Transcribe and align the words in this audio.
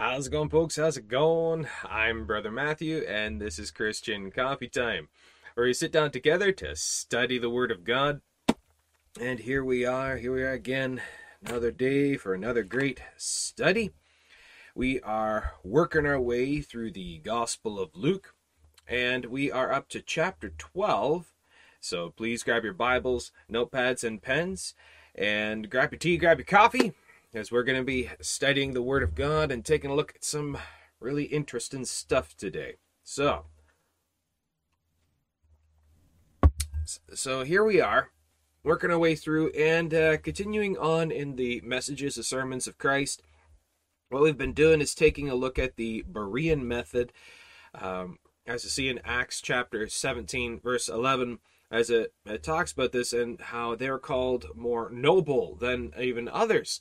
How's 0.00 0.28
it 0.28 0.30
going, 0.30 0.48
folks? 0.48 0.76
How's 0.76 0.96
it 0.96 1.08
going? 1.08 1.66
I'm 1.84 2.24
Brother 2.24 2.52
Matthew, 2.52 2.98
and 3.08 3.40
this 3.40 3.58
is 3.58 3.72
Christian 3.72 4.30
Coffee 4.30 4.68
Time, 4.68 5.08
where 5.54 5.66
we 5.66 5.72
sit 5.72 5.90
down 5.90 6.12
together 6.12 6.52
to 6.52 6.76
study 6.76 7.36
the 7.36 7.50
Word 7.50 7.72
of 7.72 7.82
God. 7.82 8.20
And 9.20 9.40
here 9.40 9.64
we 9.64 9.84
are, 9.84 10.16
here 10.16 10.32
we 10.32 10.44
are 10.44 10.52
again, 10.52 11.02
another 11.44 11.72
day 11.72 12.16
for 12.16 12.32
another 12.32 12.62
great 12.62 13.02
study. 13.16 13.90
We 14.72 15.00
are 15.00 15.54
working 15.64 16.06
our 16.06 16.20
way 16.20 16.60
through 16.60 16.92
the 16.92 17.18
Gospel 17.18 17.80
of 17.80 17.96
Luke, 17.96 18.36
and 18.86 19.24
we 19.24 19.50
are 19.50 19.72
up 19.72 19.88
to 19.88 20.00
chapter 20.00 20.50
12. 20.50 21.32
So 21.80 22.10
please 22.10 22.44
grab 22.44 22.62
your 22.62 22.72
Bibles, 22.72 23.32
notepads, 23.50 24.04
and 24.04 24.22
pens, 24.22 24.74
and 25.16 25.68
grab 25.68 25.90
your 25.90 25.98
tea, 25.98 26.18
grab 26.18 26.38
your 26.38 26.46
coffee 26.46 26.92
as 27.34 27.52
we're 27.52 27.62
going 27.62 27.78
to 27.78 27.84
be 27.84 28.10
studying 28.20 28.72
the 28.72 28.82
Word 28.82 29.02
of 29.02 29.14
God 29.14 29.52
and 29.52 29.64
taking 29.64 29.90
a 29.90 29.94
look 29.94 30.12
at 30.14 30.24
some 30.24 30.58
really 31.00 31.24
interesting 31.24 31.84
stuff 31.84 32.36
today. 32.36 32.76
So, 33.04 33.46
so 37.14 37.44
here 37.44 37.64
we 37.64 37.80
are, 37.80 38.10
working 38.64 38.90
our 38.90 38.98
way 38.98 39.14
through 39.14 39.50
and 39.50 39.92
uh, 39.92 40.16
continuing 40.18 40.76
on 40.78 41.10
in 41.10 41.36
the 41.36 41.60
messages, 41.62 42.14
the 42.14 42.22
sermons 42.22 42.66
of 42.66 42.78
Christ. 42.78 43.22
What 44.08 44.22
we've 44.22 44.38
been 44.38 44.54
doing 44.54 44.80
is 44.80 44.94
taking 44.94 45.28
a 45.28 45.34
look 45.34 45.58
at 45.58 45.76
the 45.76 46.04
Berean 46.10 46.62
method, 46.62 47.12
um, 47.74 48.18
as 48.46 48.64
you 48.64 48.70
see 48.70 48.88
in 48.88 49.00
Acts 49.04 49.42
chapter 49.42 49.86
17, 49.86 50.60
verse 50.60 50.88
11 50.88 51.40
as 51.70 51.90
it, 51.90 52.14
it, 52.24 52.42
talks 52.42 52.72
about 52.72 52.92
this 52.92 53.12
and 53.12 53.38
how 53.40 53.74
they're 53.74 53.98
called 53.98 54.46
more 54.54 54.88
noble 54.90 55.54
than 55.56 55.92
even 56.00 56.26
others. 56.26 56.80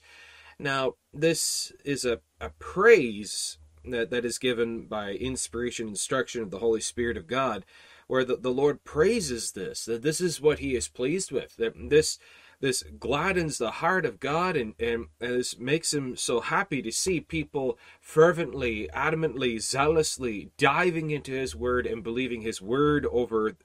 Now, 0.59 0.93
this 1.13 1.71
is 1.85 2.03
a, 2.03 2.19
a 2.41 2.49
praise 2.57 3.57
that, 3.85 4.09
that 4.09 4.25
is 4.25 4.37
given 4.37 4.87
by 4.87 5.11
inspiration, 5.11 5.87
instruction 5.87 6.41
of 6.41 6.51
the 6.51 6.59
Holy 6.59 6.81
Spirit 6.81 7.17
of 7.17 7.27
God, 7.27 7.63
where 8.07 8.23
the, 8.23 8.37
the 8.37 8.51
Lord 8.51 8.83
praises 8.83 9.51
this, 9.51 9.85
that 9.85 10.01
this 10.01 10.19
is 10.19 10.41
what 10.41 10.59
he 10.59 10.75
is 10.75 10.87
pleased 10.87 11.31
with, 11.31 11.55
that 11.57 11.73
this 11.89 12.17
this 12.59 12.83
gladdens 12.99 13.57
the 13.57 13.69
heart 13.69 14.05
of 14.05 14.19
God 14.19 14.55
and, 14.57 14.73
and, 14.79 15.07
and 15.21 15.33
this 15.35 15.59
makes 15.59 15.93
him 15.93 16.15
so 16.15 16.39
happy 16.39 16.81
to 16.81 16.91
see 16.91 17.19
people 17.19 17.77
fervently, 18.01 18.89
adamantly, 18.93 19.61
zealously 19.61 20.49
diving 20.57 21.11
into 21.11 21.31
his 21.31 21.55
word 21.55 21.85
and 21.85 22.03
believing 22.03 22.41
his 22.41 22.61
word 22.61 23.05
over 23.11 23.57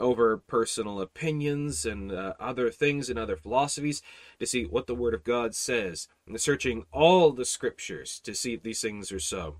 over 0.00 0.36
personal 0.36 1.00
opinions 1.00 1.86
and 1.86 2.10
uh, 2.10 2.34
other 2.40 2.70
things 2.70 3.08
and 3.08 3.18
other 3.18 3.36
philosophies 3.36 4.02
to 4.38 4.46
see 4.46 4.64
what 4.64 4.86
the 4.86 4.94
Word 4.94 5.14
of 5.14 5.22
God 5.22 5.54
says, 5.54 6.08
and 6.26 6.40
searching 6.40 6.86
all 6.92 7.30
the 7.30 7.44
scriptures 7.44 8.18
to 8.20 8.34
see 8.34 8.54
if 8.54 8.62
these 8.62 8.80
things 8.80 9.12
are 9.12 9.20
so. 9.20 9.56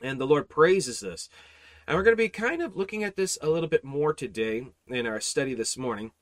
And 0.00 0.20
the 0.20 0.26
Lord 0.26 0.48
praises 0.48 1.00
this. 1.00 1.28
And 1.86 1.96
we're 1.96 2.04
going 2.04 2.16
to 2.16 2.22
be 2.22 2.28
kind 2.28 2.62
of 2.62 2.76
looking 2.76 3.04
at 3.04 3.16
this 3.16 3.38
a 3.42 3.48
little 3.48 3.68
bit 3.68 3.84
more 3.84 4.14
today 4.14 4.68
in 4.88 5.06
our 5.06 5.20
study 5.20 5.54
this 5.54 5.76
morning. 5.76 6.12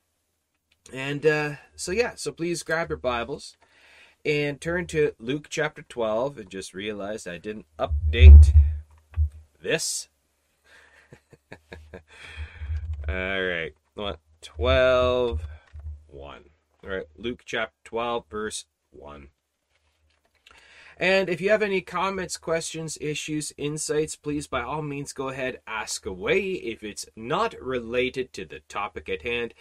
And 0.93 1.25
uh, 1.25 1.53
so, 1.77 1.93
yeah, 1.93 2.15
so 2.17 2.33
please 2.33 2.63
grab 2.63 2.89
your 2.89 2.99
Bibles 2.99 3.57
and 4.25 4.61
turn 4.61 4.87
to 4.89 5.13
Luke 5.19 5.49
chapter 5.49 5.83
12 5.83 6.39
and 6.39 6.51
just 6.51 6.75
realize 6.75 7.27
I 7.27 7.39
didn't 7.39 7.67
update 7.79 8.53
this. 9.63 10.09
All 13.11 13.43
right. 13.43 13.73
What? 13.95 14.21
12 14.43 15.41
1. 16.07 16.45
All 16.85 16.91
right. 16.91 17.07
Luke 17.17 17.43
chapter 17.45 17.75
12, 17.83 18.25
verse 18.31 18.67
1. 18.93 19.29
And 20.97 21.29
if 21.29 21.41
you 21.41 21.51
have 21.51 21.63
any 21.63 21.81
comments, 21.81 22.37
questions, 22.37 22.97
issues, 23.01 23.53
insights, 23.57 24.15
please 24.15 24.47
by 24.47 24.63
all 24.63 24.83
means 24.83 25.13
go 25.13 25.31
ahead, 25.31 25.61
ask 25.67 26.07
away. 26.07 26.51
If 26.53 26.85
it's 26.85 27.07
not 27.17 27.61
related 27.61 28.33
to 28.35 28.45
the 28.45 28.61
topic 28.69 29.09
at 29.09 29.23
hand, 29.23 29.55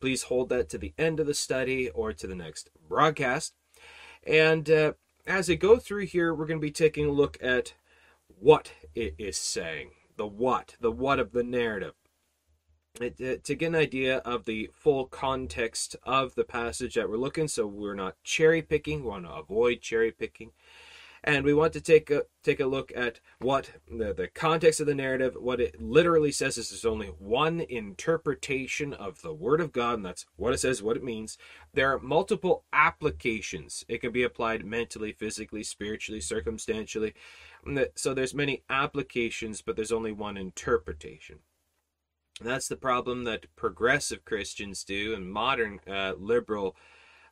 please 0.00 0.24
hold 0.24 0.48
that 0.50 0.68
to 0.68 0.78
the 0.78 0.94
end 0.96 1.18
of 1.18 1.26
the 1.26 1.34
study 1.34 1.88
or 1.88 2.12
to 2.12 2.26
the 2.28 2.36
next 2.36 2.70
broadcast. 2.88 3.54
And 4.24 4.70
uh, 4.70 4.92
as 5.26 5.50
I 5.50 5.54
go 5.56 5.76
through 5.76 6.06
here, 6.06 6.32
we're 6.32 6.46
going 6.46 6.60
to 6.60 6.66
be 6.66 6.70
taking 6.70 7.06
a 7.06 7.12
look 7.12 7.36
at 7.42 7.74
what 8.38 8.70
it 8.94 9.16
is 9.18 9.36
saying. 9.36 9.90
The 10.16 10.26
what, 10.26 10.76
the 10.80 10.92
what 10.92 11.18
of 11.18 11.32
the 11.32 11.42
narrative 11.42 11.94
Uh, 13.00 13.08
to 13.42 13.54
get 13.54 13.68
an 13.68 13.74
idea 13.74 14.18
of 14.18 14.44
the 14.44 14.68
full 14.74 15.06
context 15.06 15.96
of 16.02 16.34
the 16.34 16.44
passage 16.44 16.94
that 16.94 17.08
we're 17.08 17.16
looking 17.16 17.48
so 17.48 17.66
we're 17.66 17.94
not 17.94 18.22
cherry 18.22 18.60
picking 18.60 19.02
we 19.02 19.08
want 19.08 19.24
to 19.24 19.32
avoid 19.32 19.80
cherry 19.80 20.12
picking 20.12 20.50
and 21.24 21.42
we 21.42 21.54
want 21.54 21.72
to 21.72 21.80
take 21.80 22.10
a 22.10 22.24
take 22.42 22.60
a 22.60 22.66
look 22.66 22.92
at 22.94 23.18
what 23.38 23.70
the, 23.90 24.12
the 24.12 24.28
context 24.28 24.78
of 24.78 24.86
the 24.86 24.94
narrative 24.94 25.34
what 25.40 25.58
it 25.58 25.80
literally 25.80 26.30
says 26.30 26.58
is 26.58 26.68
there's 26.68 26.84
only 26.84 27.06
one 27.06 27.60
interpretation 27.60 28.92
of 28.92 29.22
the 29.22 29.32
word 29.32 29.62
of 29.62 29.72
god 29.72 29.94
and 29.94 30.04
that's 30.04 30.26
what 30.36 30.52
it 30.52 30.58
says 30.58 30.82
what 30.82 30.98
it 30.98 31.02
means. 31.02 31.38
There 31.72 31.94
are 31.94 31.98
multiple 31.98 32.64
applications. 32.74 33.86
It 33.88 34.02
can 34.02 34.12
be 34.12 34.22
applied 34.22 34.66
mentally 34.66 35.12
physically 35.12 35.62
spiritually 35.62 36.20
circumstantially. 36.20 37.14
So 37.94 38.12
there's 38.12 38.34
many 38.34 38.64
applications 38.68 39.62
but 39.62 39.76
there's 39.76 39.92
only 39.92 40.12
one 40.12 40.36
interpretation 40.36 41.38
that's 42.42 42.68
the 42.68 42.76
problem 42.76 43.24
that 43.24 43.46
progressive 43.56 44.24
Christians 44.24 44.84
do 44.84 45.14
and 45.14 45.30
modern 45.30 45.80
uh, 45.88 46.14
liberal 46.18 46.76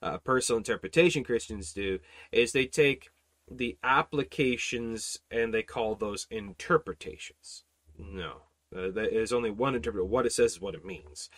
uh, 0.03 0.19
personal 0.19 0.59
interpretation 0.59 1.25
Christians 1.25 1.73
do 1.73 1.99
is 2.33 2.53
they 2.53 2.67
take 2.67 3.11
the 3.51 3.77
applications 3.83 5.19
and 5.31 5.53
they 5.53 5.63
call 5.63 5.95
those 5.95 6.27
interpretations. 6.31 7.65
No, 7.99 8.43
uh, 8.75 8.91
there's 8.91 9.33
only 9.33 9.51
one 9.51 9.75
interpretation. 9.75 10.11
What 10.11 10.27
it 10.27 10.33
says 10.33 10.53
is 10.53 10.61
what 10.61 10.75
it 10.75 10.85
means. 10.85 11.29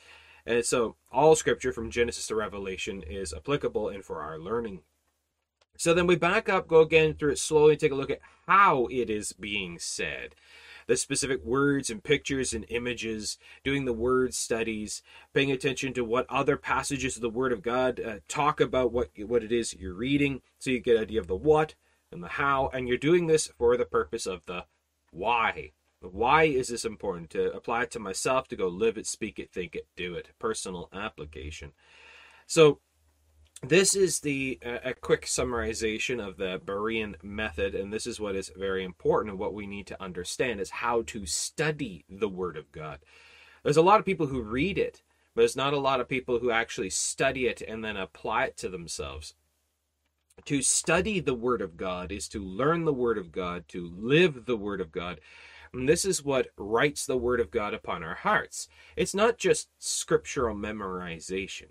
And 0.44 0.64
so 0.64 0.96
all 1.10 1.36
scripture 1.36 1.72
from 1.72 1.90
Genesis 1.90 2.26
to 2.26 2.34
Revelation 2.34 3.02
is 3.02 3.32
applicable 3.32 3.88
and 3.88 4.04
for 4.04 4.22
our 4.22 4.38
learning. 4.38 4.82
So 5.76 5.94
then 5.94 6.06
we 6.06 6.16
back 6.16 6.48
up, 6.48 6.68
go 6.68 6.80
again 6.80 7.14
through 7.14 7.32
it 7.32 7.38
slowly, 7.38 7.76
take 7.76 7.92
a 7.92 7.96
look 7.96 8.10
at 8.10 8.20
how 8.46 8.86
it 8.90 9.08
is 9.08 9.32
being 9.32 9.78
said 9.78 10.34
the 10.86 10.96
specific 10.96 11.44
words 11.44 11.90
and 11.90 12.02
pictures 12.02 12.52
and 12.52 12.64
images, 12.68 13.38
doing 13.64 13.84
the 13.84 13.92
word 13.92 14.34
studies, 14.34 15.02
paying 15.32 15.50
attention 15.50 15.92
to 15.94 16.04
what 16.04 16.26
other 16.28 16.56
passages 16.56 17.16
of 17.16 17.22
the 17.22 17.30
Word 17.30 17.52
of 17.52 17.62
God 17.62 18.00
uh, 18.00 18.16
talk 18.28 18.60
about 18.60 18.92
what 18.92 19.10
what 19.26 19.42
it 19.42 19.52
is 19.52 19.74
you're 19.74 19.94
reading, 19.94 20.42
so 20.58 20.70
you 20.70 20.80
get 20.80 20.96
an 20.96 21.02
idea 21.02 21.20
of 21.20 21.26
the 21.26 21.36
what 21.36 21.74
and 22.10 22.22
the 22.22 22.28
how, 22.28 22.70
and 22.72 22.88
you're 22.88 22.98
doing 22.98 23.26
this 23.26 23.46
for 23.46 23.76
the 23.76 23.84
purpose 23.84 24.26
of 24.26 24.44
the 24.46 24.64
why. 25.10 25.72
Why 26.00 26.44
is 26.44 26.68
this 26.68 26.84
important? 26.84 27.30
To 27.30 27.52
apply 27.52 27.84
it 27.84 27.90
to 27.92 28.00
myself, 28.00 28.48
to 28.48 28.56
go 28.56 28.68
live 28.68 28.98
it, 28.98 29.06
speak 29.06 29.38
it, 29.38 29.52
think 29.52 29.76
it, 29.76 29.86
do 29.96 30.14
it. 30.14 30.30
Personal 30.38 30.88
application. 30.92 31.72
So 32.46 32.80
this 33.62 33.94
is 33.94 34.20
the 34.20 34.58
uh, 34.64 34.78
a 34.84 34.92
quick 34.92 35.24
summarization 35.24 36.26
of 36.26 36.36
the 36.36 36.60
Berean 36.64 37.14
method, 37.22 37.76
and 37.76 37.92
this 37.92 38.08
is 38.08 38.18
what 38.18 38.34
is 38.34 38.50
very 38.56 38.82
important 38.82 39.30
and 39.30 39.38
what 39.38 39.54
we 39.54 39.66
need 39.68 39.86
to 39.86 40.02
understand 40.02 40.60
is 40.60 40.70
how 40.70 41.02
to 41.02 41.26
study 41.26 42.04
the 42.10 42.28
Word 42.28 42.56
of 42.56 42.72
God. 42.72 42.98
There's 43.62 43.76
a 43.76 43.82
lot 43.82 44.00
of 44.00 44.06
people 44.06 44.26
who 44.26 44.42
read 44.42 44.78
it, 44.78 45.02
but 45.34 45.42
there's 45.42 45.56
not 45.56 45.74
a 45.74 45.78
lot 45.78 46.00
of 46.00 46.08
people 46.08 46.40
who 46.40 46.50
actually 46.50 46.90
study 46.90 47.46
it 47.46 47.62
and 47.62 47.84
then 47.84 47.96
apply 47.96 48.46
it 48.46 48.56
to 48.58 48.68
themselves. 48.68 49.34
To 50.46 50.60
study 50.60 51.20
the 51.20 51.34
Word 51.34 51.62
of 51.62 51.76
God 51.76 52.10
is 52.10 52.28
to 52.30 52.42
learn 52.42 52.84
the 52.84 52.92
Word 52.92 53.16
of 53.16 53.30
God, 53.30 53.68
to 53.68 53.92
live 53.96 54.46
the 54.46 54.56
Word 54.56 54.80
of 54.80 54.90
God. 54.90 55.20
And 55.72 55.88
this 55.88 56.04
is 56.04 56.24
what 56.24 56.48
writes 56.56 57.06
the 57.06 57.16
Word 57.16 57.38
of 57.38 57.52
God 57.52 57.74
upon 57.74 58.02
our 58.02 58.16
hearts. 58.16 58.66
It's 58.96 59.14
not 59.14 59.38
just 59.38 59.68
scriptural 59.78 60.56
memorization 60.56 61.68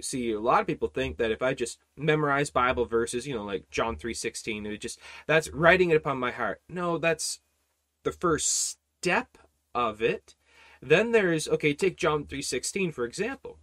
see 0.00 0.32
a 0.32 0.40
lot 0.40 0.60
of 0.60 0.66
people 0.66 0.88
think 0.88 1.16
that 1.16 1.30
if 1.30 1.42
i 1.42 1.54
just 1.54 1.78
memorize 1.96 2.50
bible 2.50 2.84
verses 2.84 3.26
you 3.26 3.34
know 3.34 3.44
like 3.44 3.68
john 3.70 3.96
3.16 3.96 4.66
it 4.66 4.80
just 4.80 5.00
that's 5.26 5.50
writing 5.50 5.90
it 5.90 5.96
upon 5.96 6.18
my 6.18 6.30
heart. 6.30 6.60
No 6.68 6.98
that's 6.98 7.40
the 8.02 8.12
first 8.12 8.78
step 9.00 9.38
of 9.74 10.02
it. 10.02 10.34
Then 10.82 11.12
there's 11.12 11.48
okay 11.48 11.74
take 11.74 11.96
john 11.96 12.24
3.16 12.24 12.92
for 12.92 13.04
example. 13.04 13.58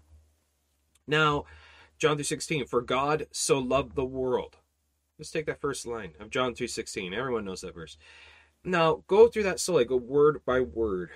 Now 1.08 1.46
john 1.98 2.18
3.16 2.18 2.68
for 2.68 2.82
god 2.82 3.28
so 3.32 3.60
loved 3.60 3.96
the 3.96 4.06
world. 4.06 4.58
Let's 5.20 5.32
take 5.32 5.46
that 5.46 5.62
first 5.62 5.86
line 5.86 6.14
of 6.20 6.30
john 6.30 6.54
3.16 6.54 7.14
everyone 7.14 7.46
knows 7.46 7.62
that 7.62 7.76
verse. 7.76 7.98
Now 8.64 9.04
go 9.08 9.28
through 9.28 9.44
that 9.44 9.60
slowly 9.60 9.86
go 9.86 9.98
word 9.98 10.42
by 10.46 10.62
word. 10.62 11.12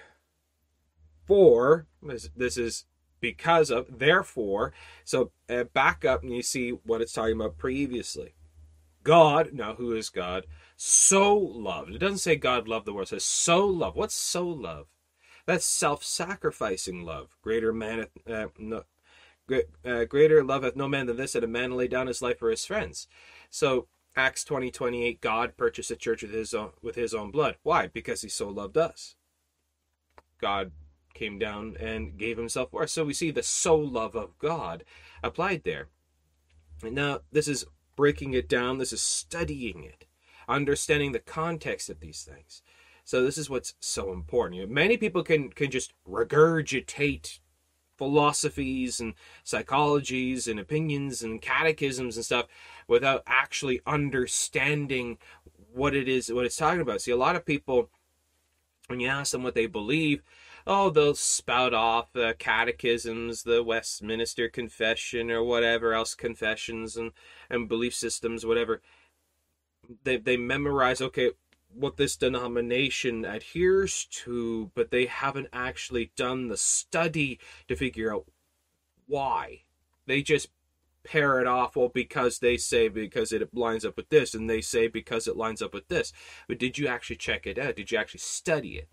For 1.27 1.87
this, 2.03 2.29
this 2.35 2.55
is 2.55 2.85
because 3.19 3.71
of, 3.71 3.99
therefore, 3.99 4.73
so 5.03 5.31
uh, 5.49 5.63
back 5.65 6.05
up 6.05 6.23
and 6.23 6.33
you 6.33 6.41
see 6.41 6.71
what 6.71 7.01
it's 7.01 7.13
talking 7.13 7.35
about 7.35 7.57
previously. 7.57 8.35
God, 9.03 9.53
now 9.53 9.75
who 9.75 9.93
is 9.93 10.09
God, 10.09 10.47
so 10.75 11.37
loved. 11.37 11.93
It 11.93 11.99
doesn't 11.99 12.17
say 12.17 12.35
God 12.35 12.67
loved 12.67 12.85
the 12.85 12.93
world, 12.93 13.07
it 13.07 13.09
says 13.09 13.23
so 13.23 13.65
love. 13.65 13.95
What's 13.95 14.15
so 14.15 14.47
love? 14.47 14.87
That's 15.45 15.65
self 15.65 16.03
sacrificing 16.03 17.03
love. 17.03 17.35
Greater 17.41 17.71
man, 17.71 18.07
uh, 18.27 18.47
no, 18.57 18.83
uh, 19.85 20.05
greater 20.05 20.43
love 20.43 20.63
hath 20.63 20.75
no 20.75 20.87
man 20.87 21.05
than 21.05 21.17
this, 21.17 21.33
that 21.33 21.43
a 21.43 21.47
man 21.47 21.71
lay 21.71 21.87
down 21.87 22.07
his 22.07 22.21
life 22.21 22.39
for 22.39 22.49
his 22.49 22.65
friends. 22.65 23.07
So 23.49 23.87
Acts 24.15 24.43
20 24.43 24.71
28, 24.71 25.21
God 25.21 25.57
purchased 25.57 25.89
the 25.89 25.95
church 25.95 26.23
with 26.23 26.31
his 26.31 26.53
own 26.53 26.71
with 26.81 26.95
his 26.95 27.13
own 27.13 27.31
blood. 27.31 27.57
Why? 27.63 27.87
Because 27.87 28.21
he 28.21 28.29
so 28.29 28.49
loved 28.49 28.77
us. 28.77 29.15
God 30.39 30.71
came 31.15 31.39
down 31.39 31.75
and 31.79 32.17
gave 32.17 32.37
himself 32.37 32.69
for 32.69 32.83
us. 32.83 32.91
So 32.91 33.05
we 33.05 33.13
see 33.13 33.31
the 33.31 33.41
so 33.41 33.75
love 33.75 34.15
of 34.15 34.37
God 34.37 34.83
applied 35.23 35.63
there. 35.63 35.87
Now, 36.83 37.21
this 37.31 37.47
is 37.47 37.65
breaking 37.95 38.33
it 38.33 38.47
down, 38.47 38.77
this 38.77 38.93
is 38.93 39.01
studying 39.01 39.83
it, 39.83 40.05
understanding 40.47 41.13
the 41.13 41.19
context 41.19 41.89
of 41.89 42.01
these 42.01 42.23
things. 42.23 42.61
So 43.05 43.23
this 43.23 43.37
is 43.37 43.49
what's 43.49 43.75
so 43.79 44.11
important. 44.11 44.59
You 44.59 44.67
know, 44.67 44.73
many 44.73 44.97
people 44.97 45.23
can 45.23 45.49
can 45.49 45.71
just 45.71 45.93
regurgitate 46.07 47.39
philosophies 47.97 48.99
and 48.99 49.13
psychologies 49.45 50.49
and 50.49 50.59
opinions 50.59 51.21
and 51.21 51.41
catechisms 51.41 52.17
and 52.17 52.25
stuff 52.25 52.47
without 52.87 53.23
actually 53.25 53.79
understanding 53.85 55.17
what 55.71 55.95
it 55.95 56.09
is 56.09 56.31
what 56.31 56.45
it's 56.45 56.57
talking 56.57 56.81
about. 56.81 57.01
See, 57.01 57.11
a 57.11 57.17
lot 57.17 57.35
of 57.35 57.45
people 57.45 57.89
when 58.87 58.99
you 58.99 59.07
ask 59.07 59.31
them 59.31 59.43
what 59.43 59.55
they 59.55 59.65
believe, 59.67 60.21
oh, 60.67 60.89
they'll 60.89 61.15
spout 61.15 61.73
off 61.73 62.13
the 62.13 62.35
catechisms, 62.37 63.43
the 63.43 63.63
Westminster 63.63 64.49
Confession, 64.49 65.31
or 65.31 65.43
whatever 65.43 65.93
else 65.93 66.15
confessions 66.15 66.97
and, 66.97 67.11
and 67.49 67.67
belief 67.67 67.93
systems, 67.93 68.45
whatever. 68.45 68.81
They, 70.03 70.17
they 70.17 70.37
memorize, 70.37 71.01
okay, 71.01 71.31
what 71.73 71.97
this 71.97 72.15
denomination 72.15 73.25
adheres 73.25 74.05
to, 74.05 74.71
but 74.75 74.91
they 74.91 75.05
haven't 75.05 75.49
actually 75.51 76.11
done 76.15 76.47
the 76.47 76.57
study 76.57 77.39
to 77.67 77.75
figure 77.75 78.13
out 78.13 78.25
why. 79.07 79.61
They 80.07 80.21
just 80.21 80.49
pair 81.05 81.39
it 81.39 81.47
off, 81.47 81.75
well, 81.75 81.89
because 81.89 82.39
they 82.39 82.57
say 82.57 82.89
because 82.89 83.31
it 83.31 83.53
lines 83.53 83.85
up 83.85 83.95
with 83.95 84.09
this, 84.09 84.33
and 84.33 84.49
they 84.49 84.59
say 84.59 84.87
because 84.87 85.27
it 85.27 85.37
lines 85.37 85.61
up 85.61 85.73
with 85.73 85.87
this. 85.87 86.11
But 86.47 86.59
did 86.59 86.77
you 86.77 86.87
actually 86.87 87.15
check 87.17 87.47
it 87.47 87.57
out? 87.57 87.77
Did 87.77 87.91
you 87.91 87.97
actually 87.97 88.19
study 88.19 88.77
it? 88.77 88.89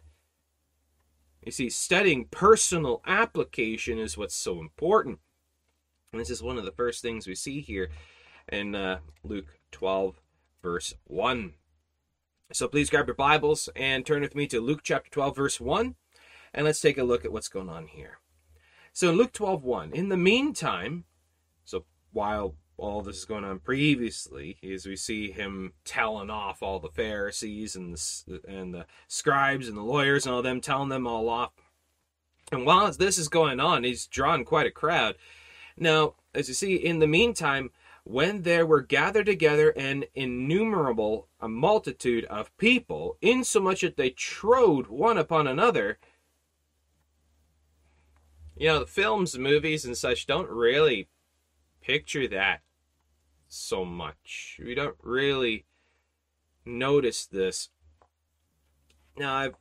You 1.44 1.50
see, 1.50 1.70
studying 1.70 2.26
personal 2.26 3.03
application 3.05 3.99
is 3.99 4.17
what's 4.17 4.37
so 4.37 4.61
important. 4.61 5.19
And 6.12 6.20
this 6.20 6.31
is 6.31 6.43
one 6.43 6.59
of 6.59 6.64
the 6.64 6.70
first 6.70 7.03
things 7.03 7.26
we 7.26 7.35
see 7.35 7.61
here 7.61 7.91
in 8.50 8.75
uh, 8.75 8.99
Luke 9.25 9.58
12, 9.73 10.20
verse 10.62 10.94
1. 11.05 11.55
So 12.53 12.69
please 12.69 12.91
grab 12.91 13.06
your 13.06 13.17
Bibles 13.17 13.69
and 13.75 14.05
turn 14.05 14.20
with 14.20 14.37
me 14.37 14.47
to 14.49 14.61
Luke 14.61 14.82
chapter 14.82 15.11
12, 15.11 15.37
verse 15.37 15.61
1, 15.61 15.94
and 16.53 16.67
let's 16.67 16.81
take 16.81 16.99
a 16.99 17.03
look 17.03 17.25
at 17.25 17.32
what's 17.32 17.49
going 17.49 17.70
on 17.70 17.87
here. 17.87 18.19
So 18.93 19.08
in 19.08 19.17
Luke 19.17 19.32
12, 19.32 19.65
1, 19.65 19.93
in 19.93 20.11
the 20.11 20.19
meantime, 20.19 21.05
while 22.12 22.55
all 22.76 23.03
this 23.03 23.19
is 23.19 23.25
going 23.25 23.44
on 23.44 23.59
previously, 23.61 24.56
is 24.62 24.87
we 24.87 24.97
see 24.97 25.31
him 25.31 25.73
telling 25.85 26.31
off 26.31 26.62
all 26.62 26.81
the 26.81 26.88
Pharisees 26.88 27.76
and 27.76 27.97
the, 27.97 28.41
and 28.49 28.75
the 28.75 28.87
scribes 29.06 29.69
and 29.69 29.76
the 29.76 29.82
lawyers 29.82 30.26
and 30.26 30.35
all 30.35 30.43
them, 30.43 30.61
telling 30.61 30.88
them 30.88 31.06
all 31.06 31.29
off. 31.29 31.53
And 32.50 32.67
while 32.67 32.91
this 32.93 33.19
is 33.19 33.29
going 33.29 33.61
on, 33.61 33.85
he's 33.85 34.06
drawn 34.06 34.44
quite 34.44 34.67
a 34.67 34.70
crowd. 34.70 35.17
Now, 35.76 36.14
as 36.35 36.49
you 36.49 36.55
see, 36.55 36.75
in 36.75 36.99
the 36.99 37.06
meantime, 37.06 37.70
when 38.05 38.43
there 38.43 38.67
were 38.67 38.82
gathered 38.82 39.26
together 39.26 39.70
an 39.70 40.05
innumerable 40.15 41.29
a 41.41 41.49
multitude 41.49 42.25
of 42.26 42.56
people, 42.56 43.17
insomuch 43.20 43.82
that 43.82 43.97
they 43.97 44.11
trode 44.11 44.88
one 44.88 45.19
upon 45.19 45.47
another. 45.47 45.99
You 48.56 48.69
know, 48.69 48.81
the 48.81 48.87
films, 48.87 49.38
movies, 49.38 49.85
and 49.85 49.97
such 49.97 50.26
don't 50.26 50.50
really 50.50 51.08
picture 51.82 52.29
that 52.29 52.61
so 53.49 53.84
much. 53.84 54.61
We 54.64 54.75
don't 54.75 54.96
really 55.02 55.67
notice 56.64 57.26
this. 57.26 57.69
Now, 59.19 59.34
I've 59.34 59.55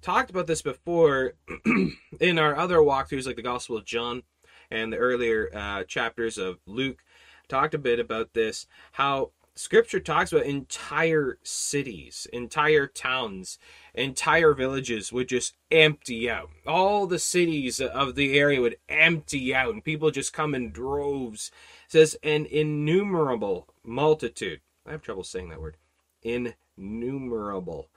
talked 0.00 0.30
about 0.30 0.46
this 0.46 0.62
before 0.62 1.34
in 2.20 2.38
our 2.38 2.56
other 2.56 2.78
walkthroughs, 2.78 3.26
like 3.26 3.36
the 3.36 3.42
Gospel 3.42 3.76
of 3.76 3.84
John 3.84 4.22
and 4.70 4.92
the 4.92 4.98
earlier 4.98 5.50
uh, 5.54 5.84
chapters 5.84 6.38
of 6.38 6.58
Luke 6.66 7.02
talked 7.48 7.74
a 7.74 7.78
bit 7.78 7.98
about 8.00 8.32
this 8.32 8.66
how 8.92 9.30
scripture 9.54 10.00
talks 10.00 10.32
about 10.32 10.46
entire 10.46 11.38
cities, 11.42 12.26
entire 12.32 12.86
towns, 12.86 13.58
entire 13.94 14.54
villages 14.54 15.12
would 15.12 15.28
just 15.28 15.54
empty 15.70 16.28
out. 16.28 16.50
All 16.66 17.06
the 17.06 17.18
cities 17.18 17.80
of 17.80 18.14
the 18.14 18.38
area 18.38 18.60
would 18.60 18.76
empty 18.88 19.54
out, 19.54 19.72
and 19.72 19.84
people 19.84 20.10
just 20.10 20.32
come 20.32 20.54
in 20.54 20.70
droves. 20.70 21.50
It 21.86 21.92
says 21.92 22.16
an 22.22 22.46
innumerable 22.46 23.68
multitude. 23.84 24.60
I 24.86 24.92
have 24.92 25.02
trouble 25.02 25.24
saying 25.24 25.48
that 25.50 25.60
word. 25.60 25.76
Innumerable. 26.22 27.88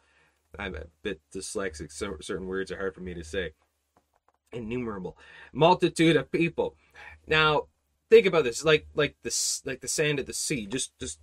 I'm 0.57 0.75
a 0.75 0.85
bit 1.01 1.21
dyslexic. 1.33 1.91
So 1.91 2.17
certain 2.21 2.47
words 2.47 2.71
are 2.71 2.77
hard 2.77 2.95
for 2.95 3.01
me 3.01 3.13
to 3.13 3.23
say. 3.23 3.51
Innumerable 4.53 5.17
multitude 5.51 6.15
of 6.15 6.31
people. 6.31 6.75
Now, 7.27 7.67
think 8.09 8.25
about 8.25 8.43
this 8.43 8.63
like 8.63 8.87
like 8.95 9.15
this 9.23 9.61
like 9.65 9.81
the 9.81 9.87
sand 9.87 10.19
of 10.19 10.25
the 10.25 10.33
sea 10.33 10.65
just 10.65 10.97
just 10.99 11.19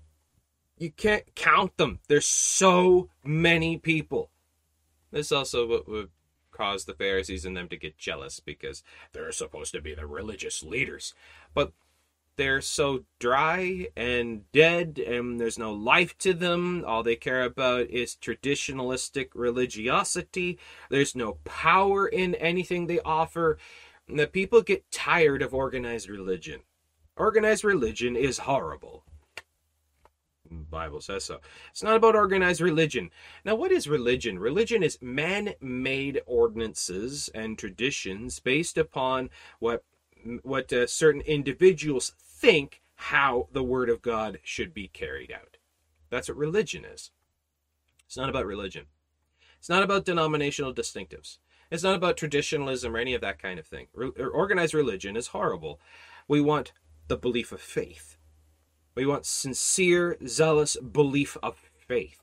you 0.79 0.91
can't 0.91 1.35
count 1.35 1.77
them 1.77 1.99
there's 2.09 2.27
so 2.27 3.09
many 3.25 3.79
people 3.79 4.31
this 5.15 5.33
also 5.33 5.67
would, 5.67 5.87
would 5.87 6.11
cause 6.51 6.85
the 6.85 6.95
pharisees 6.95 7.45
and 7.45 7.57
them 7.57 7.69
to 7.69 7.77
get 7.77 7.99
jealous 7.99 8.41
because 8.41 8.83
they're 9.13 9.33
supposed 9.33 9.73
to 9.73 9.81
be 9.81 9.95
the 9.95 10.07
religious 10.07 10.63
leaders. 10.63 11.15
But 11.55 11.73
they're 12.37 12.61
so 12.61 13.05
dry 13.21 13.89
and 13.97 14.51
dead 14.53 14.99
and 14.99 15.41
there's 15.41 15.59
no 15.59 15.73
life 15.73 16.19
to 16.19 16.35
them. 16.35 16.85
All 16.85 17.03
they 17.03 17.17
care 17.17 17.43
about 17.43 17.91
is 17.91 18.17
traditionalistic 18.21 19.29
religiosity. 19.35 20.59
There's 20.91 21.15
no 21.15 21.39
power 21.45 22.07
in 22.07 22.35
anything 22.37 22.87
they 22.87 23.01
offer. 23.01 23.59
And 24.09 24.19
the 24.19 24.27
people 24.27 24.63
get 24.63 24.91
tired 24.91 25.43
of 25.43 25.55
organized 25.55 26.09
religion. 26.09 26.61
Organized 27.17 27.63
religion 27.63 28.17
is 28.17 28.39
horrible. 28.39 29.05
Bible 30.51 31.01
says 31.01 31.25
so. 31.25 31.41
It's 31.71 31.83
not 31.83 31.97
about 31.97 32.15
organized 32.15 32.61
religion. 32.61 33.11
Now, 33.45 33.55
what 33.55 33.73
is 33.73 33.89
religion? 33.89 34.39
Religion 34.39 34.83
is 34.83 34.99
man-made 35.01 36.23
ordinances 36.27 37.31
and 37.35 37.59
traditions 37.59 38.41
based 38.41 38.77
upon 38.79 39.31
what 39.59 39.85
what 40.43 40.73
uh, 40.73 40.87
certain 40.87 41.21
individuals 41.21 42.15
think 42.19 42.81
how 42.97 43.49
the 43.53 43.63
word 43.63 43.91
of 43.91 44.01
God 44.01 44.39
should 44.43 44.73
be 44.73 44.89
carried 44.89 45.31
out. 45.31 45.59
That's 46.09 46.29
what 46.29 46.39
religion 46.39 46.85
is. 46.85 47.11
It's 48.07 48.17
not 48.17 48.31
about 48.31 48.47
religion. 48.47 48.87
It's 49.59 49.69
not 49.69 49.83
about 49.83 50.05
denominational 50.05 50.73
distinctives. 50.73 51.39
It's 51.71 51.83
not 51.83 51.97
about 51.97 52.17
traditionalism 52.17 52.95
or 52.95 52.99
any 52.99 53.15
of 53.15 53.21
that 53.21 53.39
kind 53.39 53.59
of 53.59 53.67
thing. 53.67 53.89
Re- 53.95 54.11
organized 54.11 54.75
religion 54.75 55.17
is 55.17 55.29
horrible. 55.29 55.81
We 56.29 56.41
want 56.41 56.73
the 57.09 57.17
belief 57.17 57.53
of 57.53 57.61
faith. 57.61 58.17
We 58.95 59.07
want 59.07 59.27
sincere, 59.27 60.17
zealous 60.27 60.77
belief 60.77 61.37
of 61.43 61.57
faith. 61.87 62.21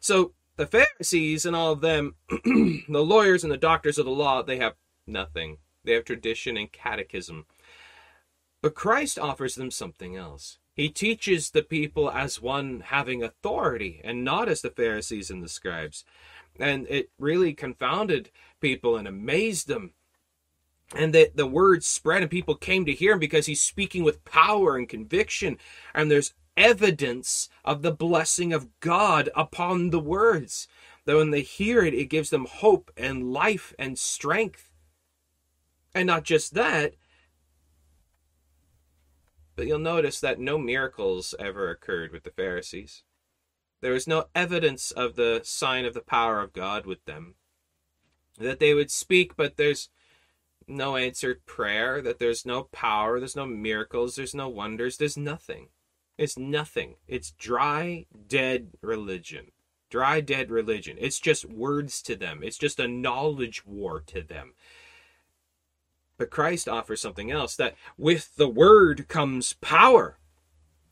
So 0.00 0.32
the 0.56 0.66
Pharisees 0.66 1.46
and 1.46 1.54
all 1.54 1.72
of 1.72 1.80
them, 1.80 2.16
the 2.28 2.84
lawyers 2.88 3.44
and 3.44 3.52
the 3.52 3.56
doctors 3.56 3.98
of 3.98 4.04
the 4.04 4.10
law, 4.10 4.42
they 4.42 4.58
have 4.58 4.74
nothing. 5.06 5.58
They 5.84 5.92
have 5.92 6.04
tradition 6.04 6.56
and 6.56 6.72
catechism. 6.72 7.46
But 8.62 8.74
Christ 8.74 9.18
offers 9.18 9.54
them 9.54 9.70
something 9.70 10.16
else. 10.16 10.58
He 10.72 10.88
teaches 10.88 11.50
the 11.50 11.62
people 11.62 12.10
as 12.10 12.42
one 12.42 12.80
having 12.80 13.22
authority 13.22 14.00
and 14.04 14.24
not 14.24 14.48
as 14.48 14.60
the 14.60 14.70
Pharisees 14.70 15.30
and 15.30 15.42
the 15.42 15.48
scribes. 15.48 16.04
And 16.58 16.86
it 16.88 17.10
really 17.18 17.54
confounded 17.54 18.30
people 18.60 18.96
and 18.96 19.06
amazed 19.06 19.68
them 19.68 19.92
and 20.94 21.12
the, 21.12 21.30
the 21.34 21.46
word 21.46 21.82
spread 21.82 22.22
and 22.22 22.30
people 22.30 22.54
came 22.54 22.84
to 22.86 22.92
hear 22.92 23.12
him 23.12 23.18
because 23.18 23.46
he's 23.46 23.60
speaking 23.60 24.04
with 24.04 24.24
power 24.24 24.76
and 24.76 24.88
conviction. 24.88 25.58
And 25.94 26.10
there's 26.10 26.34
evidence 26.56 27.48
of 27.64 27.82
the 27.82 27.92
blessing 27.92 28.52
of 28.52 28.68
god 28.80 29.28
upon 29.34 29.90
the 29.90 29.98
words. 29.98 30.68
That 31.04 31.16
when 31.16 31.30
they 31.30 31.42
hear 31.42 31.84
it 31.84 31.94
it 31.94 32.06
gives 32.06 32.30
them 32.30 32.46
hope 32.46 32.90
and 32.96 33.32
life 33.32 33.74
and 33.78 33.98
strength. 33.98 34.70
And 35.94 36.06
not 36.06 36.24
just 36.24 36.54
that 36.54 36.94
but 39.56 39.66
you'll 39.66 39.78
notice 39.78 40.20
that 40.20 40.38
no 40.38 40.58
miracles 40.58 41.34
ever 41.38 41.70
occurred 41.70 42.12
with 42.12 42.24
the 42.24 42.30
pharisees. 42.30 43.02
There 43.80 43.92
was 43.92 44.06
no 44.06 44.26
evidence 44.34 44.90
of 44.90 45.16
the 45.16 45.40
sign 45.44 45.86
of 45.86 45.94
the 45.94 46.02
power 46.02 46.40
of 46.42 46.52
god 46.52 46.84
with 46.84 47.04
them. 47.06 47.36
That 48.38 48.60
they 48.60 48.74
would 48.74 48.90
speak 48.90 49.34
but 49.34 49.56
there's 49.56 49.88
no 50.68 50.96
answered 50.96 51.46
prayer, 51.46 52.02
that 52.02 52.18
there's 52.18 52.44
no 52.46 52.64
power, 52.64 53.18
there's 53.18 53.36
no 53.36 53.46
miracles, 53.46 54.16
there's 54.16 54.34
no 54.34 54.48
wonders, 54.48 54.96
there's 54.96 55.16
nothing. 55.16 55.68
It's 56.18 56.38
nothing. 56.38 56.96
It's 57.06 57.32
dry, 57.32 58.06
dead 58.28 58.70
religion. 58.80 59.52
Dry, 59.90 60.20
dead 60.20 60.50
religion. 60.50 60.96
It's 60.98 61.20
just 61.20 61.44
words 61.44 62.02
to 62.02 62.16
them, 62.16 62.40
it's 62.42 62.58
just 62.58 62.80
a 62.80 62.88
knowledge 62.88 63.64
war 63.66 64.02
to 64.06 64.22
them. 64.22 64.54
But 66.18 66.30
Christ 66.30 66.68
offers 66.68 67.00
something 67.02 67.30
else 67.30 67.56
that 67.56 67.74
with 67.98 68.36
the 68.36 68.48
word 68.48 69.06
comes 69.08 69.52
power. 69.54 70.18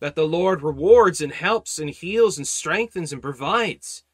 that 0.01 0.17
the 0.17 0.27
Lord 0.27 0.61
rewards 0.63 1.23
and 1.23 1.33
helps 1.33 1.79
and 1.79 1.89
heals 1.89 2.37
and 2.37 2.47
strengthens 2.47 3.11
and 3.11 3.23
provides. 3.23 4.05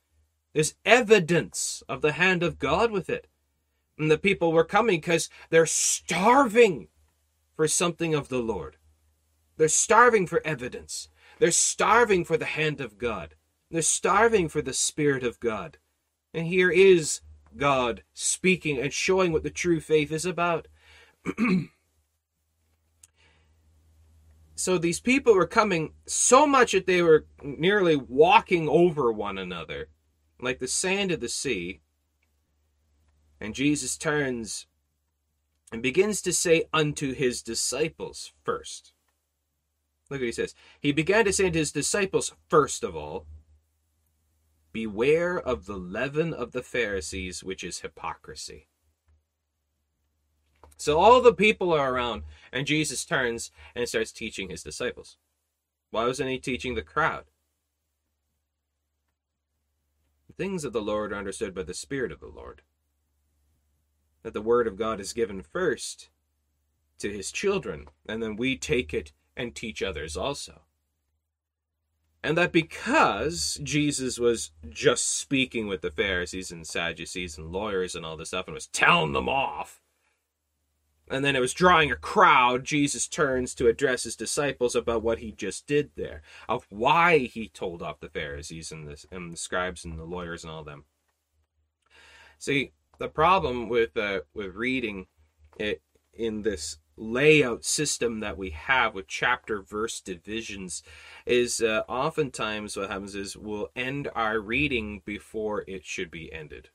There's 0.52 0.75
evidence 0.85 1.83
of 1.88 2.00
the 2.00 2.12
hand 2.12 2.45
of 2.45 2.61
God 2.61 2.93
with 2.93 3.11
it. 3.11 3.26
And 4.00 4.11
the 4.11 4.16
people 4.16 4.50
were 4.50 4.64
coming 4.64 4.99
because 4.99 5.28
they're 5.50 5.66
starving 5.66 6.88
for 7.54 7.69
something 7.69 8.14
of 8.14 8.30
the 8.30 8.38
Lord. 8.38 8.78
They're 9.59 9.69
starving 9.69 10.26
for 10.26 10.40
evidence. 10.42 11.11
They're 11.38 11.50
starving 11.50 12.25
for 12.25 12.38
the 12.38 12.47
hand 12.47 12.80
of 12.80 12.97
God. 12.97 13.35
They're 13.71 13.83
starving 13.83 14.49
for 14.49 14.62
the 14.62 14.73
Spirit 14.73 15.23
of 15.23 15.38
God. 15.38 15.76
And 16.33 16.47
here 16.47 16.71
is 16.71 17.21
God 17.54 18.02
speaking 18.14 18.78
and 18.78 18.90
showing 18.90 19.33
what 19.33 19.42
the 19.42 19.50
true 19.50 19.80
faith 19.80 20.11
is 20.12 20.25
about. 20.25 20.66
so 24.54 24.78
these 24.78 25.00
people 25.00 25.35
were 25.35 25.47
coming 25.47 25.92
so 26.07 26.47
much 26.47 26.73
that 26.73 26.87
they 26.87 27.02
were 27.02 27.26
nearly 27.42 27.97
walking 27.97 28.66
over 28.66 29.12
one 29.12 29.37
another, 29.37 29.90
like 30.40 30.59
the 30.59 30.69
sand 30.69 31.12
of 31.12 31.21
the 31.21 31.28
sea. 31.28 31.83
And 33.40 33.54
Jesus 33.54 33.97
turns 33.97 34.66
and 35.73 35.82
begins 35.82 36.20
to 36.23 36.32
say 36.32 36.64
unto 36.73 37.14
his 37.14 37.42
disciples 37.42 38.32
first. 38.44 38.92
Look 40.11 40.20
what 40.20 40.26
he 40.26 40.32
says. 40.32 40.54
He 40.80 40.92
began 40.92 41.25
to 41.25 41.32
say 41.32 41.47
unto 41.47 41.59
his 41.59 41.73
disciples, 41.73 42.35
first 42.49 42.82
of 42.82 42.97
all, 42.97 43.26
Beware 44.73 45.37
of 45.37 45.66
the 45.66 45.76
leaven 45.76 46.32
of 46.32 46.52
the 46.52 46.62
Pharisees, 46.62 47.42
which 47.42 47.64
is 47.64 47.80
hypocrisy. 47.80 48.68
So 50.76 50.99
all 50.99 51.20
the 51.20 51.35
people 51.35 51.73
are 51.73 51.92
around, 51.92 52.23
and 52.52 52.66
Jesus 52.66 53.04
turns 53.04 53.50
and 53.75 53.88
starts 53.88 54.12
teaching 54.12 54.49
his 54.49 54.62
disciples. 54.62 55.16
Why 55.90 56.04
wasn't 56.06 56.30
he 56.30 56.38
teaching 56.38 56.75
the 56.75 56.82
crowd? 56.82 57.25
The 60.28 60.35
things 60.35 60.64
of 60.64 60.73
the 60.73 60.80
Lord 60.80 61.12
are 61.12 61.16
understood 61.16 61.52
by 61.52 61.64
the 61.64 61.75
Spirit 61.75 62.12
of 62.12 62.20
the 62.20 62.28
Lord. 62.28 62.62
That 64.22 64.34
the 64.34 64.42
Word 64.42 64.66
of 64.66 64.76
God 64.76 65.00
is 65.00 65.12
given 65.12 65.42
first 65.42 66.10
to 66.98 67.10
his 67.10 67.32
children, 67.32 67.88
and 68.06 68.22
then 68.22 68.36
we 68.36 68.56
take 68.56 68.92
it 68.92 69.12
and 69.36 69.54
teach 69.54 69.82
others 69.82 70.16
also. 70.16 70.62
And 72.22 72.36
that 72.36 72.52
because 72.52 73.58
Jesus 73.62 74.18
was 74.18 74.50
just 74.68 75.18
speaking 75.18 75.66
with 75.66 75.80
the 75.80 75.90
Pharisees 75.90 76.50
and 76.50 76.66
Sadducees 76.66 77.38
and 77.38 77.50
lawyers 77.50 77.94
and 77.94 78.04
all 78.04 78.16
this 78.18 78.28
stuff 78.28 78.46
and 78.46 78.54
was 78.54 78.66
telling 78.66 79.12
them 79.12 79.28
off, 79.28 79.80
and 81.10 81.24
then 81.24 81.34
it 81.34 81.40
was 81.40 81.54
drawing 81.54 81.90
a 81.90 81.96
crowd, 81.96 82.64
Jesus 82.64 83.08
turns 83.08 83.54
to 83.54 83.66
address 83.66 84.04
his 84.04 84.14
disciples 84.14 84.76
about 84.76 85.02
what 85.02 85.18
he 85.18 85.32
just 85.32 85.66
did 85.66 85.90
there, 85.96 86.22
of 86.48 86.66
why 86.68 87.18
he 87.18 87.48
told 87.48 87.82
off 87.82 87.98
the 87.98 88.08
Pharisees 88.08 88.70
and 88.70 88.86
the, 88.86 89.04
and 89.10 89.32
the 89.32 89.36
scribes 89.36 89.84
and 89.84 89.98
the 89.98 90.04
lawyers 90.04 90.44
and 90.44 90.52
all 90.52 90.62
them. 90.62 90.84
See, 92.38 92.72
the 93.00 93.09
problem 93.09 93.69
with 93.69 93.97
uh, 93.97 94.21
with 94.35 94.54
reading 94.54 95.07
it 95.59 95.83
in 96.14 96.42
this 96.42 96.76
layout 96.97 97.64
system 97.64 98.21
that 98.21 98.37
we 98.37 98.50
have 98.50 98.95
with 98.95 99.09
chapter 99.09 99.62
verse 99.62 100.02
divisions 100.02 100.83
is 101.25 101.62
uh, 101.62 101.83
oftentimes 101.88 102.76
what 102.76 102.90
happens 102.90 103.14
is 103.14 103.38
we'll 103.38 103.71
end 103.75 104.09
our 104.14 104.38
reading 104.38 105.00
before 105.07 105.64
it 105.66 105.85
should 105.85 106.11
be 106.11 106.30
ended. 106.30 106.69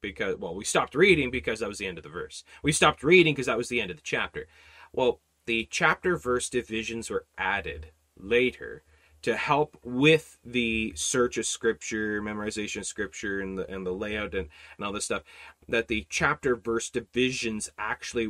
Because 0.00 0.36
well 0.36 0.54
we 0.54 0.64
stopped 0.64 0.94
reading 0.94 1.30
because 1.30 1.58
that 1.58 1.68
was 1.68 1.78
the 1.78 1.86
end 1.86 1.98
of 1.98 2.04
the 2.04 2.10
verse. 2.10 2.44
We 2.62 2.70
stopped 2.70 3.02
reading 3.02 3.34
because 3.34 3.46
that 3.46 3.58
was 3.58 3.68
the 3.68 3.80
end 3.80 3.90
of 3.90 3.96
the 3.96 4.02
chapter. 4.04 4.46
Well 4.92 5.20
the 5.46 5.66
chapter 5.70 6.16
verse 6.16 6.48
divisions 6.48 7.10
were 7.10 7.26
added 7.36 7.90
later 8.16 8.84
to 9.24 9.36
help 9.36 9.76
with 9.82 10.38
the 10.44 10.92
search 10.96 11.36
of 11.36 11.46
scripture 11.46 12.22
memorization 12.22 12.78
of 12.78 12.86
scripture 12.86 13.40
and 13.40 13.58
the 13.58 13.70
and 13.70 13.86
the 13.86 13.92
layout 13.92 14.34
and, 14.34 14.48
and 14.76 14.86
all 14.86 14.92
this 14.92 15.06
stuff 15.06 15.22
that 15.68 15.88
the 15.88 16.06
chapter 16.08 16.54
verse 16.54 16.90
divisions 16.90 17.70
actually 17.78 18.28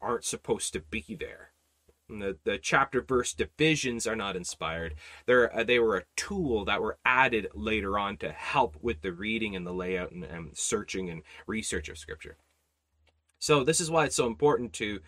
aren't 0.00 0.24
supposed 0.24 0.72
to 0.72 0.80
be 0.80 1.16
there 1.18 1.50
the, 2.08 2.36
the 2.44 2.58
chapter 2.58 3.00
verse 3.00 3.32
divisions 3.32 4.06
are 4.06 4.16
not 4.16 4.36
inspired. 4.36 4.94
They're, 5.26 5.54
uh, 5.54 5.64
they 5.64 5.78
were 5.78 5.96
a 5.96 6.04
tool 6.16 6.64
that 6.66 6.82
were 6.82 6.98
added 7.04 7.48
later 7.54 7.98
on 7.98 8.16
to 8.18 8.30
help 8.30 8.76
with 8.82 9.00
the 9.02 9.12
reading 9.12 9.56
and 9.56 9.66
the 9.66 9.72
layout 9.72 10.12
and, 10.12 10.24
and 10.24 10.56
searching 10.56 11.08
and 11.08 11.22
research 11.46 11.88
of 11.88 11.98
Scripture. 11.98 12.36
So 13.38 13.64
this 13.64 13.80
is 13.80 13.90
why 13.90 14.04
it's 14.04 14.16
so 14.16 14.26
important 14.26 14.72
to 14.74 15.00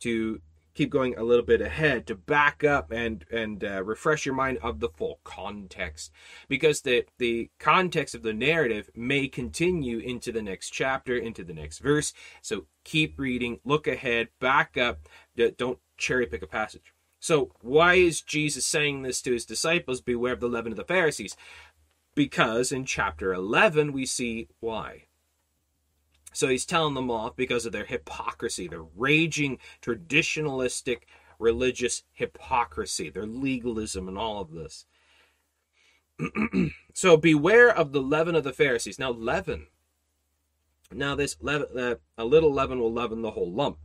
to 0.00 0.40
keep 0.74 0.90
going 0.90 1.16
a 1.16 1.22
little 1.22 1.44
bit 1.44 1.60
ahead 1.60 2.06
to 2.06 2.14
back 2.14 2.64
up 2.64 2.90
and 2.90 3.24
and 3.30 3.64
uh, 3.64 3.82
refresh 3.82 4.26
your 4.26 4.34
mind 4.34 4.58
of 4.62 4.80
the 4.80 4.88
full 4.88 5.20
context 5.24 6.10
because 6.48 6.82
the 6.82 7.04
the 7.18 7.50
context 7.58 8.14
of 8.14 8.22
the 8.22 8.32
narrative 8.32 8.90
may 8.94 9.28
continue 9.28 9.98
into 9.98 10.32
the 10.32 10.42
next 10.42 10.70
chapter 10.70 11.16
into 11.16 11.44
the 11.44 11.54
next 11.54 11.78
verse 11.78 12.12
so 12.40 12.66
keep 12.84 13.18
reading 13.18 13.58
look 13.64 13.86
ahead 13.86 14.28
back 14.40 14.76
up 14.76 15.08
don't 15.56 15.78
cherry 16.02 16.26
pick 16.26 16.42
a 16.42 16.46
passage. 16.46 16.92
So, 17.20 17.52
why 17.60 17.94
is 17.94 18.20
Jesus 18.20 18.66
saying 18.66 19.02
this 19.02 19.22
to 19.22 19.32
his 19.32 19.46
disciples? 19.46 20.00
Beware 20.00 20.32
of 20.32 20.40
the 20.40 20.48
leaven 20.48 20.72
of 20.72 20.76
the 20.76 20.84
Pharisees. 20.84 21.36
Because 22.14 22.72
in 22.72 22.84
chapter 22.84 23.32
11, 23.32 23.92
we 23.92 24.04
see 24.04 24.48
why. 24.60 25.04
So, 26.32 26.48
he's 26.48 26.66
telling 26.66 26.94
them 26.94 27.10
off 27.10 27.36
because 27.36 27.66
of 27.66 27.72
their 27.72 27.84
hypocrisy, 27.84 28.68
their 28.68 28.82
raging, 28.82 29.58
traditionalistic 29.80 31.02
religious 31.38 32.04
hypocrisy, 32.12 33.10
their 33.10 33.26
legalism, 33.26 34.08
and 34.08 34.16
all 34.16 34.40
of 34.40 34.52
this. 34.52 34.86
so, 36.94 37.16
beware 37.16 37.74
of 37.74 37.92
the 37.92 38.02
leaven 38.02 38.34
of 38.34 38.44
the 38.44 38.52
Pharisees. 38.52 38.98
Now, 38.98 39.10
leaven. 39.10 39.66
Now, 40.90 41.14
this 41.14 41.36
leaven, 41.40 41.78
uh, 41.78 41.94
a 42.18 42.24
little 42.24 42.52
leaven 42.52 42.78
will 42.78 42.92
leaven 42.92 43.22
the 43.22 43.30
whole 43.30 43.50
lump. 43.50 43.78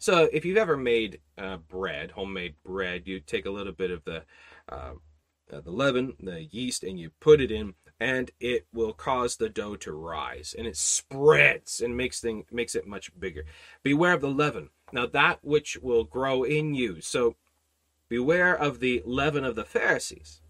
So 0.00 0.30
if 0.32 0.46
you've 0.46 0.56
ever 0.56 0.78
made 0.78 1.20
uh, 1.36 1.58
bread, 1.58 2.12
homemade 2.12 2.54
bread, 2.64 3.02
you 3.04 3.20
take 3.20 3.44
a 3.44 3.50
little 3.50 3.74
bit 3.74 3.90
of 3.90 4.02
the 4.04 4.24
uh, 4.66 4.94
uh, 5.52 5.60
the 5.60 5.70
leaven, 5.70 6.14
the 6.20 6.44
yeast, 6.44 6.84
and 6.84 6.98
you 6.98 7.10
put 7.20 7.40
it 7.40 7.50
in, 7.50 7.74
and 8.00 8.30
it 8.40 8.66
will 8.72 8.92
cause 8.92 9.36
the 9.36 9.48
dough 9.48 9.76
to 9.76 9.92
rise, 9.92 10.54
and 10.56 10.66
it 10.66 10.76
spreads 10.76 11.80
and 11.80 11.96
makes 11.96 12.20
thing 12.20 12.46
makes 12.50 12.74
it 12.74 12.86
much 12.86 13.10
bigger. 13.18 13.44
Beware 13.82 14.14
of 14.14 14.22
the 14.22 14.30
leaven. 14.30 14.70
Now 14.92 15.06
that 15.06 15.38
which 15.42 15.76
will 15.76 16.04
grow 16.04 16.42
in 16.42 16.74
you. 16.74 17.00
So 17.00 17.36
beware 18.08 18.56
of 18.56 18.80
the 18.80 19.02
leaven 19.04 19.44
of 19.44 19.54
the 19.54 19.64
Pharisees. 19.64 20.40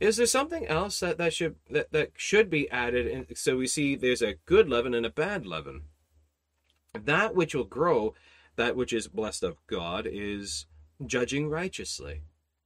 Is 0.00 0.16
there 0.16 0.26
something 0.26 0.66
else 0.66 0.98
that, 1.00 1.18
that 1.18 1.34
should 1.34 1.56
that, 1.68 1.92
that 1.92 2.12
should 2.16 2.48
be 2.48 2.70
added? 2.70 3.06
And 3.06 3.26
so 3.36 3.58
we 3.58 3.66
see 3.66 3.94
there's 3.94 4.22
a 4.22 4.36
good 4.46 4.68
leaven 4.68 4.94
and 4.94 5.04
a 5.04 5.10
bad 5.10 5.46
leaven 5.46 5.82
that 6.94 7.34
which 7.34 7.54
will 7.54 7.64
grow, 7.64 8.14
that 8.56 8.76
which 8.76 8.92
is 8.92 9.08
blessed 9.08 9.42
of 9.42 9.64
God, 9.66 10.08
is 10.10 10.66
judging 11.04 11.48
righteously, 11.48 12.22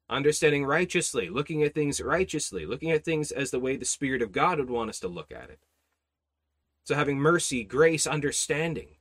understanding 0.08 0.64
righteously, 0.64 1.28
looking 1.28 1.62
at 1.62 1.74
things 1.74 2.00
righteously, 2.00 2.66
looking 2.66 2.90
at 2.90 3.04
things 3.04 3.30
as 3.30 3.50
the 3.50 3.60
way 3.60 3.76
the 3.76 3.84
Spirit 3.84 4.22
of 4.22 4.32
God 4.32 4.58
would 4.58 4.70
want 4.70 4.90
us 4.90 5.00
to 5.00 5.08
look 5.08 5.32
at 5.32 5.50
it. 5.50 5.60
So 6.84 6.94
having 6.94 7.18
mercy, 7.18 7.64
grace, 7.64 8.06
understanding. 8.06 8.96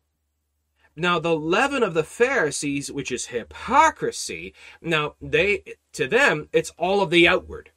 Now 0.96 1.20
the 1.20 1.36
leaven 1.36 1.84
of 1.84 1.94
the 1.94 2.04
Pharisees, 2.04 2.92
which 2.92 3.12
is 3.12 3.28
hypocrisy, 3.28 4.54
now 4.82 5.16
they 5.22 5.64
to 5.94 6.08
them 6.08 6.50
it's 6.54 6.72
all 6.78 7.02
of 7.02 7.10
the 7.10 7.28
outward. 7.28 7.72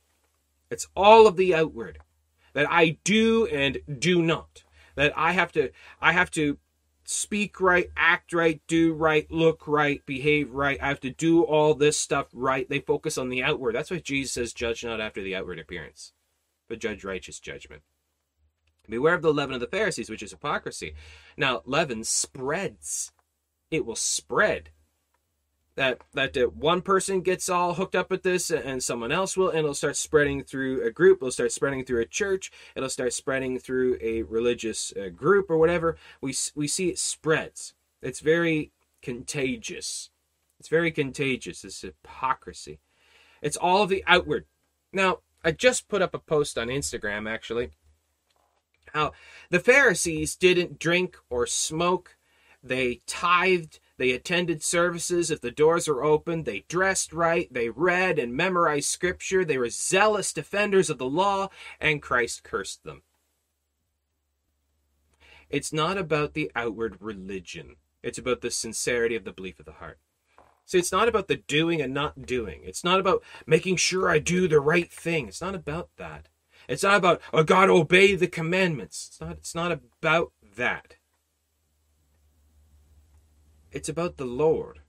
It's 0.71 0.87
all 0.95 1.26
of 1.26 1.37
the 1.37 1.54
outward. 1.54 1.99
That 2.52 2.71
I 2.71 2.99
do 3.04 3.47
and 3.47 3.78
do 3.99 4.23
not. 4.23 4.64
That 4.95 5.12
I 5.16 5.33
have 5.33 5.52
to 5.52 5.71
I 6.00 6.12
have 6.12 6.30
to 6.33 6.59
speak 7.07 7.61
right, 7.61 7.91
act 7.97 8.33
right, 8.33 8.61
do 8.67 8.93
right, 8.93 9.31
look 9.31 9.67
right, 9.67 10.05
behave 10.05 10.53
right. 10.53 10.79
I 10.83 10.89
have 10.89 11.01
to 11.01 11.11
do 11.11 11.43
all 11.43 11.75
this 11.75 11.97
stuff 11.97 12.27
right. 12.35 12.69
They 12.69 12.81
focus 12.81 13.17
on 13.17 13.31
the 13.31 13.43
outward. 13.43 13.75
That's 13.75 13.91
why 13.91 13.99
Jesus 13.99 14.33
says, 14.33 14.53
Judge 14.53 14.85
not 14.85 15.01
after 15.01 15.23
the 15.23 15.35
outward 15.35 15.59
appearance, 15.59 16.13
but 16.69 16.81
judge 16.81 17.05
righteous 17.05 17.41
judgment. 17.41 17.83
Beware 18.89 19.15
of 19.15 19.23
the 19.23 19.33
leaven 19.33 19.55
of 19.55 19.61
the 19.61 19.67
Pharisees, 19.67 20.11
which 20.11 20.23
is 20.23 20.33
hypocrisy. 20.33 20.95
Now, 21.37 21.63
leaven 21.65 22.05
spreads, 22.05 23.13
it 23.71 23.85
will 23.87 23.97
spread 23.97 24.71
that 25.76 26.00
that 26.14 26.54
one 26.54 26.83
person 26.83 27.21
gets 27.21 27.49
all 27.49 27.75
hooked 27.75 27.95
up 27.95 28.11
with 28.11 28.23
this 28.23 28.50
and 28.50 28.83
someone 28.83 29.12
else 29.12 29.37
will 29.37 29.50
and 29.50 29.61
it'll 29.61 29.75
start 29.75 29.97
spreading 29.97 30.42
through 30.42 30.85
a 30.85 30.90
group 30.90 31.18
it'll 31.18 31.30
start 31.30 31.52
spreading 31.52 31.85
through 31.85 32.00
a 32.00 32.06
church 32.06 32.50
it'll 32.75 32.88
start 32.88 33.12
spreading 33.12 33.59
through 33.59 33.97
a 34.00 34.23
religious 34.23 34.92
uh, 34.97 35.09
group 35.09 35.50
or 35.50 35.59
whatever 35.59 35.97
we 36.21 36.35
we 36.54 36.66
see 36.66 36.88
it 36.88 36.99
spreads. 36.99 37.75
It's 38.02 38.21
very 38.21 38.73
contagious. 39.02 40.11
It's 40.59 40.68
very 40.68 40.90
contagious 40.90 41.62
this 41.62 41.83
hypocrisy. 41.83 42.80
It's 43.42 43.56
all 43.56 43.83
of 43.83 43.88
the 43.88 44.02
outward. 44.06 44.47
Now 44.92 45.18
i 45.45 45.52
just 45.52 45.88
put 45.88 46.02
up 46.02 46.14
a 46.14 46.18
post 46.18 46.59
on 46.59 46.68
instagram 46.68 47.30
actually 47.30 47.71
how 48.92 49.12
the 49.50 49.61
pharisees 49.61 50.35
didn't 50.37 50.78
drink 50.78 51.18
or 51.28 51.47
smoke. 51.47 52.16
They 52.62 53.02
tithed 53.06 53.78
They 53.99 54.11
attended 54.11 54.62
services 54.62 55.31
if 55.31 55.41
the 55.41 55.50
doors 55.50 55.88
were 55.88 56.05
open. 56.05 56.43
They 56.43 56.65
dressed 56.69 57.12
right. 57.12 57.53
They 57.53 57.71
read 57.71 58.19
and 58.19 58.35
memorized 58.35 58.88
scripture. 58.88 59.45
They 59.45 59.59
were 59.59 59.71
zealous 59.71 60.33
defenders 60.33 60.91
of 60.91 60.99
the 60.99 61.07
law, 61.07 61.49
and 61.81 62.03
Christ 62.03 62.43
cursed 62.43 62.85
them. 62.85 63.03
It's 65.49 65.73
not 65.73 65.97
about 65.97 66.35
the 66.35 66.50
outward 66.55 66.97
religion, 67.00 67.76
it's 68.03 68.19
about 68.19 68.41
the 68.41 68.50
sincerity 68.50 69.17
of 69.17 69.25
the 69.25 69.33
belief 69.33 69.59
of 69.59 69.67
the 69.67 69.73
heart. 69.73 69.99
See, 70.65 70.79
it's 70.79 70.93
not 70.93 71.09
about 71.09 71.29
the 71.29 71.37
doing 71.37 71.81
and 71.81 71.95
not 71.95 72.26
doing. 72.26 72.62
It's 72.65 72.83
not 72.83 72.99
about 72.99 73.23
making 73.47 73.76
sure 73.76 74.11
I 74.11 74.19
do 74.19 74.49
the 74.49 74.61
right 74.61 74.91
thing. 74.91 75.29
It's 75.29 75.41
not 75.41 75.55
about 75.55 75.91
that. 75.97 76.29
It's 76.69 76.83
not 76.83 76.97
about, 76.97 77.21
oh, 77.33 77.45
God, 77.45 77.71
obey 77.71 78.17
the 78.17 78.26
commandments. 78.26 79.07
It's 79.09 79.21
not, 79.21 79.33
it's 79.33 79.55
not 79.55 79.71
about 79.71 80.33
that. 80.57 80.97
It's 83.76 83.90
about 83.90 84.16
the 84.16 84.25
Lord. 84.25 84.80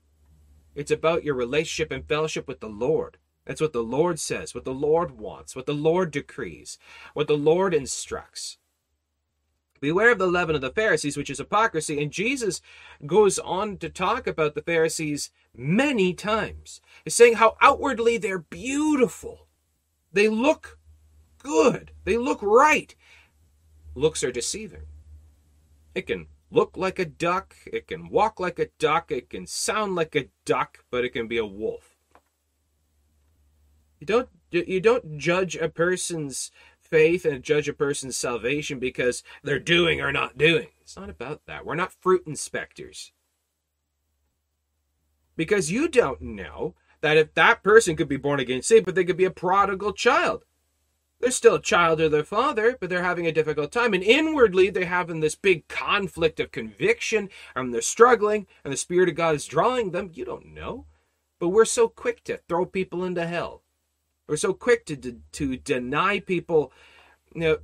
It's 0.74 0.90
about 0.90 1.22
your 1.22 1.34
relationship 1.34 1.92
and 1.92 2.08
fellowship 2.08 2.48
with 2.48 2.60
the 2.60 2.70
Lord. 2.70 3.18
That's 3.44 3.60
what 3.60 3.74
the 3.74 3.82
Lord 3.82 4.18
says, 4.18 4.54
what 4.54 4.64
the 4.64 4.72
Lord 4.72 5.18
wants, 5.18 5.54
what 5.54 5.66
the 5.66 5.74
Lord 5.74 6.10
decrees, 6.10 6.78
what 7.12 7.28
the 7.28 7.36
Lord 7.36 7.74
instructs. 7.74 8.56
Beware 9.78 10.12
of 10.12 10.18
the 10.18 10.26
leaven 10.26 10.54
of 10.54 10.62
the 10.62 10.70
Pharisees, 10.70 11.18
which 11.18 11.28
is 11.28 11.36
hypocrisy. 11.36 12.02
And 12.02 12.10
Jesus 12.10 12.62
goes 13.04 13.38
on 13.38 13.76
to 13.76 13.90
talk 13.90 14.26
about 14.26 14.54
the 14.54 14.62
Pharisees 14.62 15.32
many 15.54 16.14
times. 16.14 16.80
Saying 17.06 17.34
how 17.34 17.58
outwardly 17.60 18.16
they're 18.16 18.38
beautiful. 18.38 19.48
They 20.14 20.28
look 20.28 20.78
good. 21.42 21.90
They 22.04 22.16
look 22.16 22.38
right. 22.40 22.94
Looks 23.94 24.24
are 24.24 24.32
deceiving. 24.32 24.86
It 25.94 26.06
can 26.06 26.28
look 26.50 26.76
like 26.76 26.98
a 26.98 27.04
duck, 27.04 27.56
it 27.66 27.86
can 27.88 28.08
walk 28.08 28.40
like 28.40 28.58
a 28.58 28.68
duck, 28.78 29.10
it 29.10 29.30
can 29.30 29.46
sound 29.46 29.94
like 29.94 30.14
a 30.14 30.28
duck, 30.44 30.84
but 30.90 31.04
it 31.04 31.10
can 31.10 31.28
be 31.28 31.38
a 31.38 31.46
wolf. 31.46 31.96
You 34.00 34.06
don't 34.06 34.28
you 34.50 34.80
don't 34.80 35.18
judge 35.18 35.56
a 35.56 35.68
person's 35.68 36.50
faith 36.80 37.24
and 37.24 37.42
judge 37.42 37.68
a 37.68 37.72
person's 37.74 38.16
salvation 38.16 38.78
because 38.78 39.22
they're 39.42 39.58
doing 39.58 40.00
or 40.00 40.10
not 40.12 40.38
doing. 40.38 40.68
It's 40.80 40.96
not 40.96 41.10
about 41.10 41.42
that. 41.46 41.66
We're 41.66 41.74
not 41.74 41.92
fruit 41.92 42.22
inspectors. 42.26 43.12
Because 45.36 45.70
you 45.70 45.88
don't 45.88 46.22
know 46.22 46.74
that 47.00 47.16
if 47.16 47.34
that 47.34 47.62
person 47.62 47.94
could 47.94 48.08
be 48.08 48.16
born 48.16 48.40
again 48.40 48.62
saved, 48.62 48.86
but 48.86 48.94
they 48.94 49.04
could 49.04 49.16
be 49.16 49.24
a 49.24 49.30
prodigal 49.30 49.92
child. 49.92 50.44
They're 51.20 51.30
still 51.32 51.56
a 51.56 51.60
child 51.60 52.00
of 52.00 52.12
their 52.12 52.24
father, 52.24 52.76
but 52.78 52.90
they're 52.90 53.02
having 53.02 53.26
a 53.26 53.32
difficult 53.32 53.72
time. 53.72 53.92
And 53.92 54.04
inwardly, 54.04 54.70
they're 54.70 54.86
having 54.86 55.20
this 55.20 55.34
big 55.34 55.66
conflict 55.66 56.38
of 56.38 56.52
conviction, 56.52 57.28
and 57.56 57.74
they're 57.74 57.82
struggling, 57.82 58.46
and 58.62 58.72
the 58.72 58.76
Spirit 58.76 59.08
of 59.08 59.16
God 59.16 59.34
is 59.34 59.46
drawing 59.46 59.90
them. 59.90 60.10
You 60.14 60.24
don't 60.24 60.54
know. 60.54 60.86
But 61.40 61.48
we're 61.48 61.64
so 61.64 61.88
quick 61.88 62.22
to 62.24 62.38
throw 62.48 62.66
people 62.66 63.04
into 63.04 63.26
hell. 63.26 63.62
We're 64.28 64.36
so 64.36 64.52
quick 64.52 64.84
to, 64.86 64.96
de- 64.96 65.20
to 65.32 65.56
deny 65.56 66.20
people, 66.20 66.72
you 67.34 67.40
know, 67.40 67.58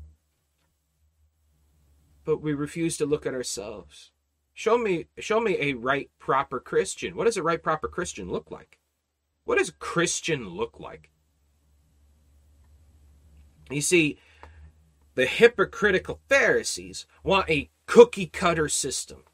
but 2.25 2.41
we 2.41 2.55
refuse 2.55 2.97
to 2.97 3.07
look 3.07 3.27
at 3.27 3.35
ourselves. 3.35 4.11
Show 4.55 4.79
me, 4.79 5.07
show 5.19 5.41
me 5.41 5.57
a 5.61 5.75
right, 5.75 6.11
proper 6.19 6.59
Christian. 6.59 7.17
What 7.17 7.25
does 7.25 7.37
a 7.37 7.43
right, 7.43 7.63
proper 7.63 7.87
Christian 7.87 8.31
look 8.31 8.51
like? 8.51 8.79
What 9.45 9.59
does 9.59 9.69
a 9.69 9.75
Christian 9.75 10.49
look 10.49 10.81
like? 10.81 11.11
You 13.71 13.81
see, 13.81 14.19
the 15.15 15.27
hypocritical 15.27 16.21
Pharisees 16.29 17.07
want 17.23 17.49
a 17.49 17.71
cookie 17.87 18.27
cutter 18.27 18.69
system. 18.69 19.25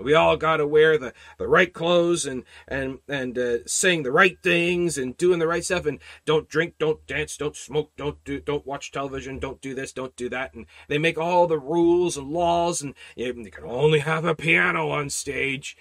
We 0.00 0.14
all 0.14 0.36
got 0.36 0.58
to 0.58 0.66
wear 0.66 0.96
the, 0.96 1.12
the 1.38 1.48
right 1.48 1.72
clothes 1.72 2.24
and 2.24 2.44
and 2.68 3.00
and 3.08 3.36
uh, 3.36 3.58
saying 3.66 4.04
the 4.04 4.12
right 4.12 4.38
things 4.40 4.96
and 4.96 5.16
doing 5.16 5.40
the 5.40 5.48
right 5.48 5.64
stuff 5.64 5.86
and 5.86 5.98
don't 6.24 6.48
drink, 6.48 6.74
don't 6.78 7.04
dance, 7.08 7.36
don't 7.36 7.56
smoke, 7.56 7.90
don't 7.96 8.22
do, 8.22 8.38
don't 8.38 8.64
watch 8.64 8.92
television, 8.92 9.40
don't 9.40 9.60
do 9.60 9.74
this, 9.74 9.92
don't 9.92 10.14
do 10.14 10.28
that, 10.28 10.54
and 10.54 10.66
they 10.86 10.98
make 10.98 11.18
all 11.18 11.48
the 11.48 11.58
rules 11.58 12.16
and 12.16 12.28
laws 12.28 12.80
and 12.80 12.94
you, 13.16 13.32
know, 13.32 13.42
you 13.42 13.50
can 13.50 13.64
only 13.64 13.98
have 13.98 14.24
a 14.24 14.36
piano 14.36 14.88
on 14.88 15.10
stage. 15.10 15.76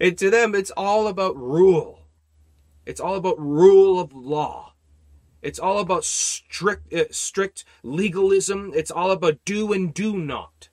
And 0.00 0.16
to 0.16 0.30
them, 0.30 0.54
it's 0.54 0.70
all 0.70 1.08
about 1.08 1.36
rule. 1.36 2.04
It's 2.86 3.00
all 3.00 3.16
about 3.16 3.38
rule 3.38 4.00
of 4.00 4.14
law. 4.14 4.74
It's 5.42 5.58
all 5.58 5.78
about 5.78 6.04
strict 6.04 6.92
uh, 6.92 7.04
strict 7.10 7.64
legalism. 7.82 8.72
It's 8.74 8.90
all 8.90 9.10
about 9.10 9.44
do 9.44 9.72
and 9.72 9.94
do 9.94 10.16
not. 10.16 10.68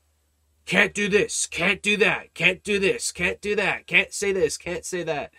Can't 0.65 0.95
do 0.95 1.08
this, 1.08 1.45
can't 1.45 1.84
do 1.84 1.95
that, 1.97 2.34
can't 2.34 2.63
do 2.63 2.80
this, 2.80 3.12
can't 3.12 3.39
do 3.39 3.56
that, 3.56 3.86
can't 3.86 4.12
say 4.12 4.32
this, 4.32 4.58
can't 4.58 4.84
say 4.84 5.04
that. 5.04 5.32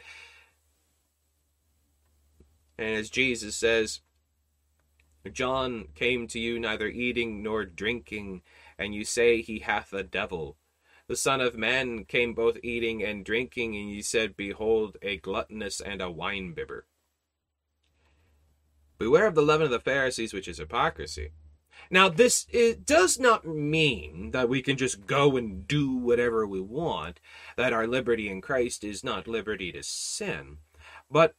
And 2.79 2.95
as 2.95 3.11
Jesus 3.11 3.57
says, 3.57 4.03
John 5.33 5.89
came 5.97 6.29
to 6.29 6.39
you 6.39 6.61
neither 6.61 6.87
eating 6.87 7.43
nor 7.43 7.65
drinking, 7.65 8.43
and 8.79 8.95
you 8.95 9.05
say 9.05 9.43
he 9.43 9.59
hath 9.61 9.93
a 9.93 10.05
devil. 10.05 10.57
The 11.09 11.17
Son 11.17 11.41
of 11.41 11.57
Man 11.57 12.05
came 12.05 12.33
both 12.33 12.59
eating 12.62 13.03
and 13.03 13.25
drinking, 13.25 13.75
and 13.75 13.91
ye 13.91 14.03
said, 14.03 14.37
Behold, 14.37 14.97
a 15.03 15.17
gluttonous 15.17 15.81
and 15.81 16.01
a 16.01 16.07
winebibber. 16.07 16.83
Beware 18.98 19.26
of 19.26 19.35
the 19.35 19.42
leaven 19.42 19.66
of 19.66 19.70
the 19.70 19.80
Pharisees, 19.80 20.32
which 20.32 20.48
is 20.48 20.59
hypocrisy. 20.59 21.30
Now, 21.90 22.09
this 22.09 22.46
does 22.85 23.20
not 23.20 23.46
mean 23.46 24.30
that 24.32 24.48
we 24.48 24.62
can 24.62 24.76
just 24.76 25.06
go 25.06 25.37
and 25.37 25.68
do 25.68 25.94
whatever 25.94 26.46
we 26.46 26.61
want, 26.61 27.20
that 27.56 27.72
our 27.72 27.87
liberty 27.87 28.28
in 28.28 28.40
Christ 28.40 28.82
is 28.82 29.04
not 29.04 29.28
liberty 29.28 29.70
to 29.72 29.82
sin. 29.82 30.59
But 31.11 31.35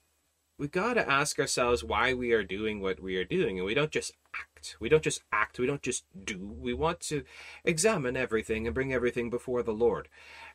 we 0.57 0.67
got 0.67 0.93
to 0.93 1.09
ask 1.09 1.39
ourselves 1.39 1.83
why 1.83 2.13
we 2.13 2.31
are 2.31 2.43
doing 2.43 2.81
what 2.81 2.99
we 2.99 3.15
are 3.17 3.25
doing, 3.25 3.57
and 3.57 3.65
we 3.65 3.73
don't 3.73 3.91
just 3.91 4.13
act. 4.35 4.77
We 4.79 4.89
don't 4.89 5.03
just 5.03 5.21
act. 5.31 5.59
We 5.59 5.67
don't 5.67 5.81
just 5.81 6.05
do. 6.23 6.37
We 6.39 6.73
want 6.73 6.99
to 7.01 7.23
examine 7.63 8.17
everything 8.17 8.65
and 8.65 8.73
bring 8.73 8.93
everything 8.93 9.29
before 9.29 9.63
the 9.63 9.73
Lord. 9.73 10.07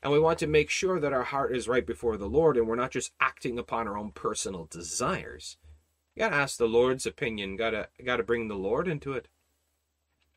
And 0.02 0.12
we 0.12 0.18
want 0.18 0.38
to 0.40 0.46
make 0.46 0.70
sure 0.70 0.98
that 0.98 1.12
our 1.12 1.22
heart 1.22 1.54
is 1.54 1.68
right 1.68 1.86
before 1.86 2.16
the 2.16 2.28
Lord 2.28 2.56
and 2.56 2.66
we're 2.66 2.76
not 2.76 2.90
just 2.90 3.12
acting 3.20 3.58
upon 3.58 3.86
our 3.86 3.96
own 3.96 4.10
personal 4.10 4.66
desires. 4.70 5.56
You 6.14 6.20
gotta 6.20 6.36
ask 6.36 6.58
the 6.58 6.66
Lord's 6.66 7.06
opinion. 7.06 7.56
Gotta 7.56 7.88
gotta 8.04 8.22
bring 8.22 8.48
the 8.48 8.54
Lord 8.54 8.86
into 8.86 9.12
it. 9.12 9.28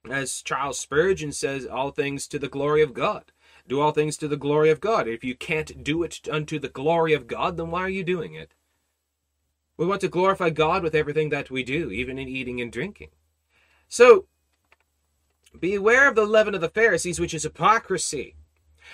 As 0.10 0.42
Charles 0.42 0.80
Spurgeon 0.80 1.32
says, 1.32 1.66
all 1.66 1.92
things 1.92 2.28
to 2.28 2.40
the 2.40 2.48
glory 2.48 2.82
of 2.82 2.94
God. 2.94 3.32
Do 3.68 3.82
all 3.82 3.92
things 3.92 4.18
to 4.18 4.28
the 4.28 4.38
glory 4.38 4.70
of 4.70 4.80
God. 4.80 5.08
If 5.08 5.24
you 5.24 5.36
can't 5.36 5.84
do 5.84 6.04
it 6.04 6.28
unto 6.32 6.60
the 6.60 6.70
glory 6.70 7.14
of 7.14 7.28
God, 7.28 7.58
then 7.58 7.72
why 7.72 7.82
are 7.82 7.90
you 7.90 8.04
doing 8.04 8.36
it? 8.36 8.54
We 9.78 9.86
want 9.86 10.02
to 10.02 10.08
glorify 10.08 10.52
God 10.52 10.84
with 10.84 10.96
everything 10.96 11.30
that 11.30 11.50
we 11.50 11.64
do, 11.64 11.90
even 11.92 12.18
in 12.18 12.28
eating 12.28 12.62
and 12.62 12.72
drinking. 12.72 13.10
So, 13.90 14.28
beware 15.60 16.08
of 16.08 16.16
the 16.16 16.26
leaven 16.26 16.56
of 16.56 16.62
the 16.62 16.70
Pharisees, 16.70 17.20
which 17.20 17.34
is 17.34 17.44
hypocrisy. 17.44 18.36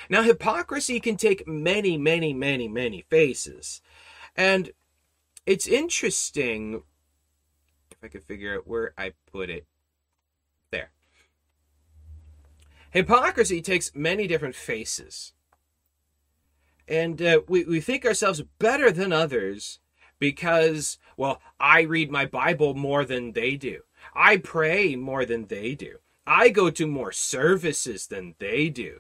Now, 0.10 0.24
hypocrisy 0.24 1.00
can 1.00 1.18
take 1.18 1.48
many, 1.48 1.98
many, 1.98 2.34
many, 2.34 2.68
many 2.68 3.02
faces. 3.10 3.82
And 4.36 4.72
it's 5.52 5.68
interesting, 5.68 6.84
if 7.92 7.98
I 8.02 8.08
could 8.08 8.24
figure 8.24 8.56
out 8.56 8.68
where 8.68 8.94
I 8.98 9.12
put 9.30 9.50
it. 9.50 9.66
There. 10.72 10.92
Hypocrisy 12.92 13.62
takes 13.62 13.94
many 13.94 14.28
different 14.28 14.56
faces. 14.56 15.34
And 16.88 17.22
uh, 17.22 17.42
we, 17.50 17.66
we 17.66 17.82
think 17.82 18.06
ourselves 18.06 18.42
better 18.60 18.92
than 18.92 19.12
others 19.12 19.80
because, 20.20 20.98
well, 21.18 21.42
I 21.60 21.82
read 21.82 22.10
my 22.10 22.26
Bible 22.26 22.74
more 22.74 23.04
than 23.04 23.34
they 23.34 23.58
do. 23.58 23.82
I 24.16 24.38
pray 24.38 24.96
more 24.96 25.26
than 25.26 25.48
they 25.48 25.76
do. 25.76 25.98
I 26.26 26.48
go 26.48 26.70
to 26.70 26.88
more 26.88 27.12
services 27.12 28.08
than 28.08 28.36
they 28.40 28.70
do. 28.70 29.00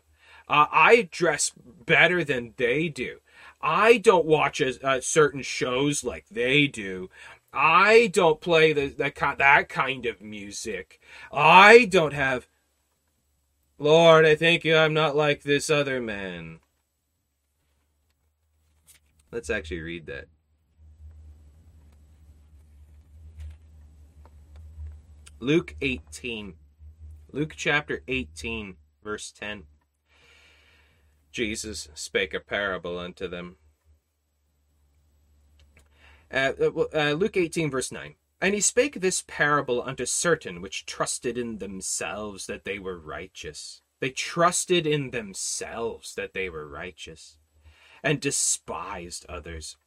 Uh, 0.49 0.65
I 0.69 1.07
dress 1.09 1.53
better 1.85 2.25
than 2.25 2.55
they 2.57 2.89
do. 2.89 3.19
I 3.63 3.97
don't 3.97 4.25
watch 4.25 4.61
a, 4.61 5.01
certain 5.01 5.41
shows 5.41 6.03
like 6.03 6.25
they 6.29 6.67
do. 6.67 7.09
I 7.53 8.07
don't 8.13 8.39
play 8.41 8.73
the, 8.73 8.87
the, 8.87 9.11
that 9.37 9.69
kind 9.69 10.05
of 10.05 10.21
music. 10.21 10.99
I 11.31 11.85
don't 11.85 12.13
have 12.13 12.47
Lord, 13.77 14.25
I 14.25 14.35
thank 14.35 14.63
you 14.63 14.77
I'm 14.77 14.93
not 14.93 15.15
like 15.15 15.41
this 15.41 15.69
other 15.69 15.99
man. 15.99 16.59
Let's 19.31 19.49
actually 19.49 19.81
read 19.81 20.05
that. 20.05 20.25
Luke 25.39 25.75
18. 25.81 26.53
Luke 27.31 27.53
chapter 27.55 28.03
18, 28.07 28.75
verse 29.03 29.31
10. 29.31 29.63
Jesus 31.31 31.89
spake 31.93 32.33
a 32.33 32.39
parable 32.39 32.99
unto 32.99 33.27
them. 33.27 33.57
Uh, 36.31 36.53
uh, 36.59 36.85
uh 36.93 37.11
Luke 37.13 37.37
18, 37.37 37.69
verse 37.69 37.91
9. 37.91 38.15
And 38.41 38.55
he 38.55 38.61
spake 38.61 38.99
this 38.99 39.23
parable 39.27 39.83
unto 39.83 40.05
certain 40.05 40.61
which 40.61 40.85
trusted 40.85 41.37
in 41.37 41.59
themselves 41.59 42.47
that 42.47 42.65
they 42.65 42.79
were 42.79 42.97
righteous, 42.97 43.81
They 43.99 44.09
trusted 44.09 44.87
in 44.87 45.11
themselves 45.11 46.15
that 46.15 46.33
they 46.33 46.49
were 46.49 46.67
righteous 46.67 47.37
and 48.03 48.19
despised 48.19 49.27
others. 49.29 49.77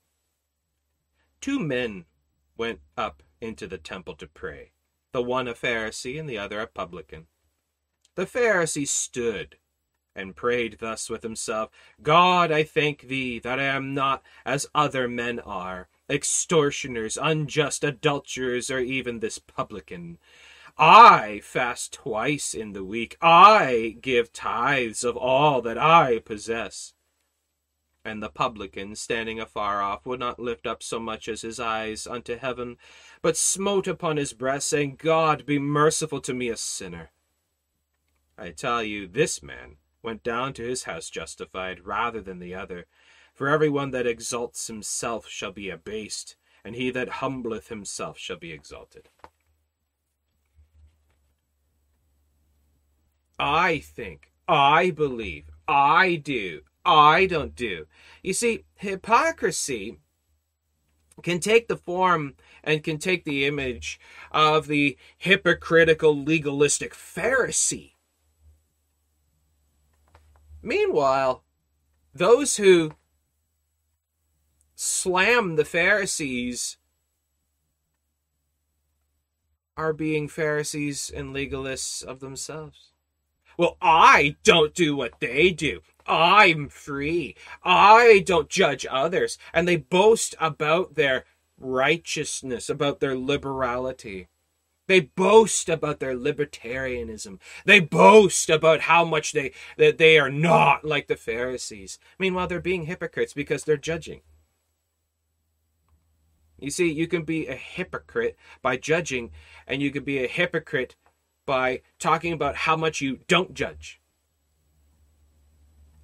Two 1.41 1.59
men 1.59 2.05
went 2.57 2.81
up 2.97 3.25
into 3.41 3.67
the 3.67 3.77
temple 3.77 4.15
to 4.15 4.29
pray, 4.29 4.71
the 5.11 5.21
one 5.21 5.49
a 5.49 5.55
Pharisee 5.55 6.19
and 6.19 6.29
the 6.29 6.39
other 6.39 6.61
a 6.61 6.69
publican. 6.69 7.27
The 8.15 8.27
Pharisee 8.27 8.87
stood 8.87 9.57
and 10.17 10.37
prayed 10.37 10.79
thus 10.81 11.11
with 11.11 11.23
himself 11.23 11.71
God, 12.03 12.53
I 12.53 12.63
thank 12.63 13.03
thee 13.03 13.39
that 13.41 13.59
I 13.59 13.65
am 13.65 13.95
not 13.95 14.23
as 14.45 14.67
other 14.75 15.09
men 15.09 15.41
are, 15.41 15.89
extortioners, 16.09 17.19
unjust, 17.21 17.85
adulterers, 17.85 18.71
or 18.71 18.79
even 18.79 19.21
this 19.21 19.39
publican. 19.39 20.19
I 20.77 21.41
fast 21.45 21.93
twice 21.93 22.53
in 22.53 22.73
the 22.73 22.85
week. 22.85 23.17
I 23.21 23.97
give 24.01 24.33
tithes 24.33 25.05
of 25.05 25.17
all 25.17 25.63
that 25.63 25.79
I 25.79 26.19
possess. 26.19 26.95
And 28.05 28.23
the 28.23 28.29
publican, 28.29 28.97
standing 28.97 29.41
afar 29.41 29.81
off, 29.81 30.05
would 30.05 30.21
not 30.21 30.39
lift 30.39 30.67
up 30.67 30.83
so 30.83 30.99
much 30.99 31.27
as 31.29 31.41
his 31.41 31.59
eyes 31.59 32.07
unto 32.07 32.37
heaven, 32.37 32.77
but 33.23 33.37
smote 33.37 33.87
upon 33.87 34.19
his 34.19 34.35
breast, 34.35 34.69
saying, 34.69 34.97
God, 34.99 35.47
be 35.47 35.59
merciful 35.59 36.21
to 36.23 36.35
me, 36.35 36.49
a 36.49 36.57
sinner. 36.57 37.13
I 38.37 38.51
tell 38.51 38.83
you, 38.83 39.07
this 39.07 39.43
man 39.43 39.77
went 40.05 40.23
down 40.23 40.53
to 40.55 40.63
his 40.63 40.85
house 40.85 41.11
justified 41.11 41.87
rather 41.87 42.21
than 42.21 42.39
the 42.39 42.55
other. 42.55 42.87
For 43.33 43.49
every 43.49 43.69
one 43.69 43.91
that 43.91 44.07
exalts 44.07 44.67
himself 44.69 45.27
shall 45.29 45.51
be 45.51 45.71
abased, 45.71 46.37
and 46.65 46.77
he 46.77 46.91
that 46.91 47.09
humbleth 47.09 47.69
himself 47.69 48.19
shall 48.19 48.37
be 48.37 48.53
exalted. 48.53 49.09
I 53.39 53.79
think, 53.79 54.31
I 54.47 54.91
believe, 54.91 55.51
I 55.67 56.17
do, 56.17 56.61
I 56.85 57.27
don't 57.27 57.57
do. 57.57 57.87
You 58.23 58.33
see, 58.33 58.65
hypocrisy 58.77 59.99
can 61.23 61.41
take 61.41 61.69
the 61.69 61.77
form 61.77 62.35
and 62.63 62.85
can 62.85 62.99
take 62.99 63.25
the 63.25 63.47
image 63.47 63.99
of 64.31 64.67
the 64.67 64.97
hypocritical, 65.19 66.17
legalistic 66.17 66.95
Pharisee. 66.95 67.94
Meanwhile, 70.65 71.45
those 72.15 72.57
who 72.57 72.93
slam 74.75 75.57
the 75.57 75.65
Pharisees 75.65 76.79
are 79.77 79.93
being 79.93 80.27
Pharisees 80.27 81.13
and 81.15 81.35
legalists 81.35 82.03
of 82.03 82.21
themselves. 82.21 82.93
Well, 83.59 83.77
I 83.83 84.37
don't 84.43 84.75
do 84.75 84.97
what 84.97 85.21
they 85.21 85.51
do. 85.51 85.83
I'm 86.07 86.71
free. 86.71 87.37
I 87.63 88.23
don't 88.25 88.49
judge 88.49 88.87
others. 88.91 89.37
And 89.53 89.69
they 89.69 89.77
boast 89.77 90.35
about 90.41 90.95
their 90.95 91.25
righteousness, 91.59 92.71
about 92.71 93.01
their 93.01 93.17
liberality. 93.17 94.29
They 94.87 95.01
boast 95.01 95.69
about 95.69 95.99
their 96.01 96.15
libertarianism. 96.15 97.39
They 97.65 97.81
boast 97.81 98.51
about 98.51 98.83
how 98.83 99.05
much 99.05 99.33
they 99.33 99.53
that 99.79 99.99
they 99.99 100.19
are 100.19 100.31
not 100.31 100.85
like 100.85 101.07
the 101.07 101.17
Pharisees. 101.17 101.99
Meanwhile, 102.19 102.49
they're 102.49 102.61
being 102.61 102.85
hypocrites 102.85 103.33
because 103.33 103.65
they're 103.65 103.77
judging. 103.77 104.21
You 106.59 106.71
see, 106.71 106.91
you 106.91 107.07
can 107.07 107.25
be 107.25 107.47
a 107.47 107.57
hypocrite 107.57 108.37
by 108.63 108.77
judging, 108.77 109.31
and 109.67 109.83
you 109.83 109.91
can 109.91 110.05
be 110.05 110.23
a 110.23 110.29
hypocrite 110.29 110.97
by 111.47 111.83
talking 111.99 112.33
about 112.33 112.57
how 112.57 112.77
much 112.77 113.01
you 113.01 113.21
don't 113.27 113.55
judge. 113.55 114.01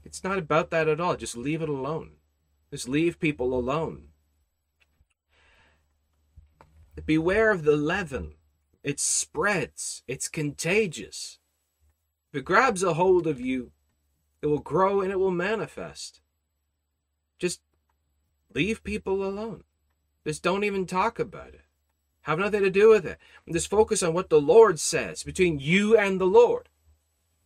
It's 0.04 0.24
not 0.24 0.38
about 0.38 0.70
that 0.70 0.88
at 0.88 1.00
all. 1.00 1.16
Just 1.16 1.36
leave 1.36 1.62
it 1.62 1.68
alone. 1.68 2.12
Just 2.70 2.88
leave 2.88 3.20
people 3.20 3.54
alone. 3.54 4.08
Beware 7.06 7.50
of 7.50 7.64
the 7.64 7.76
leaven. 7.76 8.34
It 8.82 8.98
spreads, 8.98 10.02
it's 10.06 10.28
contagious. 10.28 11.38
If 12.32 12.40
it 12.40 12.44
grabs 12.44 12.82
a 12.82 12.94
hold 12.94 13.26
of 13.26 13.40
you, 13.40 13.72
it 14.40 14.46
will 14.46 14.60
grow 14.60 15.00
and 15.00 15.10
it 15.10 15.18
will 15.18 15.30
manifest. 15.30 16.20
Just 17.38 17.60
leave 18.54 18.82
people 18.84 19.24
alone. 19.24 19.64
Just 20.26 20.42
don't 20.42 20.64
even 20.64 20.86
talk 20.86 21.18
about 21.18 21.48
it. 21.48 21.62
Have 22.22 22.38
nothing 22.38 22.62
to 22.62 22.70
do 22.70 22.88
with 22.88 23.06
it. 23.06 23.18
Just 23.50 23.70
focus 23.70 24.02
on 24.02 24.12
what 24.12 24.28
the 24.28 24.40
Lord 24.40 24.78
says 24.78 25.22
between 25.22 25.58
you 25.58 25.96
and 25.96 26.20
the 26.20 26.26
Lord. 26.26 26.68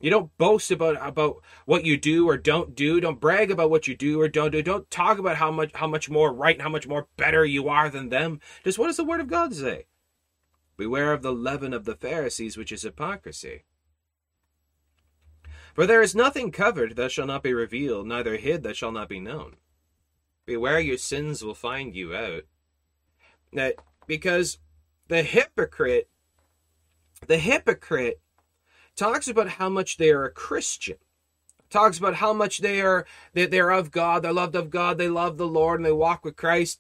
You 0.01 0.11
don't 0.11 0.37
boast 0.37 0.71
about 0.71 0.99
about 1.01 1.43
what 1.65 1.85
you 1.85 1.97
do 1.97 2.29
or 2.29 2.37
don't 2.37 2.75
do. 2.75 3.01
Don't 3.01 3.21
brag 3.21 3.51
about 3.51 3.71
what 3.71 3.89
you 3.89 3.97
do 3.97 4.21
or 4.21 4.29
don't 4.29 4.51
do. 4.51 4.63
Don't 4.63 4.91
talk 4.91 5.19
about 5.19 5.37
how 5.37 5.51
much 5.51 5.71
how 5.75 5.87
much 5.87 6.11
more 6.11 6.33
right 6.33 6.57
and 6.57 6.63
how 6.63 6.69
much 6.69 6.87
more 6.87 7.07
better 7.17 7.45
you 7.45 7.69
are 7.69 7.89
than 7.89 8.09
them. 8.09 8.41
Just 8.65 8.79
what 8.79 8.89
does 8.89 8.97
the 8.97 9.05
word 9.05 9.21
of 9.21 9.29
God 9.29 9.55
say? 9.55 9.87
Beware 10.77 11.13
of 11.13 11.23
the 11.23 11.33
leaven 11.33 11.73
of 11.73 11.85
the 11.85 11.95
Pharisees, 11.95 12.57
which 12.57 12.73
is 12.73 12.83
hypocrisy. 12.83 13.65
For 15.75 15.87
there 15.87 16.03
is 16.03 16.15
nothing 16.15 16.53
covered 16.53 16.97
that 16.97 17.11
shall 17.11 17.27
not 17.27 17.43
be 17.43 17.53
revealed, 17.53 18.07
neither 18.07 18.37
hid 18.37 18.63
that 18.63 18.77
shall 18.77 18.93
not 18.93 19.09
be 19.09 19.21
known. 19.21 19.57
Beware 20.47 20.81
your 20.81 20.99
sins 20.99 21.43
will 21.43 21.55
find 21.55 21.95
you 21.95 22.15
out. 22.15 22.43
That 23.53 23.77
because 24.07 24.59
the 25.09 25.23
hypocrite, 25.23 26.09
the 27.27 27.39
hypocrite 27.39 28.21
talks 28.97 29.29
about 29.29 29.49
how 29.51 29.69
much 29.69 29.97
they 29.97 30.11
are 30.11 30.25
a 30.25 30.31
Christian. 30.31 30.97
Talks 31.71 31.99
about 31.99 32.17
how 32.17 32.33
much 32.33 32.59
they 32.59 32.81
are 32.81 33.05
that 33.33 33.51
they're 33.51 33.71
of 33.71 33.91
God, 33.91 34.23
they're 34.23 34.33
loved 34.33 34.55
of 34.55 34.71
God, 34.71 34.99
they 34.99 35.09
love 35.09 35.39
the 35.39 35.47
Lord, 35.47 35.81
and 35.81 35.87
they 35.87 35.93
walk 35.93 36.25
with 36.25 36.37
Christ. 36.37 36.79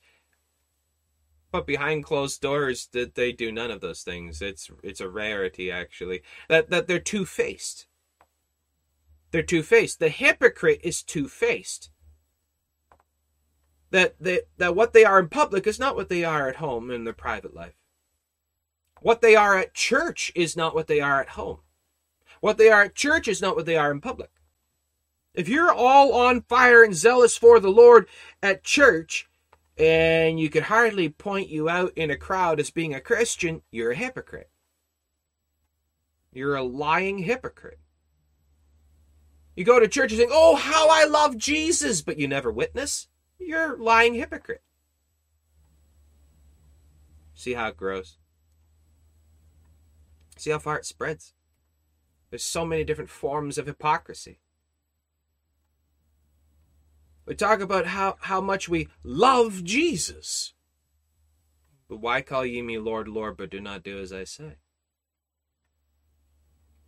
But 1.54 1.68
behind 1.68 2.02
closed 2.02 2.40
doors, 2.40 2.88
that 2.94 3.14
they 3.14 3.30
do 3.30 3.52
none 3.52 3.70
of 3.70 3.80
those 3.80 4.02
things. 4.02 4.42
It's 4.42 4.72
it's 4.82 5.00
a 5.00 5.08
rarity 5.08 5.70
actually. 5.70 6.24
That 6.48 6.68
that 6.70 6.88
they're 6.88 6.98
two 6.98 7.24
faced. 7.24 7.86
They're 9.30 9.40
two 9.40 9.62
faced. 9.62 10.00
The 10.00 10.08
hypocrite 10.08 10.80
is 10.82 11.00
two 11.00 11.28
faced. 11.28 11.90
That 13.92 14.16
they, 14.18 14.40
that 14.58 14.74
what 14.74 14.94
they 14.94 15.04
are 15.04 15.20
in 15.20 15.28
public 15.28 15.68
is 15.68 15.78
not 15.78 15.94
what 15.94 16.08
they 16.08 16.24
are 16.24 16.48
at 16.48 16.56
home 16.56 16.90
in 16.90 17.04
their 17.04 17.12
private 17.12 17.54
life. 17.54 17.76
What 19.00 19.20
they 19.20 19.36
are 19.36 19.56
at 19.56 19.74
church 19.74 20.32
is 20.34 20.56
not 20.56 20.74
what 20.74 20.88
they 20.88 21.00
are 21.00 21.20
at 21.20 21.28
home. 21.28 21.60
What 22.40 22.58
they 22.58 22.68
are 22.68 22.82
at 22.82 22.96
church 22.96 23.28
is 23.28 23.40
not 23.40 23.54
what 23.54 23.66
they 23.66 23.76
are 23.76 23.92
in 23.92 24.00
public. 24.00 24.30
If 25.34 25.48
you're 25.48 25.72
all 25.72 26.14
on 26.14 26.42
fire 26.48 26.82
and 26.82 26.96
zealous 26.96 27.36
for 27.36 27.60
the 27.60 27.70
Lord 27.70 28.08
at 28.42 28.64
church, 28.64 29.28
and 29.76 30.38
you 30.38 30.48
could 30.50 30.64
hardly 30.64 31.08
point 31.08 31.48
you 31.48 31.68
out 31.68 31.92
in 31.96 32.10
a 32.10 32.16
crowd 32.16 32.60
as 32.60 32.70
being 32.70 32.94
a 32.94 33.00
Christian, 33.00 33.62
you're 33.70 33.92
a 33.92 33.96
hypocrite. 33.96 34.50
You're 36.32 36.56
a 36.56 36.62
lying 36.62 37.18
hypocrite. 37.18 37.78
You 39.56 39.64
go 39.64 39.78
to 39.78 39.88
church 39.88 40.10
and 40.10 40.18
think, 40.18 40.32
oh, 40.32 40.56
how 40.56 40.88
I 40.90 41.04
love 41.04 41.38
Jesus, 41.38 42.02
but 42.02 42.18
you 42.18 42.26
never 42.26 42.50
witness, 42.50 43.08
you're 43.38 43.74
a 43.74 43.82
lying 43.82 44.14
hypocrite. 44.14 44.62
See 47.34 47.54
how 47.54 47.68
it 47.68 47.76
grows? 47.76 48.18
See 50.36 50.50
how 50.50 50.58
far 50.58 50.78
it 50.78 50.86
spreads? 50.86 51.34
There's 52.30 52.42
so 52.42 52.64
many 52.64 52.84
different 52.84 53.10
forms 53.10 53.58
of 53.58 53.66
hypocrisy. 53.66 54.40
We 57.26 57.34
talk 57.34 57.60
about 57.60 57.86
how, 57.86 58.16
how 58.20 58.40
much 58.40 58.68
we 58.68 58.88
love 59.02 59.64
Jesus. 59.64 60.52
But 61.88 61.98
why 61.98 62.22
call 62.22 62.44
ye 62.44 62.62
me 62.62 62.78
Lord, 62.78 63.08
Lord, 63.08 63.36
but 63.36 63.50
do 63.50 63.60
not 63.60 63.82
do 63.82 63.98
as 63.98 64.12
I 64.12 64.24
say? 64.24 64.56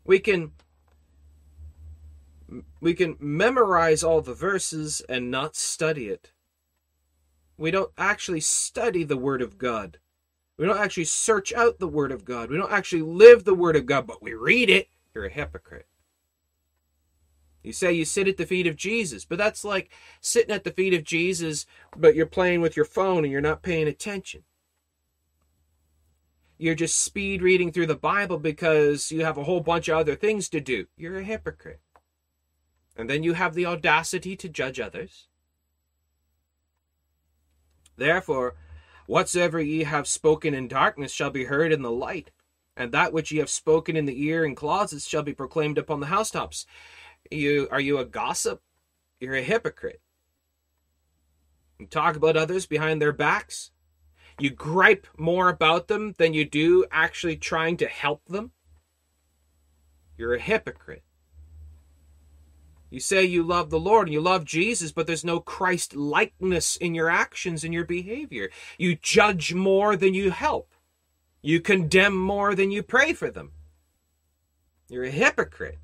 We 0.04 0.18
can 0.18 0.52
we 2.80 2.94
can 2.94 3.16
memorize 3.18 4.04
all 4.04 4.20
the 4.20 4.34
verses 4.34 5.02
and 5.08 5.32
not 5.32 5.56
study 5.56 6.06
it. 6.06 6.30
We 7.58 7.72
don't 7.72 7.90
actually 7.98 8.40
study 8.40 9.02
the 9.02 9.16
Word 9.16 9.42
of 9.42 9.58
God. 9.58 9.98
We 10.56 10.64
don't 10.64 10.78
actually 10.78 11.06
search 11.06 11.52
out 11.52 11.80
the 11.80 11.88
Word 11.88 12.12
of 12.12 12.24
God. 12.24 12.50
We 12.50 12.56
don't 12.56 12.72
actually 12.72 13.02
live 13.02 13.44
the 13.44 13.54
Word 13.54 13.74
of 13.74 13.86
God, 13.86 14.06
but 14.06 14.22
we 14.22 14.34
read 14.34 14.70
it 14.70 14.88
you're 15.16 15.24
a 15.24 15.30
hypocrite. 15.30 15.86
You 17.66 17.72
say 17.72 17.92
you 17.92 18.04
sit 18.04 18.28
at 18.28 18.36
the 18.36 18.46
feet 18.46 18.68
of 18.68 18.76
Jesus, 18.76 19.24
but 19.24 19.38
that's 19.38 19.64
like 19.64 19.90
sitting 20.20 20.54
at 20.54 20.62
the 20.62 20.70
feet 20.70 20.94
of 20.94 21.02
Jesus, 21.02 21.66
but 21.96 22.14
you're 22.14 22.24
playing 22.24 22.60
with 22.60 22.76
your 22.76 22.84
phone 22.84 23.24
and 23.24 23.32
you're 23.32 23.40
not 23.40 23.64
paying 23.64 23.88
attention. 23.88 24.44
You're 26.58 26.76
just 26.76 26.96
speed 26.96 27.42
reading 27.42 27.72
through 27.72 27.88
the 27.88 27.96
Bible 27.96 28.38
because 28.38 29.10
you 29.10 29.24
have 29.24 29.36
a 29.36 29.42
whole 29.42 29.58
bunch 29.58 29.88
of 29.88 29.98
other 29.98 30.14
things 30.14 30.48
to 30.50 30.60
do. 30.60 30.86
You're 30.96 31.18
a 31.18 31.24
hypocrite. 31.24 31.80
And 32.96 33.10
then 33.10 33.24
you 33.24 33.32
have 33.32 33.54
the 33.54 33.66
audacity 33.66 34.36
to 34.36 34.48
judge 34.48 34.78
others. 34.78 35.26
Therefore, 37.96 38.54
whatsoever 39.06 39.60
ye 39.60 39.82
have 39.82 40.06
spoken 40.06 40.54
in 40.54 40.68
darkness 40.68 41.10
shall 41.10 41.30
be 41.30 41.46
heard 41.46 41.72
in 41.72 41.82
the 41.82 41.90
light 41.90 42.30
and 42.76 42.92
that 42.92 43.12
which 43.12 43.32
ye 43.32 43.38
have 43.38 43.48
spoken 43.48 43.96
in 43.96 44.04
the 44.04 44.22
ear 44.22 44.44
in 44.44 44.54
closets 44.54 45.08
shall 45.08 45.22
be 45.22 45.32
proclaimed 45.32 45.78
upon 45.78 46.00
the 46.00 46.06
housetops. 46.06 46.66
You 47.30 47.68
are 47.70 47.80
you 47.80 47.98
a 47.98 48.04
gossip? 48.04 48.62
You're 49.20 49.36
a 49.36 49.42
hypocrite. 49.42 50.00
You 51.78 51.86
talk 51.86 52.16
about 52.16 52.36
others 52.36 52.66
behind 52.66 53.00
their 53.00 53.12
backs. 53.12 53.70
You 54.38 54.50
gripe 54.50 55.06
more 55.16 55.48
about 55.48 55.88
them 55.88 56.14
than 56.18 56.34
you 56.34 56.44
do 56.44 56.84
actually 56.90 57.36
trying 57.36 57.76
to 57.78 57.86
help 57.86 58.26
them. 58.26 58.52
You're 60.18 60.34
a 60.34 60.40
hypocrite. 60.40 61.02
You 62.90 63.00
say 63.00 63.24
you 63.24 63.42
love 63.42 63.70
the 63.70 63.80
Lord 63.80 64.06
and 64.06 64.14
you 64.14 64.20
love 64.20 64.44
Jesus, 64.44 64.92
but 64.92 65.06
there's 65.06 65.24
no 65.24 65.40
Christ 65.40 65.96
likeness 65.96 66.76
in 66.76 66.94
your 66.94 67.10
actions 67.10 67.64
and 67.64 67.74
your 67.74 67.84
behavior. 67.84 68.50
You 68.78 68.96
judge 68.96 69.52
more 69.54 69.96
than 69.96 70.14
you 70.14 70.30
help. 70.30 70.72
You 71.42 71.60
condemn 71.60 72.16
more 72.16 72.54
than 72.54 72.70
you 72.70 72.82
pray 72.82 73.12
for 73.12 73.30
them. 73.30 73.52
You're 74.88 75.04
a 75.04 75.10
hypocrite. 75.10 75.78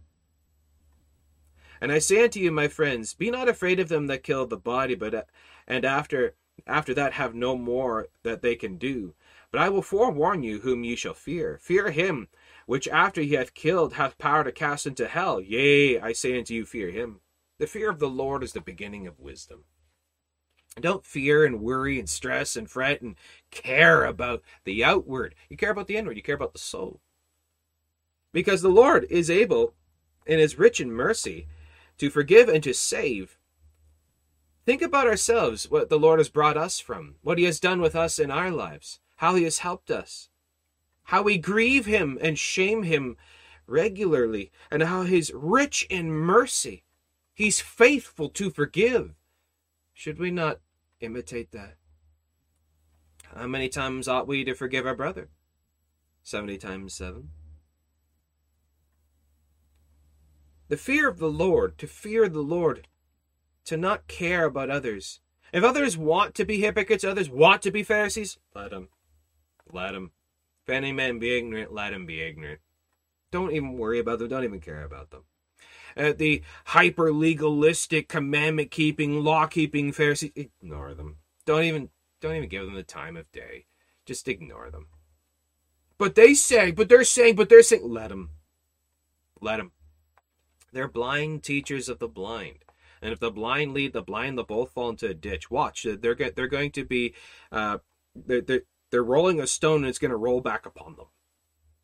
And 1.82 1.90
I 1.90 1.98
say 1.98 2.22
unto 2.22 2.38
you, 2.38 2.52
my 2.52 2.68
friends, 2.68 3.12
be 3.12 3.28
not 3.28 3.48
afraid 3.48 3.80
of 3.80 3.88
them 3.88 4.06
that 4.06 4.22
kill 4.22 4.46
the 4.46 4.56
body, 4.56 4.94
but 4.94 5.28
and 5.66 5.84
after 5.84 6.36
after 6.64 6.94
that 6.94 7.14
have 7.14 7.34
no 7.34 7.58
more 7.58 8.06
that 8.22 8.40
they 8.40 8.54
can 8.54 8.76
do. 8.76 9.14
But 9.50 9.62
I 9.62 9.68
will 9.68 9.82
forewarn 9.82 10.44
you 10.44 10.60
whom 10.60 10.84
ye 10.84 10.94
shall 10.94 11.12
fear. 11.12 11.58
Fear 11.60 11.90
him 11.90 12.28
which 12.66 12.86
after 12.86 13.20
he 13.20 13.34
hath 13.34 13.54
killed 13.54 13.94
hath 13.94 14.16
power 14.16 14.44
to 14.44 14.52
cast 14.52 14.86
into 14.86 15.08
hell. 15.08 15.40
Yea, 15.40 15.98
I 15.98 16.12
say 16.12 16.38
unto 16.38 16.54
you, 16.54 16.64
fear 16.64 16.90
him. 16.90 17.18
The 17.58 17.66
fear 17.66 17.90
of 17.90 17.98
the 17.98 18.08
Lord 18.08 18.44
is 18.44 18.52
the 18.52 18.60
beginning 18.60 19.08
of 19.08 19.18
wisdom. 19.18 19.64
Don't 20.80 21.04
fear 21.04 21.44
and 21.44 21.60
worry 21.60 21.98
and 21.98 22.08
stress 22.08 22.54
and 22.54 22.70
fret 22.70 23.02
and 23.02 23.16
care 23.50 24.04
about 24.04 24.44
the 24.62 24.84
outward. 24.84 25.34
You 25.48 25.56
care 25.56 25.72
about 25.72 25.88
the 25.88 25.96
inward. 25.96 26.16
You 26.16 26.22
care 26.22 26.36
about 26.36 26.52
the 26.52 26.60
soul. 26.60 27.00
Because 28.32 28.62
the 28.62 28.68
Lord 28.68 29.04
is 29.10 29.28
able 29.28 29.74
and 30.28 30.40
is 30.40 30.60
rich 30.60 30.80
in 30.80 30.92
mercy 30.92 31.48
to 32.02 32.10
forgive 32.10 32.48
and 32.48 32.64
to 32.64 32.74
save. 32.74 33.38
Think 34.66 34.82
about 34.82 35.06
ourselves, 35.06 35.70
what 35.70 35.88
the 35.88 36.00
Lord 36.00 36.18
has 36.18 36.28
brought 36.28 36.56
us 36.56 36.80
from, 36.80 37.14
what 37.22 37.38
He 37.38 37.44
has 37.44 37.60
done 37.60 37.80
with 37.80 37.94
us 37.94 38.18
in 38.18 38.28
our 38.28 38.50
lives, 38.50 38.98
how 39.18 39.36
He 39.36 39.44
has 39.44 39.60
helped 39.60 39.88
us, 39.88 40.28
how 41.04 41.22
we 41.22 41.38
grieve 41.38 41.86
Him 41.86 42.18
and 42.20 42.36
shame 42.36 42.82
Him 42.82 43.16
regularly, 43.68 44.50
and 44.68 44.82
how 44.82 45.04
He's 45.04 45.30
rich 45.32 45.86
in 45.88 46.10
mercy. 46.10 46.82
He's 47.32 47.60
faithful 47.60 48.28
to 48.30 48.50
forgive. 48.50 49.14
Should 49.94 50.18
we 50.18 50.32
not 50.32 50.58
imitate 50.98 51.52
that? 51.52 51.76
How 53.32 53.46
many 53.46 53.68
times 53.68 54.08
ought 54.08 54.26
we 54.26 54.42
to 54.42 54.54
forgive 54.54 54.88
our 54.88 54.96
brother? 54.96 55.28
70 56.24 56.58
times 56.58 56.94
7. 56.94 57.28
The 60.72 60.78
fear 60.78 61.06
of 61.06 61.18
the 61.18 61.30
Lord, 61.30 61.76
to 61.76 61.86
fear 61.86 62.30
the 62.30 62.40
Lord, 62.40 62.88
to 63.66 63.76
not 63.76 64.06
care 64.06 64.46
about 64.46 64.70
others. 64.70 65.20
If 65.52 65.62
others 65.62 65.98
want 65.98 66.34
to 66.36 66.46
be 66.46 66.62
hypocrites, 66.62 67.04
others 67.04 67.28
want 67.28 67.60
to 67.60 67.70
be 67.70 67.82
Pharisees, 67.82 68.38
let 68.54 68.70
them. 68.70 68.88
Let 69.70 69.92
them. 69.92 70.12
If 70.62 70.70
any 70.70 70.90
man 70.90 71.18
be 71.18 71.36
ignorant, 71.36 71.74
let 71.74 71.92
him 71.92 72.06
be 72.06 72.22
ignorant. 72.22 72.60
Don't 73.30 73.52
even 73.52 73.74
worry 73.74 73.98
about 73.98 74.18
them. 74.18 74.28
Don't 74.28 74.44
even 74.44 74.60
care 74.60 74.82
about 74.82 75.10
them. 75.10 75.24
Uh, 75.94 76.14
the 76.16 76.40
hyper 76.64 77.12
legalistic, 77.12 78.08
commandment 78.08 78.70
keeping, 78.70 79.22
law 79.22 79.44
keeping 79.46 79.92
Pharisees, 79.92 80.32
ignore 80.34 80.94
them. 80.94 81.18
Don't 81.44 81.64
even 81.64 81.90
don't 82.22 82.36
even 82.36 82.48
give 82.48 82.64
them 82.64 82.76
the 82.76 82.82
time 82.82 83.18
of 83.18 83.30
day. 83.30 83.66
Just 84.06 84.26
ignore 84.26 84.70
them. 84.70 84.86
But 85.98 86.14
they 86.14 86.32
say, 86.32 86.70
but 86.70 86.88
they're 86.88 87.04
saying, 87.04 87.36
but 87.36 87.50
they're 87.50 87.62
saying, 87.62 87.86
let 87.86 88.08
them. 88.08 88.30
Let 89.38 89.58
them. 89.58 89.72
They're 90.72 90.88
blind 90.88 91.42
teachers 91.42 91.88
of 91.88 91.98
the 91.98 92.08
blind. 92.08 92.64
And 93.00 93.12
if 93.12 93.18
the 93.18 93.30
blind 93.30 93.74
lead 93.74 93.92
the 93.92 94.02
blind, 94.02 94.38
they'll 94.38 94.44
both 94.44 94.70
fall 94.70 94.90
into 94.90 95.08
a 95.08 95.14
ditch. 95.14 95.50
Watch, 95.50 95.86
they're 96.00 96.14
they're 96.14 96.46
going 96.46 96.70
to 96.72 96.84
be, 96.84 97.14
uh, 97.50 97.78
they're, 98.14 98.40
they're 98.40 98.62
they're 98.92 99.02
rolling 99.02 99.40
a 99.40 99.46
stone 99.46 99.78
and 99.78 99.86
it's 99.86 99.98
going 99.98 100.10
to 100.10 100.16
roll 100.16 100.40
back 100.40 100.66
upon 100.66 100.94
them. 100.96 101.06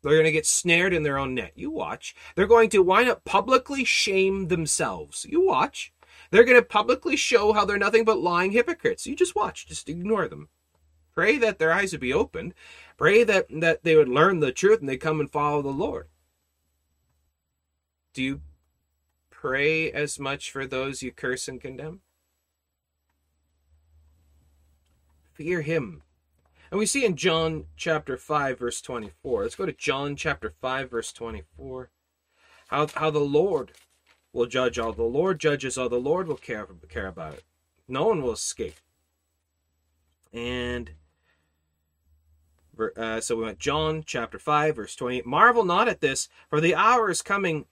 They're 0.01 0.13
going 0.13 0.23
to 0.25 0.31
get 0.31 0.45
snared 0.45 0.93
in 0.93 1.03
their 1.03 1.17
own 1.17 1.35
net. 1.35 1.51
You 1.55 1.71
watch. 1.71 2.15
They're 2.35 2.47
going 2.47 2.69
to 2.69 2.83
wind 2.83 3.09
up 3.09 3.25
publicly 3.25 3.83
shame 3.83 4.47
themselves. 4.47 5.25
You 5.27 5.45
watch. 5.45 5.91
They're 6.31 6.45
going 6.45 6.61
to 6.61 6.65
publicly 6.65 7.17
show 7.17 7.51
how 7.51 7.65
they're 7.65 7.77
nothing 7.77 8.05
but 8.05 8.19
lying 8.19 8.51
hypocrites. 8.51 9.05
You 9.05 9.15
just 9.15 9.35
watch. 9.35 9.67
Just 9.67 9.89
ignore 9.89 10.27
them. 10.27 10.47
Pray 11.13 11.37
that 11.37 11.59
their 11.59 11.73
eyes 11.73 11.91
would 11.91 11.99
be 11.99 12.13
opened. 12.13 12.53
Pray 12.95 13.23
that, 13.25 13.47
that 13.49 13.83
they 13.83 13.95
would 13.95 14.07
learn 14.07 14.39
the 14.39 14.53
truth 14.53 14.79
and 14.79 14.87
they 14.87 14.95
come 14.95 15.19
and 15.19 15.29
follow 15.29 15.61
the 15.61 15.69
Lord. 15.69 16.07
Do 18.13 18.23
you 18.23 18.41
pray 19.41 19.89
as 19.89 20.19
much 20.19 20.51
for 20.51 20.67
those 20.67 21.01
you 21.01 21.11
curse 21.11 21.47
and 21.47 21.61
condemn? 21.61 22.01
Fear 25.33 25.61
him. 25.61 26.01
And 26.69 26.77
we 26.77 26.85
see 26.85 27.05
in 27.05 27.15
John 27.15 27.65
chapter 27.77 28.17
5, 28.17 28.59
verse 28.59 28.81
24. 28.81 29.43
Let's 29.43 29.55
go 29.55 29.65
to 29.65 29.71
John 29.71 30.17
chapter 30.17 30.53
5, 30.61 30.91
verse 30.91 31.13
24. 31.13 31.89
How, 32.67 32.87
how 32.95 33.09
the 33.09 33.19
Lord 33.19 33.71
will 34.33 34.45
judge 34.45 34.77
all. 34.77 34.91
The 34.91 35.03
Lord 35.03 35.39
judges 35.39 35.77
all. 35.77 35.87
The 35.87 35.97
Lord 35.97 36.27
will 36.27 36.35
care, 36.35 36.67
care 36.89 37.07
about 37.07 37.35
it. 37.35 37.43
No 37.87 38.07
one 38.07 38.21
will 38.21 38.33
escape. 38.33 38.75
And 40.33 40.91
uh, 42.97 43.21
so 43.21 43.37
we 43.37 43.43
went 43.45 43.59
John 43.59 44.03
chapter 44.05 44.37
5, 44.37 44.75
verse 44.75 44.95
28. 44.95 45.25
Marvel 45.25 45.63
not 45.63 45.87
at 45.87 46.01
this, 46.01 46.27
for 46.49 46.59
the 46.59 46.75
hour 46.75 47.09
is 47.09 47.21
coming 47.21 47.65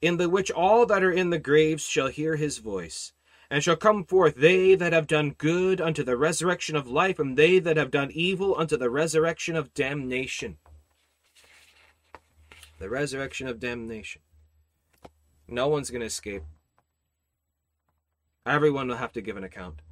in 0.00 0.16
the 0.16 0.28
which 0.28 0.50
all 0.50 0.86
that 0.86 1.02
are 1.02 1.12
in 1.12 1.30
the 1.30 1.38
graves 1.38 1.84
shall 1.84 2.08
hear 2.08 2.36
his 2.36 2.58
voice, 2.58 3.12
and 3.50 3.62
shall 3.62 3.76
come 3.76 4.04
forth 4.04 4.36
they 4.36 4.74
that 4.74 4.92
have 4.92 5.06
done 5.06 5.34
good 5.36 5.80
unto 5.80 6.02
the 6.02 6.16
resurrection 6.16 6.76
of 6.76 6.88
life, 6.88 7.18
and 7.18 7.36
they 7.36 7.58
that 7.58 7.76
have 7.76 7.90
done 7.90 8.10
evil 8.12 8.54
unto 8.58 8.76
the 8.76 8.90
resurrection 8.90 9.56
of 9.56 9.74
damnation. 9.74 10.56
The 12.78 12.88
resurrection 12.88 13.46
of 13.46 13.60
damnation. 13.60 14.22
No 15.46 15.68
one's 15.68 15.90
going 15.90 16.00
to 16.00 16.06
escape. 16.06 16.44
Everyone 18.46 18.88
will 18.88 18.96
have 18.96 19.12
to 19.12 19.20
give 19.20 19.36
an 19.36 19.44
account. 19.44 19.82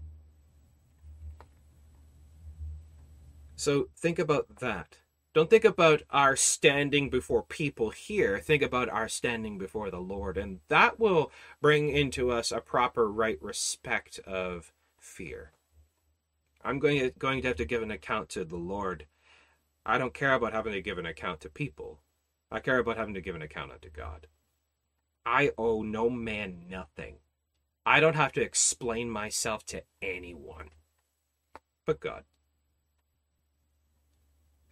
So 3.57 3.88
think 3.97 4.18
about 4.18 4.61
that. 4.61 4.99
Don't 5.38 5.48
think 5.48 5.64
about 5.64 6.03
our 6.11 6.35
standing 6.35 7.11
before 7.11 7.44
people 7.44 7.90
here. 7.90 8.40
Think 8.40 8.61
about 8.61 8.88
our 8.88 9.09
standing 9.09 9.57
before 9.57 9.88
the 9.88 10.01
Lord. 10.01 10.37
And 10.37 10.59
that 10.66 10.98
will 10.98 11.31
bring 11.61 11.90
into 11.90 12.33
us 12.33 12.51
a 12.51 12.61
proper 12.61 13.09
right 13.09 13.40
respect 13.40 14.18
of 14.27 14.72
fear. 14.98 15.53
I'm 16.64 16.81
going 16.81 16.98
to, 16.98 17.11
going 17.11 17.40
to 17.42 17.46
have 17.46 17.57
to 17.59 17.64
give 17.64 17.85
an 17.85 17.92
account 17.92 18.31
to 18.31 18.44
the 18.44 18.57
Lord. 18.57 19.07
I 19.87 19.96
don't 19.96 20.12
care 20.12 20.35
about 20.35 20.55
having 20.55 20.72
to 20.72 20.83
give 20.83 20.98
an 20.98 21.07
account 21.07 21.38
to 21.42 21.48
people. 21.48 22.01
I 22.51 22.59
care 22.59 22.79
about 22.79 22.96
having 22.96 23.14
to 23.14 23.20
give 23.20 23.37
an 23.37 23.42
account 23.42 23.70
unto 23.70 23.90
God. 23.90 24.27
I 25.24 25.53
owe 25.57 25.83
no 25.83 26.11
man 26.11 26.64
nothing. 26.68 27.18
I 27.87 28.01
don't 28.01 28.16
have 28.16 28.33
to 28.33 28.42
explain 28.42 29.09
myself 29.09 29.64
to 29.66 29.85
anyone 30.03 30.70
but 31.87 32.01
God. 32.01 32.24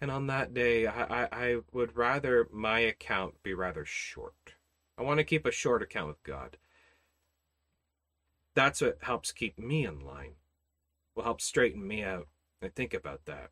And 0.00 0.10
on 0.10 0.26
that 0.26 0.52
day, 0.52 0.86
I, 0.86 1.24
I, 1.24 1.28
I 1.32 1.56
would 1.72 1.96
rather 1.96 2.48
my 2.52 2.80
account 2.80 3.42
be 3.42 3.54
rather 3.54 3.84
short. 3.84 4.54
I 4.98 5.02
want 5.02 5.18
to 5.18 5.24
keep 5.24 5.46
a 5.46 5.52
short 5.52 5.82
account 5.82 6.08
with 6.08 6.22
God. 6.22 6.58
That's 8.54 8.80
what 8.80 8.98
helps 9.02 9.32
keep 9.32 9.58
me 9.58 9.84
in 9.84 10.00
line, 10.00 10.34
will 11.14 11.24
help 11.24 11.40
straighten 11.40 11.86
me 11.86 12.02
out. 12.02 12.28
I 12.62 12.68
think 12.68 12.94
about 12.94 13.26
that. 13.26 13.50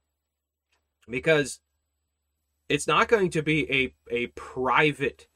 Because 1.09 1.61
it's 2.69 2.87
not 2.87 3.09
going 3.09 3.31
to 3.31 3.43
be 3.43 3.71
a, 3.71 3.95
a 4.11 4.29
private, 4.29 5.29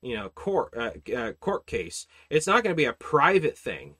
you 0.00 0.16
know, 0.16 0.28
court 0.28 0.74
uh, 0.76 0.90
uh, 1.14 1.32
court 1.34 1.66
case. 1.66 2.06
It's 2.28 2.46
not 2.46 2.64
going 2.64 2.72
to 2.72 2.80
be 2.80 2.84
a 2.84 2.92
private 2.92 3.56
thing. 3.56 3.94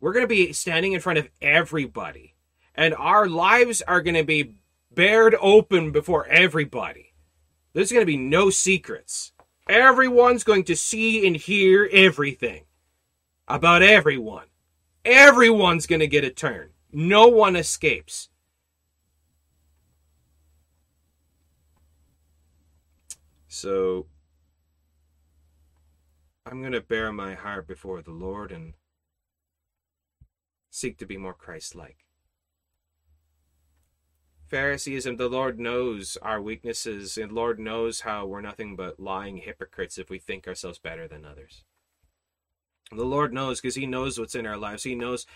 We're 0.00 0.12
going 0.12 0.24
to 0.24 0.28
be 0.28 0.52
standing 0.52 0.92
in 0.92 1.00
front 1.00 1.18
of 1.18 1.28
everybody, 1.42 2.36
and 2.74 2.94
our 2.94 3.26
lives 3.28 3.82
are 3.82 4.00
going 4.00 4.14
to 4.14 4.24
be 4.24 4.54
bared 4.96 5.36
open 5.40 5.92
before 5.92 6.26
everybody. 6.26 7.12
There's 7.72 7.92
going 7.92 8.02
to 8.02 8.06
be 8.06 8.16
no 8.16 8.50
secrets. 8.50 9.32
Everyone's 9.68 10.42
going 10.42 10.64
to 10.64 10.74
see 10.74 11.26
and 11.26 11.36
hear 11.36 11.88
everything 11.92 12.64
about 13.46 13.82
everyone. 13.82 14.46
Everyone's 15.04 15.86
going 15.86 16.00
to 16.00 16.08
get 16.08 16.24
a 16.24 16.30
turn. 16.30 16.70
No 16.90 17.28
one 17.28 17.54
escapes. 17.54 18.30
So 23.46 24.06
I'm 26.46 26.60
going 26.60 26.72
to 26.72 26.80
bare 26.80 27.12
my 27.12 27.34
heart 27.34 27.68
before 27.68 28.00
the 28.00 28.12
Lord 28.12 28.50
and 28.50 28.74
seek 30.70 30.96
to 30.98 31.06
be 31.06 31.16
more 31.16 31.34
Christ 31.34 31.74
like. 31.74 32.05
Phariseeism, 34.48 35.16
the 35.16 35.28
Lord 35.28 35.58
knows 35.58 36.16
our 36.22 36.40
weaknesses, 36.40 37.18
and 37.18 37.32
Lord 37.32 37.58
knows 37.58 38.02
how 38.02 38.26
we're 38.26 38.40
nothing 38.40 38.76
but 38.76 39.00
lying 39.00 39.38
hypocrites 39.38 39.98
if 39.98 40.08
we 40.08 40.18
think 40.18 40.46
ourselves 40.46 40.78
better 40.78 41.08
than 41.08 41.24
others. 41.24 41.64
The 42.92 43.04
Lord 43.04 43.32
knows 43.32 43.60
because 43.60 43.74
He 43.74 43.86
knows 43.86 44.18
what's 44.18 44.36
in 44.36 44.46
our 44.46 44.56
lives. 44.56 44.84
He 44.84 44.94
knows 44.94 45.26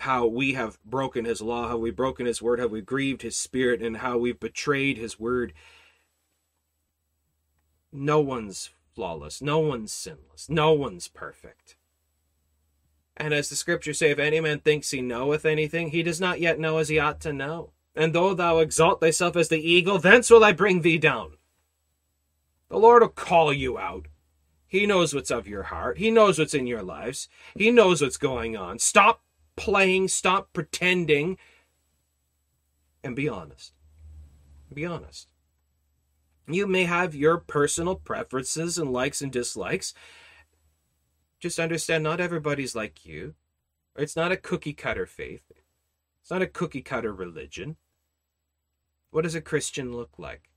how 0.00 0.26
we 0.26 0.52
have 0.52 0.78
broken 0.84 1.24
His 1.24 1.40
law, 1.40 1.68
how 1.68 1.78
we've 1.78 1.96
broken 1.96 2.26
His 2.26 2.42
word, 2.42 2.60
how 2.60 2.66
we've 2.66 2.84
grieved 2.84 3.22
His 3.22 3.36
Spirit, 3.36 3.80
and 3.80 3.98
how 3.98 4.18
we've 4.18 4.38
betrayed 4.38 4.98
His 4.98 5.18
word. 5.18 5.54
No 7.90 8.20
one's 8.20 8.70
flawless. 8.94 9.40
No 9.40 9.58
one's 9.58 9.92
sinless. 9.92 10.50
No 10.50 10.72
one's 10.72 11.08
perfect. 11.08 11.76
And 13.16 13.32
as 13.32 13.48
the 13.48 13.56
scriptures 13.56 13.98
say, 13.98 14.10
if 14.10 14.18
any 14.18 14.40
man 14.40 14.60
thinks 14.60 14.90
he 14.90 15.00
knoweth 15.00 15.44
anything, 15.44 15.90
he 15.90 16.02
does 16.02 16.20
not 16.20 16.40
yet 16.40 16.60
know 16.60 16.78
as 16.78 16.88
he 16.88 16.98
ought 16.98 17.20
to 17.22 17.32
know. 17.32 17.72
And 17.94 18.14
though 18.14 18.34
thou 18.34 18.58
exalt 18.58 19.00
thyself 19.00 19.36
as 19.36 19.48
the 19.48 19.60
eagle, 19.60 19.98
thence 19.98 20.30
will 20.30 20.44
I 20.44 20.52
bring 20.52 20.82
thee 20.82 20.98
down. 20.98 21.32
The 22.68 22.78
Lord 22.78 23.02
will 23.02 23.08
call 23.08 23.52
you 23.52 23.78
out. 23.78 24.08
He 24.66 24.84
knows 24.86 25.14
what's 25.14 25.30
of 25.30 25.48
your 25.48 25.64
heart. 25.64 25.98
He 25.98 26.10
knows 26.10 26.38
what's 26.38 26.54
in 26.54 26.66
your 26.66 26.82
lives. 26.82 27.28
He 27.54 27.70
knows 27.70 28.02
what's 28.02 28.18
going 28.18 28.56
on. 28.56 28.78
Stop 28.78 29.22
playing, 29.56 30.08
stop 30.08 30.52
pretending, 30.52 31.38
and 33.02 33.16
be 33.16 33.28
honest. 33.28 33.72
Be 34.72 34.84
honest. 34.84 35.28
You 36.46 36.66
may 36.66 36.84
have 36.84 37.14
your 37.14 37.38
personal 37.38 37.94
preferences 37.94 38.78
and 38.78 38.92
likes 38.92 39.22
and 39.22 39.32
dislikes. 39.32 39.94
Just 41.40 41.58
understand 41.58 42.04
not 42.04 42.20
everybody's 42.20 42.74
like 42.74 43.06
you. 43.06 43.34
It's 43.96 44.16
not 44.16 44.32
a 44.32 44.36
cookie 44.36 44.72
cutter 44.72 45.06
faith. 45.06 45.50
It's 46.28 46.30
not 46.30 46.42
a 46.42 46.46
cookie 46.46 46.82
cutter 46.82 47.10
religion. 47.10 47.76
What 49.10 49.22
does 49.22 49.34
a 49.34 49.40
Christian 49.40 49.96
look 49.96 50.18
like? 50.18 50.50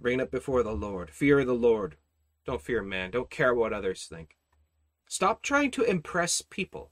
Bring 0.00 0.18
it 0.18 0.32
before 0.32 0.64
the 0.64 0.72
Lord. 0.72 1.08
Fear 1.08 1.44
the 1.44 1.52
Lord. 1.52 1.98
Don't 2.44 2.60
fear 2.60 2.82
man. 2.82 3.12
Don't 3.12 3.30
care 3.30 3.54
what 3.54 3.72
others 3.72 4.06
think. 4.06 4.36
Stop 5.06 5.40
trying 5.40 5.70
to 5.70 5.84
impress 5.84 6.42
people. 6.42 6.90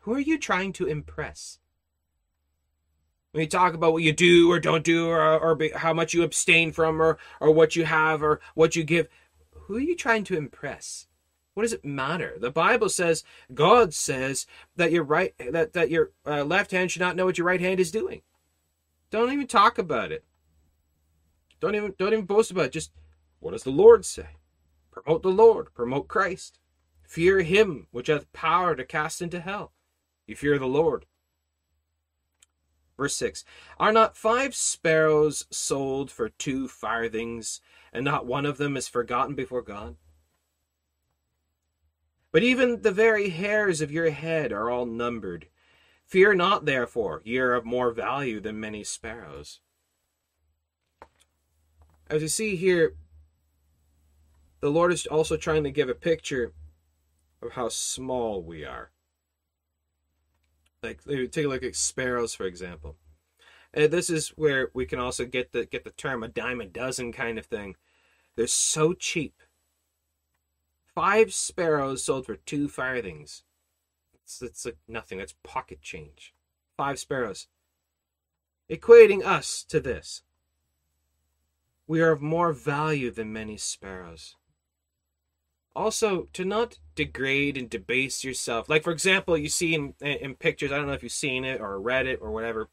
Who 0.00 0.14
are 0.14 0.20
you 0.20 0.38
trying 0.38 0.72
to 0.72 0.86
impress? 0.86 1.58
When 3.32 3.42
you 3.42 3.50
talk 3.50 3.74
about 3.74 3.92
what 3.92 4.02
you 4.02 4.14
do 4.14 4.50
or 4.50 4.58
don't 4.58 4.84
do, 4.84 5.10
or, 5.10 5.38
or 5.38 5.58
how 5.76 5.92
much 5.92 6.14
you 6.14 6.22
abstain 6.22 6.72
from, 6.72 7.02
or, 7.02 7.18
or 7.42 7.50
what 7.50 7.76
you 7.76 7.84
have, 7.84 8.22
or 8.22 8.40
what 8.54 8.74
you 8.74 8.84
give, 8.84 9.08
who 9.52 9.76
are 9.76 9.80
you 9.80 9.96
trying 9.96 10.24
to 10.24 10.36
impress? 10.38 11.08
What 11.54 11.62
does 11.62 11.72
it 11.72 11.84
matter? 11.84 12.34
The 12.36 12.50
Bible 12.50 12.88
says, 12.88 13.24
God 13.54 13.94
says 13.94 14.46
that 14.76 14.92
your 14.92 15.04
right 15.04 15.34
that 15.38 15.72
that 15.72 15.90
your 15.90 16.10
uh, 16.26 16.44
left 16.44 16.72
hand 16.72 16.90
should 16.90 17.00
not 17.00 17.16
know 17.16 17.24
what 17.24 17.38
your 17.38 17.46
right 17.46 17.60
hand 17.60 17.80
is 17.80 17.92
doing. 17.92 18.22
Don't 19.10 19.32
even 19.32 19.46
talk 19.46 19.78
about 19.78 20.10
it. 20.10 20.24
Don't 21.60 21.76
even 21.76 21.94
don't 21.96 22.12
even 22.12 22.24
boast 22.26 22.50
about 22.50 22.66
it. 22.66 22.72
Just 22.72 22.92
what 23.38 23.52
does 23.52 23.62
the 23.62 23.70
Lord 23.70 24.04
say? 24.04 24.36
Promote 24.90 25.22
the 25.22 25.28
Lord, 25.28 25.72
promote 25.74 26.08
Christ. 26.08 26.58
Fear 27.04 27.42
him 27.42 27.86
which 27.92 28.08
hath 28.08 28.32
power 28.32 28.74
to 28.74 28.84
cast 28.84 29.22
into 29.22 29.40
hell. 29.40 29.72
You 30.26 30.34
fear 30.34 30.58
the 30.58 30.66
Lord. 30.66 31.06
Verse 32.96 33.14
6 33.16 33.44
Are 33.78 33.92
not 33.92 34.16
five 34.16 34.54
sparrows 34.54 35.46
sold 35.50 36.10
for 36.10 36.28
two 36.28 36.68
farthings, 36.68 37.60
and 37.92 38.04
not 38.04 38.26
one 38.26 38.46
of 38.46 38.56
them 38.56 38.76
is 38.76 38.88
forgotten 38.88 39.34
before 39.34 39.62
God? 39.62 39.96
But 42.34 42.42
even 42.42 42.82
the 42.82 42.90
very 42.90 43.28
hairs 43.28 43.80
of 43.80 43.92
your 43.92 44.10
head 44.10 44.50
are 44.50 44.68
all 44.68 44.86
numbered. 44.86 45.46
Fear 46.04 46.34
not, 46.34 46.64
therefore, 46.64 47.22
ye 47.24 47.38
are 47.38 47.54
of 47.54 47.64
more 47.64 47.92
value 47.92 48.40
than 48.40 48.58
many 48.58 48.82
sparrows. 48.82 49.60
As 52.10 52.22
you 52.22 52.26
see 52.26 52.56
here, 52.56 52.96
the 54.58 54.68
Lord 54.68 54.92
is 54.92 55.06
also 55.06 55.36
trying 55.36 55.62
to 55.62 55.70
give 55.70 55.88
a 55.88 55.94
picture 55.94 56.52
of 57.40 57.52
how 57.52 57.68
small 57.68 58.42
we 58.42 58.64
are. 58.64 58.90
Like 60.82 61.04
take 61.04 61.44
a 61.44 61.48
look 61.48 61.62
at 61.62 61.76
sparrows, 61.76 62.34
for 62.34 62.46
example. 62.46 62.96
And 63.72 63.92
this 63.92 64.10
is 64.10 64.30
where 64.30 64.70
we 64.74 64.86
can 64.86 64.98
also 64.98 65.24
get 65.24 65.52
the 65.52 65.66
get 65.66 65.84
the 65.84 65.90
term 65.90 66.24
a 66.24 66.28
dime 66.28 66.60
a 66.60 66.66
dozen 66.66 67.12
kind 67.12 67.38
of 67.38 67.46
thing. 67.46 67.76
They're 68.34 68.48
so 68.48 68.92
cheap 68.92 69.40
Five 70.94 71.34
sparrows 71.34 72.04
sold 72.04 72.26
for 72.26 72.36
two 72.36 72.68
farthings. 72.68 73.42
It's, 74.14 74.40
it's 74.40 74.64
like 74.64 74.78
nothing. 74.86 75.18
That's 75.18 75.34
pocket 75.42 75.82
change. 75.82 76.32
Five 76.76 76.98
sparrows. 76.98 77.48
Equating 78.70 79.24
us 79.24 79.64
to 79.64 79.80
this. 79.80 80.22
We 81.86 82.00
are 82.00 82.12
of 82.12 82.22
more 82.22 82.52
value 82.52 83.10
than 83.10 83.32
many 83.32 83.56
sparrows. 83.56 84.36
Also, 85.76 86.28
to 86.32 86.44
not 86.44 86.78
degrade 86.94 87.56
and 87.56 87.68
debase 87.68 88.22
yourself. 88.22 88.68
Like, 88.68 88.84
for 88.84 88.92
example, 88.92 89.36
you 89.36 89.48
see 89.48 89.74
in, 89.74 89.94
in 90.00 90.36
pictures, 90.36 90.70
I 90.70 90.76
don't 90.76 90.86
know 90.86 90.92
if 90.92 91.02
you've 91.02 91.12
seen 91.12 91.44
it 91.44 91.60
or 91.60 91.80
read 91.80 92.06
it 92.06 92.20
or 92.22 92.30
whatever, 92.30 92.68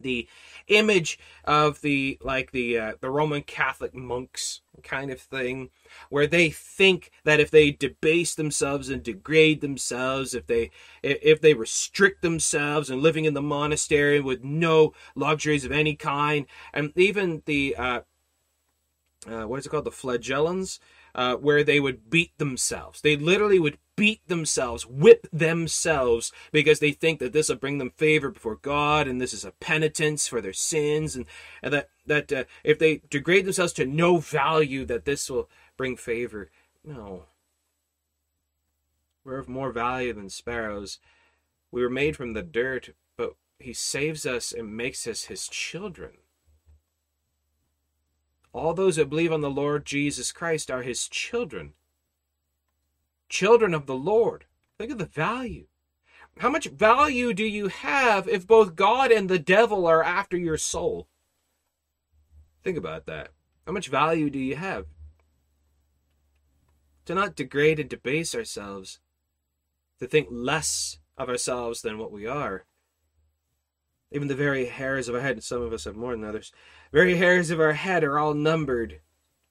the 0.00 0.28
image 0.68 1.18
of 1.44 1.80
the 1.80 2.18
like 2.20 2.52
the 2.52 2.78
uh, 2.78 2.92
the 3.00 3.10
Roman 3.10 3.42
Catholic 3.42 3.94
monks 3.94 4.60
kind 4.82 5.10
of 5.10 5.20
thing 5.20 5.70
where 6.08 6.26
they 6.26 6.50
think 6.50 7.10
that 7.24 7.40
if 7.40 7.50
they 7.50 7.70
debase 7.72 8.34
themselves 8.34 8.88
and 8.88 9.02
degrade 9.02 9.60
themselves 9.60 10.34
if 10.34 10.46
they 10.46 10.70
if 11.02 11.40
they 11.40 11.54
restrict 11.54 12.22
themselves 12.22 12.90
and 12.90 13.02
living 13.02 13.24
in 13.24 13.34
the 13.34 13.42
monastery 13.42 14.20
with 14.20 14.44
no 14.44 14.92
luxuries 15.16 15.64
of 15.64 15.72
any 15.72 15.96
kind 15.96 16.46
and 16.72 16.92
even 16.94 17.42
the 17.46 17.74
uh, 17.76 18.00
uh, 19.26 19.44
what 19.44 19.58
is 19.58 19.66
it 19.66 19.70
called? 19.70 19.84
The 19.84 19.90
flagellants 19.90 20.78
uh, 21.18 21.34
where 21.34 21.64
they 21.64 21.80
would 21.80 22.08
beat 22.08 22.30
themselves. 22.38 23.00
They 23.00 23.16
literally 23.16 23.58
would 23.58 23.78
beat 23.96 24.20
themselves, 24.28 24.86
whip 24.86 25.26
themselves, 25.32 26.30
because 26.52 26.78
they 26.78 26.92
think 26.92 27.18
that 27.18 27.32
this 27.32 27.48
will 27.48 27.56
bring 27.56 27.78
them 27.78 27.90
favor 27.90 28.30
before 28.30 28.54
God, 28.54 29.08
and 29.08 29.20
this 29.20 29.34
is 29.34 29.44
a 29.44 29.50
penitence 29.50 30.28
for 30.28 30.40
their 30.40 30.52
sins, 30.52 31.16
and, 31.16 31.26
and 31.60 31.72
that 31.74 31.88
that 32.06 32.32
uh, 32.32 32.44
if 32.62 32.78
they 32.78 33.02
degrade 33.10 33.46
themselves 33.46 33.72
to 33.72 33.84
no 33.84 34.18
value, 34.18 34.84
that 34.84 35.06
this 35.06 35.28
will 35.28 35.50
bring 35.76 35.96
favor. 35.96 36.52
No, 36.84 37.24
we're 39.24 39.38
of 39.38 39.48
more 39.48 39.72
value 39.72 40.12
than 40.12 40.30
sparrows. 40.30 41.00
We 41.72 41.82
were 41.82 41.90
made 41.90 42.14
from 42.14 42.34
the 42.34 42.44
dirt, 42.44 42.90
but 43.16 43.34
He 43.58 43.72
saves 43.72 44.24
us 44.24 44.52
and 44.52 44.76
makes 44.76 45.04
us 45.08 45.24
His 45.24 45.48
children. 45.48 46.12
All 48.58 48.74
those 48.74 48.96
that 48.96 49.08
believe 49.08 49.32
on 49.32 49.40
the 49.40 49.48
Lord 49.48 49.86
Jesus 49.86 50.32
Christ 50.32 50.68
are 50.68 50.82
his 50.82 51.06
children. 51.06 51.74
Children 53.28 53.72
of 53.72 53.86
the 53.86 53.94
Lord. 53.94 54.46
Think 54.78 54.90
of 54.90 54.98
the 54.98 55.06
value. 55.06 55.66
How 56.38 56.50
much 56.50 56.66
value 56.66 57.32
do 57.32 57.44
you 57.44 57.68
have 57.68 58.26
if 58.28 58.48
both 58.48 58.74
God 58.74 59.12
and 59.12 59.28
the 59.28 59.38
devil 59.38 59.86
are 59.86 60.02
after 60.02 60.36
your 60.36 60.56
soul? 60.56 61.06
Think 62.64 62.76
about 62.76 63.06
that. 63.06 63.28
How 63.64 63.72
much 63.72 63.88
value 63.88 64.28
do 64.28 64.40
you 64.40 64.56
have? 64.56 64.86
To 67.06 67.14
not 67.14 67.36
degrade 67.36 67.78
and 67.78 67.88
debase 67.88 68.34
ourselves, 68.34 68.98
to 70.00 70.06
think 70.08 70.28
less 70.30 70.98
of 71.16 71.28
ourselves 71.28 71.82
than 71.82 71.96
what 71.96 72.12
we 72.12 72.26
are. 72.26 72.64
Even 74.10 74.26
the 74.26 74.34
very 74.34 74.66
hairs 74.66 75.08
of 75.08 75.14
our 75.14 75.20
head, 75.20 75.42
some 75.44 75.62
of 75.62 75.72
us 75.72 75.84
have 75.84 75.96
more 75.96 76.12
than 76.12 76.24
others, 76.24 76.52
very 76.92 77.16
hairs 77.16 77.50
of 77.50 77.60
our 77.60 77.74
head 77.74 78.04
are 78.04 78.18
all 78.18 78.34
numbered. 78.34 79.00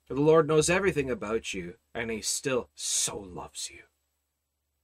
For 0.06 0.14
the 0.14 0.22
Lord 0.22 0.48
knows 0.48 0.70
everything 0.70 1.10
about 1.12 1.54
you, 1.54 1.76
and 1.94 2.10
He 2.10 2.22
still 2.22 2.70
so 2.76 3.18
loves 3.20 3.70
you. 3.70 3.84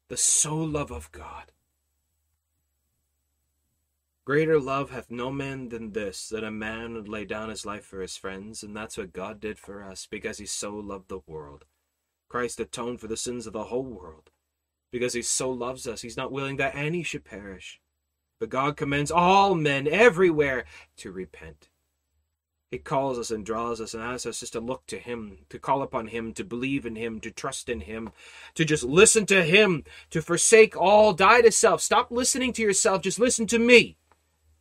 The 0.09 0.17
so 0.17 0.55
love 0.55 0.91
of 0.91 1.11
God. 1.11 1.51
Greater 4.25 4.57
love 4.57 4.89
hath 4.89 5.11
no 5.11 5.31
man 5.31 5.67
than 5.67 5.91
this, 5.91 6.29
that 6.29 6.45
a 6.45 6.51
man 6.51 6.93
would 6.93 7.09
lay 7.09 7.25
down 7.25 7.49
his 7.49 7.65
life 7.65 7.83
for 7.83 7.99
his 7.99 8.15
friends, 8.15 8.63
and 8.63 8.75
that's 8.75 8.97
what 8.97 9.11
God 9.11 9.41
did 9.41 9.59
for 9.59 9.83
us, 9.83 10.07
because 10.09 10.37
he 10.37 10.45
so 10.45 10.73
loved 10.73 11.09
the 11.09 11.19
world. 11.27 11.65
Christ 12.29 12.59
atoned 12.61 13.01
for 13.01 13.07
the 13.07 13.17
sins 13.17 13.47
of 13.47 13.53
the 13.53 13.65
whole 13.65 13.83
world. 13.83 14.31
Because 14.91 15.13
he 15.13 15.21
so 15.21 15.49
loves 15.49 15.87
us, 15.87 16.03
he's 16.03 16.15
not 16.15 16.31
willing 16.31 16.55
that 16.57 16.75
any 16.75 17.03
should 17.03 17.25
perish. 17.25 17.81
But 18.39 18.49
God 18.49 18.77
commends 18.77 19.11
all 19.11 19.55
men 19.55 19.87
everywhere 19.87 20.63
to 20.97 21.11
repent. 21.11 21.67
He 22.73 22.79
calls 22.79 23.19
us 23.19 23.29
and 23.29 23.45
draws 23.45 23.79
us 23.79 23.93
and 23.93 24.01
asks 24.01 24.25
us 24.25 24.39
just 24.39 24.53
to 24.53 24.59
look 24.59 24.87
to 24.87 24.97
Him, 24.97 25.45
to 25.49 25.59
call 25.59 25.83
upon 25.83 26.07
Him, 26.07 26.33
to 26.33 26.43
believe 26.43 26.87
in 26.87 26.95
Him, 26.95 27.19
to 27.19 27.29
trust 27.29 27.69
in 27.69 27.81
Him, 27.81 28.11
to 28.55 28.65
just 28.65 28.83
listen 28.83 29.27
to 29.27 29.43
Him, 29.43 29.83
to 30.09 30.23
forsake 30.23 30.75
all, 30.75 31.13
die 31.13 31.41
to 31.41 31.51
self. 31.51 31.81
Stop 31.81 32.09
listening 32.09 32.51
to 32.53 32.63
yourself, 32.63 33.03
just 33.03 33.19
listen 33.19 33.45
to 33.45 33.59
me. 33.59 33.95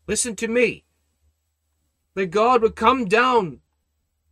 Listen 0.06 0.36
to 0.36 0.46
me. 0.46 0.84
That 2.12 2.26
God 2.26 2.60
would 2.60 2.76
come 2.76 3.06
down 3.06 3.62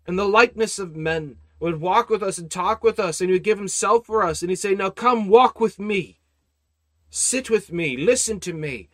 in 0.07 0.16
the 0.16 0.28
likeness 0.28 0.78
of 0.78 0.95
men, 0.95 1.37
would 1.59 1.81
walk 1.81 2.11
with 2.11 2.22
us 2.22 2.37
and 2.37 2.51
talk 2.51 2.85
with 2.85 3.01
us, 3.01 3.22
and 3.22 3.31
He 3.31 3.33
would 3.33 3.45
give 3.45 3.57
Himself 3.57 4.05
for 4.05 4.22
us, 4.22 4.43
and 4.43 4.51
He'd 4.51 4.57
say, 4.57 4.74
Now 4.74 4.91
come 4.91 5.26
walk 5.26 5.59
with 5.59 5.78
me. 5.78 6.18
Sit 7.09 7.49
with 7.49 7.72
me, 7.72 7.97
listen 7.97 8.41
to 8.41 8.53
me. 8.53 8.91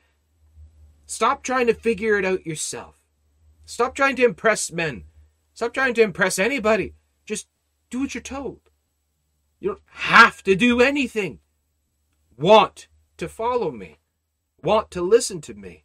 Stop 1.07 1.43
trying 1.43 1.67
to 1.67 1.75
figure 1.75 2.21
it 2.21 2.25
out 2.25 2.47
yourself. 2.47 2.96
Stop 3.67 3.95
trying 3.95 4.17
to 4.17 4.25
impress 4.25 4.73
men. 4.73 5.05
Stop 5.53 5.75
trying 5.75 5.95
to 5.95 6.03
impress 6.03 6.39
anybody. 6.39 6.95
Just 7.27 7.49
do 7.91 8.01
what 8.01 8.15
you're 8.15 8.23
told. 8.23 8.61
You 9.59 9.71
don't 9.71 9.83
have 9.87 10.43
to 10.45 10.55
do 10.55 10.81
anything. 10.81 11.41
Want 12.39 12.87
to 13.17 13.29
follow 13.29 13.71
me. 13.71 13.99
Want 14.63 14.91
to 14.93 15.03
listen 15.03 15.41
to 15.43 15.55
me. 15.55 15.85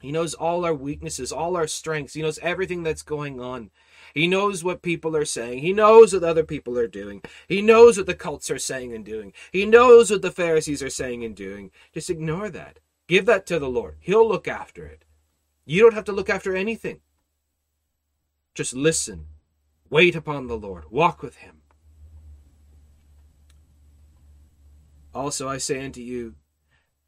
He 0.00 0.12
knows 0.12 0.34
all 0.34 0.64
our 0.64 0.74
weaknesses, 0.74 1.32
all 1.32 1.56
our 1.56 1.66
strengths. 1.66 2.14
He 2.14 2.22
knows 2.22 2.38
everything 2.38 2.84
that's 2.84 3.02
going 3.02 3.40
on. 3.40 3.70
He 4.14 4.28
knows 4.28 4.62
what 4.62 4.80
people 4.80 5.16
are 5.16 5.24
saying. 5.24 5.58
He 5.58 5.72
knows 5.72 6.12
what 6.12 6.22
other 6.22 6.44
people 6.44 6.78
are 6.78 6.86
doing. 6.86 7.22
He 7.48 7.62
knows 7.62 7.96
what 7.96 8.06
the 8.06 8.14
cults 8.14 8.48
are 8.50 8.60
saying 8.60 8.92
and 8.92 9.04
doing. 9.04 9.32
He 9.50 9.66
knows 9.66 10.10
what 10.10 10.22
the 10.22 10.30
Pharisees 10.30 10.84
are 10.84 10.90
saying 10.90 11.24
and 11.24 11.34
doing. 11.34 11.72
Just 11.92 12.10
ignore 12.10 12.48
that. 12.50 12.78
Give 13.08 13.26
that 13.26 13.44
to 13.46 13.58
the 13.58 13.68
Lord. 13.68 13.96
He'll 14.00 14.28
look 14.28 14.46
after 14.46 14.86
it. 14.86 15.04
You 15.70 15.82
don't 15.82 15.92
have 15.92 16.04
to 16.04 16.12
look 16.12 16.30
after 16.30 16.56
anything. 16.56 17.02
Just 18.54 18.72
listen. 18.72 19.26
Wait 19.90 20.16
upon 20.16 20.46
the 20.46 20.56
Lord. 20.56 20.84
Walk 20.90 21.22
with 21.22 21.36
Him. 21.36 21.60
Also 25.14 25.46
I 25.46 25.58
say 25.58 25.84
unto 25.84 26.00
you, 26.00 26.36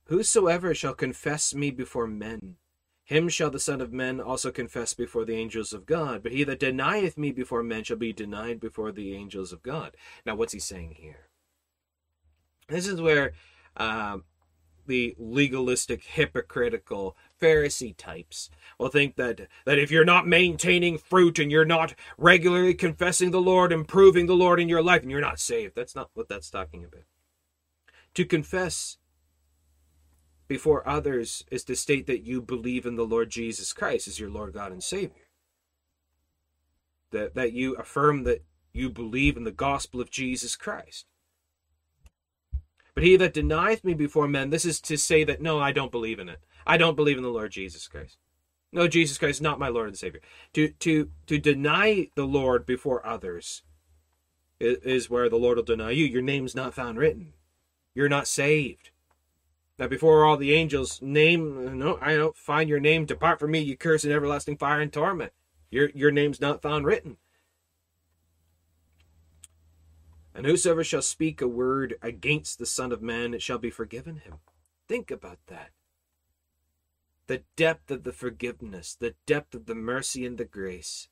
Whosoever 0.04 0.74
shall 0.74 0.92
confess 0.92 1.54
me 1.54 1.70
before 1.70 2.06
men, 2.06 2.56
him 3.02 3.30
shall 3.30 3.48
the 3.48 3.58
Son 3.58 3.80
of 3.80 3.94
Man 3.94 4.20
also 4.20 4.50
confess 4.50 4.92
before 4.92 5.24
the 5.24 5.36
angels 5.36 5.72
of 5.72 5.86
God. 5.86 6.22
But 6.22 6.32
he 6.32 6.44
that 6.44 6.60
denieth 6.60 7.16
me 7.16 7.32
before 7.32 7.62
men 7.62 7.84
shall 7.84 7.96
be 7.96 8.12
denied 8.12 8.60
before 8.60 8.92
the 8.92 9.14
angels 9.14 9.52
of 9.54 9.62
God. 9.62 9.96
Now, 10.26 10.34
what's 10.34 10.52
he 10.52 10.58
saying 10.58 10.96
here? 10.98 11.28
This 12.68 12.86
is 12.86 13.00
where 13.00 13.32
uh, 13.76 14.18
the 14.86 15.14
legalistic, 15.18 16.02
hypocritical 16.04 17.16
Pharisee 17.40 17.96
types 17.96 18.50
will 18.78 18.88
think 18.88 19.16
that, 19.16 19.48
that 19.64 19.78
if 19.78 19.90
you're 19.90 20.04
not 20.04 20.26
maintaining 20.26 20.98
fruit 20.98 21.38
and 21.38 21.50
you're 21.50 21.64
not 21.64 21.94
regularly 22.18 22.74
confessing 22.74 23.30
the 23.30 23.40
Lord, 23.40 23.72
improving 23.72 24.26
the 24.26 24.34
Lord 24.36 24.60
in 24.60 24.68
your 24.68 24.82
life, 24.82 25.02
and 25.02 25.10
you're 25.10 25.20
not 25.20 25.40
saved. 25.40 25.74
That's 25.74 25.94
not 25.94 26.10
what 26.14 26.28
that's 26.28 26.50
talking 26.50 26.84
about. 26.84 27.04
To 28.14 28.24
confess 28.24 28.98
before 30.48 30.88
others 30.88 31.44
is 31.50 31.62
to 31.64 31.76
state 31.76 32.06
that 32.06 32.24
you 32.24 32.42
believe 32.42 32.84
in 32.84 32.96
the 32.96 33.06
Lord 33.06 33.30
Jesus 33.30 33.72
Christ 33.72 34.08
as 34.08 34.18
your 34.18 34.30
Lord 34.30 34.52
God 34.52 34.72
and 34.72 34.82
Savior. 34.82 35.28
That, 37.12 37.34
that 37.34 37.52
you 37.52 37.74
affirm 37.74 38.24
that 38.24 38.44
you 38.72 38.90
believe 38.90 39.36
in 39.36 39.44
the 39.44 39.52
gospel 39.52 40.00
of 40.00 40.10
Jesus 40.10 40.56
Christ. 40.56 41.06
But 42.94 43.04
he 43.04 43.16
that 43.16 43.34
denieth 43.34 43.84
me 43.84 43.94
before 43.94 44.28
men, 44.28 44.50
this 44.50 44.64
is 44.64 44.80
to 44.82 44.96
say 44.96 45.24
that 45.24 45.40
no, 45.40 45.60
I 45.60 45.72
don't 45.72 45.92
believe 45.92 46.18
in 46.18 46.28
it. 46.28 46.40
I 46.66 46.76
don't 46.76 46.96
believe 46.96 47.16
in 47.16 47.22
the 47.24 47.30
Lord 47.30 47.52
Jesus 47.52 47.88
Christ. 47.88 48.18
No, 48.72 48.86
Jesus 48.88 49.18
Christ 49.18 49.38
is 49.38 49.42
not 49.42 49.58
my 49.58 49.68
Lord 49.68 49.88
and 49.88 49.98
Savior. 49.98 50.20
To 50.54 50.68
to 50.68 51.10
to 51.26 51.38
deny 51.38 52.08
the 52.14 52.26
Lord 52.26 52.66
before 52.66 53.04
others 53.06 53.62
is, 54.60 54.78
is 54.78 55.10
where 55.10 55.28
the 55.28 55.36
Lord 55.36 55.56
will 55.56 55.64
deny 55.64 55.90
you. 55.90 56.04
Your 56.04 56.22
name's 56.22 56.54
not 56.54 56.74
found 56.74 56.98
written. 56.98 57.32
You're 57.94 58.08
not 58.08 58.28
saved 58.28 58.90
Now, 59.78 59.88
before 59.88 60.24
all 60.24 60.36
the 60.36 60.54
angels 60.54 61.02
name 61.02 61.78
no 61.78 61.98
I 62.00 62.14
don't 62.14 62.36
find 62.36 62.68
your 62.68 62.80
name 62.80 63.04
depart 63.04 63.40
from 63.40 63.50
me 63.50 63.60
you 63.60 63.76
curse 63.76 64.04
in 64.04 64.12
everlasting 64.12 64.56
fire 64.56 64.80
and 64.80 64.92
torment 64.92 65.32
your 65.70 65.90
your 65.90 66.10
name's 66.12 66.40
not 66.40 66.62
found 66.62 66.86
written 66.86 67.16
and 70.34 70.46
whosoever 70.46 70.84
shall 70.84 71.02
speak 71.02 71.40
a 71.40 71.48
word 71.48 71.96
against 72.00 72.58
the 72.58 72.66
son 72.66 72.92
of 72.92 73.02
man 73.02 73.34
it 73.34 73.42
shall 73.42 73.58
be 73.58 73.70
forgiven 73.70 74.18
him 74.18 74.34
think 74.88 75.10
about 75.10 75.38
that 75.48 75.70
the 77.30 77.42
depth 77.54 77.92
of 77.92 78.02
the 78.02 78.12
forgiveness 78.12 78.96
the 78.98 79.14
depth 79.24 79.54
of 79.54 79.66
the 79.66 79.74
mercy 79.74 80.26
and 80.26 80.36
the 80.36 80.44
grace 80.44 81.08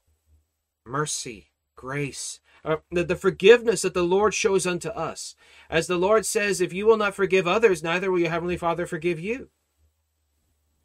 mercy 0.85 1.53
grace 1.77 2.41
uh, 2.65 2.79
the, 2.91 3.05
the 3.05 3.15
forgiveness 3.15 3.83
that 3.83 3.95
the 3.95 4.03
Lord 4.03 4.35
shows 4.35 4.67
unto 4.67 4.89
us. 4.89 5.37
As 5.71 5.87
the 5.87 5.97
Lord 5.97 6.27
says, 6.27 6.61
if 6.61 6.73
you 6.73 6.87
will 6.87 6.97
not 6.97 7.15
forgive 7.15 7.47
others, 7.47 7.83
neither 7.85 8.11
will 8.11 8.19
your 8.19 8.31
heavenly 8.31 8.57
Father 8.57 8.85
forgive 8.85 9.21
you. 9.21 9.51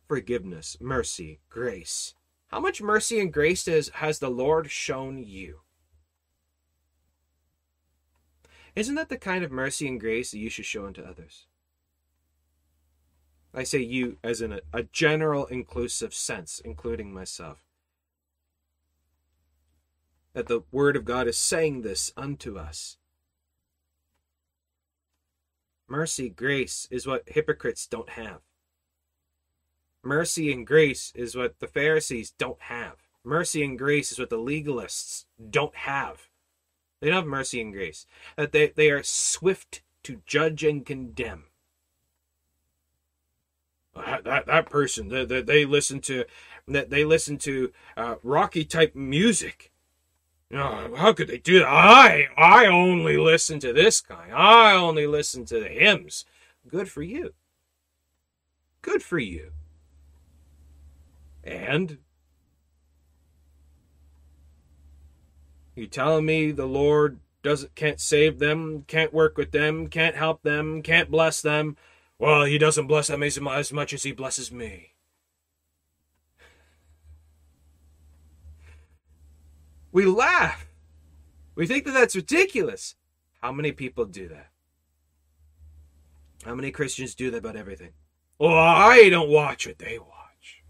Forgiveness, 0.08 0.78
mercy, 0.80 1.40
grace. 1.50 2.14
How 2.48 2.60
much 2.60 2.82
mercy 2.82 3.20
and 3.20 3.34
grace 3.34 3.66
has, 3.66 3.90
has 3.96 4.20
the 4.20 4.30
Lord 4.30 4.70
shown 4.70 5.18
you? 5.18 5.62
Isn't 8.76 8.96
that 8.96 9.10
the 9.10 9.18
kind 9.18 9.44
of 9.44 9.52
mercy 9.52 9.88
and 9.88 10.00
grace 10.00 10.32
that 10.32 10.40
you 10.40 10.50
should 10.50 10.66
show 10.66 10.86
unto 10.86 11.02
others? 11.02 11.48
I 13.54 13.64
say 13.64 13.80
you 13.80 14.18
as 14.24 14.41
in 14.41 14.51
a, 14.54 14.60
a 14.74 14.84
general 14.84 15.45
inclusive 15.45 16.14
sense, 16.14 16.62
including 16.64 17.14
myself 17.14 17.64
that 20.34 20.47
the 20.47 20.64
Word 20.72 20.95
of 20.95 21.06
God 21.06 21.28
is 21.28 21.38
saying 21.38 21.82
this 21.82 22.12
unto 22.18 22.58
us. 22.58 22.97
Mercy, 25.88 26.30
grace 26.30 26.88
is 26.89 27.06
what 27.06 27.24
hypocrites 27.28 27.86
don't 27.86 28.10
have. 28.12 28.39
Mercy 30.04 30.51
and 30.51 30.66
grace 30.66 31.14
is 31.16 31.36
what 31.36 31.60
the 31.60 31.68
Pharisees 31.68 32.32
don't 32.32 32.62
have. 32.64 32.95
Mercy 33.24 33.64
and 33.64 33.78
grace 33.78 34.12
is 34.12 34.20
what 34.20 34.30
the 34.30 34.38
legalists 34.38 35.26
don't 35.49 35.76
have. 35.76 36.30
They 36.99 37.10
don't 37.10 37.24
have 37.24 37.26
mercy 37.26 37.62
and 37.62 37.72
grace. 37.72 38.06
That 38.36 38.51
they, 38.51 38.68
they 38.68 38.89
are 38.89 39.04
swift 39.04 39.82
to 40.04 40.22
judge 40.26 40.64
and 40.64 40.86
condemn. 40.86 41.45
That, 43.96 44.24
that, 44.24 44.46
that 44.48 44.70
person, 44.70 45.10
they, 45.10 45.26
they, 45.26 45.41
they 45.41 45.66
listen 45.66 46.02
to 46.02 46.26
that 46.68 46.89
they 46.89 47.06
listen 47.06 47.38
to 47.39 47.72
uh, 47.98 48.16
rocky 48.24 48.64
type 48.66 48.96
music 48.96 49.74
Oh, 50.56 50.94
how 50.96 51.14
could 51.14 51.30
they 51.30 51.39
do 51.39 51.60
that? 51.60 51.68
I 51.68 52.28
I 52.38 52.68
only 52.68 53.18
listen 53.18 53.60
to 53.62 53.74
this 53.74 54.02
guy. 54.02 54.30
I 54.32 54.74
only 54.74 55.08
listen 55.08 55.46
to 55.46 55.60
the 55.60 55.68
hymns. 55.68 56.26
Good 56.68 56.89
for 56.89 57.02
you. 57.02 57.34
Good 58.84 59.02
for 59.02 59.18
you. 59.18 59.52
And 61.44 61.98
you 65.76 65.88
telling 65.88 66.26
me 66.26 66.52
the 66.52 66.68
Lord 66.68 67.20
doesn't 67.41 67.74
can't 67.74 68.00
save 68.00 68.38
them, 68.38 68.84
can't 68.88 69.14
work 69.14 69.38
with 69.38 69.52
them, 69.52 69.88
can't 69.88 70.16
help 70.16 70.44
them, 70.44 70.84
can't 70.84 71.10
bless 71.10 71.41
them? 71.41 71.78
Well, 72.20 72.45
he 72.45 72.57
doesn't 72.57 72.88
bless 72.88 73.07
them 73.07 73.24
as 73.24 73.74
much 73.74 73.93
as 73.93 74.03
he 74.03 74.11
blesses 74.11 74.51
me. 74.51 74.93
We 79.91 80.05
laugh. 80.05 80.68
We 81.55 81.68
think 81.68 81.86
that 81.86 81.93
that's 81.93 82.16
ridiculous. 82.16 82.95
How 83.41 83.51
many 83.51 83.72
people 83.72 84.05
do 84.05 84.28
that? 84.30 84.49
How 86.45 86.55
many 86.55 86.72
Christians 86.72 87.14
do 87.14 87.30
that 87.32 87.38
about 87.38 87.55
everything? 87.55 87.91
Well, 88.39 88.53
I 88.53 89.09
don't 89.09 89.30
watch 89.30 89.68
what 89.68 89.78
they 89.80 89.99
watch. 89.99 90.64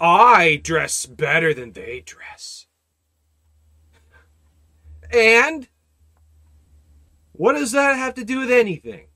I 0.00 0.60
dress 0.62 1.06
better 1.06 1.52
than 1.52 1.72
they 1.72 2.02
dress. 2.04 2.66
And 5.12 5.68
what 7.32 7.52
does 7.52 7.72
that 7.72 7.96
have 7.96 8.14
to 8.14 8.24
do 8.24 8.40
with 8.40 8.50
anything? 8.50 9.06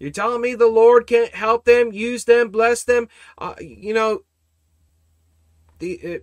You're 0.00 0.10
telling 0.10 0.40
me 0.40 0.54
the 0.54 0.66
Lord 0.66 1.06
can't 1.06 1.34
help 1.34 1.66
them, 1.66 1.92
use 1.92 2.24
them, 2.24 2.48
bless 2.48 2.82
them? 2.82 3.08
Uh, 3.38 3.54
you 3.60 3.92
know, 3.92 4.22
the 5.78 6.00
uh, 6.02 6.18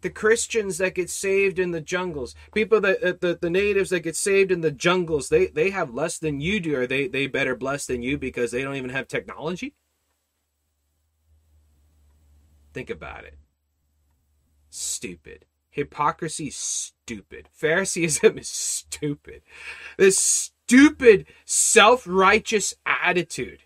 the 0.00 0.10
Christians 0.10 0.78
that 0.78 0.94
get 0.94 1.10
saved 1.10 1.58
in 1.58 1.72
the 1.72 1.80
jungles, 1.80 2.36
people 2.54 2.80
that 2.80 3.02
uh, 3.02 3.14
the, 3.20 3.36
the 3.40 3.50
natives 3.50 3.90
that 3.90 4.00
get 4.00 4.14
saved 4.14 4.52
in 4.52 4.60
the 4.60 4.70
jungles, 4.70 5.28
they 5.28 5.48
they 5.48 5.70
have 5.70 5.92
less 5.92 6.16
than 6.16 6.40
you 6.40 6.60
do. 6.60 6.76
Are 6.76 6.86
they 6.86 7.08
they 7.08 7.26
better 7.26 7.56
blessed 7.56 7.88
than 7.88 8.02
you 8.02 8.16
because 8.16 8.52
they 8.52 8.62
don't 8.62 8.76
even 8.76 8.90
have 8.90 9.08
technology? 9.08 9.74
Think 12.72 12.88
about 12.88 13.24
it. 13.24 13.36
Stupid. 14.70 15.44
Hypocrisy 15.70 16.50
stupid. 16.50 17.48
Phariseeism 17.52 18.38
is 18.38 18.48
stupid. 18.48 19.42
This 19.96 20.52
stupid 20.68 21.24
self-righteous 21.46 22.74
attitude 22.84 23.62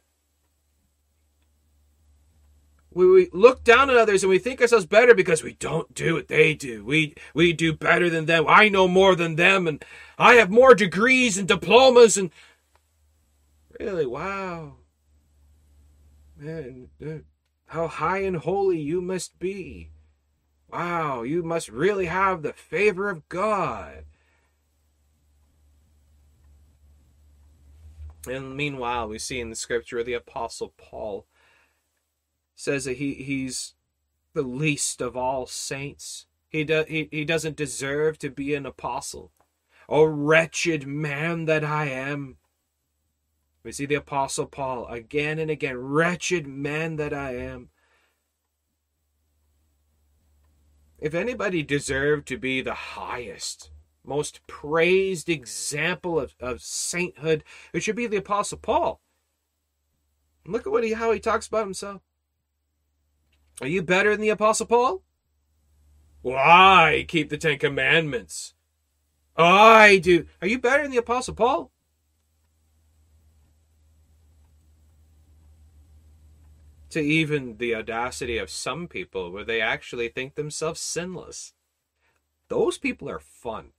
we, 2.94 3.10
we 3.10 3.28
look 3.32 3.64
down 3.64 3.90
on 3.90 3.96
others 3.96 4.22
and 4.22 4.30
we 4.30 4.38
think 4.38 4.60
ourselves 4.60 4.86
better 4.86 5.14
because 5.14 5.42
we 5.42 5.54
don't 5.54 5.94
do 5.94 6.14
what 6.14 6.28
they 6.28 6.54
do. 6.54 6.84
We 6.84 7.14
we 7.34 7.52
do 7.52 7.72
better 7.72 8.10
than 8.10 8.26
them. 8.26 8.44
I 8.48 8.68
know 8.68 8.88
more 8.88 9.14
than 9.14 9.36
them 9.36 9.66
and 9.66 9.84
I 10.18 10.34
have 10.34 10.50
more 10.50 10.74
degrees 10.74 11.38
and 11.38 11.48
diplomas 11.48 12.16
and 12.16 12.30
really 13.80 14.06
wow. 14.06 14.74
Man, 16.38 16.88
how 17.66 17.88
high 17.88 18.18
and 18.18 18.36
holy 18.36 18.80
you 18.80 19.00
must 19.00 19.38
be. 19.38 19.90
Wow, 20.70 21.22
you 21.22 21.42
must 21.42 21.68
really 21.68 22.06
have 22.06 22.42
the 22.42 22.52
favor 22.52 23.10
of 23.10 23.28
God. 23.28 24.04
And 28.26 28.56
meanwhile, 28.56 29.08
we 29.08 29.18
see 29.18 29.40
in 29.40 29.50
the 29.50 29.56
scripture 29.56 30.02
the 30.02 30.14
apostle 30.14 30.74
Paul 30.76 31.26
says 32.54 32.84
that 32.84 32.98
he, 32.98 33.14
he's 33.14 33.74
the 34.34 34.42
least 34.42 35.00
of 35.00 35.16
all 35.16 35.46
saints. 35.46 36.26
He, 36.48 36.64
he, 36.64 37.08
he 37.10 37.24
doesn't 37.24 37.56
deserve 37.56 38.18
to 38.18 38.30
be 38.30 38.54
an 38.54 38.66
apostle. 38.66 39.32
O 39.88 40.04
wretched 40.04 40.86
man 40.86 41.46
that 41.46 41.64
I 41.64 41.88
am. 41.88 42.36
We 43.64 43.72
see 43.72 43.86
the 43.86 43.96
apostle 43.96 44.46
Paul 44.46 44.86
again 44.86 45.38
and 45.38 45.50
again, 45.50 45.76
wretched 45.76 46.46
man 46.46 46.96
that 46.96 47.12
I 47.12 47.36
am. 47.36 47.70
If 50.98 51.14
anybody 51.14 51.62
deserved 51.62 52.28
to 52.28 52.36
be 52.36 52.60
the 52.60 52.74
highest, 52.74 53.70
most 54.04 54.46
praised 54.46 55.28
example 55.28 56.18
of, 56.18 56.34
of 56.40 56.60
sainthood, 56.60 57.44
it 57.72 57.82
should 57.82 57.96
be 57.96 58.06
the 58.06 58.16
Apostle 58.16 58.58
Paul. 58.58 59.00
Look 60.44 60.66
at 60.66 60.72
what 60.72 60.84
he 60.84 60.92
how 60.92 61.12
he 61.12 61.20
talks 61.20 61.46
about 61.46 61.64
himself. 61.64 62.02
Are 63.60 63.68
you 63.68 63.82
better 63.82 64.10
than 64.10 64.20
the 64.20 64.28
Apostle 64.30 64.66
Paul? 64.66 65.02
Well, 66.22 66.36
I 66.36 67.04
keep 67.06 67.30
the 67.30 67.38
Ten 67.38 67.58
Commandments. 67.58 68.54
I 69.36 69.98
do. 69.98 70.26
Are 70.40 70.48
you 70.48 70.58
better 70.58 70.82
than 70.82 70.90
the 70.90 70.98
Apostle 70.98 71.34
Paul? 71.34 71.70
To 76.90 77.00
even 77.00 77.56
the 77.56 77.74
audacity 77.74 78.36
of 78.36 78.50
some 78.50 78.86
people 78.86 79.30
where 79.30 79.44
they 79.44 79.60
actually 79.60 80.08
think 80.08 80.34
themselves 80.34 80.80
sinless. 80.80 81.54
Those 82.48 82.76
people 82.76 83.08
are 83.08 83.18
fun 83.18 83.72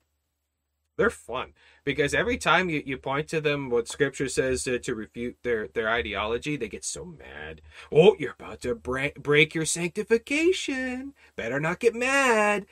they're 1.04 1.10
fun 1.10 1.52
because 1.84 2.14
every 2.14 2.38
time 2.38 2.70
you, 2.70 2.82
you 2.86 2.98
point 2.98 3.28
to 3.28 3.42
them 3.42 3.70
what 3.70 3.90
scripture 3.90 4.30
says 4.30 4.64
to, 4.64 4.80
to 4.80 4.96
refute 4.96 5.36
their, 5.44 5.68
their 5.68 5.90
ideology 5.90 6.56
they 6.56 6.70
get 6.70 6.86
so 6.86 7.04
mad 7.04 7.62
oh 7.92 8.16
you're 8.18 8.36
about 8.40 8.62
to 8.62 8.74
break, 8.74 9.22
break 9.22 9.54
your 9.54 9.66
sanctification 9.66 11.14
better 11.36 11.60
not 11.60 11.82
get 11.82 11.94
mad 11.94 12.66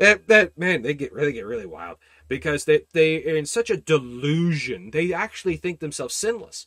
that, 0.00 0.26
that 0.26 0.58
man 0.58 0.82
they 0.82 0.94
get 0.94 1.12
really 1.12 1.32
get 1.32 1.46
really 1.46 1.64
wild 1.64 1.96
because 2.26 2.64
they, 2.64 2.82
they 2.92 3.22
are 3.24 3.36
in 3.36 3.46
such 3.46 3.70
a 3.70 3.76
delusion 3.76 4.90
they 4.90 5.12
actually 5.12 5.56
think 5.56 5.78
themselves 5.78 6.16
sinless 6.16 6.66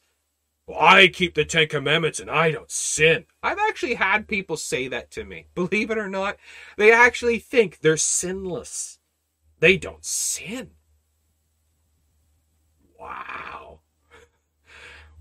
well, 0.65 0.79
I 0.79 1.07
keep 1.07 1.33
the 1.33 1.45
Ten 1.45 1.67
Commandments 1.67 2.19
and 2.19 2.29
I 2.29 2.51
don't 2.51 2.69
sin. 2.69 3.25
I've 3.41 3.57
actually 3.57 3.95
had 3.95 4.27
people 4.27 4.55
say 4.55 4.87
that 4.87 5.09
to 5.11 5.23
me. 5.23 5.47
Believe 5.55 5.89
it 5.89 5.97
or 5.97 6.07
not, 6.07 6.37
they 6.77 6.91
actually 6.91 7.39
think 7.39 7.79
they're 7.79 7.97
sinless. 7.97 8.99
They 9.59 9.77
don't 9.77 10.05
sin. 10.05 10.69
Wow. 12.99 13.79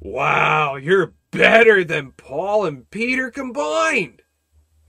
Wow, 0.01 0.77
you're 0.77 1.15
better 1.31 1.85
than 1.85 2.13
Paul 2.13 2.67
and 2.67 2.91
Peter 2.91 3.31
combined. 3.31 4.23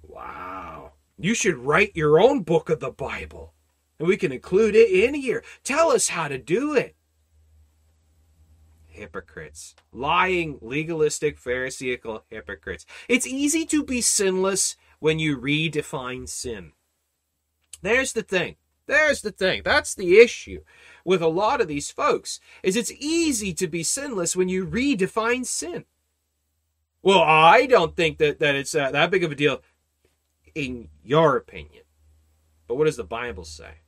Wow. 0.01 0.93
You 1.17 1.33
should 1.33 1.57
write 1.57 1.95
your 1.95 2.19
own 2.19 2.43
book 2.43 2.69
of 2.69 2.79
the 2.79 2.91
Bible. 2.91 3.53
And 3.99 4.07
we 4.07 4.17
can 4.17 4.31
include 4.31 4.75
it 4.75 4.89
in 4.89 5.13
here. 5.13 5.43
Tell 5.63 5.91
us 5.91 6.09
how 6.09 6.27
to 6.27 6.37
do 6.37 6.73
it. 6.73 6.95
Hypocrites. 8.87 9.75
Lying, 9.91 10.57
legalistic, 10.61 11.37
pharisaical 11.37 12.23
hypocrites. 12.29 12.85
It's 13.07 13.27
easy 13.27 13.65
to 13.67 13.83
be 13.83 14.01
sinless 14.01 14.77
when 14.99 15.19
you 15.19 15.37
redefine 15.37 16.27
sin. 16.27 16.73
There's 17.81 18.13
the 18.13 18.23
thing. 18.23 18.55
There's 18.87 19.21
the 19.21 19.31
thing. 19.31 19.61
That's 19.63 19.93
the 19.93 20.17
issue 20.17 20.61
with 21.09 21.23
a 21.23 21.27
lot 21.27 21.59
of 21.59 21.67
these 21.67 21.89
folks 21.89 22.39
is 22.61 22.75
it's 22.75 22.91
easy 22.91 23.51
to 23.51 23.65
be 23.65 23.81
sinless 23.81 24.35
when 24.35 24.47
you 24.47 24.63
redefine 24.63 25.43
sin. 25.43 25.85
Well, 27.01 27.23
I 27.23 27.65
don't 27.65 27.95
think 27.95 28.19
that, 28.19 28.37
that 28.37 28.53
it's 28.53 28.75
uh, 28.75 28.91
that 28.91 29.09
big 29.09 29.23
of 29.23 29.31
a 29.31 29.35
deal 29.35 29.63
in 30.53 30.89
your 31.03 31.35
opinion. 31.35 31.85
But 32.67 32.75
what 32.75 32.85
does 32.85 32.97
the 32.97 33.03
Bible 33.03 33.43
say? 33.43 33.79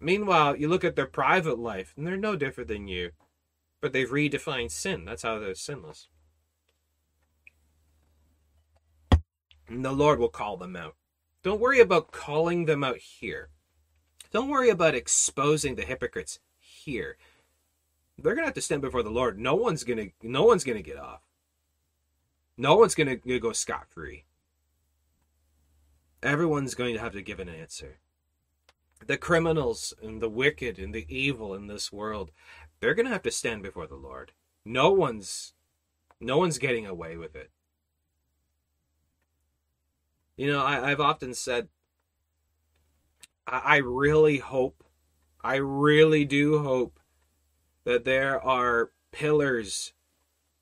Meanwhile, 0.00 0.56
you 0.56 0.66
look 0.66 0.82
at 0.82 0.96
their 0.96 1.04
private 1.04 1.58
life 1.58 1.92
and 1.94 2.06
they're 2.06 2.16
no 2.16 2.36
different 2.36 2.68
than 2.68 2.88
you. 2.88 3.10
But 3.82 3.92
they've 3.92 4.08
redefined 4.08 4.70
sin. 4.70 5.04
That's 5.04 5.24
how 5.24 5.38
they're 5.38 5.54
sinless. 5.54 6.08
And 9.68 9.84
the 9.84 9.92
Lord 9.92 10.18
will 10.20 10.30
call 10.30 10.56
them 10.56 10.74
out. 10.74 10.96
Don't 11.42 11.60
worry 11.60 11.80
about 11.80 12.12
calling 12.12 12.64
them 12.64 12.82
out 12.82 12.96
here. 12.96 13.50
Don't 14.32 14.48
worry 14.48 14.70
about 14.70 14.94
exposing 14.94 15.74
the 15.74 15.82
hypocrites 15.82 16.38
here. 16.58 17.16
They're 18.18 18.34
gonna 18.34 18.46
have 18.46 18.54
to 18.54 18.60
stand 18.60 18.82
before 18.82 19.02
the 19.02 19.10
Lord. 19.10 19.38
No 19.38 19.54
one's 19.54 19.84
gonna 19.84 20.08
no 20.22 20.44
one's 20.44 20.64
gonna 20.64 20.82
get 20.82 20.98
off. 20.98 21.22
No 22.56 22.76
one's 22.76 22.94
gonna, 22.94 23.16
gonna 23.16 23.40
go 23.40 23.52
scot 23.52 23.88
free. 23.88 24.24
Everyone's 26.22 26.74
going 26.74 26.94
to 26.94 27.00
have 27.00 27.12
to 27.12 27.22
give 27.22 27.40
an 27.40 27.48
answer. 27.48 27.98
The 29.06 29.16
criminals 29.16 29.94
and 30.02 30.20
the 30.20 30.28
wicked 30.28 30.78
and 30.78 30.94
the 30.94 31.06
evil 31.08 31.54
in 31.54 31.66
this 31.66 31.90
world, 31.90 32.30
they're 32.80 32.94
gonna 32.94 33.08
have 33.08 33.22
to 33.22 33.30
stand 33.30 33.62
before 33.62 33.86
the 33.86 33.96
Lord. 33.96 34.32
No 34.64 34.92
one's 34.92 35.54
no 36.20 36.36
one's 36.36 36.58
getting 36.58 36.86
away 36.86 37.16
with 37.16 37.34
it. 37.34 37.50
You 40.36 40.52
know, 40.52 40.64
I, 40.64 40.88
have 40.88 41.00
often 41.00 41.34
said, 41.34 41.68
I 43.50 43.76
really 43.78 44.38
hope, 44.38 44.84
I 45.42 45.56
really 45.56 46.24
do 46.24 46.62
hope 46.62 47.00
that 47.84 48.04
there 48.04 48.40
are 48.40 48.90
pillars 49.10 49.92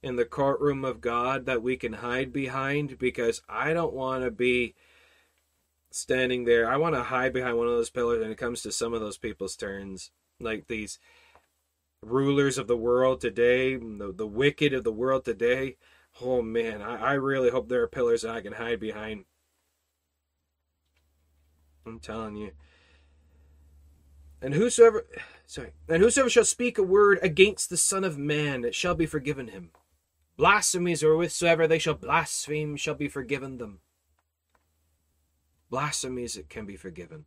in 0.03 0.17
the 0.17 0.25
courtroom 0.25 0.85
of 0.85 1.01
God 1.01 1.45
that 1.47 1.63
we 1.63 1.77
can 1.77 1.95
hide 1.95 2.33
behind 2.33 2.99
because 2.99 3.43
I 3.49 3.73
don't 3.73 3.93
want 3.93 4.25
to 4.25 4.31
be 4.31 4.75
standing 5.91 6.45
there. 6.45 6.71
I 6.71 6.77
want 6.77 6.95
to 6.95 7.03
hide 7.03 7.33
behind 7.33 7.59
one 7.59 7.67
of 7.67 7.75
those 7.75 7.91
pillars 7.91 8.21
when 8.21 8.31
it 8.31 8.39
comes 8.39 8.63
to 8.63 8.73
some 8.73 8.95
of 8.95 9.01
those 9.01 9.19
people's 9.19 9.57
turns. 9.57 10.11
Like 10.41 10.69
these 10.69 10.99
rulers 12.03 12.59
of 12.59 12.69
the 12.69 12.77
world 12.77 13.21
today, 13.21 13.77
the, 13.77 14.13
the 14.17 14.27
wicked 14.27 14.73
of 14.73 14.85
the 14.85 14.93
world 14.93 15.25
today. 15.25 15.77
Oh 16.23 16.43
man, 16.43 16.81
I, 16.81 16.97
I 16.97 17.13
really 17.15 17.51
hope 17.51 17.69
there 17.69 17.83
are 17.83 17.89
pillars 17.89 18.23
that 18.23 18.35
I 18.35 18.41
can 18.41 18.55
hide 18.55 18.81
behind. 18.81 19.25
I'm 21.85 21.99
telling 21.99 22.37
you. 22.37 22.53
And 24.41 24.55
whosoever 24.55 25.07
sorry, 25.47 25.73
and 25.89 26.03
whosoever 26.03 26.31
shall 26.31 26.45
speak 26.45 26.79
a 26.79 26.83
word 26.83 27.19
against 27.23 27.71
the 27.71 27.77
Son 27.77 28.05
of 28.05 28.19
Man, 28.19 28.65
it 28.65 28.75
shall 28.75 28.95
be 28.95 29.07
forgiven 29.07 29.49
him. 29.49 29.71
Blasphemies 30.37 31.03
or 31.03 31.17
whatsoever 31.17 31.67
they 31.67 31.81
shall 31.81 31.95
blaspheme 31.95 32.77
shall 32.77 32.95
be 32.95 33.09
forgiven 33.09 33.59
them. 33.59 33.81
Blasphemies 35.71 36.37
it 36.37 36.49
can 36.49 36.67
be 36.67 36.77
forgiven. 36.77 37.25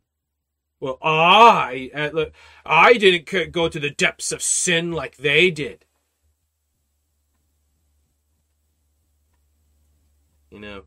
Well, 0.80 0.98
I 1.02 1.90
uh, 1.94 2.24
I 2.64 2.94
didn't 2.94 3.52
go 3.52 3.68
to 3.68 3.78
the 3.78 3.90
depths 3.90 4.32
of 4.32 4.42
sin 4.42 4.90
like 4.92 5.18
they 5.18 5.50
did. 5.50 5.84
You 10.50 10.60
know, 10.60 10.82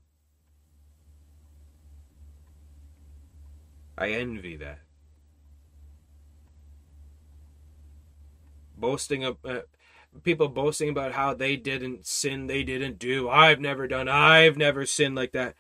I 3.97 4.09
envy 4.09 4.55
that. 4.57 4.84
Boasting 8.85 9.23
of 9.23 9.37
uh, 9.43 9.61
people 10.21 10.47
boasting 10.47 10.89
about 10.89 11.13
how 11.13 11.33
they 11.33 11.55
didn't 11.55 12.05
sin, 12.05 12.45
they 12.45 12.61
didn't 12.61 12.99
do. 12.99 13.27
I've 13.27 13.59
never 13.59 13.87
done. 13.87 14.07
I've 14.07 14.57
never 14.57 14.85
sinned 14.85 15.15
like 15.15 15.31
that. 15.31 15.55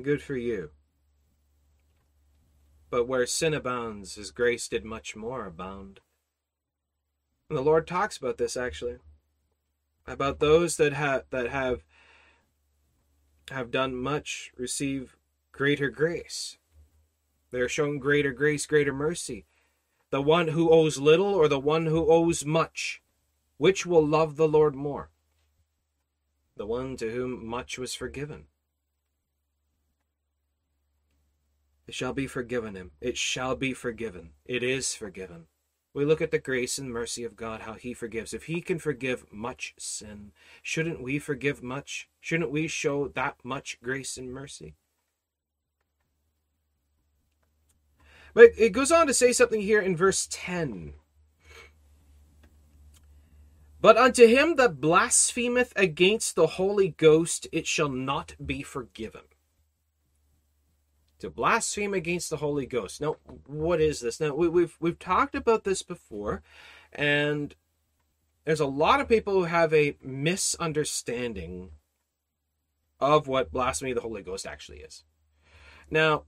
Good 0.00 0.22
for 0.22 0.36
you. 0.36 0.70
But 2.88 3.08
where 3.08 3.26
sin 3.26 3.52
abounds, 3.52 4.14
his 4.14 4.30
grace 4.30 4.68
did 4.68 4.84
much 4.84 5.16
more 5.16 5.44
abound. 5.44 5.98
And 7.48 7.58
the 7.58 7.62
Lord 7.62 7.88
talks 7.88 8.16
about 8.16 8.38
this 8.38 8.56
actually. 8.56 8.98
About 10.06 10.38
those 10.38 10.76
that 10.76 10.92
have 10.92 11.24
that 11.30 11.48
have 11.48 11.82
have 13.50 13.72
done 13.72 13.96
much 13.96 14.52
receive 14.56 15.16
greater 15.50 15.90
grace. 15.90 16.58
They 17.50 17.58
are 17.58 17.68
shown 17.68 17.98
greater 17.98 18.30
grace, 18.30 18.66
greater 18.66 18.92
mercy. 18.92 19.47
The 20.10 20.22
one 20.22 20.48
who 20.48 20.70
owes 20.70 20.98
little 20.98 21.34
or 21.34 21.48
the 21.48 21.58
one 21.58 21.86
who 21.86 22.10
owes 22.10 22.44
much? 22.44 23.02
Which 23.58 23.84
will 23.84 24.06
love 24.06 24.36
the 24.36 24.48
Lord 24.48 24.74
more? 24.74 25.10
The 26.56 26.66
one 26.66 26.96
to 26.96 27.10
whom 27.10 27.46
much 27.46 27.78
was 27.78 27.94
forgiven. 27.94 28.46
It 31.86 31.94
shall 31.94 32.12
be 32.12 32.26
forgiven 32.26 32.74
him. 32.74 32.92
It 33.00 33.16
shall 33.16 33.56
be 33.56 33.72
forgiven. 33.72 34.30
It 34.44 34.62
is 34.62 34.94
forgiven. 34.94 35.46
We 35.94 36.04
look 36.04 36.20
at 36.20 36.30
the 36.30 36.38
grace 36.38 36.78
and 36.78 36.92
mercy 36.92 37.24
of 37.24 37.34
God, 37.34 37.62
how 37.62 37.74
He 37.74 37.94
forgives. 37.94 38.34
If 38.34 38.44
He 38.44 38.60
can 38.60 38.78
forgive 38.78 39.32
much 39.32 39.74
sin, 39.78 40.32
shouldn't 40.62 41.02
we 41.02 41.18
forgive 41.18 41.62
much? 41.62 42.08
Shouldn't 42.20 42.50
we 42.50 42.68
show 42.68 43.08
that 43.08 43.36
much 43.42 43.80
grace 43.82 44.16
and 44.16 44.32
mercy? 44.32 44.74
But 48.38 48.52
it 48.56 48.70
goes 48.70 48.92
on 48.92 49.08
to 49.08 49.14
say 49.14 49.32
something 49.32 49.60
here 49.60 49.80
in 49.80 49.96
verse 49.96 50.28
10. 50.30 50.92
But 53.80 53.96
unto 53.96 54.28
him 54.28 54.54
that 54.54 54.80
blasphemeth 54.80 55.72
against 55.74 56.36
the 56.36 56.46
Holy 56.46 56.90
Ghost, 56.90 57.48
it 57.50 57.66
shall 57.66 57.88
not 57.88 58.36
be 58.46 58.62
forgiven. 58.62 59.22
To 61.18 61.30
blaspheme 61.30 61.94
against 61.94 62.30
the 62.30 62.36
Holy 62.36 62.64
Ghost. 62.64 63.00
Now, 63.00 63.16
what 63.44 63.80
is 63.80 63.98
this? 63.98 64.20
Now, 64.20 64.36
we, 64.36 64.48
we've 64.48 64.76
we've 64.78 65.00
talked 65.00 65.34
about 65.34 65.64
this 65.64 65.82
before, 65.82 66.44
and 66.92 67.56
there's 68.44 68.60
a 68.60 68.66
lot 68.66 69.00
of 69.00 69.08
people 69.08 69.32
who 69.32 69.44
have 69.46 69.74
a 69.74 69.96
misunderstanding 70.00 71.72
of 73.00 73.26
what 73.26 73.50
blasphemy 73.50 73.90
of 73.90 73.96
the 73.96 74.02
Holy 74.02 74.22
Ghost 74.22 74.46
actually 74.46 74.78
is. 74.78 75.02
Now, 75.90 76.22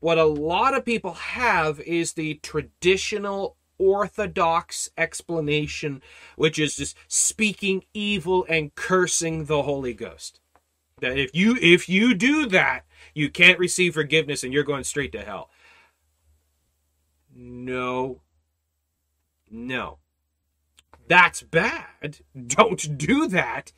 what 0.00 0.18
a 0.18 0.24
lot 0.24 0.74
of 0.74 0.84
people 0.84 1.14
have 1.14 1.80
is 1.80 2.12
the 2.12 2.34
traditional 2.34 3.56
orthodox 3.78 4.90
explanation, 4.96 6.02
which 6.36 6.58
is 6.58 6.76
just 6.76 6.96
speaking 7.06 7.84
evil 7.94 8.44
and 8.48 8.74
cursing 8.74 9.44
the 9.44 9.62
Holy 9.62 9.94
Ghost. 9.94 10.40
That 11.00 11.16
if 11.16 11.30
you 11.32 11.56
if 11.60 11.88
you 11.88 12.14
do 12.14 12.46
that, 12.46 12.84
you 13.14 13.30
can't 13.30 13.58
receive 13.58 13.94
forgiveness 13.94 14.42
and 14.42 14.52
you're 14.52 14.64
going 14.64 14.84
straight 14.84 15.12
to 15.12 15.20
hell. 15.20 15.50
No. 17.34 18.20
No. 19.50 19.98
That's 21.06 21.42
bad. 21.42 22.18
Don't 22.46 22.98
do 22.98 23.28
that. 23.28 23.72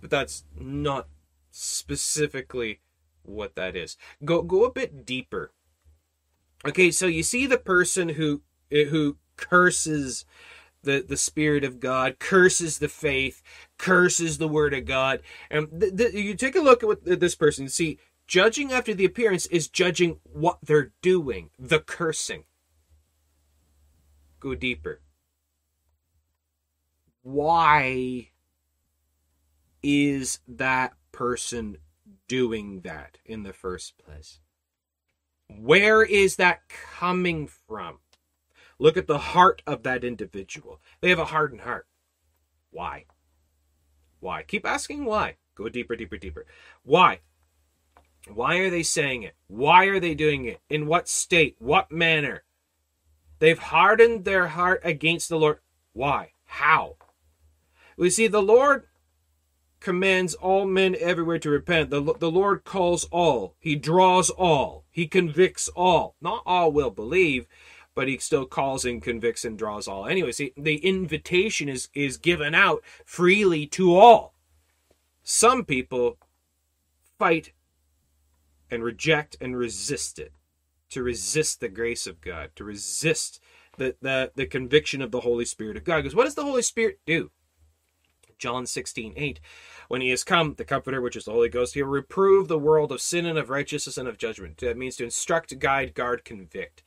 But 0.00 0.10
that's 0.10 0.44
not 0.58 1.08
specifically 1.50 2.80
what 3.22 3.54
that 3.56 3.76
is. 3.76 3.96
Go 4.24 4.42
go 4.42 4.64
a 4.64 4.72
bit 4.72 5.04
deeper. 5.06 5.52
Okay, 6.66 6.90
so 6.90 7.06
you 7.06 7.22
see 7.22 7.46
the 7.46 7.58
person 7.58 8.10
who 8.10 8.42
eh, 8.70 8.84
who 8.84 9.16
curses 9.36 10.24
the, 10.82 11.04
the 11.06 11.16
spirit 11.16 11.64
of 11.64 11.80
God, 11.80 12.18
curses 12.18 12.78
the 12.78 12.88
faith, 12.88 13.42
curses 13.78 14.38
the 14.38 14.48
word 14.48 14.74
of 14.74 14.84
God. 14.84 15.20
And 15.50 15.68
th- 15.80 15.96
th- 15.96 16.14
you 16.14 16.34
take 16.34 16.56
a 16.56 16.60
look 16.60 16.82
at 16.82 16.86
what 16.86 17.04
this 17.04 17.34
person 17.34 17.68
see. 17.68 17.98
Judging 18.26 18.72
after 18.72 18.94
the 18.94 19.04
appearance 19.04 19.46
is 19.46 19.68
judging 19.68 20.18
what 20.24 20.58
they're 20.62 20.92
doing, 21.02 21.50
the 21.58 21.80
cursing. 21.80 22.44
Go 24.40 24.54
deeper. 24.54 25.00
Why 27.22 28.30
is 29.82 30.40
that 30.48 30.94
person 31.10 31.78
doing 32.32 32.80
that 32.80 33.18
in 33.26 33.42
the 33.42 33.52
first 33.52 33.98
place? 33.98 34.40
Where 35.50 36.02
is 36.02 36.36
that 36.36 36.62
coming 36.66 37.46
from? 37.46 37.98
Look 38.78 38.96
at 38.96 39.06
the 39.06 39.18
heart 39.18 39.60
of 39.66 39.82
that 39.82 40.02
individual. 40.02 40.80
They 41.02 41.10
have 41.10 41.18
a 41.18 41.26
hardened 41.26 41.60
heart. 41.60 41.86
Why? 42.70 43.04
Why? 44.20 44.44
Keep 44.44 44.64
asking 44.64 45.04
why. 45.04 45.36
Go 45.54 45.68
deeper, 45.68 45.94
deeper, 45.94 46.16
deeper. 46.16 46.46
Why? 46.84 47.20
Why 48.32 48.56
are 48.60 48.70
they 48.70 48.82
saying 48.82 49.24
it? 49.24 49.34
Why 49.48 49.84
are 49.84 50.00
they 50.00 50.14
doing 50.14 50.46
it? 50.46 50.62
In 50.70 50.86
what 50.86 51.10
state? 51.10 51.56
What 51.58 51.92
manner? 51.92 52.44
They've 53.40 53.58
hardened 53.58 54.24
their 54.24 54.46
heart 54.46 54.80
against 54.84 55.28
the 55.28 55.38
Lord. 55.38 55.58
Why? 55.92 56.32
How? 56.46 56.96
We 57.98 58.08
see 58.08 58.26
the 58.26 58.40
Lord 58.40 58.86
commands 59.82 60.34
all 60.34 60.64
men 60.64 60.96
everywhere 60.98 61.38
to 61.40 61.50
repent. 61.50 61.90
The, 61.90 62.14
the 62.18 62.30
Lord 62.30 62.64
calls 62.64 63.04
all. 63.10 63.56
He 63.58 63.76
draws 63.76 64.30
all. 64.30 64.84
He 64.90 65.06
convicts 65.06 65.68
all. 65.68 66.14
Not 66.20 66.42
all 66.46 66.72
will 66.72 66.90
believe, 66.90 67.46
but 67.94 68.08
he 68.08 68.16
still 68.18 68.46
calls 68.46 68.84
and 68.84 69.02
convicts 69.02 69.44
and 69.44 69.58
draws 69.58 69.88
all. 69.88 70.06
Anyways, 70.06 70.40
the 70.56 70.76
invitation 70.76 71.68
is 71.68 71.88
is 71.94 72.16
given 72.16 72.54
out 72.54 72.82
freely 73.04 73.66
to 73.66 73.94
all. 73.94 74.34
Some 75.22 75.64
people 75.64 76.16
fight 77.18 77.52
and 78.70 78.82
reject 78.82 79.36
and 79.40 79.56
resist 79.56 80.18
it, 80.18 80.32
to 80.90 81.02
resist 81.02 81.60
the 81.60 81.68
grace 81.68 82.06
of 82.06 82.20
God, 82.20 82.50
to 82.56 82.64
resist 82.64 83.40
the, 83.76 83.96
the, 84.00 84.32
the 84.34 84.46
conviction 84.46 85.02
of 85.02 85.10
the 85.10 85.20
Holy 85.20 85.44
Spirit 85.44 85.76
of 85.76 85.84
God. 85.84 85.98
Because 85.98 86.14
what 86.14 86.24
does 86.24 86.34
the 86.34 86.44
Holy 86.44 86.62
Spirit 86.62 86.98
do? 87.06 87.30
John 88.42 88.66
16, 88.66 89.14
8. 89.16 89.40
When 89.86 90.00
he 90.00 90.10
has 90.10 90.24
come, 90.24 90.54
the 90.54 90.64
Comforter, 90.64 91.00
which 91.00 91.14
is 91.14 91.26
the 91.26 91.30
Holy 91.30 91.48
Ghost, 91.48 91.74
he 91.74 91.82
will 91.82 91.90
reprove 91.90 92.48
the 92.48 92.58
world 92.58 92.90
of 92.90 93.00
sin 93.00 93.24
and 93.24 93.38
of 93.38 93.50
righteousness 93.50 93.96
and 93.96 94.08
of 94.08 94.18
judgment. 94.18 94.58
That 94.58 94.76
means 94.76 94.96
to 94.96 95.04
instruct, 95.04 95.56
guide, 95.60 95.94
guard, 95.94 96.24
convict. 96.24 96.82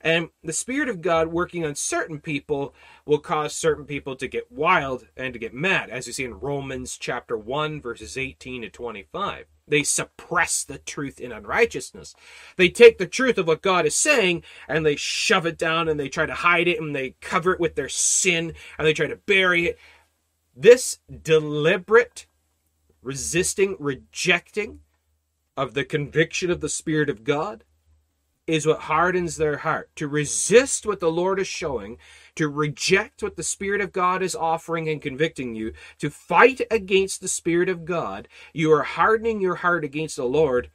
And 0.00 0.28
the 0.44 0.52
Spirit 0.52 0.88
of 0.88 1.02
God 1.02 1.28
working 1.28 1.64
on 1.64 1.74
certain 1.74 2.20
people 2.20 2.72
will 3.04 3.18
cause 3.18 3.52
certain 3.52 3.84
people 3.84 4.14
to 4.14 4.28
get 4.28 4.52
wild 4.52 5.08
and 5.16 5.32
to 5.32 5.40
get 5.40 5.52
mad, 5.52 5.90
as 5.90 6.06
you 6.06 6.12
see 6.12 6.24
in 6.24 6.38
Romans 6.38 6.96
chapter 6.96 7.36
1, 7.36 7.80
verses 7.80 8.16
18 8.16 8.62
to 8.62 8.70
25. 8.70 9.46
They 9.66 9.84
suppress 9.84 10.64
the 10.64 10.78
truth 10.78 11.20
in 11.20 11.30
unrighteousness. 11.30 12.14
They 12.56 12.68
take 12.68 12.98
the 12.98 13.06
truth 13.06 13.38
of 13.38 13.46
what 13.46 13.62
God 13.62 13.86
is 13.86 13.94
saying 13.94 14.42
and 14.68 14.84
they 14.84 14.96
shove 14.96 15.46
it 15.46 15.56
down 15.56 15.88
and 15.88 15.98
they 15.98 16.08
try 16.08 16.26
to 16.26 16.34
hide 16.34 16.68
it 16.68 16.80
and 16.80 16.94
they 16.94 17.14
cover 17.20 17.52
it 17.52 17.60
with 17.60 17.76
their 17.76 17.88
sin 17.88 18.54
and 18.76 18.86
they 18.86 18.92
try 18.92 19.06
to 19.06 19.16
bury 19.16 19.66
it. 19.66 19.78
This 20.54 20.98
deliberate 21.22 22.26
resisting, 23.02 23.76
rejecting 23.78 24.80
of 25.56 25.74
the 25.74 25.84
conviction 25.84 26.50
of 26.50 26.60
the 26.60 26.68
Spirit 26.68 27.08
of 27.08 27.24
God 27.24 27.64
is 28.46 28.66
what 28.66 28.80
hardens 28.80 29.36
their 29.36 29.58
heart. 29.58 29.90
To 29.96 30.08
resist 30.08 30.84
what 30.84 31.00
the 31.00 31.10
Lord 31.10 31.38
is 31.38 31.46
showing, 31.46 31.98
to 32.34 32.48
reject 32.48 33.22
what 33.22 33.36
the 33.36 33.42
Spirit 33.42 33.80
of 33.80 33.92
God 33.92 34.22
is 34.22 34.34
offering 34.34 34.88
and 34.88 35.00
convicting 35.00 35.54
you, 35.54 35.72
to 35.98 36.10
fight 36.10 36.60
against 36.70 37.20
the 37.20 37.28
Spirit 37.28 37.68
of 37.68 37.84
God, 37.84 38.28
you 38.52 38.72
are 38.72 38.82
hardening 38.82 39.40
your 39.40 39.56
heart 39.56 39.84
against 39.84 40.16
the 40.16 40.24
Lord. 40.24 40.70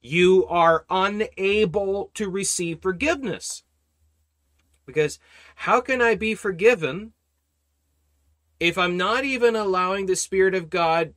You 0.00 0.46
are 0.46 0.84
unable 0.88 2.10
to 2.14 2.30
receive 2.30 2.80
forgiveness. 2.80 3.64
Because 4.86 5.18
how 5.56 5.80
can 5.80 6.00
I 6.00 6.14
be 6.14 6.36
forgiven 6.36 7.12
if 8.58 8.78
I'm 8.78 8.96
not 8.96 9.24
even 9.24 9.54
allowing 9.54 10.06
the 10.06 10.16
Spirit 10.16 10.54
of 10.54 10.70
God 10.70 11.14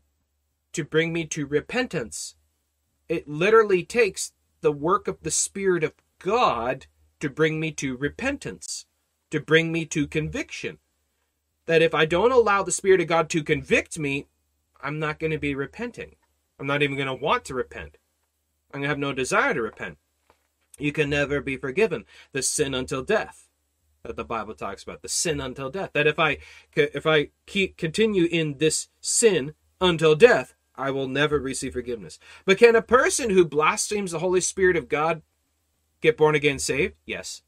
to 0.74 0.84
bring 0.84 1.14
me 1.14 1.26
to 1.28 1.46
repentance? 1.46 2.36
It 3.08 3.28
literally 3.28 3.84
takes 3.84 4.34
the 4.62 4.72
work 4.72 5.08
of 5.08 5.22
the 5.22 5.32
Spirit 5.32 5.84
of 5.84 5.94
God 6.20 6.88
to 7.20 7.30
bring 7.30 7.60
me 7.60 7.72
to 7.72 7.96
repentance, 7.98 8.86
to 9.32 9.40
bring 9.40 9.72
me 9.72 9.86
to 9.86 10.08
conviction. 10.08 10.80
That 11.66 11.82
if 11.82 11.94
I 11.94 12.06
don't 12.06 12.32
allow 12.32 12.64
the 12.64 12.72
Spirit 12.72 13.02
of 13.02 13.08
God 13.08 13.30
to 13.30 13.44
convict 13.44 13.98
me, 13.98 14.28
I'm 14.82 15.00
not 15.00 15.20
going 15.20 15.32
to 15.32 15.40
be 15.40 15.56
repenting. 15.56 16.16
I'm 16.60 16.68
not 16.68 16.82
even 16.82 16.96
going 16.96 17.08
to 17.08 17.14
want 17.14 17.46
to 17.46 17.54
repent. 17.54 17.98
I'm 18.72 18.82
going 18.82 18.84
to 18.84 18.90
have 18.90 19.00
no 19.00 19.14
desire 19.14 19.54
to 19.54 19.62
repent. 19.62 19.98
You 20.78 20.92
can 20.92 21.10
never 21.10 21.42
be 21.42 21.58
forgiven. 21.58 22.06
The 22.32 22.42
sin 22.42 22.74
until 22.74 23.04
death 23.04 23.49
that 24.04 24.16
the 24.16 24.24
Bible 24.24 24.54
talks 24.54 24.84
about, 24.84 25.02
the 25.02 25.10
sin 25.10 25.42
until 25.42 25.70
death. 25.70 25.92
That 25.94 26.08
if 26.08 26.20
I 26.20 26.38
if 26.76 27.06
I 27.06 27.30
keep 27.46 27.78
continue 27.78 28.26
in 28.26 28.58
this 28.58 28.90
sin 29.02 29.54
until 29.82 30.16
death, 30.16 30.56
I 30.76 30.92
will 30.92 31.08
never 31.08 31.40
receive 31.40 31.74
forgiveness. 31.74 32.20
But 32.46 32.58
can 32.58 32.76
a 32.76 32.82
person 32.82 33.30
who 33.30 33.46
blasphemes 33.46 34.12
the 34.12 34.20
Holy 34.20 34.42
Spirit 34.42 34.78
of 34.78 34.90
God 34.90 35.22
get 36.02 36.18
born 36.18 36.36
again 36.36 36.60
saved? 36.60 36.96
Yes. 37.06 37.44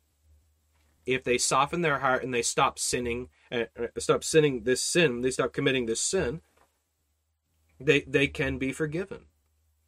If 1.05 1.23
they 1.23 1.37
soften 1.37 1.81
their 1.81 1.99
heart 1.99 2.23
and 2.23 2.33
they 2.33 2.43
stop 2.43 2.77
sinning, 2.77 3.29
uh, 3.51 3.65
uh, 3.79 3.87
stop 3.97 4.23
sinning 4.23 4.63
this 4.63 4.83
sin, 4.83 5.21
they 5.21 5.31
stop 5.31 5.51
committing 5.53 5.85
this 5.85 6.01
sin, 6.01 6.41
they 7.79 8.01
they 8.01 8.27
can 8.27 8.57
be 8.57 8.71
forgiven. 8.71 9.25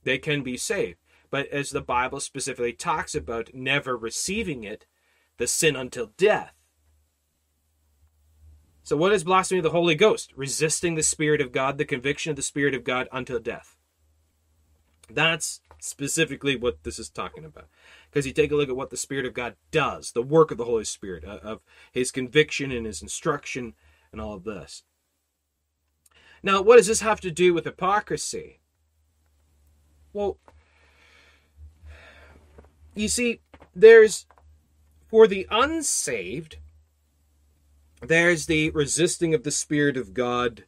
They 0.03 0.18
can 0.18 0.43
be 0.43 0.57
saved. 0.57 0.97
But 1.30 1.47
as 1.47 1.70
the 1.70 1.82
Bible 1.82 2.20
specifically 2.20 2.74
talks 2.74 3.16
about 3.16 3.53
never 3.53 3.97
receiving 3.97 4.64
it, 4.64 4.86
the 5.38 5.47
sin 5.47 5.75
until 5.75 6.11
death, 6.17 6.53
so, 8.86 8.97
what 8.97 9.13
is 9.13 9.23
blasphemy 9.23 9.59
of 9.59 9.63
the 9.63 9.69
Holy 9.69 9.95
Ghost? 9.95 10.34
Resisting 10.36 10.95
the 10.95 11.03
Spirit 11.03 11.39
of 11.39 11.53
God, 11.53 11.77
the 11.77 11.86
conviction 11.86 12.31
of 12.31 12.36
the 12.36 12.41
Spirit 12.41 12.75
of 12.75 12.84
God 12.84 13.07
until 13.13 13.39
death. 13.39 13.77
That's 15.09 15.61
specifically 15.79 16.57
what 16.57 16.84
this 16.84 16.99
is 16.99 17.09
talking 17.09 17.45
about. 17.45 17.69
Because 18.09 18.27
you 18.27 18.34
take 18.34 18.51
a 18.51 18.55
look 18.55 18.67
at 18.67 18.75
what 18.75 18.89
the 18.89 18.97
Spirit 18.97 19.25
of 19.25 19.34
God 19.34 19.55
does, 19.71 20.11
the 20.11 20.21
work 20.21 20.51
of 20.51 20.57
the 20.57 20.65
Holy 20.65 20.84
Spirit, 20.84 21.23
uh, 21.23 21.39
of 21.41 21.61
his 21.93 22.11
conviction 22.11 22.71
and 22.73 22.86
his 22.86 23.01
instruction, 23.01 23.73
and 24.11 24.19
all 24.19 24.34
of 24.34 24.43
this. 24.43 24.84
Now, 26.41 26.61
what 26.61 26.75
does 26.75 26.88
this 26.88 27.01
have 27.01 27.21
to 27.21 27.31
do 27.31 27.53
with 27.53 27.63
hypocrisy? 27.63 28.59
Well, 30.11 30.38
you 32.95 33.07
see, 33.07 33.39
there's 33.73 34.25
for 35.14 35.28
the 35.28 35.45
unsaved, 35.51 36.57
there's 38.01 38.47
the 38.47 38.72
resisting 38.72 39.36
of 39.36 39.43
the 39.43 39.51
Spirit 39.51 39.95
of 39.95 40.16
God, 40.16 40.64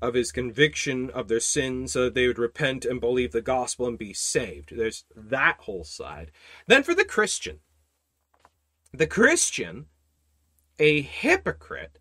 of 0.00 0.14
his 0.14 0.30
conviction 0.30 1.10
of 1.10 1.26
their 1.26 1.40
sins, 1.40 1.94
so 1.94 2.04
that 2.04 2.14
they 2.14 2.28
would 2.28 2.38
repent 2.38 2.84
and 2.84 3.00
believe 3.00 3.32
the 3.32 3.42
gospel 3.42 3.88
and 3.88 3.98
be 3.98 4.12
saved. 4.12 4.70
There's 4.76 5.04
that 5.16 5.56
whole 5.62 5.82
side. 5.82 6.30
Then 6.68 6.84
for 6.84 6.94
the 6.94 7.04
Christian, 7.04 7.58
the 8.92 9.08
Christian, 9.08 9.86
a 10.78 11.00
hypocrite, 11.00 11.98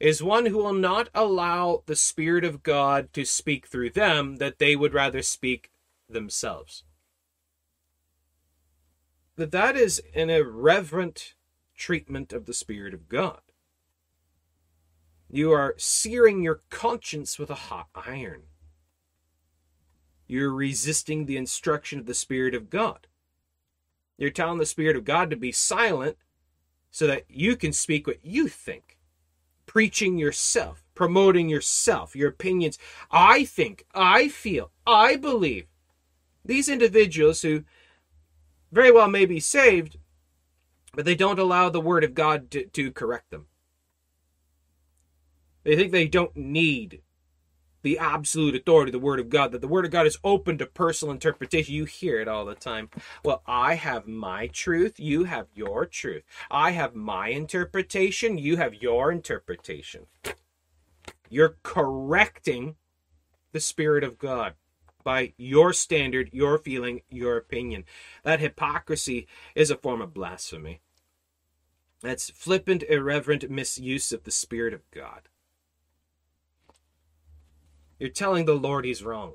is 0.00 0.22
one 0.22 0.46
who 0.46 0.56
will 0.56 0.72
not 0.72 1.10
allow 1.14 1.82
the 1.84 1.94
Spirit 1.94 2.42
of 2.42 2.62
God 2.62 3.12
to 3.12 3.26
speak 3.26 3.66
through 3.66 3.90
them, 3.90 4.36
that 4.36 4.60
they 4.60 4.76
would 4.76 4.94
rather 4.94 5.20
speak 5.20 5.72
themselves. 6.08 6.84
That 9.36 9.52
that 9.52 9.76
is 9.76 10.02
an 10.14 10.30
irreverent 10.30 11.34
treatment 11.76 12.32
of 12.32 12.46
the 12.46 12.54
Spirit 12.54 12.94
of 12.94 13.08
God. 13.08 13.40
You 15.30 15.52
are 15.52 15.74
searing 15.76 16.42
your 16.42 16.60
conscience 16.70 17.38
with 17.38 17.50
a 17.50 17.54
hot 17.54 17.88
iron. 17.94 18.44
You're 20.26 20.52
resisting 20.52 21.26
the 21.26 21.36
instruction 21.36 21.98
of 21.98 22.06
the 22.06 22.14
Spirit 22.14 22.54
of 22.54 22.70
God. 22.70 23.06
You're 24.16 24.30
telling 24.30 24.58
the 24.58 24.66
Spirit 24.66 24.96
of 24.96 25.04
God 25.04 25.28
to 25.30 25.36
be 25.36 25.52
silent 25.52 26.16
so 26.90 27.06
that 27.06 27.24
you 27.28 27.56
can 27.56 27.72
speak 27.72 28.06
what 28.06 28.24
you 28.24 28.48
think, 28.48 28.96
preaching 29.66 30.16
yourself, 30.16 30.82
promoting 30.94 31.48
yourself, 31.50 32.16
your 32.16 32.30
opinions. 32.30 32.78
I 33.10 33.44
think, 33.44 33.84
I 33.94 34.28
feel, 34.28 34.70
I 34.86 35.16
believe. 35.16 35.66
These 36.44 36.68
individuals 36.68 37.42
who 37.42 37.64
very 38.76 38.92
well 38.92 39.08
may 39.08 39.24
be 39.24 39.40
saved, 39.40 39.96
but 40.92 41.06
they 41.06 41.14
don't 41.14 41.38
allow 41.38 41.70
the 41.70 41.80
Word 41.80 42.04
of 42.04 42.12
God 42.12 42.50
to, 42.50 42.66
to 42.66 42.92
correct 42.92 43.30
them. 43.30 43.46
They 45.64 45.76
think 45.76 45.92
they 45.92 46.06
don't 46.06 46.36
need 46.36 47.00
the 47.80 47.98
absolute 47.98 48.54
authority 48.54 48.90
of 48.90 48.92
the 48.92 48.98
Word 48.98 49.18
of 49.18 49.30
God, 49.30 49.52
that 49.52 49.62
the 49.62 49.66
Word 49.66 49.86
of 49.86 49.90
God 49.90 50.06
is 50.06 50.18
open 50.22 50.58
to 50.58 50.66
personal 50.66 51.14
interpretation. 51.14 51.74
You 51.74 51.86
hear 51.86 52.20
it 52.20 52.28
all 52.28 52.44
the 52.44 52.54
time. 52.54 52.90
Well, 53.24 53.42
I 53.46 53.76
have 53.76 54.06
my 54.06 54.48
truth, 54.48 55.00
you 55.00 55.24
have 55.24 55.46
your 55.54 55.86
truth. 55.86 56.24
I 56.50 56.72
have 56.72 56.94
my 56.94 57.28
interpretation, 57.28 58.36
you 58.36 58.58
have 58.58 58.74
your 58.74 59.10
interpretation. 59.10 60.06
You're 61.30 61.56
correcting 61.62 62.76
the 63.52 63.60
Spirit 63.60 64.04
of 64.04 64.18
God 64.18 64.52
by 65.06 65.32
your 65.36 65.72
standard, 65.72 66.28
your 66.32 66.58
feeling, 66.58 67.00
your 67.08 67.36
opinion. 67.36 67.84
That 68.24 68.40
hypocrisy 68.40 69.28
is 69.54 69.70
a 69.70 69.76
form 69.76 70.02
of 70.02 70.12
blasphemy. 70.12 70.80
That's 72.02 72.28
flippant, 72.30 72.82
irreverent 72.90 73.48
misuse 73.48 74.10
of 74.10 74.24
the 74.24 74.32
Spirit 74.32 74.74
of 74.74 74.90
God. 74.90 75.28
You're 78.00 78.10
telling 78.10 78.46
the 78.46 78.56
Lord 78.56 78.84
he's 78.84 79.04
wrong. 79.04 79.34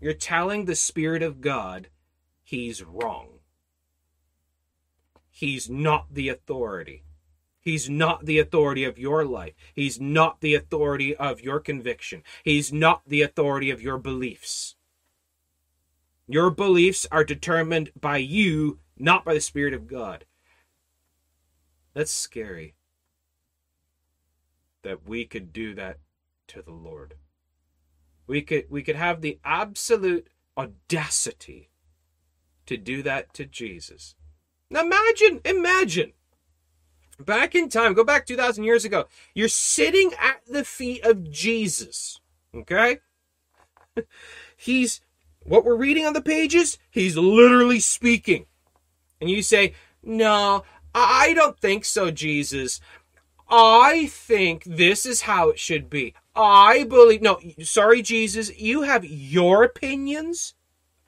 You're 0.00 0.12
telling 0.12 0.66
the 0.66 0.76
Spirit 0.76 1.24
of 1.24 1.40
God 1.40 1.88
he's 2.44 2.80
wrong. 2.80 3.40
He's 5.32 5.68
not 5.68 6.14
the 6.14 6.28
authority. 6.28 7.02
He's 7.62 7.88
not 7.88 8.26
the 8.26 8.40
authority 8.40 8.82
of 8.82 8.98
your 8.98 9.24
life. 9.24 9.54
He's 9.72 10.00
not 10.00 10.40
the 10.40 10.54
authority 10.54 11.14
of 11.14 11.40
your 11.40 11.60
conviction. 11.60 12.24
He's 12.42 12.72
not 12.72 13.02
the 13.06 13.22
authority 13.22 13.70
of 13.70 13.80
your 13.80 13.98
beliefs. 13.98 14.74
Your 16.26 16.50
beliefs 16.50 17.06
are 17.12 17.24
determined 17.24 17.90
by 17.98 18.16
you, 18.16 18.80
not 18.98 19.24
by 19.24 19.34
the 19.34 19.40
Spirit 19.40 19.74
of 19.74 19.86
God. 19.86 20.24
That's 21.94 22.10
scary. 22.10 22.74
That 24.82 25.06
we 25.06 25.24
could 25.24 25.52
do 25.52 25.74
that 25.76 25.98
to 26.48 26.62
the 26.62 26.72
Lord. 26.72 27.14
We 28.26 28.42
could 28.42 28.64
we 28.70 28.82
could 28.82 28.96
have 28.96 29.20
the 29.20 29.38
absolute 29.44 30.26
audacity 30.56 31.70
to 32.66 32.76
do 32.76 33.02
that 33.02 33.32
to 33.34 33.44
Jesus. 33.44 34.16
Imagine, 34.70 35.40
imagine. 35.44 36.12
Back 37.24 37.54
in 37.54 37.68
time, 37.68 37.94
go 37.94 38.04
back 38.04 38.26
2000 38.26 38.64
years 38.64 38.84
ago. 38.84 39.06
You're 39.34 39.48
sitting 39.48 40.12
at 40.20 40.40
the 40.46 40.64
feet 40.64 41.04
of 41.04 41.30
Jesus. 41.30 42.20
Okay? 42.54 42.98
He's 44.56 45.00
what 45.44 45.64
we're 45.64 45.76
reading 45.76 46.06
on 46.06 46.12
the 46.12 46.22
pages, 46.22 46.78
he's 46.90 47.16
literally 47.16 47.80
speaking. 47.80 48.46
And 49.20 49.30
you 49.30 49.42
say, 49.42 49.74
"No, 50.02 50.64
I 50.94 51.32
don't 51.34 51.58
think 51.58 51.84
so, 51.84 52.10
Jesus. 52.10 52.80
I 53.48 54.06
think 54.06 54.64
this 54.64 55.04
is 55.04 55.22
how 55.22 55.50
it 55.50 55.58
should 55.58 55.90
be. 55.90 56.14
I 56.34 56.84
believe. 56.84 57.22
No, 57.22 57.38
sorry, 57.60 58.02
Jesus. 58.02 58.56
You 58.58 58.82
have 58.82 59.04
your 59.04 59.62
opinions. 59.62 60.54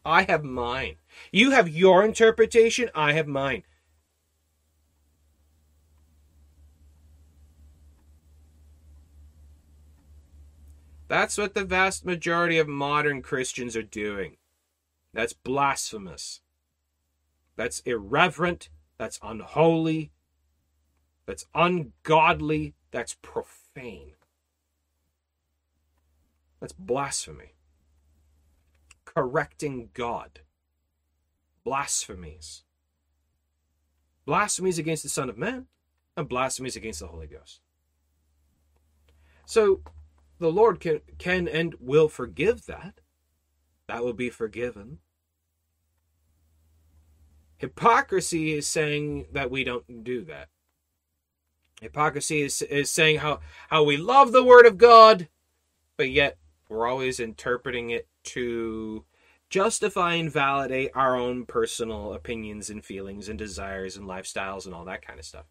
I 0.05 0.23
have 0.23 0.45
mine. 0.45 0.97
You 1.33 1.53
have 1.53 1.69
your 1.69 2.05
interpretation. 2.05 2.91
I 2.95 3.12
have 3.12 3.27
mine. 3.27 3.62
That's 11.09 11.37
what 11.37 11.55
the 11.55 11.65
vast 11.65 12.05
majority 12.05 12.59
of 12.59 12.69
modern 12.69 13.23
Christians 13.23 13.77
are 13.77 13.83
doing. 13.83 14.37
That's 15.13 15.33
blasphemous. 15.33 16.41
That's 17.57 17.81
irreverent. 17.81 18.69
That's 18.99 19.21
unholy. 19.23 20.13
That's 21.27 21.47
ungodly. 21.55 22.75
That's 22.91 23.17
profane. 23.23 24.13
That's 26.61 26.73
blasphemy. 26.73 27.55
Correcting 29.05 29.91
God. 29.93 30.41
Blasphemies. 31.65 32.65
Blasphemies 34.25 34.79
against 34.79 35.03
the 35.03 35.09
Son 35.09 35.29
of 35.29 35.37
Man 35.37 35.67
and 36.17 36.29
blasphemies 36.29 36.77
against 36.77 37.01
the 37.01 37.09
Holy 37.09 37.27
Ghost. 37.27 37.61
So 39.45 39.83
the 40.39 40.51
Lord 40.51 40.80
can, 40.80 41.01
can 41.18 41.49
and 41.49 41.74
will 41.80 42.09
forgive 42.09 42.66
that. 42.66 43.01
That 43.87 44.05
will 44.05 44.12
be 44.12 44.30
forgiven. 44.30 44.99
Hypocrisy 47.57 48.53
is 48.53 48.66
saying 48.66 49.26
that 49.32 49.51
we 49.51 49.64
don't 49.64 50.05
do 50.05 50.24
that. 50.24 50.49
Hypocrisy 51.80 52.43
is, 52.43 52.62
is 52.62 52.91
saying 52.91 53.18
how, 53.18 53.41
how 53.68 53.85
we 53.85 53.97
love 53.97 54.32
the 54.32 54.45
Word 54.45 54.66
of 54.66 54.78
God, 54.78 55.28
but 55.97 56.11
yet 56.11 56.39
we're 56.68 56.87
always 56.87 57.20
interpreting 57.20 57.91
it 57.91 58.09
to 58.24 59.05
justify 59.51 60.14
and 60.14 60.32
validate 60.32 60.91
our 60.95 61.16
own 61.16 61.47
personal 61.47 62.12
opinions 62.14 62.70
and 62.70 62.85
feelings 62.85 63.28
and 63.28 63.39
desires 63.39 63.97
and 63.97 64.09
lifestyles 64.09 64.66
and 64.66 64.74
all 64.74 64.85
that 64.85 65.07
kind 65.07 65.18
of 65.18 65.24
stuff. 65.24 65.47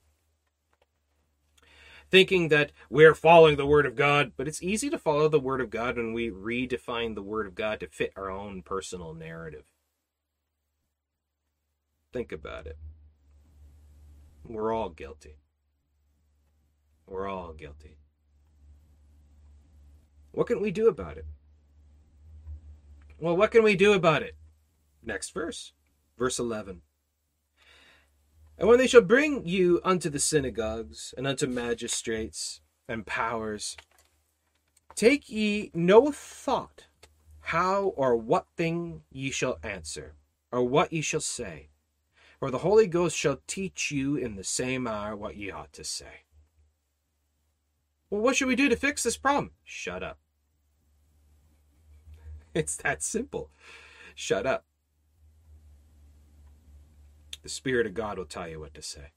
Thinking 2.14 2.50
that 2.50 2.72
we're 2.92 3.16
following 3.16 3.58
the 3.58 3.66
Word 3.66 3.88
of 3.88 3.96
God, 3.96 4.34
but 4.38 4.48
it's 4.48 4.62
easy 4.62 4.88
to 4.92 5.00
follow 5.00 5.28
the 5.28 5.40
Word 5.40 5.60
of 5.60 5.72
God 5.72 5.98
when 5.98 6.14
we 6.14 6.30
redefine 6.30 7.16
the 7.16 7.24
Word 7.24 7.48
of 7.48 7.56
God 7.56 7.80
to 7.80 7.88
fit 7.88 8.14
our 8.16 8.30
own 8.30 8.62
personal 8.62 9.16
narrative. 9.16 9.64
Think 12.12 12.32
about 12.32 12.68
it. 12.68 12.78
We're 14.46 14.72
all 14.72 14.90
guilty. 14.90 15.38
We're 17.08 17.28
all 17.28 17.52
guilty. 17.52 17.98
What 20.34 20.46
can 20.46 20.62
we 20.62 20.70
do 20.70 20.88
about 20.88 21.18
it? 21.18 21.26
Well, 23.20 23.36
what 23.36 23.50
can 23.50 23.64
we 23.64 23.76
do 23.76 23.94
about 23.94 24.22
it? 24.22 24.36
Next 25.04 25.34
verse, 25.34 25.74
verse 26.16 26.38
11. 26.38 26.84
And 28.58 28.68
when 28.68 28.78
they 28.78 28.88
shall 28.88 29.02
bring 29.02 29.46
you 29.48 29.82
unto 29.84 30.10
the 30.10 30.20
synagogues 30.20 31.14
and 31.18 31.26
unto 31.26 31.48
magistrates 31.48 32.62
and 32.88 33.06
powers, 33.06 33.76
take 34.96 35.30
ye 35.30 35.72
no 35.74 36.12
thought 36.12 36.86
how 37.48 37.94
or 37.98 38.16
what 38.16 38.48
thing 38.56 39.02
ye 39.12 39.30
shall 39.30 39.60
answer, 39.64 40.16
or 40.52 40.64
what 40.64 40.94
ye 40.94 41.02
shall 41.02 41.20
say, 41.20 41.70
for 42.40 42.50
the 42.50 42.60
Holy 42.60 42.88
Ghost 42.88 43.18
shall 43.18 43.42
teach 43.48 43.92
you 43.92 44.16
in 44.16 44.36
the 44.36 44.44
same 44.44 44.88
hour 44.88 45.16
what 45.16 45.36
ye 45.36 45.52
ought 45.52 45.74
to 45.74 45.84
say. 45.84 46.24
Well, 48.10 48.22
what 48.22 48.36
should 48.36 48.48
we 48.48 48.56
do 48.56 48.70
to 48.70 48.76
fix 48.76 49.04
this 49.04 49.18
problem? 49.18 49.52
Shut 49.64 50.04
up. 50.04 50.20
It's 52.56 52.76
that 52.78 53.02
simple. 53.02 53.50
Shut 54.14 54.46
up. 54.46 54.64
The 57.44 57.50
Spirit 57.50 57.86
of 57.86 57.94
God 57.94 58.18
will 58.18 58.26
tell 58.26 58.48
you 58.48 58.62
what 58.62 58.74
to 58.74 58.82
say. 58.82 59.12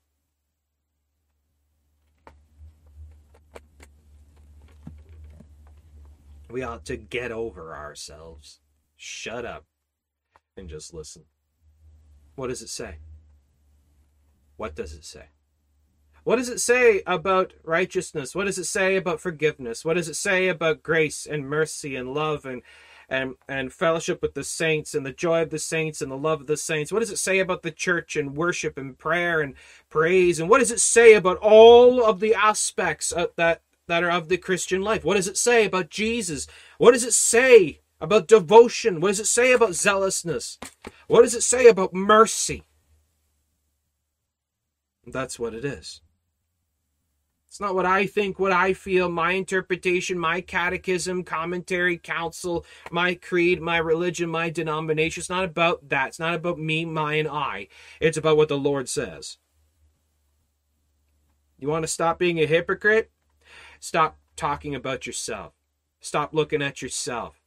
We 6.51 6.63
ought 6.63 6.85
to 6.87 6.97
get 6.97 7.31
over 7.31 7.75
ourselves, 7.75 8.61
shut 8.97 9.45
up, 9.45 9.65
and 10.57 10.69
just 10.69 10.93
listen. 10.93 11.25
What 12.35 12.49
does 12.49 12.63
it 12.63 12.69
say? 12.69 12.97
What 14.57 14.75
does 14.75 14.93
it 14.93 15.05
say? 15.05 15.27
What 16.25 16.37
does 16.37 16.49
it 16.49 16.61
say 16.61 17.03
about 17.07 17.53
righteousness? 17.63 18.35
What 18.35 18.47
does 18.47 18.59
it 18.59 18.65
say 18.65 18.97
about 18.97 19.21
forgiveness? 19.21 19.85
What 19.85 19.95
does 19.95 20.09
it 20.09 20.17
say 20.17 20.49
about 20.49 20.83
grace 20.83 21.27
and 21.27 21.49
mercy 21.49 21.95
and 21.95 22.13
love 22.13 22.45
and 22.45 22.63
and 23.09 23.35
and 23.49 23.73
fellowship 23.73 24.21
with 24.21 24.35
the 24.35 24.45
saints 24.45 24.95
and 24.95 25.07
the 25.07 25.13
joy 25.13 25.43
of 25.43 25.51
the 25.51 25.59
saints 25.59 26.03
and 26.03 26.11
the 26.11 26.17
love 26.17 26.41
of 26.41 26.47
the 26.47 26.57
saints? 26.57 26.93
What 26.93 27.01
does 27.01 27.11
it 27.11 27.19
say 27.19 27.39
about 27.39 27.63
the 27.63 27.71
church 27.71 28.17
and 28.17 28.37
worship 28.37 28.77
and 28.77 28.99
prayer 28.99 29.41
and 29.41 29.55
praise? 29.89 30.41
And 30.41 30.49
what 30.49 30.59
does 30.59 30.71
it 30.71 30.81
say 30.81 31.15
about 31.15 31.39
all 31.39 32.05
of 32.05 32.21
the 32.21 32.35
aspects 32.35 33.13
of 33.13 33.31
that 33.37 33.63
that 33.87 34.03
are 34.03 34.11
of 34.11 34.29
the 34.29 34.37
Christian 34.37 34.83
life? 34.83 35.05
What 35.05 35.15
does 35.15 35.29
it 35.29 35.37
say 35.37 35.65
about 35.65 35.91
Jesus? 35.91 36.47
What 36.79 36.93
does 36.93 37.05
it 37.05 37.13
say 37.13 37.81
about 38.01 38.29
devotion? 38.29 39.01
What 39.01 39.09
does 39.09 39.21
it 39.21 39.27
say 39.27 39.53
about 39.53 39.75
zealousness? 39.75 40.59
What 41.07 41.23
does 41.23 41.35
it 41.35 41.43
say 41.43 41.67
about 41.69 41.95
mercy? 41.95 42.65
That's 45.07 45.39
what 45.39 45.55
it 45.55 45.65
is. 45.65 46.01
It's 47.57 47.61
not 47.63 47.75
what 47.75 47.87
I 47.87 48.05
think, 48.07 48.39
what 48.39 48.53
I 48.53 48.75
feel, 48.75 49.09
my 49.09 49.33
interpretation, 49.33 50.19
my 50.19 50.43
catechism, 50.43 51.25
commentary, 51.25 51.97
counsel, 51.97 52.67
my 52.91 53.15
creed, 53.15 53.63
my 53.63 53.79
religion, 53.79 54.29
my 54.29 54.51
denomination. 54.51 55.23
It's 55.23 55.31
not 55.31 55.45
about 55.45 55.89
that. 55.89 56.09
It's 56.09 56.19
not 56.19 56.35
about 56.35 56.59
me, 56.59 56.85
my, 56.85 57.15
and 57.15 57.27
I. 57.27 57.69
It's 57.99 58.19
about 58.19 58.37
what 58.37 58.49
the 58.49 58.59
Lord 58.59 58.91
says. 58.91 59.39
You 61.59 61.69
want 61.69 61.85
to 61.85 61.89
stop 61.89 62.19
being 62.19 62.39
a 62.39 62.45
hypocrite? 62.45 63.11
Stop 63.81 64.19
talking 64.37 64.75
about 64.75 65.07
yourself. 65.07 65.55
Stop 65.99 66.35
looking 66.35 66.61
at 66.61 66.83
yourself. 66.83 67.41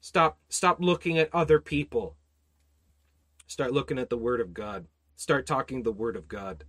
Stop 0.00 0.40
stop 0.48 0.80
looking 0.80 1.18
at 1.18 1.32
other 1.32 1.60
people. 1.60 2.16
Start 3.46 3.72
looking 3.72 4.00
at 4.00 4.10
the 4.10 4.18
word 4.18 4.40
of 4.40 4.52
God. 4.52 4.86
Start 5.14 5.46
talking 5.46 5.84
the 5.84 5.92
word 5.92 6.16
of 6.16 6.26
God. 6.26 6.64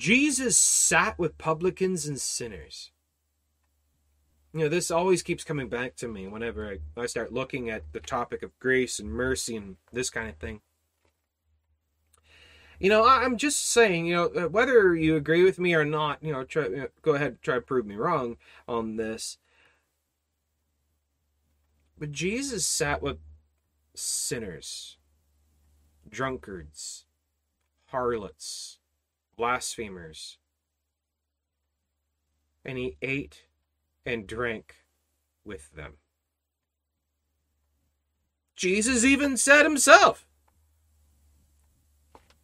Jesus 0.00 0.56
sat 0.56 1.18
with 1.18 1.36
publicans 1.36 2.06
and 2.06 2.18
sinners. 2.18 2.90
You 4.54 4.60
know, 4.60 4.68
this 4.70 4.90
always 4.90 5.22
keeps 5.22 5.44
coming 5.44 5.68
back 5.68 5.94
to 5.96 6.08
me 6.08 6.26
whenever 6.26 6.66
I, 6.66 6.78
I 6.98 7.04
start 7.04 7.34
looking 7.34 7.68
at 7.68 7.92
the 7.92 8.00
topic 8.00 8.42
of 8.42 8.58
grace 8.58 8.98
and 8.98 9.10
mercy 9.10 9.56
and 9.56 9.76
this 9.92 10.08
kind 10.08 10.30
of 10.30 10.36
thing. 10.36 10.62
You 12.78 12.88
know, 12.88 13.06
I'm 13.06 13.36
just 13.36 13.68
saying, 13.68 14.06
you 14.06 14.14
know, 14.14 14.24
uh, 14.28 14.48
whether 14.48 14.94
you 14.96 15.16
agree 15.16 15.44
with 15.44 15.58
me 15.58 15.74
or 15.74 15.84
not, 15.84 16.22
you 16.22 16.32
know, 16.32 16.44
try, 16.44 16.64
you 16.64 16.76
know, 16.76 16.88
go 17.02 17.12
ahead, 17.14 17.32
and 17.32 17.42
try 17.42 17.56
to 17.56 17.60
prove 17.60 17.84
me 17.84 17.96
wrong 17.96 18.38
on 18.66 18.96
this. 18.96 19.36
But 21.98 22.10
Jesus 22.10 22.66
sat 22.66 23.02
with 23.02 23.18
sinners, 23.94 24.96
drunkards, 26.08 27.04
harlots, 27.88 28.79
blasphemers. 29.40 30.36
And 32.62 32.76
he 32.76 32.98
ate 33.00 33.44
and 34.04 34.26
drank 34.26 34.84
with 35.46 35.72
them. 35.72 35.94
Jesus 38.54 39.02
even 39.02 39.38
said 39.38 39.62
himself, 39.62 40.26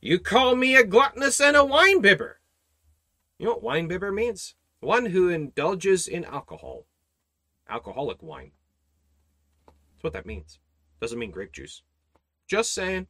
You 0.00 0.18
call 0.18 0.56
me 0.56 0.74
a 0.74 0.84
gluttonous 0.84 1.38
and 1.38 1.54
a 1.54 1.66
wine 1.66 2.00
bibber. 2.00 2.40
You 3.38 3.44
know 3.44 3.52
what 3.52 3.62
wine 3.62 3.88
bibber 3.88 4.10
means? 4.10 4.54
One 4.80 5.04
who 5.04 5.28
indulges 5.28 6.08
in 6.08 6.24
alcohol. 6.24 6.86
Alcoholic 7.68 8.22
wine. 8.22 8.52
That's 9.66 10.04
what 10.04 10.14
that 10.14 10.24
means. 10.24 10.58
Doesn't 11.02 11.18
mean 11.18 11.30
grape 11.30 11.52
juice. 11.52 11.82
Just 12.48 12.72
saying. 12.72 13.08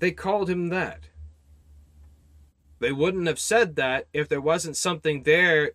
They 0.00 0.10
called 0.10 0.50
him 0.50 0.70
that. 0.70 1.04
They 2.80 2.90
wouldn't 2.90 3.26
have 3.26 3.38
said 3.38 3.76
that 3.76 4.08
if 4.12 4.28
there 4.28 4.40
wasn't 4.40 4.76
something 4.76 5.22
there 5.22 5.72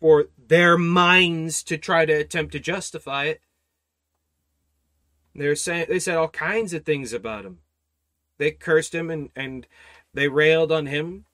for 0.00 0.26
their 0.36 0.76
minds 0.76 1.62
to 1.62 1.78
try 1.78 2.04
to 2.04 2.12
attempt 2.12 2.52
to 2.52 2.58
justify 2.58 3.26
it. 3.26 3.40
They're 5.34 5.54
saying 5.54 5.86
they 5.88 6.00
said 6.00 6.16
all 6.16 6.28
kinds 6.28 6.74
of 6.74 6.84
things 6.84 7.12
about 7.12 7.44
him. 7.44 7.58
They 8.38 8.50
cursed 8.50 8.92
him 8.92 9.08
and, 9.08 9.30
and 9.36 9.68
they 10.12 10.26
railed 10.26 10.72
on 10.72 10.86
him. 10.86 11.24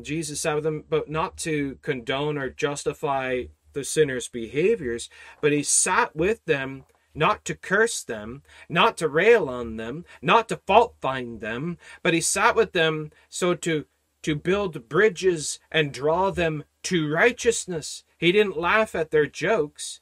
Jesus 0.00 0.40
sat 0.40 0.54
with 0.54 0.64
them, 0.64 0.84
but 0.88 1.10
not 1.10 1.36
to 1.38 1.78
condone 1.82 2.38
or 2.38 2.48
justify 2.48 3.44
the 3.74 3.84
sinner's 3.84 4.28
behaviors, 4.28 5.10
but 5.42 5.52
he 5.52 5.62
sat 5.62 6.16
with 6.16 6.42
them 6.46 6.84
not 7.16 7.44
to 7.46 7.54
curse 7.54 8.02
them, 8.02 8.42
not 8.68 8.96
to 8.98 9.08
rail 9.08 9.48
on 9.48 9.76
them, 9.76 10.04
not 10.20 10.48
to 10.48 10.60
fault 10.66 10.94
find 11.00 11.40
them, 11.40 11.78
but 12.02 12.14
he 12.14 12.20
sat 12.20 12.54
with 12.54 12.72
them 12.72 13.10
so 13.28 13.54
to 13.54 13.86
to 14.22 14.34
build 14.34 14.88
bridges 14.88 15.60
and 15.70 15.92
draw 15.92 16.30
them 16.32 16.64
to 16.82 17.12
righteousness. 17.12 18.02
He 18.18 18.32
didn't 18.32 18.56
laugh 18.56 18.96
at 18.96 19.12
their 19.12 19.26
jokes. 19.26 20.00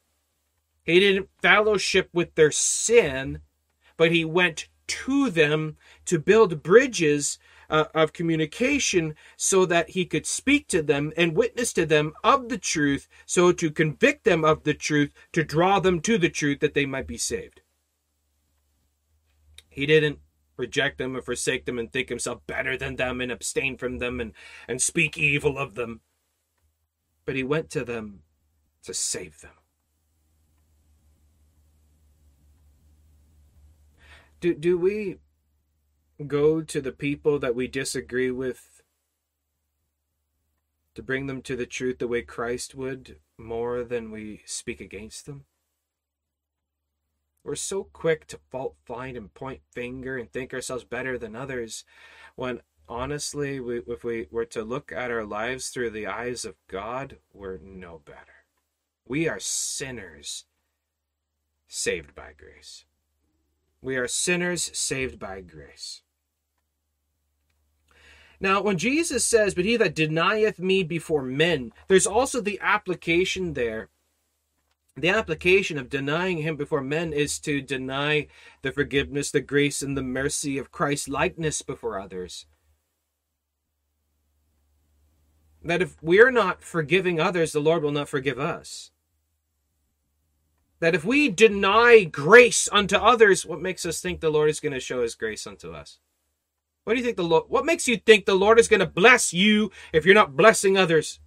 He 0.83 0.99
didn't 0.99 1.29
fellowship 1.43 2.09
with 2.12 2.35
their 2.35 2.51
sin, 2.51 3.41
but 3.99 4.12
he 4.12 4.25
went 4.25 4.69
to 4.87 5.29
them 5.29 5.77
to 6.07 6.19
build 6.19 6.62
bridges 6.62 7.39
uh, 7.71 7.85
of 7.95 8.12
communication 8.12 9.15
so 9.37 9.67
that 9.67 9.91
he 9.91 10.05
could 10.05 10.27
speak 10.27 10.69
to 10.69 10.83
them 10.83 11.12
and 11.17 11.37
witness 11.37 11.73
to 11.73 11.87
them 11.87 12.12
of 12.23 12.49
the 12.49 12.59
truth, 12.59 13.09
so 13.27 13.53
to 13.53 13.71
convict 13.71 14.25
them 14.25 14.45
of 14.45 14.65
the 14.65 14.75
truth, 14.75 15.12
to 15.33 15.45
draw 15.45 15.81
them 15.81 16.01
to 16.01 16.19
the 16.19 16.29
truth 16.29 16.61
that 16.61 16.75
they 16.75 16.87
might 16.87 17.07
be 17.07 17.19
saved. 17.19 17.61
He 19.69 19.87
didn't 19.87 20.21
reject 20.57 20.99
them 20.99 21.17
or 21.17 21.23
forsake 21.23 21.65
them 21.65 21.79
and 21.79 21.93
think 21.93 22.09
himself 22.09 22.41
better 22.47 22.77
than 22.77 22.97
them 22.97 23.21
and 23.21 23.33
abstain 23.33 23.77
from 23.77 23.99
them 23.99 24.21
and, 24.21 24.33
and 24.69 24.81
speak 24.81 25.19
evil 25.19 25.59
of 25.59 25.75
them. 25.75 26.01
But 27.25 27.37
he 27.37 27.43
went 27.43 27.71
to 27.71 27.85
them 27.85 28.21
to 28.85 28.95
save 28.95 29.41
them. 29.41 29.55
Do, 34.41 34.55
do 34.55 34.77
we 34.77 35.17
go 36.27 36.62
to 36.62 36.81
the 36.81 36.93
people 36.93 37.39
that 37.39 37.55
we 37.55 37.67
disagree 37.67 38.31
with 38.31 38.83
to 40.95 41.03
bring 41.03 41.27
them 41.27 41.43
to 41.43 41.57
the 41.57 41.67
truth 41.67 41.99
the 41.99 42.09
way 42.09 42.23
Christ 42.23 42.75
would 42.75 43.17
more 43.37 43.83
than 43.83 44.11
we 44.11 44.43
speak 44.47 44.81
against 44.81 45.27
them? 45.27 45.45
We're 47.43 47.57
so 47.57 47.85
quick 47.93 48.27
to 48.29 48.41
fault 48.51 48.77
find 48.85 49.17
and 49.17 49.33
point 49.35 49.61
finger 49.71 50.17
and 50.17 50.33
think 50.33 50.55
ourselves 50.55 50.85
better 50.85 51.19
than 51.19 51.37
others 51.37 51.85
when 52.37 52.62
honestly, 52.89 53.61
we, 53.61 53.83
if 53.87 54.05
we 54.05 54.29
were 54.31 54.45
to 54.47 54.62
look 54.62 54.93
at 54.93 55.11
our 55.11 55.25
lives 55.25 55.69
through 55.69 55.91
the 55.91 56.07
eyes 56.07 56.45
of 56.45 56.55
God, 56.69 57.19
we're 57.33 57.59
no 57.59 58.01
better. 58.05 58.47
We 59.07 59.29
are 59.29 59.41
sinners 59.41 60.45
saved 61.67 62.15
by 62.15 62.33
grace. 62.37 62.85
We 63.83 63.97
are 63.97 64.09
sinners 64.09 64.71
saved 64.73 65.19
by 65.19 65.43
grace. 65.43 66.03
Now, 68.41 68.61
when 68.61 68.78
Jesus 68.78 69.24
says, 69.24 69.55
But 69.55 69.64
he 69.64 69.76
that 69.76 69.95
denieth 69.95 70.59
me 70.59 70.82
before 70.82 71.22
men, 71.22 71.72
there's 71.89 72.07
also 72.07 72.41
the 72.41 72.59
application 72.61 73.55
there. 73.55 73.89
The 74.97 75.09
application 75.09 75.76
of 75.76 75.89
denying 75.89 76.39
him 76.39 76.57
before 76.57 76.80
men 76.80 77.12
is 77.12 77.41
to 77.41 77.61
deny 77.61 78.28
the 78.62 78.70
forgiveness, 78.70 79.30
the 79.30 79.41
grace, 79.41 79.82
and 79.82 79.97
the 79.97 80.03
mercy 80.03 80.57
of 80.57 80.70
Christ's 80.70 81.09
likeness 81.09 81.62
before 81.62 81.99
others. 81.99 82.47
That 85.64 85.82
if 85.82 86.01
we're 86.03 86.30
not 86.30 86.62
forgiving 86.62 87.18
others, 87.18 87.53
the 87.53 87.61
Lord 87.61 87.82
will 87.82 87.91
not 87.91 88.09
forgive 88.09 88.39
us. 88.39 88.93
That 90.78 90.95
if 90.95 91.05
we 91.05 91.28
deny 91.28 92.05
grace 92.05 92.68
unto 92.70 92.97
others, 92.97 93.47
what 93.47 93.61
makes 93.61 93.87
us 93.87 94.01
think 94.01 94.20
the 94.20 94.30
Lord 94.30 94.51
is 94.51 94.61
going 94.61 94.74
to 94.74 94.80
show 94.80 95.03
his 95.03 95.14
grace 95.14 95.47
unto 95.47 95.72
us? 95.72 95.99
What 96.85 96.95
do 96.95 96.99
you 96.99 97.05
think 97.05 97.16
the 97.16 97.24
Lord 97.24 97.45
what 97.49 97.64
makes 97.64 97.89
you 97.89 97.97
think 97.97 98.26
the 98.26 98.35
Lord 98.35 98.59
is 98.59 98.68
going 98.68 98.80
to 98.80 98.87
bless 98.87 99.32
you 99.32 99.70
if 99.93 100.05
you're 100.05 100.14
not 100.14 100.37
blessing 100.37 100.76
others? 100.76 101.18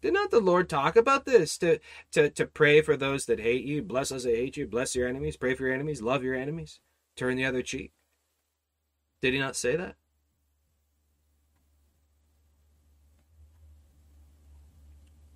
Did 0.00 0.14
not 0.14 0.32
the 0.32 0.40
Lord 0.40 0.68
talk 0.68 0.96
about 0.96 1.26
this 1.26 1.56
to, 1.58 1.78
to, 2.10 2.28
to 2.30 2.44
pray 2.44 2.80
for 2.80 2.96
those 2.96 3.26
that 3.26 3.38
hate 3.38 3.64
you, 3.64 3.82
bless 3.82 4.08
those 4.08 4.24
that 4.24 4.34
hate 4.34 4.56
you, 4.56 4.66
bless 4.66 4.96
your 4.96 5.06
enemies, 5.06 5.36
pray 5.36 5.54
for 5.54 5.64
your 5.64 5.74
enemies, 5.74 6.02
love 6.02 6.24
your 6.24 6.34
enemies, 6.34 6.80
turn 7.14 7.36
the 7.36 7.44
other 7.44 7.62
cheek? 7.62 7.92
Did 9.20 9.32
he 9.32 9.38
not 9.38 9.54
say 9.54 9.76
that? 9.76 9.94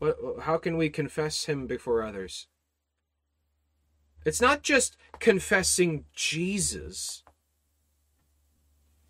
What, 0.01 0.16
how 0.42 0.59
can 0.59 0.76
we 0.76 0.90
confess 0.90 1.44
him 1.44 1.68
before 1.68 2.03
others? 2.03 2.49
It's 4.24 4.40
not 4.40 4.64
just 4.64 4.97
confessing 5.20 6.07
Jesus 6.12 7.22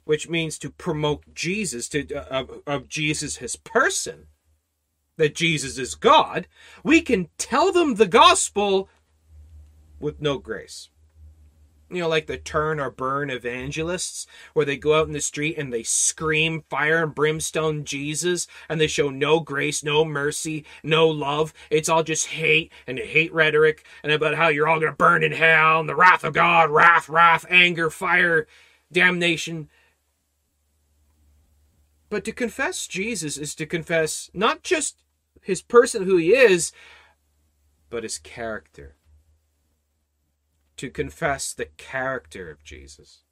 which 0.07 0.30
means 0.30 0.57
to 0.59 0.70
promote 0.70 1.34
Jesus 1.34 1.88
to 1.90 2.14
uh, 2.14 2.24
of, 2.30 2.62
of 2.66 2.88
Jesus 2.88 3.36
his 3.36 3.57
person 3.57 4.28
that 5.18 5.34
Jesus 5.34 5.78
is 5.78 5.94
God, 5.94 6.46
we 6.82 7.02
can 7.02 7.28
tell 7.38 7.72
them 7.72 7.94
the 7.96 8.07
gospel 8.07 8.88
with 10.00 10.20
no 10.20 10.38
grace. 10.38 10.88
you 11.90 12.00
know, 12.00 12.09
like 12.09 12.26
the 12.26 12.36
turn 12.36 12.80
or 12.80 12.90
burn 12.90 13.30
evangelists, 13.30 14.26
where 14.54 14.66
they 14.66 14.76
go 14.76 14.98
out 14.98 15.07
in 15.07 15.12
the 15.12 15.20
street 15.20 15.57
and 15.57 15.72
they 15.72 15.82
scream 15.84 16.64
fire 16.68 17.02
and 17.02 17.14
brimstone 17.14 17.84
Jesus, 17.84 18.46
and 18.68 18.80
they 18.80 18.88
show 18.88 19.09
no 19.09 19.40
grace, 19.40 19.84
no 19.84 20.04
mercy, 20.04 20.64
no 20.82 21.07
love. 21.07 21.52
It's 21.70 21.88
all 21.88 22.02
just 22.02 22.26
hate 22.26 22.72
and 22.86 22.98
hate 22.98 23.32
rhetoric, 23.32 23.84
and 24.02 24.12
about 24.12 24.34
how 24.34 24.48
you're 24.48 24.68
all 24.68 24.80
going 24.80 24.92
to 24.92 24.96
burn 24.96 25.22
in 25.22 25.32
hell, 25.32 25.80
and 25.80 25.88
the 25.88 25.96
wrath 25.96 26.24
of 26.24 26.34
God, 26.34 26.70
wrath, 26.70 27.09
wrath, 27.09 27.46
anger, 27.48 27.88
fire, 27.88 28.46
damnation. 28.90 29.68
But 32.09 32.24
to 32.24 32.32
confess 32.32 32.86
Jesus 32.86 33.36
is 33.36 33.54
to 33.57 33.66
confess 33.66 34.30
not 34.32 34.62
just 34.62 35.02
his 35.42 35.62
person, 35.62 36.04
who 36.04 36.16
he 36.16 36.34
is, 36.34 36.72
but 37.90 38.02
his 38.02 38.18
character 38.18 38.96
to 40.76 40.90
confess 40.90 41.52
the 41.54 41.68
character 41.76 42.50
of 42.50 42.62
Jesus, 42.62 43.22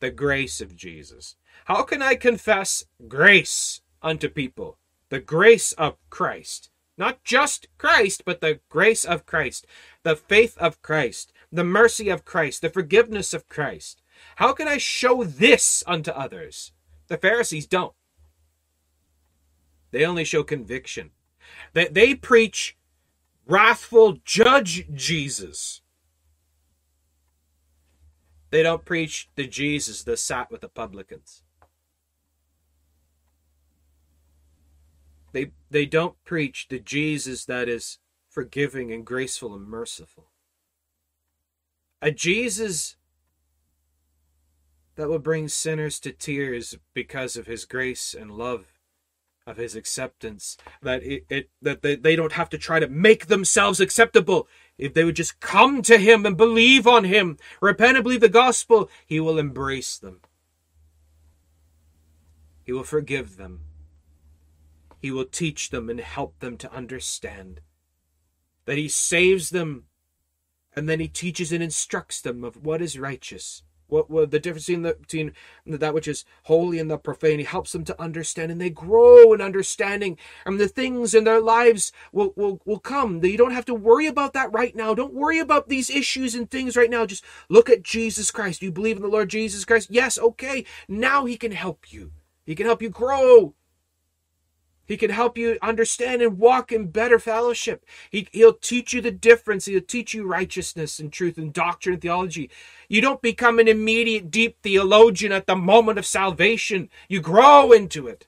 the 0.00 0.10
grace 0.10 0.60
of 0.60 0.76
Jesus. 0.76 1.36
How 1.64 1.82
can 1.82 2.02
I 2.02 2.16
confess 2.16 2.84
grace 3.08 3.80
unto 4.02 4.28
people? 4.28 4.78
The 5.08 5.20
grace 5.20 5.72
of 5.72 5.96
Christ. 6.10 6.70
Not 6.98 7.24
just 7.24 7.68
Christ, 7.78 8.24
but 8.24 8.40
the 8.40 8.60
grace 8.68 9.04
of 9.04 9.24
Christ, 9.24 9.66
the 10.02 10.14
faith 10.16 10.58
of 10.58 10.82
Christ, 10.82 11.32
the 11.50 11.64
mercy 11.64 12.08
of 12.10 12.24
Christ, 12.24 12.60
the 12.60 12.70
forgiveness 12.70 13.32
of 13.32 13.48
Christ. 13.48 14.02
How 14.36 14.52
can 14.52 14.68
I 14.68 14.78
show 14.78 15.24
this 15.24 15.82
unto 15.86 16.10
others? 16.10 16.72
The 17.08 17.16
Pharisees 17.16 17.66
don't. 17.66 17.94
They 19.92 20.04
only 20.04 20.24
show 20.24 20.42
conviction. 20.42 21.10
They, 21.74 21.86
they 21.86 22.14
preach 22.14 22.76
wrathful 23.46 24.18
judge 24.24 24.86
Jesus. 24.92 25.82
They 28.50 28.62
don't 28.62 28.84
preach 28.84 29.30
the 29.36 29.46
Jesus 29.46 30.02
that 30.04 30.18
sat 30.18 30.50
with 30.50 30.62
the 30.62 30.68
publicans. 30.68 31.42
They, 35.32 35.52
they 35.70 35.86
don't 35.86 36.22
preach 36.24 36.68
the 36.68 36.78
Jesus 36.78 37.44
that 37.46 37.68
is 37.68 37.98
forgiving 38.28 38.92
and 38.92 39.06
graceful 39.06 39.54
and 39.54 39.66
merciful. 39.66 40.28
A 42.02 42.10
Jesus 42.10 42.96
that 44.96 45.08
will 45.08 45.18
bring 45.18 45.48
sinners 45.48 45.98
to 46.00 46.12
tears 46.12 46.76
because 46.92 47.36
of 47.36 47.46
his 47.46 47.64
grace 47.64 48.14
and 48.14 48.30
love 48.30 48.71
of 49.46 49.56
his 49.56 49.74
acceptance 49.74 50.56
that 50.82 51.02
it, 51.02 51.24
it 51.28 51.50
that 51.60 51.82
they, 51.82 51.96
they 51.96 52.14
don't 52.14 52.32
have 52.32 52.48
to 52.50 52.58
try 52.58 52.78
to 52.78 52.88
make 52.88 53.26
themselves 53.26 53.80
acceptable. 53.80 54.46
If 54.78 54.94
they 54.94 55.04
would 55.04 55.16
just 55.16 55.40
come 55.40 55.82
to 55.82 55.98
him 55.98 56.24
and 56.24 56.36
believe 56.36 56.86
on 56.86 57.04
him 57.04 57.38
repent 57.60 57.96
and 57.96 58.04
believe 58.04 58.20
the 58.20 58.28
gospel 58.28 58.88
he 59.06 59.20
will 59.20 59.38
embrace 59.38 59.98
them. 59.98 60.20
He 62.64 62.72
will 62.72 62.84
forgive 62.84 63.36
them. 63.36 63.62
He 64.98 65.10
will 65.10 65.24
teach 65.24 65.70
them 65.70 65.90
and 65.90 66.00
help 66.00 66.38
them 66.38 66.56
to 66.58 66.72
understand 66.72 67.60
that 68.64 68.78
he 68.78 68.88
saves 68.88 69.50
them 69.50 69.84
and 70.74 70.88
then 70.88 71.00
he 71.00 71.08
teaches 71.08 71.52
and 71.52 71.62
instructs 71.62 72.20
them 72.20 72.44
of 72.44 72.64
what 72.64 72.80
is 72.80 72.98
righteous 72.98 73.62
what, 73.92 74.10
what 74.10 74.30
the 74.30 74.40
difference 74.40 74.66
between, 74.66 74.82
the, 74.82 74.94
between 74.94 75.32
that 75.66 75.94
which 75.94 76.08
is 76.08 76.24
holy 76.44 76.78
and 76.78 76.90
the 76.90 76.98
profane. 76.98 77.38
He 77.38 77.44
helps 77.44 77.72
them 77.72 77.84
to 77.84 78.00
understand, 78.00 78.50
and 78.50 78.60
they 78.60 78.70
grow 78.70 79.32
in 79.32 79.40
understanding, 79.40 80.16
and 80.46 80.58
the 80.58 80.66
things 80.66 81.14
in 81.14 81.24
their 81.24 81.40
lives 81.40 81.92
will, 82.10 82.32
will, 82.34 82.60
will 82.64 82.78
come. 82.78 83.22
You 83.22 83.36
don't 83.36 83.52
have 83.52 83.66
to 83.66 83.74
worry 83.74 84.06
about 84.06 84.32
that 84.32 84.52
right 84.52 84.74
now. 84.74 84.94
Don't 84.94 85.14
worry 85.14 85.38
about 85.38 85.68
these 85.68 85.90
issues 85.90 86.34
and 86.34 86.50
things 86.50 86.76
right 86.76 86.90
now. 86.90 87.04
Just 87.04 87.24
look 87.48 87.68
at 87.68 87.82
Jesus 87.82 88.30
Christ. 88.30 88.60
Do 88.60 88.66
you 88.66 88.72
believe 88.72 88.96
in 88.96 89.02
the 89.02 89.08
Lord 89.08 89.28
Jesus 89.28 89.64
Christ? 89.64 89.88
Yes, 89.90 90.18
okay. 90.18 90.64
Now 90.88 91.26
he 91.26 91.36
can 91.36 91.52
help 91.52 91.92
you. 91.92 92.12
He 92.46 92.54
can 92.54 92.66
help 92.66 92.82
you 92.82 92.88
grow. 92.88 93.54
He 94.92 94.98
can 94.98 95.08
help 95.08 95.38
you 95.38 95.56
understand 95.62 96.20
and 96.20 96.38
walk 96.38 96.70
in 96.70 96.88
better 96.88 97.18
fellowship. 97.18 97.86
He, 98.10 98.28
he'll 98.30 98.52
teach 98.52 98.92
you 98.92 99.00
the 99.00 99.10
difference. 99.10 99.64
He'll 99.64 99.80
teach 99.80 100.12
you 100.12 100.26
righteousness 100.26 100.98
and 100.98 101.10
truth 101.10 101.38
and 101.38 101.50
doctrine 101.50 101.94
and 101.94 102.02
theology. 102.02 102.50
You 102.90 103.00
don't 103.00 103.22
become 103.22 103.58
an 103.58 103.68
immediate 103.68 104.30
deep 104.30 104.58
theologian 104.62 105.32
at 105.32 105.46
the 105.46 105.56
moment 105.56 105.98
of 105.98 106.04
salvation. 106.04 106.90
You 107.08 107.22
grow 107.22 107.72
into 107.72 108.06
it. 108.06 108.26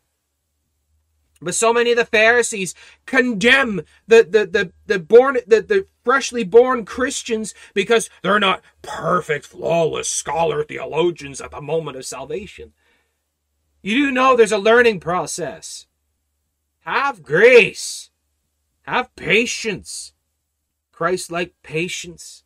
But 1.43 1.55
so 1.55 1.71
many 1.75 1.91
of 1.91 1.99
the 1.99 2.07
Pharisees 2.07 2.75
condemn 3.05 3.83
the, 4.09 4.27
the, 4.27 4.47
the, 4.47 4.73
the 4.87 4.99
born 4.99 5.37
the, 5.47 5.61
the 5.61 5.87
freshly 6.03 6.45
born 6.45 6.87
Christians 6.87 7.53
because 7.75 8.09
they're 8.23 8.41
not 8.41 8.63
perfect, 8.81 9.45
flawless 9.45 10.09
scholar 10.09 10.65
theologians 10.65 11.43
at 11.43 11.51
the 11.51 11.61
moment 11.61 11.99
of 11.99 12.07
salvation. 12.07 12.73
You 13.83 14.07
do 14.07 14.13
know 14.13 14.35
there's 14.35 14.51
a 14.51 14.57
learning 14.57 15.01
process. 15.01 15.89
Have 16.85 17.23
grace. 17.23 18.11
Have 18.83 19.15
patience. 19.17 20.13
Christ 20.93 21.31
like 21.31 21.55
patience. 21.63 22.45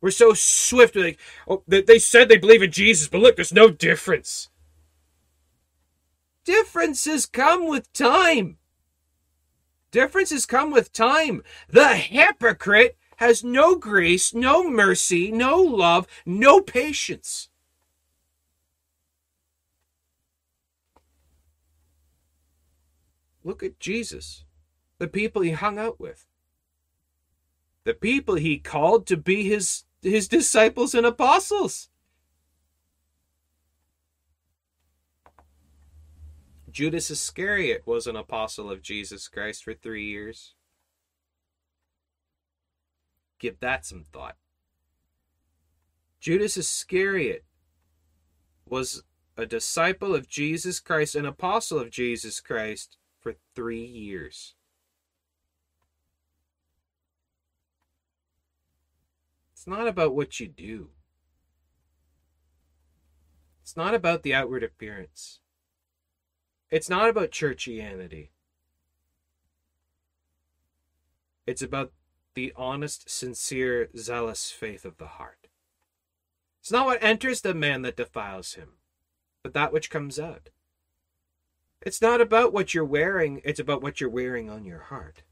We're 0.00 0.12
so 0.12 0.34
swift. 0.34 0.94
Like, 0.94 1.18
oh, 1.48 1.64
they 1.66 1.98
said 1.98 2.28
they 2.28 2.36
believe 2.36 2.62
in 2.62 2.70
Jesus, 2.70 3.08
but 3.08 3.20
look, 3.20 3.36
there's 3.36 3.52
no 3.52 3.68
difference. 3.70 4.50
Differences 6.44 7.26
come 7.26 7.68
with 7.68 7.92
time. 7.92 8.58
Differences 9.90 10.46
come 10.46 10.70
with 10.70 10.92
time. 10.92 11.42
The 11.68 11.96
hypocrite 11.96 12.96
has 13.16 13.42
no 13.42 13.74
grace, 13.74 14.32
no 14.32 14.70
mercy, 14.70 15.32
no 15.32 15.60
love, 15.60 16.06
no 16.24 16.60
patience. 16.60 17.48
Look 23.46 23.62
at 23.62 23.78
Jesus, 23.78 24.44
the 24.98 25.06
people 25.06 25.40
he 25.40 25.52
hung 25.52 25.78
out 25.78 26.00
with, 26.00 26.26
the 27.84 27.94
people 27.94 28.34
he 28.34 28.58
called 28.58 29.06
to 29.06 29.16
be 29.16 29.48
his, 29.48 29.84
his 30.02 30.26
disciples 30.26 30.96
and 30.96 31.06
apostles. 31.06 31.88
Judas 36.68 37.08
Iscariot 37.08 37.84
was 37.86 38.08
an 38.08 38.16
apostle 38.16 38.68
of 38.68 38.82
Jesus 38.82 39.28
Christ 39.28 39.62
for 39.62 39.74
three 39.74 40.06
years. 40.06 40.54
Give 43.38 43.60
that 43.60 43.86
some 43.86 44.02
thought. 44.12 44.34
Judas 46.18 46.56
Iscariot 46.56 47.44
was 48.68 49.04
a 49.36 49.46
disciple 49.46 50.16
of 50.16 50.28
Jesus 50.28 50.80
Christ, 50.80 51.14
an 51.14 51.26
apostle 51.26 51.78
of 51.78 51.90
Jesus 51.90 52.40
Christ 52.40 52.96
for 53.26 53.34
three 53.56 53.84
years. 53.84 54.54
It's 59.52 59.66
not 59.66 59.88
about 59.88 60.14
what 60.14 60.38
you 60.38 60.46
do. 60.46 60.90
It's 63.62 63.76
not 63.76 63.94
about 63.94 64.22
the 64.22 64.32
outward 64.32 64.62
appearance. 64.62 65.40
It's 66.70 66.88
not 66.88 67.08
about 67.08 67.32
churchianity. 67.32 68.28
It's 71.48 71.62
about 71.62 71.90
the 72.34 72.52
honest, 72.54 73.10
sincere, 73.10 73.88
zealous 73.96 74.52
faith 74.52 74.84
of 74.84 74.98
the 74.98 75.08
heart. 75.18 75.48
It's 76.60 76.70
not 76.70 76.86
what 76.86 77.02
enters 77.02 77.40
the 77.40 77.54
man 77.54 77.82
that 77.82 77.96
defiles 77.96 78.54
him, 78.54 78.74
but 79.42 79.52
that 79.54 79.72
which 79.72 79.90
comes 79.90 80.20
out. 80.20 80.50
It's 81.86 82.02
not 82.02 82.20
about 82.20 82.52
what 82.52 82.74
you're 82.74 82.84
wearing, 82.84 83.40
it's 83.44 83.60
about 83.60 83.80
what 83.80 84.00
you're 84.00 84.10
wearing 84.10 84.50
on 84.50 84.64
your 84.64 84.80
heart. 84.80 85.22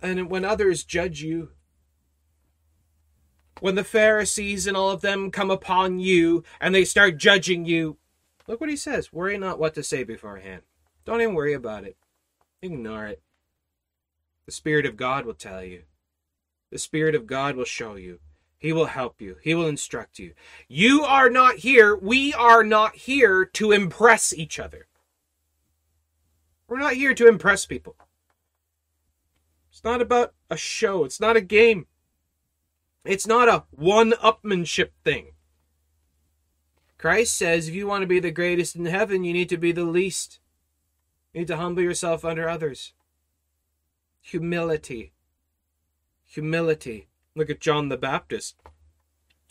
And 0.00 0.30
when 0.30 0.46
others 0.46 0.82
judge 0.82 1.20
you, 1.20 1.50
when 3.60 3.74
the 3.74 3.84
Pharisees 3.84 4.66
and 4.66 4.78
all 4.78 4.90
of 4.90 5.02
them 5.02 5.30
come 5.30 5.50
upon 5.50 5.98
you 5.98 6.42
and 6.58 6.74
they 6.74 6.86
start 6.86 7.18
judging 7.18 7.66
you, 7.66 7.98
look 8.46 8.62
what 8.62 8.70
he 8.70 8.76
says 8.76 9.12
worry 9.12 9.36
not 9.36 9.58
what 9.58 9.74
to 9.74 9.82
say 9.82 10.04
beforehand. 10.04 10.62
Don't 11.04 11.20
even 11.20 11.34
worry 11.34 11.52
about 11.52 11.84
it, 11.84 11.98
ignore 12.62 13.08
it. 13.08 13.20
The 14.46 14.52
Spirit 14.52 14.86
of 14.86 14.96
God 14.96 15.26
will 15.26 15.34
tell 15.34 15.62
you, 15.62 15.82
the 16.70 16.78
Spirit 16.78 17.14
of 17.14 17.26
God 17.26 17.56
will 17.56 17.66
show 17.66 17.96
you. 17.96 18.20
He 18.58 18.72
will 18.72 18.86
help 18.86 19.20
you. 19.20 19.36
He 19.42 19.54
will 19.54 19.66
instruct 19.66 20.18
you. 20.18 20.32
You 20.68 21.02
are 21.02 21.28
not 21.28 21.56
here. 21.56 21.94
We 21.94 22.32
are 22.32 22.64
not 22.64 22.96
here 22.96 23.44
to 23.44 23.72
impress 23.72 24.32
each 24.32 24.58
other. 24.58 24.86
We're 26.66 26.78
not 26.78 26.94
here 26.94 27.14
to 27.14 27.28
impress 27.28 27.66
people. 27.66 27.96
It's 29.70 29.84
not 29.84 30.00
about 30.00 30.34
a 30.50 30.56
show. 30.56 31.04
It's 31.04 31.20
not 31.20 31.36
a 31.36 31.40
game. 31.40 31.86
It's 33.04 33.26
not 33.26 33.48
a 33.48 33.64
one 33.70 34.12
upmanship 34.12 34.90
thing. 35.04 35.32
Christ 36.96 37.36
says 37.36 37.68
if 37.68 37.74
you 37.74 37.86
want 37.86 38.00
to 38.00 38.06
be 38.06 38.18
the 38.18 38.30
greatest 38.30 38.76
in 38.76 38.86
heaven, 38.86 39.24
you 39.24 39.34
need 39.34 39.50
to 39.50 39.58
be 39.58 39.72
the 39.72 39.84
least. 39.84 40.40
You 41.32 41.40
need 41.40 41.48
to 41.48 41.58
humble 41.58 41.82
yourself 41.82 42.24
under 42.24 42.48
others. 42.48 42.94
Humility. 44.22 45.12
humility. 46.24 47.08
Look 47.34 47.50
at 47.50 47.60
John 47.60 47.88
the 47.88 47.96
Baptist. 47.96 48.56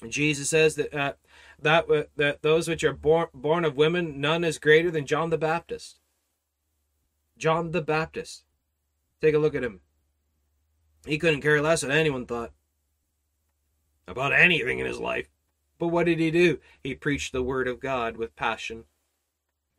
Jesus 0.07 0.49
says 0.49 0.75
that 0.75 0.93
uh, 0.93 1.13
that 1.61 1.89
uh, 1.89 2.03
that 2.15 2.41
those 2.41 2.67
which 2.67 2.83
are 2.83 2.93
born 2.93 3.27
born 3.33 3.65
of 3.65 3.77
women, 3.77 4.19
none 4.19 4.43
is 4.43 4.57
greater 4.59 4.91
than 4.91 5.05
John 5.05 5.29
the 5.29 5.37
Baptist. 5.37 5.99
John 7.37 7.71
the 7.71 7.81
Baptist. 7.81 8.43
Take 9.21 9.35
a 9.35 9.39
look 9.39 9.55
at 9.55 9.63
him. 9.63 9.81
He 11.05 11.17
couldn't 11.17 11.41
care 11.41 11.61
less 11.61 11.83
what 11.83 11.91
anyone 11.91 12.25
thought 12.25 12.51
about 14.07 14.33
anything 14.33 14.79
in 14.79 14.85
his 14.85 14.99
life. 14.99 15.29
But 15.79 15.87
what 15.87 16.05
did 16.05 16.19
he 16.19 16.31
do? 16.31 16.59
He 16.83 16.95
preached 16.95 17.31
the 17.31 17.43
word 17.43 17.67
of 17.67 17.79
God 17.79 18.17
with 18.17 18.35
passion. 18.35 18.85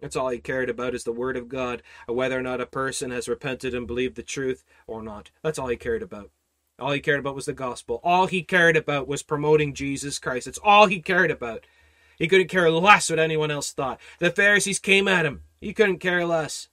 That's 0.00 0.16
all 0.16 0.28
he 0.28 0.38
cared 0.38 0.68
about 0.68 0.94
is 0.94 1.04
the 1.04 1.12
word 1.12 1.36
of 1.36 1.48
God, 1.48 1.82
whether 2.06 2.38
or 2.38 2.42
not 2.42 2.60
a 2.60 2.66
person 2.66 3.10
has 3.10 3.28
repented 3.28 3.74
and 3.74 3.86
believed 3.86 4.16
the 4.16 4.22
truth 4.22 4.64
or 4.86 5.02
not. 5.02 5.30
That's 5.42 5.58
all 5.58 5.68
he 5.68 5.76
cared 5.76 6.02
about. 6.02 6.30
All 6.78 6.90
he 6.90 7.00
cared 7.00 7.20
about 7.20 7.36
was 7.36 7.46
the 7.46 7.52
gospel. 7.52 8.00
All 8.02 8.26
he 8.26 8.42
cared 8.42 8.76
about 8.76 9.06
was 9.06 9.22
promoting 9.22 9.74
Jesus 9.74 10.18
Christ. 10.18 10.46
That's 10.46 10.58
all 10.58 10.86
he 10.86 11.00
cared 11.00 11.30
about. 11.30 11.64
He 12.18 12.28
couldn't 12.28 12.48
care 12.48 12.70
less 12.70 13.10
what 13.10 13.18
anyone 13.18 13.50
else 13.50 13.72
thought. 13.72 14.00
The 14.18 14.30
Pharisees 14.30 14.78
came 14.78 15.08
at 15.08 15.26
him. 15.26 15.42
He 15.60 15.72
couldn't 15.72 15.98
care 15.98 16.24
less. 16.24 16.68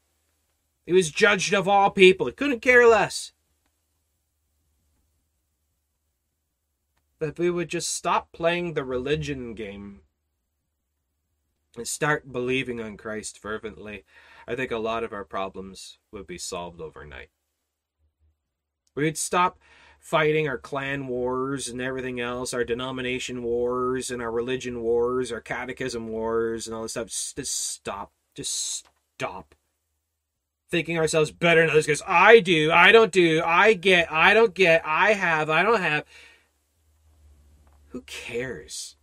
He 0.85 0.93
was 0.93 1.11
judged 1.11 1.53
of 1.53 1.67
all 1.67 1.91
people. 1.91 2.25
He 2.27 2.33
couldn't 2.33 2.61
care 2.61 2.87
less. 2.87 3.31
If 7.19 7.37
we 7.37 7.51
would 7.51 7.69
just 7.69 7.95
stop 7.95 8.31
playing 8.31 8.73
the 8.73 8.83
religion 8.83 9.53
game 9.53 10.01
and 11.77 11.87
start 11.87 12.31
believing 12.31 12.81
on 12.81 12.97
Christ 12.97 13.37
fervently, 13.37 14.03
I 14.47 14.55
think 14.55 14.71
a 14.71 14.79
lot 14.79 15.03
of 15.03 15.13
our 15.13 15.23
problems 15.23 15.99
would 16.11 16.25
be 16.25 16.39
solved 16.39 16.81
overnight. 16.81 17.29
We'd 18.95 19.17
stop 19.17 19.59
fighting 20.01 20.47
our 20.47 20.57
clan 20.57 21.07
wars 21.07 21.69
and 21.69 21.79
everything 21.79 22.19
else, 22.19 22.53
our 22.53 22.63
denomination 22.63 23.43
wars 23.43 24.09
and 24.09 24.19
our 24.19 24.31
religion 24.31 24.81
wars, 24.81 25.31
our 25.31 25.39
catechism 25.39 26.07
wars 26.07 26.67
and 26.67 26.75
all 26.75 26.81
this 26.81 26.93
stuff. 26.93 27.07
Just 27.07 27.69
stop. 27.69 28.11
Just 28.33 28.87
stop. 29.15 29.55
Thinking 30.69 30.97
ourselves 30.97 31.31
better 31.31 31.61
than 31.61 31.69
others 31.69 31.85
because 31.85 32.01
I 32.07 32.39
do, 32.39 32.71
I 32.71 32.91
don't 32.91 33.11
do, 33.11 33.43
I 33.45 33.73
get, 33.73 34.11
I 34.11 34.33
don't 34.33 34.53
get, 34.53 34.81
I 34.85 35.13
have, 35.13 35.49
I 35.49 35.63
don't 35.63 35.81
have. 35.81 36.05
Who 37.89 38.01
cares? 38.01 38.95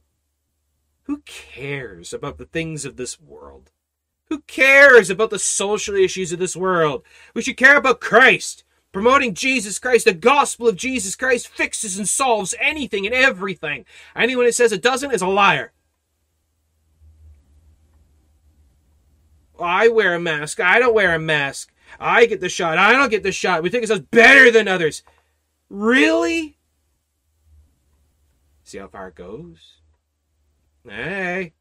Who 1.05 1.19
cares 1.27 2.13
about 2.13 2.39
the 2.39 2.47
things 2.47 2.85
of 2.85 2.97
this 2.97 3.21
world? 3.21 3.71
Who 4.31 4.41
cares 4.41 5.11
about 5.11 5.31
the 5.31 5.39
social 5.39 5.95
issues 5.95 6.33
of 6.33 6.39
this 6.39 6.57
world? 6.57 7.03
We 7.35 7.43
should 7.43 7.57
care 7.57 7.77
about 7.77 8.01
Christ. 8.01 8.65
Promoting 8.93 9.35
Jesus 9.35 9.79
Christ, 9.79 10.07
the 10.07 10.15
gospel 10.15 10.67
of 10.67 10.77
Jesus 10.77 11.15
Christ 11.15 11.49
fixes 11.49 11.99
and 11.99 12.09
solves 12.09 12.55
anything 12.59 13.05
and 13.05 13.15
everything. 13.15 13.85
Anyone 14.17 14.47
that 14.47 14.55
says 14.55 14.73
it 14.73 14.83
doesn't 14.83 15.13
is 15.13 15.23
a 15.23 15.27
liar. 15.27 15.73
I 19.61 19.89
wear 19.89 20.15
a 20.15 20.21
mask. 20.21 20.61
I 20.61 20.79
don't 20.79 20.95
wear 20.95 21.15
a 21.15 21.19
mask. 21.19 21.73
I 21.99 22.27
get 22.27 22.41
the 22.41 22.49
shot. 22.49 22.79
I 22.79 22.93
don't 22.93 23.11
get 23.11 23.23
the 23.23 23.33
shot. 23.33 23.63
We 23.63 23.71
think 23.71 23.83
ourselves 23.83 24.05
better 24.11 24.51
than 24.51 24.69
others. 24.69 25.03
Really? 25.69 26.57
See 28.63 28.79
how 28.79 28.89
far 28.89 29.09
it 29.09 29.15
goes? 29.15 29.75
Hey. 30.87 31.55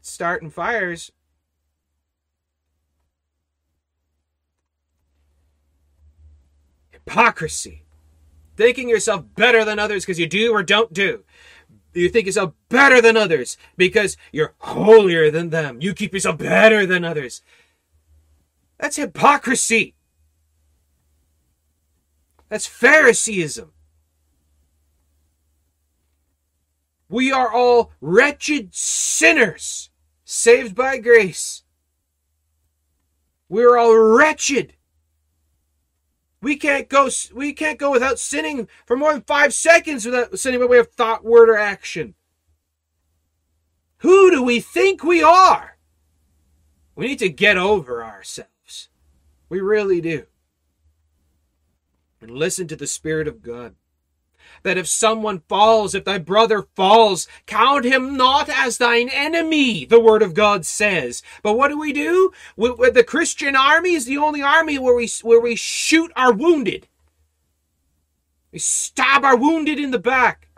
Starting 0.00 0.50
fires. 0.50 1.12
Hypocrisy. 7.06 7.84
Thinking 8.56 8.88
yourself 8.88 9.24
better 9.36 9.64
than 9.64 9.78
others 9.78 10.04
because 10.04 10.18
you 10.18 10.26
do 10.26 10.52
or 10.52 10.62
don't 10.62 10.92
do. 10.92 11.24
You 11.92 12.08
think 12.08 12.26
yourself 12.26 12.52
better 12.68 13.00
than 13.00 13.16
others 13.16 13.56
because 13.76 14.16
you're 14.32 14.54
holier 14.58 15.30
than 15.30 15.50
them. 15.50 15.80
You 15.80 15.94
keep 15.94 16.12
yourself 16.12 16.38
better 16.38 16.86
than 16.86 17.04
others. 17.04 17.42
That's 18.78 18.96
hypocrisy. 18.96 19.94
That's 22.48 22.66
Phariseeism. 22.66 23.70
We 27.08 27.30
are 27.30 27.52
all 27.52 27.92
wretched 28.00 28.74
sinners 28.74 29.90
saved 30.24 30.74
by 30.74 30.98
grace. 30.98 31.62
We're 33.48 33.76
all 33.76 33.96
wretched. 33.96 34.74
We 36.44 36.56
can't 36.56 36.90
go. 36.90 37.08
We 37.32 37.54
can't 37.54 37.78
go 37.78 37.90
without 37.90 38.18
sinning 38.18 38.68
for 38.84 38.98
more 38.98 39.14
than 39.14 39.22
five 39.22 39.54
seconds 39.54 40.04
without 40.04 40.38
sinning 40.38 40.60
by 40.60 40.66
way 40.66 40.76
of 40.76 40.92
thought, 40.92 41.24
word, 41.24 41.48
or 41.48 41.56
action. 41.56 42.14
Who 43.98 44.30
do 44.30 44.42
we 44.42 44.60
think 44.60 45.02
we 45.02 45.22
are? 45.22 45.78
We 46.94 47.06
need 47.06 47.18
to 47.20 47.30
get 47.30 47.56
over 47.56 48.04
ourselves. 48.04 48.90
We 49.48 49.60
really 49.60 50.02
do. 50.02 50.26
And 52.20 52.30
listen 52.30 52.68
to 52.68 52.76
the 52.76 52.86
Spirit 52.86 53.26
of 53.26 53.40
God 53.40 53.74
that 54.64 54.78
if 54.78 54.88
someone 54.88 55.42
falls, 55.46 55.94
if 55.94 56.04
thy 56.04 56.18
brother 56.18 56.66
falls, 56.74 57.28
count 57.46 57.84
him 57.84 58.16
not 58.16 58.48
as 58.48 58.78
thine 58.78 59.08
enemy, 59.10 59.84
the 59.84 60.00
word 60.00 60.22
of 60.22 60.34
God 60.34 60.66
says. 60.66 61.22
But 61.42 61.56
what 61.56 61.68
do 61.68 61.78
we 61.78 61.92
do? 61.92 62.32
We, 62.56 62.90
the 62.90 63.04
Christian 63.04 63.54
army 63.54 63.92
is 63.92 64.06
the 64.06 64.18
only 64.18 64.42
army 64.42 64.78
where 64.78 64.94
we, 64.94 65.08
where 65.22 65.40
we 65.40 65.54
shoot 65.54 66.10
our 66.16 66.32
wounded. 66.32 66.88
We 68.52 68.58
stab 68.58 69.24
our 69.24 69.36
wounded 69.36 69.78
in 69.78 69.92
the 69.92 69.98
back. 69.98 70.48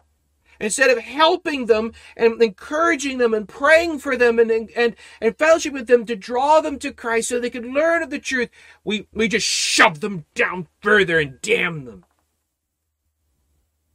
Instead 0.59 0.89
of 0.89 0.99
helping 0.99 1.67
them 1.67 1.93
and 2.17 2.41
encouraging 2.43 3.19
them 3.19 3.35
and 3.35 3.47
praying 3.47 3.99
for 3.99 4.17
them 4.17 4.39
and, 4.39 4.51
and, 4.51 4.97
and 5.21 5.37
fellowship 5.37 5.75
with 5.75 5.87
them 5.87 6.07
to 6.07 6.17
draw 6.17 6.63
them 6.63 6.79
to 6.79 6.93
Christ 6.93 7.29
so 7.29 7.39
they 7.39 7.51
could 7.51 7.67
learn 7.67 8.03
of 8.03 8.09
the 8.09 8.19
truth, 8.19 8.49
we, 8.83 9.07
we 9.13 9.29
just 9.29 9.47
shove 9.47 10.01
them 10.01 10.25
down 10.35 10.69
further 10.81 11.19
and 11.19 11.43
damn 11.43 11.85
them 11.85 12.05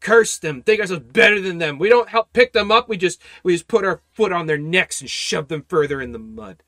curse 0.02 0.38
them, 0.38 0.62
think 0.62 0.82
ourselves 0.82 1.06
better 1.06 1.40
than 1.40 1.60
them. 1.60 1.80
We 1.80 1.88
don't 1.88 2.10
help 2.10 2.34
pick 2.34 2.52
them 2.52 2.72
up. 2.72 2.90
We 2.90 2.98
just 2.98 3.22
we 3.44 3.54
just 3.54 3.68
put 3.68 3.86
our 3.86 4.02
foot 4.12 4.34
on 4.34 4.48
their 4.48 4.58
necks 4.58 5.00
and 5.00 5.10
shove 5.10 5.48
them 5.48 5.66
further 5.68 6.02
in 6.02 6.12
the 6.12 6.20
mud. 6.20 6.64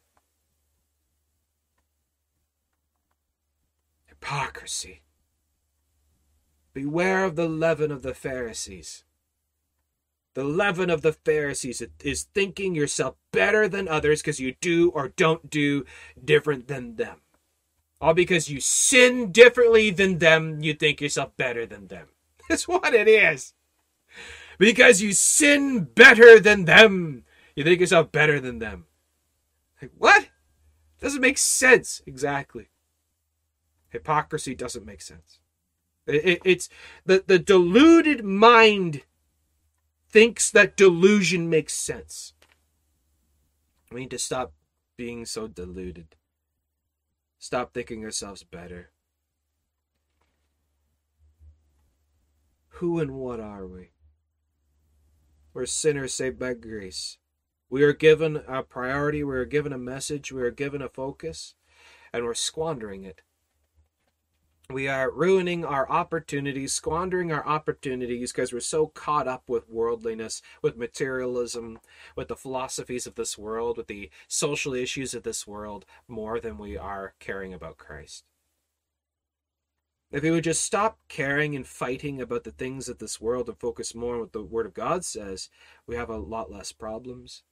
Hypocrisy. 4.06 5.02
Beware 6.74 7.26
of 7.26 7.36
the 7.36 7.50
leaven 7.50 7.92
of 7.92 8.02
the 8.02 8.14
Pharisees. 8.14 9.04
The 10.34 10.44
leaven 10.44 10.90
of 10.90 11.02
the 11.02 11.14
Pharisees 11.14 11.84
is 12.04 12.24
thinking 12.34 12.74
yourself 12.74 13.16
better 13.32 13.68
than 13.68 13.88
others 13.88 14.22
because 14.22 14.40
you 14.40 14.56
do 14.62 14.90
or 14.90 15.10
don't 15.10 15.50
do 15.50 15.86
different 16.24 16.68
than 16.68 16.96
them. 16.96 17.18
All 18.02 18.16
because 18.16 18.50
you 18.50 18.60
sin 18.60 19.32
differently 19.32 19.92
than 19.92 20.18
them, 20.18 20.62
you 20.62 20.74
think 20.74 21.00
yourself 21.00 21.38
better 21.38 21.66
than 21.66 21.88
them. 21.88 22.08
That's 22.50 22.68
what 22.68 22.94
it 22.94 23.08
is. 23.08 23.54
Because 24.58 25.02
you 25.02 25.14
sin 25.14 25.86
better 25.96 26.40
than 26.40 26.66
them. 26.66 27.24
You 27.56 27.64
think 27.64 27.80
yourself 27.80 28.12
better 28.12 28.40
than 28.40 28.60
them. 28.60 28.86
Like, 29.82 29.92
what? 29.98 30.30
Doesn't 31.00 31.22
make 31.22 31.38
sense. 31.38 32.02
Exactly. 32.06 32.70
Hypocrisy 33.90 34.56
doesn't 34.56 34.86
make 34.86 35.02
sense. 35.02 35.40
It, 36.06 36.26
it, 36.26 36.42
it's 36.44 36.70
the, 37.06 37.24
the 37.26 37.40
deluded 37.40 38.24
mind 38.24 39.04
thinks 40.10 40.52
that 40.52 40.78
delusion 40.78 41.50
makes 41.50 41.74
sense. 41.74 42.34
We 43.92 44.02
need 44.02 44.12
to 44.12 44.20
stop 44.20 44.54
being 44.98 45.26
so 45.26 45.48
deluded. 45.48 46.16
Stop 47.38 47.74
thinking 47.74 48.04
ourselves 48.04 48.44
better. 48.44 48.93
Who 52.78 53.00
and 53.00 53.12
what 53.12 53.40
are 53.40 53.68
we? 53.68 53.92
We're 55.54 55.68
sinners 55.68 56.16
saved 56.16 56.40
by 56.40 56.56
grace. 56.56 57.20
We 57.70 57.84
are 57.84 57.94
given 57.94 58.44
a 58.48 58.64
priority, 58.64 59.24
we 59.24 59.36
are 59.36 59.46
given 59.46 59.72
a 59.72 59.78
message, 59.78 60.32
we 60.32 60.42
are 60.42 60.52
given 60.52 60.82
a 60.82 60.90
focus, 60.90 61.54
and 62.12 62.26
we're 62.26 62.34
squandering 62.34 63.04
it. 63.04 63.22
We 64.72 64.88
are 64.88 65.12
ruining 65.12 65.64
our 65.64 65.88
opportunities, 65.88 66.74
squandering 66.74 67.32
our 67.32 67.46
opportunities 67.46 68.32
because 68.32 68.52
we're 68.52 68.60
so 68.60 68.88
caught 68.88 69.28
up 69.28 69.44
with 69.48 69.70
worldliness, 69.70 70.42
with 70.64 70.76
materialism, 70.76 71.80
with 72.16 72.28
the 72.28 72.36
philosophies 72.36 73.06
of 73.06 73.14
this 73.14 73.38
world, 73.38 73.78
with 73.78 73.88
the 73.88 74.10
social 74.28 74.74
issues 74.74 75.14
of 75.14 75.22
this 75.22 75.46
world, 75.46 75.86
more 76.08 76.40
than 76.40 76.58
we 76.58 76.76
are 76.76 77.14
caring 77.20 77.54
about 77.54 77.78
Christ. 77.78 78.24
If 80.14 80.24
we 80.24 80.32
would 80.32 80.44
just 80.46 80.64
stop 80.64 81.00
caring 81.10 81.56
and 81.56 81.68
fighting 81.68 82.22
about 82.22 82.46
the 82.46 82.52
things 82.52 82.88
of 82.88 83.00
this 83.00 83.20
world 83.20 83.50
and 83.50 83.60
focus 83.60 83.96
more 83.96 84.14
on 84.14 84.22
what 84.22 84.32
the 84.32 84.44
Word 84.44 84.68
of 84.68 84.76
God 84.76 85.04
says, 85.04 85.50
we 85.88 85.96
have 85.96 86.10
a 86.10 86.18
lot 86.18 86.52
less 86.52 86.72
problems. 86.72 87.44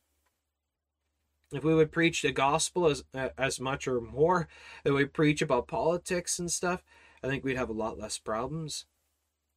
If 1.52 1.64
we 1.64 1.76
would 1.76 1.92
preach 1.92 2.22
the 2.22 2.32
gospel 2.32 2.86
as 2.88 3.04
as 3.38 3.60
much 3.60 3.88
or 3.88 4.00
more 4.00 4.48
than 4.84 4.94
we 4.94 5.06
preach 5.06 5.42
about 5.42 5.68
politics 5.68 6.40
and 6.40 6.52
stuff, 6.52 6.84
I 7.24 7.28
think 7.28 7.44
we'd 7.44 7.58
have 7.58 7.70
a 7.70 7.74
lot 7.74 7.98
less 8.00 8.20
problems. 8.20 8.86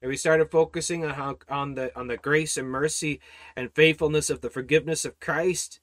and 0.03 0.11
we 0.11 0.17
started 0.17 0.51
focusing 0.51 1.05
on 1.05 1.15
how 1.15 1.39
on 1.49 1.75
the 1.77 1.97
on 1.99 2.09
the 2.09 2.17
grace 2.19 2.57
and 2.57 2.69
mercy 2.69 3.21
and 3.57 3.75
faithfulness 3.75 4.31
of 4.31 4.41
the 4.43 4.51
forgiveness 4.51 5.05
of 5.05 5.21
Christ, 5.21 5.81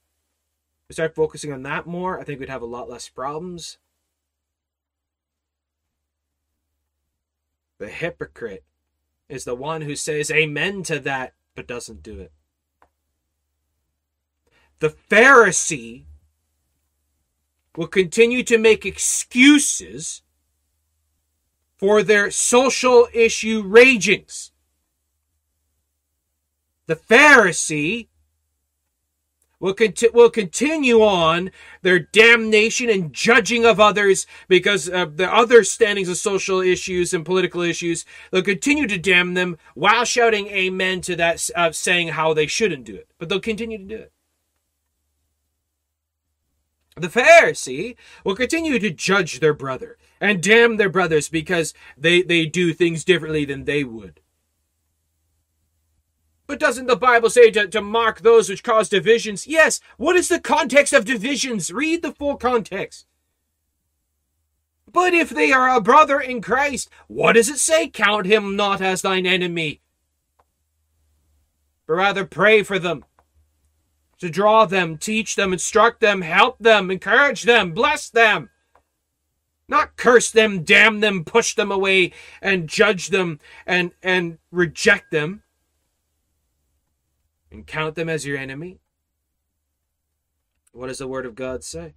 we 0.90 0.94
start 0.94 1.16
focusing 1.16 1.54
on 1.54 1.64
that 1.64 1.88
more, 1.88 2.20
I 2.20 2.24
think 2.24 2.40
we'd 2.40 2.50
have 2.50 2.62
a 2.62 2.66
lot 2.66 2.90
less 2.90 3.10
problems. 3.10 3.78
The 7.82 7.90
hypocrite 7.90 8.64
is 9.28 9.44
the 9.44 9.56
one 9.56 9.82
who 9.82 9.96
says 9.96 10.30
amen 10.30 10.84
to 10.84 11.00
that 11.00 11.34
but 11.56 11.66
doesn't 11.66 12.04
do 12.04 12.20
it. 12.20 12.32
The 14.78 14.90
Pharisee 15.10 16.06
will 17.76 17.88
continue 17.88 18.44
to 18.44 18.60
make 18.60 18.86
excuses 18.86 20.22
for 21.76 22.04
their 22.04 22.30
social 22.30 23.08
issue 23.16 23.64
ragings. 23.64 24.52
The 26.86 26.98
Pharisee 26.98 28.10
will, 29.62 29.74
conti- 29.74 30.10
will 30.14 30.30
continue 30.30 31.02
on 31.02 31.52
their 31.84 32.00
damnation 32.00 32.90
and 32.90 33.14
judging 33.14 33.64
of 33.64 33.80
others 33.80 34.28
because 34.50 34.90
of 34.90 35.16
the 35.16 35.34
other 35.34 35.64
standings 35.64 36.10
of 36.10 36.18
social 36.18 36.60
issues 36.60 37.14
and 37.14 37.24
political 37.24 37.62
issues. 37.62 38.04
They'll 38.32 38.42
continue 38.42 38.88
to 38.88 38.98
damn 38.98 39.36
them 39.36 39.58
while 39.76 40.04
shouting 40.04 40.48
amen 40.48 41.00
to 41.02 41.16
that, 41.16 41.50
uh, 41.56 41.72
saying 41.72 42.10
how 42.10 42.34
they 42.34 42.48
shouldn't 42.48 42.84
do 42.84 42.96
it. 42.96 43.08
But 43.18 43.30
they'll 43.30 43.40
continue 43.40 43.78
to 43.78 43.86
do 43.86 43.96
it. 43.96 44.12
The 46.98 47.08
Pharisee 47.08 47.96
will 48.26 48.36
continue 48.36 48.78
to 48.78 48.90
judge 48.90 49.40
their 49.40 49.54
brother 49.54 49.98
and 50.20 50.44
damn 50.44 50.78
their 50.78 50.90
brothers 50.90 51.30
because 51.30 51.74
they, 51.98 52.22
they 52.22 52.46
do 52.46 52.74
things 52.74 53.06
differently 53.06 53.46
than 53.46 53.64
they 53.64 53.84
would. 53.84 54.21
But 56.52 56.60
doesn't 56.60 56.88
the 56.88 56.98
Bible 56.98 57.30
say 57.30 57.50
to, 57.52 57.66
to 57.70 57.80
mark 57.80 58.20
those 58.20 58.50
which 58.50 58.62
cause 58.62 58.90
divisions? 58.90 59.48
Yes. 59.48 59.80
What 59.96 60.18
is 60.18 60.28
the 60.28 60.38
context 60.38 60.92
of 60.92 61.06
divisions? 61.06 61.72
Read 61.72 62.02
the 62.02 62.12
full 62.12 62.36
context. 62.36 63.06
But 64.92 65.14
if 65.14 65.30
they 65.30 65.54
are 65.54 65.74
a 65.74 65.80
brother 65.80 66.20
in 66.20 66.42
Christ, 66.42 66.90
what 67.08 67.36
does 67.38 67.48
it 67.48 67.58
say? 67.58 67.88
Count 67.88 68.26
him 68.26 68.58
not 68.58 68.82
as 68.82 69.02
thine 69.02 69.26
enemy. 69.26 69.80
But 71.88 71.94
rather 71.94 72.26
pray 72.26 72.64
for 72.64 72.78
them. 72.78 73.06
To 74.20 74.30
draw 74.30 74.66
them, 74.66 74.98
teach 74.98 75.38
them, 75.38 75.54
instruct 75.54 76.02
them, 76.02 76.22
help 76.22 76.60
them, 76.60 76.92
encourage 76.92 77.44
them, 77.44 77.72
bless 77.72 78.10
them. 78.10 78.50
Not 79.70 79.96
curse 79.96 80.30
them, 80.30 80.64
damn 80.64 81.00
them, 81.00 81.24
push 81.24 81.56
them 81.56 81.72
away, 81.72 82.12
and 82.42 82.68
judge 82.68 83.08
them 83.08 83.40
and, 83.66 83.94
and 84.04 84.38
reject 84.52 85.12
them 85.12 85.44
and 87.52 87.68
count 87.68 87.96
them 87.96 88.10
as 88.10 88.26
your 88.26 88.38
enemy? 88.38 88.80
What 90.72 90.88
does 90.88 91.00
the 91.00 91.08
Word 91.08 91.26
of 91.26 91.36
God 91.36 91.64
say? 91.64 91.96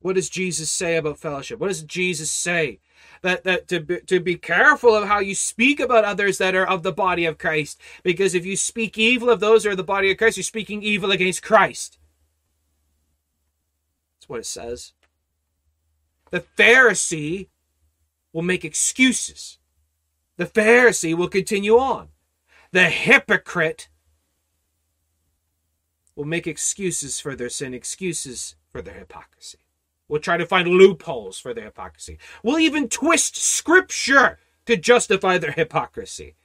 What 0.00 0.16
does 0.16 0.28
Jesus 0.28 0.70
say 0.70 0.96
about 0.96 1.18
fellowship? 1.18 1.58
What 1.60 1.68
does 1.68 1.82
Jesus 1.82 2.30
say? 2.30 2.80
That, 3.22 3.44
that 3.44 3.68
to, 3.68 3.80
be, 3.80 4.00
to 4.00 4.20
be 4.20 4.34
careful 4.36 4.94
of 4.94 5.06
how 5.06 5.20
you 5.20 5.34
speak 5.34 5.78
about 5.78 6.04
others 6.04 6.38
that 6.38 6.56
are 6.56 6.66
of 6.66 6.82
the 6.82 6.92
body 6.92 7.24
of 7.24 7.38
Christ. 7.38 7.80
Because 8.02 8.34
if 8.34 8.44
you 8.44 8.56
speak 8.56 8.98
evil 8.98 9.30
of 9.30 9.40
those 9.40 9.64
who 9.64 9.70
are 9.70 9.76
the 9.76 9.84
body 9.84 10.10
of 10.10 10.18
Christ, 10.18 10.36
you're 10.36 10.44
speaking 10.44 10.82
evil 10.82 11.12
against 11.12 11.42
Christ. 11.42 11.98
That's 14.16 14.28
what 14.28 14.40
it 14.40 14.46
says. 14.46 14.92
The 16.30 16.44
Pharisee 16.58 17.48
will 18.32 18.42
make 18.42 18.64
excuses. 18.64 19.58
The 20.36 20.46
Pharisee 20.46 21.14
will 21.14 21.28
continue 21.28 21.78
on. 21.78 22.08
The 22.72 22.84
hypocrite 22.84 23.88
will 26.14 26.24
make 26.24 26.46
excuses 26.46 27.20
for 27.20 27.34
their 27.34 27.48
sin, 27.48 27.74
excuses 27.74 28.56
for 28.70 28.82
their 28.82 28.94
hypocrisy. 28.94 29.58
We'll 30.08 30.20
try 30.20 30.36
to 30.36 30.46
find 30.46 30.68
loopholes 30.68 31.38
for 31.38 31.54
their 31.54 31.64
hypocrisy. 31.64 32.18
We'll 32.42 32.58
even 32.58 32.88
twist 32.88 33.36
scripture 33.36 34.38
to 34.66 34.76
justify 34.76 35.38
their 35.38 35.52
hypocrisy. 35.52 36.36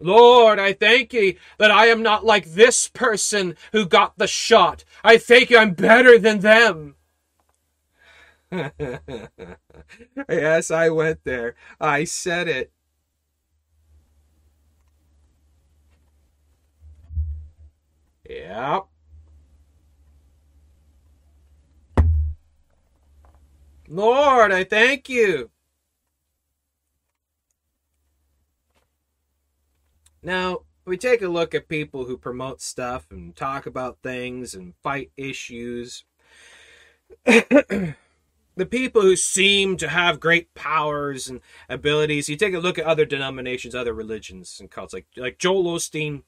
Lord, 0.00 0.58
I 0.58 0.72
thank 0.72 1.12
you 1.12 1.36
that 1.58 1.70
I 1.70 1.86
am 1.86 2.02
not 2.02 2.24
like 2.24 2.46
this 2.46 2.88
person 2.88 3.56
who 3.72 3.86
got 3.86 4.18
the 4.18 4.26
shot. 4.26 4.84
I 5.04 5.18
thank 5.18 5.50
you 5.50 5.58
I'm 5.58 5.74
better 5.74 6.18
than 6.18 6.40
them. 6.40 6.96
yes, 10.28 10.70
I 10.70 10.88
went 10.90 11.20
there. 11.24 11.54
I 11.80 12.04
said 12.04 12.48
it. 12.48 12.72
Yep. 18.32 18.86
Lord, 23.88 24.52
I 24.52 24.64
thank 24.64 25.10
you. 25.10 25.50
Now, 30.22 30.60
we 30.86 30.96
take 30.96 31.20
a 31.20 31.28
look 31.28 31.54
at 31.54 31.68
people 31.68 32.06
who 32.06 32.16
promote 32.16 32.62
stuff 32.62 33.06
and 33.10 33.36
talk 33.36 33.66
about 33.66 33.98
things 34.02 34.54
and 34.54 34.72
fight 34.82 35.10
issues. 35.18 36.04
the 37.26 37.94
people 38.66 39.02
who 39.02 39.14
seem 39.14 39.76
to 39.76 39.88
have 39.88 40.20
great 40.20 40.54
powers 40.54 41.28
and 41.28 41.42
abilities. 41.68 42.30
You 42.30 42.36
take 42.36 42.54
a 42.54 42.60
look 42.60 42.78
at 42.78 42.86
other 42.86 43.04
denominations, 43.04 43.74
other 43.74 43.92
religions 43.92 44.58
and 44.58 44.70
cults, 44.70 44.94
like 44.94 45.06
like 45.18 45.38
Joel 45.38 45.64
Osteen, 45.64 46.22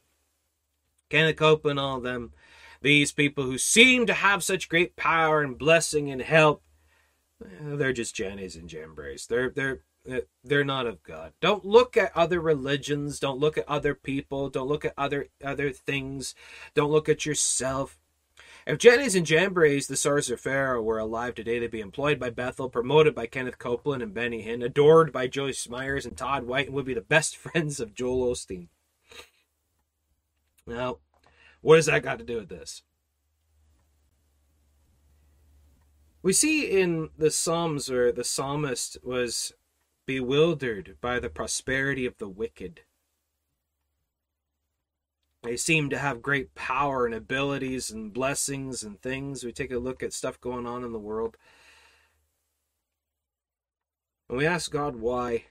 Kenneth 1.15 1.37
Copeland, 1.37 1.79
all 1.79 1.99
of 1.99 2.03
them, 2.03 2.33
these 2.83 3.13
people 3.13 3.45
who 3.45 3.57
seem 3.57 4.05
to 4.07 4.15
have 4.15 4.43
such 4.43 4.69
great 4.69 4.97
power 4.97 5.43
and 5.43 5.57
blessing 5.57 6.11
and 6.11 6.21
help, 6.21 6.61
eh, 7.41 7.77
they're 7.77 7.93
just 7.93 8.17
Jannes 8.17 8.57
and 8.57 8.69
Jambres. 8.69 9.29
They're 9.29 9.49
they're 9.49 9.83
eh, 10.09 10.23
they're 10.43 10.65
not 10.65 10.89
of 10.89 11.05
God. 11.05 11.33
Don't 11.41 11.65
look 11.65 11.97
at 11.97 12.11
other 12.17 12.41
religions. 12.41 13.21
Don't 13.21 13.39
look 13.39 13.57
at 13.57 13.69
other 13.69 13.95
people. 13.95 14.49
Don't 14.51 14.67
look 14.67 14.85
at 14.85 14.93
other 14.99 15.29
other 15.45 15.71
things. 15.71 16.35
Don't 16.75 16.91
look 16.91 17.09
at 17.09 17.25
yourself. 17.25 17.97
If 18.67 18.79
Jannes 18.79 19.15
and 19.15 19.25
Jambres, 19.25 19.87
the 19.87 19.97
Sons 19.97 20.31
of 20.31 20.41
Pharaoh, 20.41 20.83
were 20.83 20.99
alive 20.99 21.37
today, 21.37 21.61
they'd 21.61 21.71
be 21.71 21.81
employed 21.81 22.19
by 22.19 22.31
Bethel, 22.31 22.69
promoted 22.69 23.15
by 23.15 23.27
Kenneth 23.27 23.61
Copeland 23.61 24.03
and 24.03 24.13
Benny 24.13 24.45
Hinn, 24.45 24.65
adored 24.65 25.13
by 25.13 25.29
Joyce 25.29 25.69
Myers 25.69 26.07
and 26.07 26.17
Todd 26.17 26.45
White, 26.45 26.67
and 26.67 26.75
would 26.75 26.87
be 26.87 26.95
the 26.95 27.01
best 27.01 27.37
friends 27.37 27.79
of 27.79 27.95
Joel 27.95 28.33
Osteen. 28.35 28.67
Now, 30.67 30.99
what 31.65 31.77
does 31.77 31.87
that 31.87 32.03
got 32.03 32.19
to 32.19 32.25
do 32.27 32.37
with 32.37 32.51
this? 32.51 32.83
We 36.21 36.35
see 36.35 36.71
in 36.71 37.09
the 37.17 37.31
Psalms 37.31 37.91
where 37.91 38.13
the 38.13 38.23
psalmist 38.23 38.99
was 39.03 39.55
bewildered 40.05 40.99
by 41.01 41.19
the 41.19 41.31
prosperity 41.31 42.05
of 42.05 42.19
the 42.19 42.29
wicked. 42.29 42.83
They 45.43 45.57
seem 45.57 45.89
to 45.89 45.97
have 45.97 46.21
great 46.21 46.55
power 46.55 47.07
and 47.07 47.15
abilities 47.15 47.91
and 47.91 48.13
blessings 48.13 48.83
and 48.83 49.01
things. 49.01 49.43
We 49.43 49.51
take 49.51 49.73
a 49.73 49.79
look 49.79 50.03
at 50.03 50.13
stuff 50.13 50.39
going 50.43 50.67
on 50.67 50.85
in 50.85 50.93
the 50.93 50.99
world. 50.99 51.39
And 54.29 54.37
we 54.37 54.47
ask 54.47 54.71
God 54.71 54.97
why. 54.97 55.45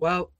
Well, 0.00 0.32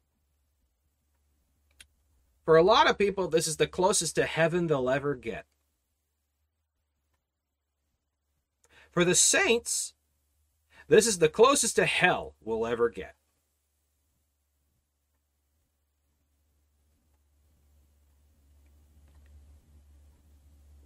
for 2.48 2.56
a 2.56 2.62
lot 2.62 2.88
of 2.88 2.96
people, 2.96 3.28
this 3.28 3.46
is 3.46 3.58
the 3.58 3.66
closest 3.66 4.14
to 4.14 4.24
heaven 4.24 4.68
they'll 4.68 4.88
ever 4.88 5.14
get. 5.14 5.44
For 8.90 9.04
the 9.04 9.14
saints, 9.14 9.92
this 10.88 11.06
is 11.06 11.18
the 11.18 11.28
closest 11.28 11.76
to 11.76 11.84
hell 11.84 12.36
we'll 12.42 12.66
ever 12.66 12.88
get. 12.88 13.16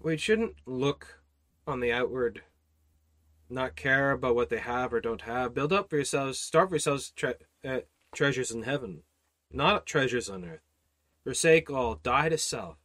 We 0.03 0.17
shouldn't 0.17 0.57
look 0.67 1.21
on 1.65 1.79
the 1.79 1.93
outward, 1.93 2.43
not 3.49 3.77
care 3.77 4.11
about 4.11 4.35
what 4.35 4.49
they 4.49 4.59
have 4.59 4.93
or 4.93 5.01
don't 5.01 5.23
have. 5.23 5.55
Build 5.55 5.73
up 5.73 5.91
for 5.91 5.95
yourselves, 5.95 6.41
start 6.41 6.71
for 6.71 6.75
yourselves 6.75 7.13
tre- 7.15 7.35
uh, 7.65 7.83
treasures 8.13 8.51
in 8.51 8.65
heaven, 8.65 9.05
not 9.53 9.87
treasures 9.87 10.29
on 10.29 10.45
earth. 10.45 10.72
Forsake 11.25 11.71
all, 11.71 11.97
die 12.03 12.29
to 12.29 12.39
self. 12.39 12.77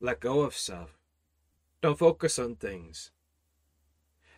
Let 0.00 0.20
go 0.20 0.40
of 0.42 0.54
self. 0.54 0.98
Don't 1.82 1.98
focus 1.98 2.38
on 2.38 2.56
things. 2.56 3.10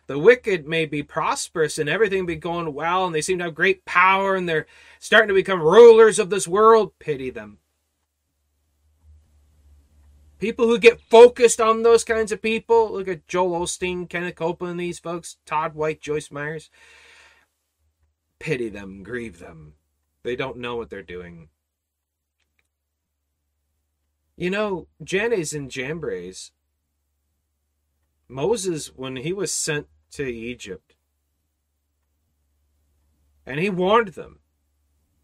The 0.07 0.17
wicked 0.17 0.65
may 0.65 0.85
be 0.85 1.03
prosperous 1.03 1.77
and 1.77 1.89
everything 1.89 2.25
be 2.25 2.37
going 2.37 2.73
well, 2.73 3.05
and 3.05 3.13
they 3.13 3.21
seem 3.21 3.37
to 3.39 3.45
have 3.45 3.55
great 3.55 3.83
power, 3.83 4.35
and 4.35 4.47
they're 4.47 4.65
starting 4.99 5.27
to 5.27 5.33
become 5.33 5.61
rulers 5.61 6.17
of 6.17 6.29
this 6.29 6.47
world. 6.47 6.97
Pity 6.97 7.29
them. 7.29 7.59
People 10.39 10.67
who 10.67 10.77
get 10.77 11.01
focused 11.01 11.59
on 11.59 11.83
those 11.83 12.03
kinds 12.03 12.31
of 12.31 12.41
people, 12.41 12.91
look 12.91 13.07
at 13.07 13.27
Joel 13.27 13.61
Osteen, 13.65 14.07
Kenneth 14.07 14.35
Copeland, 14.35 14.79
these 14.79 14.99
folks, 14.99 15.37
Todd 15.45 15.73
White, 15.73 15.99
Joyce 15.99 16.31
Myers. 16.31 16.69
Pity 18.39 18.69
them, 18.69 19.03
grieve 19.03 19.39
them. 19.39 19.73
They 20.23 20.35
don't 20.35 20.57
know 20.57 20.75
what 20.75 20.89
they're 20.89 21.01
doing. 21.01 21.49
You 24.39 24.51
know, 24.51 24.87
Jannes 25.03 25.51
and 25.51 25.71
Jambres, 25.71 26.51
Moses, 28.27 28.95
when 28.95 29.15
he 29.15 29.33
was 29.33 29.51
sent 29.51 29.87
to 30.11 30.27
Egypt, 30.27 30.93
and 33.47 33.59
he 33.59 33.71
warned 33.71 34.09
them, 34.09 34.39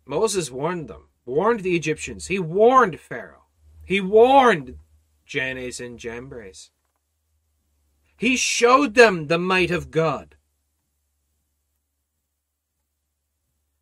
Moses 0.03 0.49
warned 0.49 0.87
them, 0.87 1.09
warned 1.25 1.59
the 1.59 1.75
Egyptians, 1.75 2.25
he 2.25 2.39
warned 2.39 2.99
Pharaoh, 2.99 3.45
he 3.85 4.01
warned 4.01 4.79
Jannes 5.27 5.79
and 5.79 5.99
Jambres. 5.99 6.71
He 8.17 8.35
showed 8.35 8.95
them 8.95 9.27
the 9.27 9.37
might 9.37 9.69
of 9.69 9.91
God. 9.91 10.37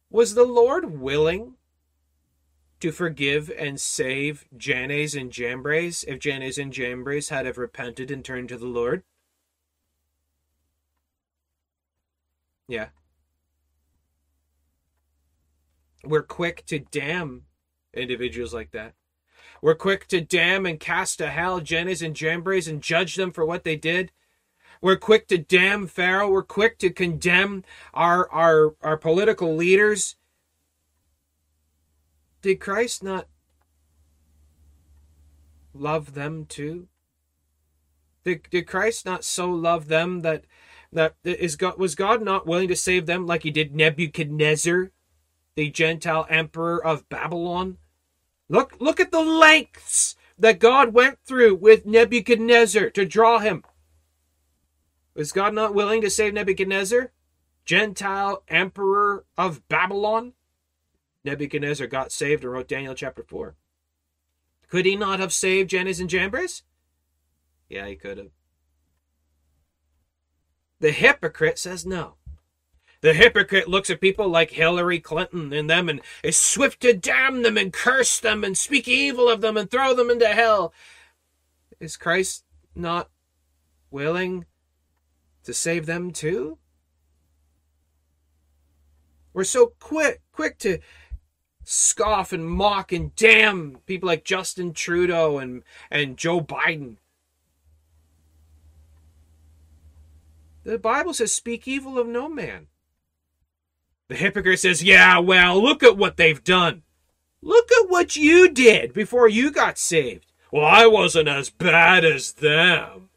Was 0.10 0.34
the 0.34 0.44
Lord 0.44 0.99
willing 0.99 1.56
to 2.82 2.91
forgive 2.91 3.52
and 3.58 3.80
save 3.80 4.45
Jannes 4.56 5.16
and 5.16 5.32
Jambres 5.32 6.03
if 6.08 6.20
Jannes 6.20 6.58
and 6.58 6.74
Jambres 6.74 7.30
had 7.30 7.45
have 7.45 7.58
repented 7.58 8.12
and 8.12 8.24
turned 8.24 8.49
to 8.49 8.58
the 8.58 8.66
Lord? 8.66 9.03
Yeah. 12.68 12.90
We're 16.03 16.24
quick 16.24 16.66
to 16.68 16.80
damn 16.80 17.44
individuals 17.94 18.53
like 18.53 18.72
that. 18.72 18.94
We're 19.62 19.76
quick 19.76 20.08
to 20.08 20.22
damn 20.22 20.66
and 20.66 20.80
cast 20.80 21.20
to 21.20 21.30
hell 21.30 21.60
Jannes 21.60 22.02
and 22.02 22.16
Jambres 22.16 22.68
and 22.68 22.82
judge 22.82 23.16
them 23.16 23.32
for 23.32 23.45
what 23.45 23.64
they 23.64 23.76
did. 23.76 24.12
We're 24.82 24.98
quick 24.98 25.28
to 25.28 25.38
damn 25.38 25.86
Pharaoh. 25.86 26.32
We're 26.32 26.41
quick 26.41 26.80
to 26.80 26.90
condemn 26.90 27.64
our, 27.94 28.28
our, 28.32 28.74
our 28.82 28.98
political 28.98 29.56
leaders. 29.56 30.16
Did 32.41 32.59
Christ 32.59 33.03
not 33.03 33.27
love 35.73 36.13
them 36.13 36.45
too? 36.45 36.88
Did, 38.23 38.47
did 38.49 38.68
Christ 38.68 39.05
not 39.05 39.23
so 39.23 39.49
love 39.49 39.88
them 39.88 40.22
that 40.22 40.45
that 40.93 41.15
is 41.23 41.55
God 41.55 41.77
was 41.77 41.95
God 41.95 42.22
not 42.22 42.45
willing 42.45 42.68
to 42.68 42.76
save 42.76 43.05
them 43.05 43.26
like 43.26 43.43
he 43.43 43.51
did 43.51 43.73
Nebuchadnezzar, 43.73 44.91
the 45.55 45.69
Gentile 45.69 46.27
emperor 46.30 46.85
of 46.85 47.07
Babylon? 47.09 47.77
Look 48.49 48.76
look 48.80 48.99
at 48.99 49.11
the 49.11 49.22
lengths 49.22 50.15
that 50.38 50.59
God 50.59 50.93
went 50.93 51.19
through 51.26 51.55
with 51.55 51.85
Nebuchadnezzar 51.85 52.89
to 52.89 53.05
draw 53.05 53.39
him. 53.39 53.63
Was 55.15 55.31
God 55.31 55.53
not 55.53 55.73
willing 55.73 56.01
to 56.01 56.09
save 56.09 56.34
Nebuchadnezzar, 56.34 57.11
Gentile 57.65 58.43
emperor 58.47 59.26
of 59.38 59.68
Babylon? 59.69 60.34
Nebuchadnezzar 61.23 61.88
got 61.88 62.11
saved 62.11 62.43
and 62.43 62.52
wrote 62.52 62.68
Daniel 62.68 62.95
chapter 62.95 63.23
4. 63.23 63.56
Could 64.69 64.85
he 64.85 64.95
not 64.95 65.19
have 65.19 65.34
saved 65.34 65.69
Jannes 65.69 65.99
and 65.99 66.10
Jambres? 66.10 66.64
Yeah, 67.69 67.88
he 67.88 67.95
could 67.95 68.18
have. 68.18 68.31
The 70.80 70.91
hypocrite 70.91 71.60
says 71.60 71.85
no. 71.85 72.15
The 73.02 73.14
hypocrite 73.14 73.68
looks 73.68 73.89
at 73.89 73.99
people 73.99 74.30
like 74.30 74.52
Hillary 74.52 74.99
Clinton 74.99 75.52
and 75.53 75.69
them 75.69 75.89
and 75.89 76.02
is 76.23 76.38
swift 76.38 76.81
to 76.81 76.93
damn 76.93 77.41
them 77.41 77.57
and 77.57 77.73
curse 77.73 78.19
them 78.19 78.43
and 78.43 78.57
speak 78.57 78.88
evil 78.88 79.27
of 79.27 79.41
them 79.41 79.57
and 79.57 79.69
throw 79.69 79.95
them 79.95 80.10
into 80.10 80.27
hell. 80.27 80.73
Is 81.80 81.98
Christ 81.98 82.45
not 82.76 83.10
willing 83.89 84.45
to 85.43 85.53
save 85.53 85.88
them 85.88 86.11
too? 86.11 86.60
We're 89.34 89.43
so 89.45 89.73
quick, 89.80 90.22
quick 90.31 90.60
to 90.60 90.80
scoff 91.63 92.33
and 92.33 92.47
mock 92.47 92.91
and 92.91 93.15
damn 93.15 93.77
people 93.85 94.07
like 94.07 94.23
Justin 94.23 94.73
Trudeau 94.73 95.38
and, 95.38 95.63
and 95.89 96.17
Joe 96.17 96.41
Biden. 96.41 96.97
The 100.63 100.77
Bible 100.77 101.13
says, 101.13 101.31
speak 101.31 101.67
evil 101.67 101.97
of 101.97 102.07
no 102.07 102.29
man. 102.29 102.67
The 104.07 104.15
hypocrite 104.15 104.59
says, 104.59 104.83
yeah, 104.83 105.17
well, 105.19 105.61
look 105.61 105.83
at 105.83 105.97
what 105.97 106.17
they've 106.17 106.43
done. 106.43 106.83
Look 107.41 107.71
at 107.71 107.89
what 107.89 108.15
you 108.15 108.49
did 108.49 108.93
before 108.93 109.27
you 109.27 109.51
got 109.51 109.77
saved. 109.79 110.31
Well, 110.51 110.65
I 110.65 110.85
wasn't 110.85 111.29
as 111.29 111.49
bad 111.49 112.05
as 112.05 112.33
them. 112.33 113.09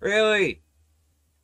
Really? 0.00 0.60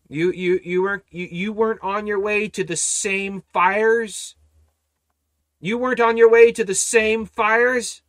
You 0.08 0.32
you 0.32 0.60
you 0.62 0.82
weren't 0.82 1.04
you, 1.10 1.28
you 1.30 1.52
weren't 1.52 1.80
on 1.82 2.08
your 2.08 2.18
way 2.18 2.48
to 2.48 2.64
the 2.64 2.76
same 2.76 3.44
fires? 3.52 4.34
You 5.60 5.76
weren't 5.76 6.00
on 6.00 6.16
your 6.16 6.30
way 6.30 6.52
to 6.52 6.64
the 6.64 6.74
same 6.74 7.26
fires? 7.26 8.00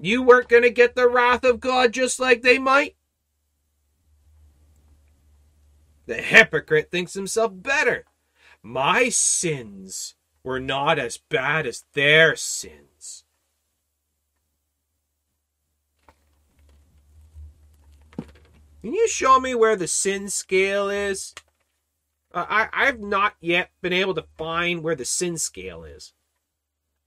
You 0.00 0.22
weren't 0.22 0.48
going 0.48 0.64
to 0.64 0.70
get 0.70 0.94
the 0.94 1.08
wrath 1.08 1.44
of 1.44 1.60
God 1.60 1.92
just 1.92 2.18
like 2.18 2.42
they 2.42 2.58
might? 2.58 2.96
The 6.06 6.16
hypocrite 6.16 6.90
thinks 6.90 7.14
himself 7.14 7.52
better. 7.54 8.04
My 8.62 9.08
sins 9.08 10.14
were 10.42 10.58
not 10.58 10.98
as 10.98 11.18
bad 11.18 11.66
as 11.66 11.84
their 11.92 12.34
sins. 12.34 13.24
Can 18.80 18.94
you 18.94 19.08
show 19.08 19.38
me 19.38 19.54
where 19.54 19.76
the 19.76 19.88
sin 19.88 20.30
scale 20.30 20.88
is? 20.88 21.34
Uh, 22.32 22.46
I 22.48 22.68
I've 22.72 23.00
not 23.00 23.34
yet 23.40 23.70
been 23.80 23.92
able 23.92 24.14
to 24.14 24.26
find 24.36 24.82
where 24.82 24.94
the 24.94 25.04
sin 25.04 25.38
scale 25.38 25.84
is. 25.84 26.12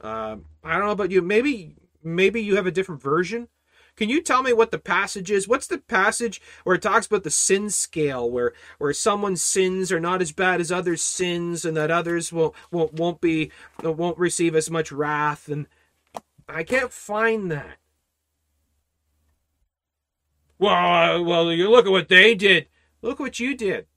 Um, 0.02 0.45
I 0.64 0.73
don't 0.77 0.85
know 0.85 0.91
about 0.91 1.11
you. 1.11 1.22
Maybe 1.22 1.76
maybe 2.03 2.41
you 2.41 2.56
have 2.56 2.65
a 2.65 2.72
different 2.72 3.02
version. 3.02 3.48
Can 3.95 4.10
you 4.10 4.22
tell 4.22 4.41
me 4.41 4.53
what 4.53 4.72
the 4.72 4.80
passage 4.80 5.30
is? 5.30 5.48
What's 5.48 5.68
the 5.68 5.77
passage 5.77 6.41
where 6.64 6.76
it 6.76 6.81
talks 6.81 7.06
about 7.06 7.23
the 7.23 7.30
sin 7.30 7.69
scale, 7.69 8.30
where 8.30 8.53
where 8.77 8.93
someone's 8.93 9.43
sins 9.43 9.91
are 9.91 9.99
not 9.99 10.22
as 10.22 10.31
bad 10.31 10.61
as 10.61 10.72
others' 10.72 11.03
sins, 11.03 11.65
and 11.65 11.76
that 11.77 11.91
others 11.91 12.31
won't 12.34 12.56
won't 12.72 12.93
won't 12.93 13.22
be 13.22 13.52
won't 13.84 14.18
receive 14.18 14.56
as 14.56 14.72
much 14.72 14.91
wrath? 14.91 15.49
And 15.49 15.68
I 16.48 16.64
can't 16.64 16.91
find 16.91 17.52
that. 17.52 17.77
Well, 20.57 20.73
uh, 20.73 21.22
well, 21.22 21.52
you 21.52 21.69
look 21.69 21.85
at 21.85 21.91
what 21.91 22.07
they 22.07 22.35
did. 22.35 22.68
Look 23.02 23.19
what 23.19 23.39
you 23.39 23.56
did. 23.56 23.88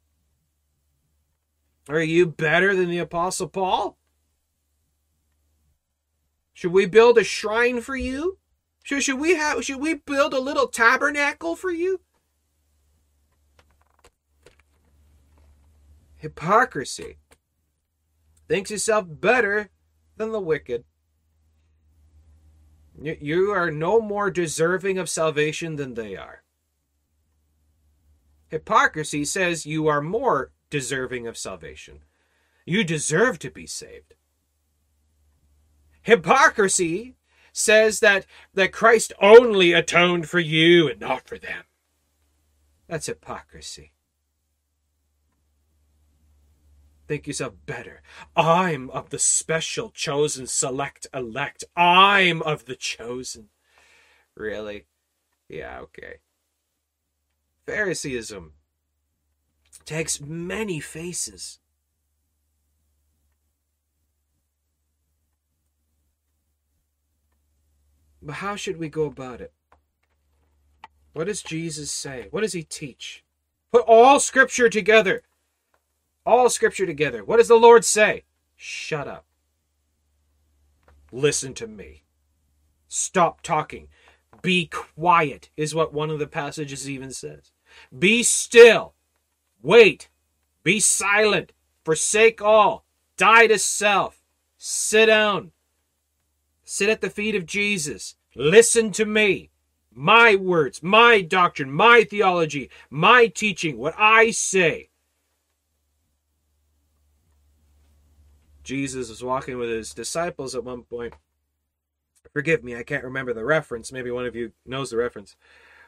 Are 1.89 2.03
you 2.03 2.27
better 2.27 2.75
than 2.75 2.89
the 2.89 2.99
Apostle 2.99 3.49
Paul? 3.49 3.99
Should 6.55 6.73
we 6.73 6.87
build 6.87 7.19
a 7.19 7.25
shrine 7.25 7.81
for 7.81 7.97
you? 7.97 8.39
Should, 8.85 9.03
should 9.03 9.19
we 9.19 9.35
have 9.35 9.65
should 9.65 9.81
we 9.81 9.95
build 9.95 10.33
a 10.33 10.41
little 10.41 10.69
tabernacle 10.69 11.57
for 11.57 11.71
you? 11.71 12.01
Hypocrisy. 16.17 17.19
Thinks 18.49 18.71
yourself 18.71 19.07
better 19.09 19.71
than 20.17 20.33
the 20.33 20.41
wicked. 20.41 20.85
You 22.99 23.51
are 23.51 23.71
no 23.71 24.01
more 24.01 24.31
deserving 24.31 24.99
of 24.99 25.11
salvation 25.11 25.77
than 25.77 25.95
they 25.95 26.17
are. 26.17 26.45
Hypocrisy 28.49 29.25
says 29.25 29.67
you 29.67 29.89
are 29.89 30.01
more 30.01 30.53
deserving 30.75 31.25
of 31.29 31.39
salvation. 31.39 32.01
You 32.67 32.83
deserve 32.83 33.39
to 33.39 33.49
be 33.49 33.65
saved. 33.65 34.15
Hypocrisy 36.03 37.15
says 37.53 38.01
that, 38.01 38.27
that 38.55 38.73
Christ 38.73 39.13
only 39.23 39.73
atoned 39.73 40.29
for 40.29 40.41
you 40.41 40.89
and 40.91 40.99
not 40.99 41.29
for 41.29 41.39
them. 41.39 41.63
That's 42.89 43.07
hypocrisy. 43.07 43.93
Think 47.07 47.29
yourself 47.29 47.53
better. 47.67 48.03
I'm 48.35 48.91
of 48.91 49.11
the 49.11 49.21
special, 49.21 49.91
chosen, 49.91 50.49
select, 50.49 51.07
elect. 51.15 51.63
I'm 51.77 52.43
of 52.43 52.65
the 52.65 52.75
chosen. 52.75 53.51
Really? 54.35 54.87
Yeah, 55.49 55.79
okay. 55.83 56.17
Phariseeism 57.65 58.55
takes 59.85 60.21
many 60.21 60.81
faces. 60.81 61.59
But 68.23 68.37
how 68.37 68.57
should 68.57 68.79
we 68.79 68.89
go 68.89 69.05
about 69.05 69.41
it? 69.41 69.53
What 71.13 71.27
does 71.27 71.43
Jesus 71.43 71.91
say? 71.91 72.29
What 72.31 72.41
does 72.41 72.55
he 72.55 72.63
teach? 72.63 73.23
Put 73.71 73.85
all 73.87 74.19
scripture 74.19 74.69
together. 74.69 75.23
All 76.25 76.49
scripture 76.49 76.87
together. 76.87 77.23
What 77.25 77.37
does 77.37 77.49
the 77.49 77.55
Lord 77.55 77.85
say? 77.85 78.25
Shut 78.57 79.07
up. 79.07 79.27
Listen 81.13 81.55
to 81.55 81.67
me. 81.67 82.05
Stop 82.89 83.43
talking. 83.43 83.89
Be 84.43 84.67
quiet, 84.67 85.51
is 85.57 85.75
what 85.75 85.93
one 85.93 86.11
of 86.11 86.19
the 86.19 86.27
passages 86.27 86.89
even 86.89 87.11
says. 87.11 87.53
Be 87.97 88.23
still. 88.23 88.95
Wait. 89.65 90.11
Be 90.63 90.79
silent. 90.79 91.53
forsake 91.85 92.41
all, 92.41 92.85
die 93.17 93.47
to 93.47 93.59
self, 93.59 94.23
sit 94.57 95.07
down, 95.07 95.53
sit 96.65 96.89
at 96.89 97.01
the 97.01 97.11
feet 97.11 97.35
of 97.35 97.45
Jesus, 97.45 98.17
listen 98.35 98.91
to 98.93 99.05
me, 99.05 99.51
my 99.93 100.35
words, 100.35 100.83
my 100.83 101.21
doctrine, 101.21 101.71
my 101.71 102.05
theology, 102.05 102.71
my 102.89 103.27
teaching, 103.27 103.77
what 103.77 103.95
I 103.99 104.31
say. 104.31 104.89
Jesus 108.63 109.11
was 109.11 109.23
walking 109.23 109.59
with 109.59 109.69
his 109.69 109.93
disciples 109.93 110.55
at 110.55 110.65
one 110.65 110.85
point. 110.85 111.13
Forgive 112.33 112.65
me, 112.65 112.75
I 112.75 112.83
can't 112.83 113.05
remember 113.05 113.35
the 113.35 113.45
reference. 113.45 113.93
Maybe 113.93 114.11
one 114.11 114.25
of 114.25 114.35
you 114.35 114.53
knows 114.65 114.91
the 114.91 114.97
reference. 114.97 115.37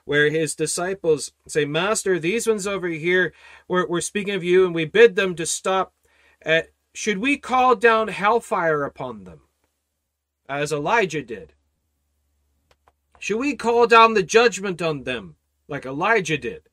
Where 0.06 0.30
his 0.30 0.54
disciples 0.54 1.32
say, 1.46 1.64
Master, 1.66 2.18
these 2.18 2.46
ones 2.46 2.66
over 2.66 2.88
here, 2.88 3.34
we're, 3.68 3.86
we're 3.86 4.00
speaking 4.00 4.34
of 4.34 4.44
you, 4.44 4.64
and 4.64 4.74
we 4.74 4.84
bid 4.86 5.16
them 5.16 5.34
to 5.34 5.44
stop. 5.44 5.92
Uh, 6.44 6.62
should 6.94 7.18
we 7.18 7.36
call 7.36 7.74
down 7.74 8.08
hellfire 8.08 8.84
upon 8.84 9.24
them? 9.24 9.40
As 10.48 10.72
Elijah 10.72 11.22
did. 11.22 11.52
Should 13.18 13.38
we 13.38 13.56
call 13.56 13.86
down 13.88 14.14
the 14.14 14.22
judgment 14.22 14.80
on 14.80 15.02
them 15.02 15.34
like 15.66 15.84
Elijah 15.84 16.38
did? 16.38 16.68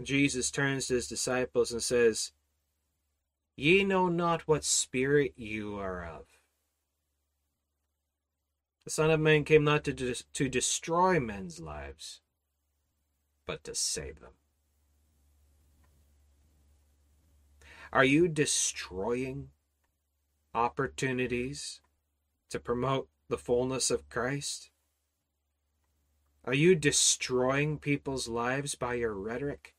Jesus 0.00 0.50
turns 0.52 0.86
to 0.86 0.94
his 0.94 1.08
disciples 1.08 1.72
and 1.72 1.82
says, 1.82 2.32
Ye 3.56 3.82
know 3.82 4.08
not 4.08 4.46
what 4.46 4.64
spirit 4.64 5.32
you 5.36 5.76
are 5.76 6.04
of. 6.04 6.35
The 8.86 8.92
Son 8.92 9.10
of 9.10 9.18
Man 9.18 9.42
came 9.42 9.64
not 9.64 9.82
to, 9.82 10.14
to 10.14 10.48
destroy 10.48 11.18
men's 11.18 11.58
lives, 11.58 12.20
but 13.44 13.64
to 13.64 13.74
save 13.74 14.20
them. 14.20 14.30
Are 17.92 18.04
you 18.04 18.28
destroying 18.28 19.48
opportunities 20.54 21.80
to 22.50 22.60
promote 22.60 23.08
the 23.28 23.36
fullness 23.36 23.90
of 23.90 24.08
Christ? 24.08 24.70
Are 26.44 26.54
you 26.54 26.76
destroying 26.76 27.80
people's 27.80 28.28
lives 28.28 28.76
by 28.76 28.94
your 28.94 29.14
rhetoric? 29.14 29.74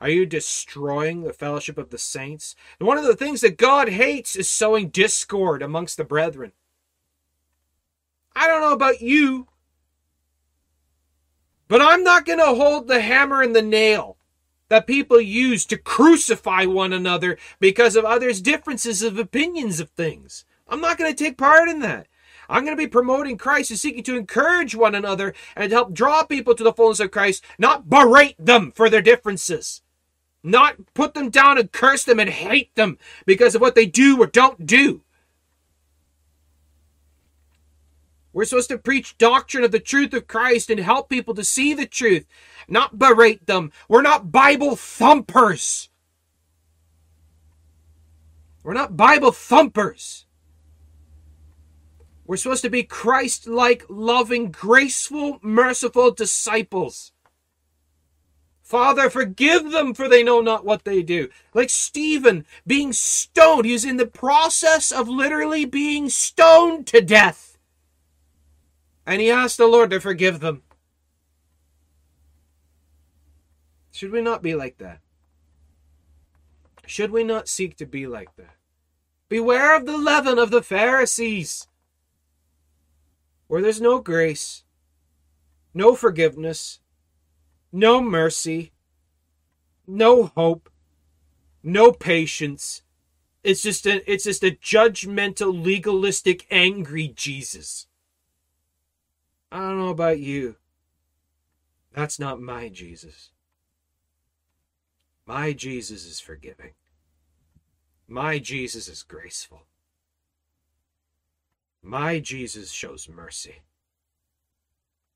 Are 0.00 0.10
you 0.10 0.26
destroying 0.26 1.24
the 1.24 1.32
fellowship 1.32 1.76
of 1.76 1.90
the 1.90 1.98
saints? 1.98 2.54
And 2.78 2.86
one 2.86 2.98
of 2.98 3.04
the 3.04 3.16
things 3.16 3.40
that 3.40 3.58
God 3.58 3.88
hates 3.88 4.36
is 4.36 4.48
sowing 4.48 4.90
discord 4.90 5.60
amongst 5.60 5.96
the 5.96 6.04
brethren. 6.04 6.52
I 8.36 8.46
don't 8.46 8.60
know 8.60 8.72
about 8.72 9.00
you, 9.00 9.48
but 11.68 11.80
I'm 11.80 12.02
not 12.02 12.26
going 12.26 12.38
to 12.38 12.46
hold 12.46 12.88
the 12.88 13.00
hammer 13.00 13.42
and 13.42 13.54
the 13.54 13.62
nail 13.62 14.16
that 14.68 14.86
people 14.86 15.20
use 15.20 15.64
to 15.66 15.76
crucify 15.76 16.64
one 16.64 16.92
another 16.92 17.38
because 17.60 17.96
of 17.96 18.04
others' 18.04 18.40
differences 18.40 19.02
of 19.02 19.18
opinions 19.18 19.80
of 19.80 19.90
things. 19.90 20.44
I'm 20.66 20.80
not 20.80 20.98
going 20.98 21.14
to 21.14 21.24
take 21.24 21.38
part 21.38 21.68
in 21.68 21.80
that. 21.80 22.06
I'm 22.48 22.64
going 22.64 22.76
to 22.76 22.82
be 22.82 22.88
promoting 22.88 23.38
Christ 23.38 23.70
and 23.70 23.78
seeking 23.78 24.02
to 24.04 24.16
encourage 24.16 24.74
one 24.74 24.94
another 24.94 25.34
and 25.56 25.72
help 25.72 25.94
draw 25.94 26.24
people 26.24 26.54
to 26.54 26.64
the 26.64 26.72
fullness 26.72 27.00
of 27.00 27.10
Christ, 27.10 27.44
not 27.58 27.88
berate 27.88 28.36
them 28.38 28.72
for 28.72 28.90
their 28.90 29.02
differences. 29.02 29.82
Not 30.42 30.76
put 30.92 31.14
them 31.14 31.30
down 31.30 31.56
and 31.56 31.72
curse 31.72 32.04
them 32.04 32.20
and 32.20 32.28
hate 32.28 32.74
them 32.74 32.98
because 33.24 33.54
of 33.54 33.62
what 33.62 33.74
they 33.74 33.86
do 33.86 34.20
or 34.20 34.26
don't 34.26 34.66
do. 34.66 35.02
We're 38.34 38.44
supposed 38.44 38.68
to 38.70 38.78
preach 38.78 39.16
doctrine 39.16 39.62
of 39.62 39.70
the 39.70 39.78
truth 39.78 40.12
of 40.12 40.26
Christ 40.26 40.68
and 40.68 40.80
help 40.80 41.08
people 41.08 41.34
to 41.34 41.44
see 41.44 41.72
the 41.72 41.86
truth, 41.86 42.26
not 42.68 42.98
berate 42.98 43.46
them. 43.46 43.70
We're 43.88 44.02
not 44.02 44.32
Bible 44.32 44.74
thumpers. 44.74 45.88
We're 48.64 48.74
not 48.74 48.96
Bible 48.96 49.30
thumpers. 49.30 50.26
We're 52.26 52.36
supposed 52.36 52.62
to 52.62 52.70
be 52.70 52.82
Christ 52.82 53.46
like, 53.46 53.84
loving, 53.88 54.50
graceful, 54.50 55.38
merciful 55.40 56.10
disciples. 56.10 57.12
Father, 58.62 59.10
forgive 59.10 59.70
them, 59.70 59.94
for 59.94 60.08
they 60.08 60.24
know 60.24 60.40
not 60.40 60.64
what 60.64 60.84
they 60.84 61.02
do. 61.02 61.28
Like 61.52 61.70
Stephen 61.70 62.46
being 62.66 62.92
stoned. 62.92 63.66
He 63.66 63.74
was 63.74 63.84
in 63.84 63.98
the 63.98 64.06
process 64.06 64.90
of 64.90 65.06
literally 65.06 65.66
being 65.66 66.08
stoned 66.08 66.88
to 66.88 67.00
death. 67.00 67.53
And 69.06 69.20
he 69.20 69.30
asked 69.30 69.58
the 69.58 69.66
Lord 69.66 69.90
to 69.90 70.00
forgive 70.00 70.40
them. 70.40 70.62
Should 73.92 74.10
we 74.10 74.20
not 74.20 74.42
be 74.42 74.54
like 74.54 74.78
that? 74.78 75.00
Should 76.86 77.10
we 77.10 77.24
not 77.24 77.48
seek 77.48 77.76
to 77.76 77.86
be 77.86 78.06
like 78.06 78.34
that? 78.36 78.56
Beware 79.28 79.76
of 79.76 79.86
the 79.86 79.96
leaven 79.96 80.38
of 80.38 80.50
the 80.50 80.62
Pharisees, 80.62 81.66
where 83.46 83.62
there's 83.62 83.80
no 83.80 84.00
grace, 84.00 84.64
no 85.72 85.94
forgiveness, 85.94 86.80
no 87.72 88.00
mercy, 88.00 88.72
no 89.86 90.26
hope, 90.36 90.70
no 91.62 91.92
patience. 91.92 92.82
It's 93.42 93.62
just 93.62 93.86
a 93.86 94.10
it's 94.10 94.24
just 94.24 94.44
a 94.44 94.50
judgmental, 94.50 95.64
legalistic, 95.64 96.46
angry 96.50 97.08
Jesus. 97.14 97.86
I 99.54 99.58
don't 99.58 99.78
know 99.78 99.90
about 99.90 100.18
you. 100.18 100.56
That's 101.92 102.18
not 102.18 102.40
my 102.40 102.68
Jesus. 102.68 103.30
My 105.26 105.52
Jesus 105.52 106.04
is 106.04 106.18
forgiving. 106.18 106.72
My 108.08 108.40
Jesus 108.40 108.88
is 108.88 109.04
graceful. 109.04 109.62
My 111.84 112.18
Jesus 112.18 112.72
shows 112.72 113.08
mercy. 113.08 113.62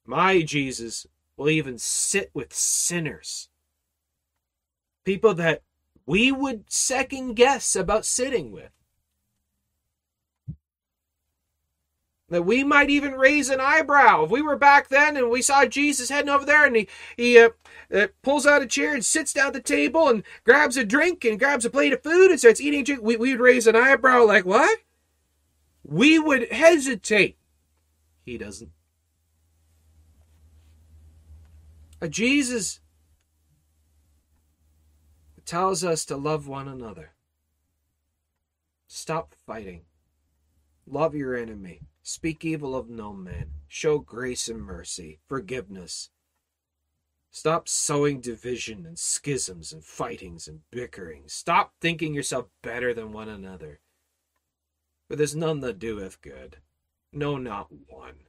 My 0.06 0.42
Jesus 0.42 1.08
will 1.36 1.50
even 1.50 1.76
sit 1.76 2.30
with 2.32 2.54
sinners. 2.54 3.48
People 5.02 5.34
that 5.34 5.62
we 6.06 6.30
would 6.30 6.70
second 6.70 7.34
guess 7.34 7.74
about 7.74 8.04
sitting 8.04 8.52
with. 8.52 8.70
That 12.30 12.44
we 12.44 12.62
might 12.62 12.90
even 12.90 13.12
raise 13.12 13.48
an 13.48 13.60
eyebrow. 13.60 14.24
If 14.24 14.30
we 14.30 14.42
were 14.42 14.56
back 14.56 14.88
then 14.88 15.16
and 15.16 15.30
we 15.30 15.40
saw 15.40 15.64
Jesus 15.64 16.10
heading 16.10 16.28
over 16.28 16.44
there 16.44 16.66
and 16.66 16.76
he, 16.76 16.88
he 17.16 17.38
uh, 17.38 17.50
uh, 17.92 18.08
pulls 18.22 18.46
out 18.46 18.60
a 18.60 18.66
chair 18.66 18.92
and 18.92 19.04
sits 19.04 19.32
down 19.32 19.48
at 19.48 19.52
the 19.54 19.60
table 19.60 20.08
and 20.08 20.22
grabs 20.44 20.76
a 20.76 20.84
drink 20.84 21.24
and 21.24 21.38
grabs 21.38 21.64
a 21.64 21.70
plate 21.70 21.92
of 21.92 22.02
food 22.02 22.30
and 22.30 22.38
starts 22.38 22.60
eating 22.60 22.84
drink, 22.84 23.02
we, 23.02 23.16
we'd 23.16 23.40
raise 23.40 23.66
an 23.66 23.76
eyebrow 23.76 24.24
like, 24.24 24.44
what? 24.44 24.78
We 25.82 26.18
would 26.18 26.52
hesitate. 26.52 27.38
He 28.26 28.36
doesn't. 28.36 28.72
Jesus 32.10 32.80
tells 35.44 35.82
us 35.82 36.04
to 36.04 36.16
love 36.16 36.46
one 36.46 36.68
another. 36.68 37.12
Stop 38.86 39.34
fighting. 39.46 39.82
Love 40.86 41.14
your 41.14 41.34
enemy. 41.34 41.80
Speak 42.10 42.42
evil 42.42 42.74
of 42.74 42.88
no 42.88 43.12
man. 43.12 43.50
Show 43.66 43.98
grace 43.98 44.48
and 44.48 44.62
mercy, 44.62 45.18
forgiveness. 45.28 46.08
Stop 47.30 47.68
sowing 47.68 48.22
division 48.22 48.86
and 48.86 48.98
schisms 48.98 49.74
and 49.74 49.84
fightings 49.84 50.48
and 50.48 50.60
bickering. 50.70 51.24
Stop 51.26 51.74
thinking 51.82 52.14
yourself 52.14 52.46
better 52.62 52.94
than 52.94 53.12
one 53.12 53.28
another. 53.28 53.80
For 55.06 55.16
there's 55.16 55.36
none 55.36 55.60
that 55.60 55.78
doeth 55.78 56.22
good. 56.22 56.56
No, 57.12 57.36
not 57.36 57.68
one. 57.70 58.20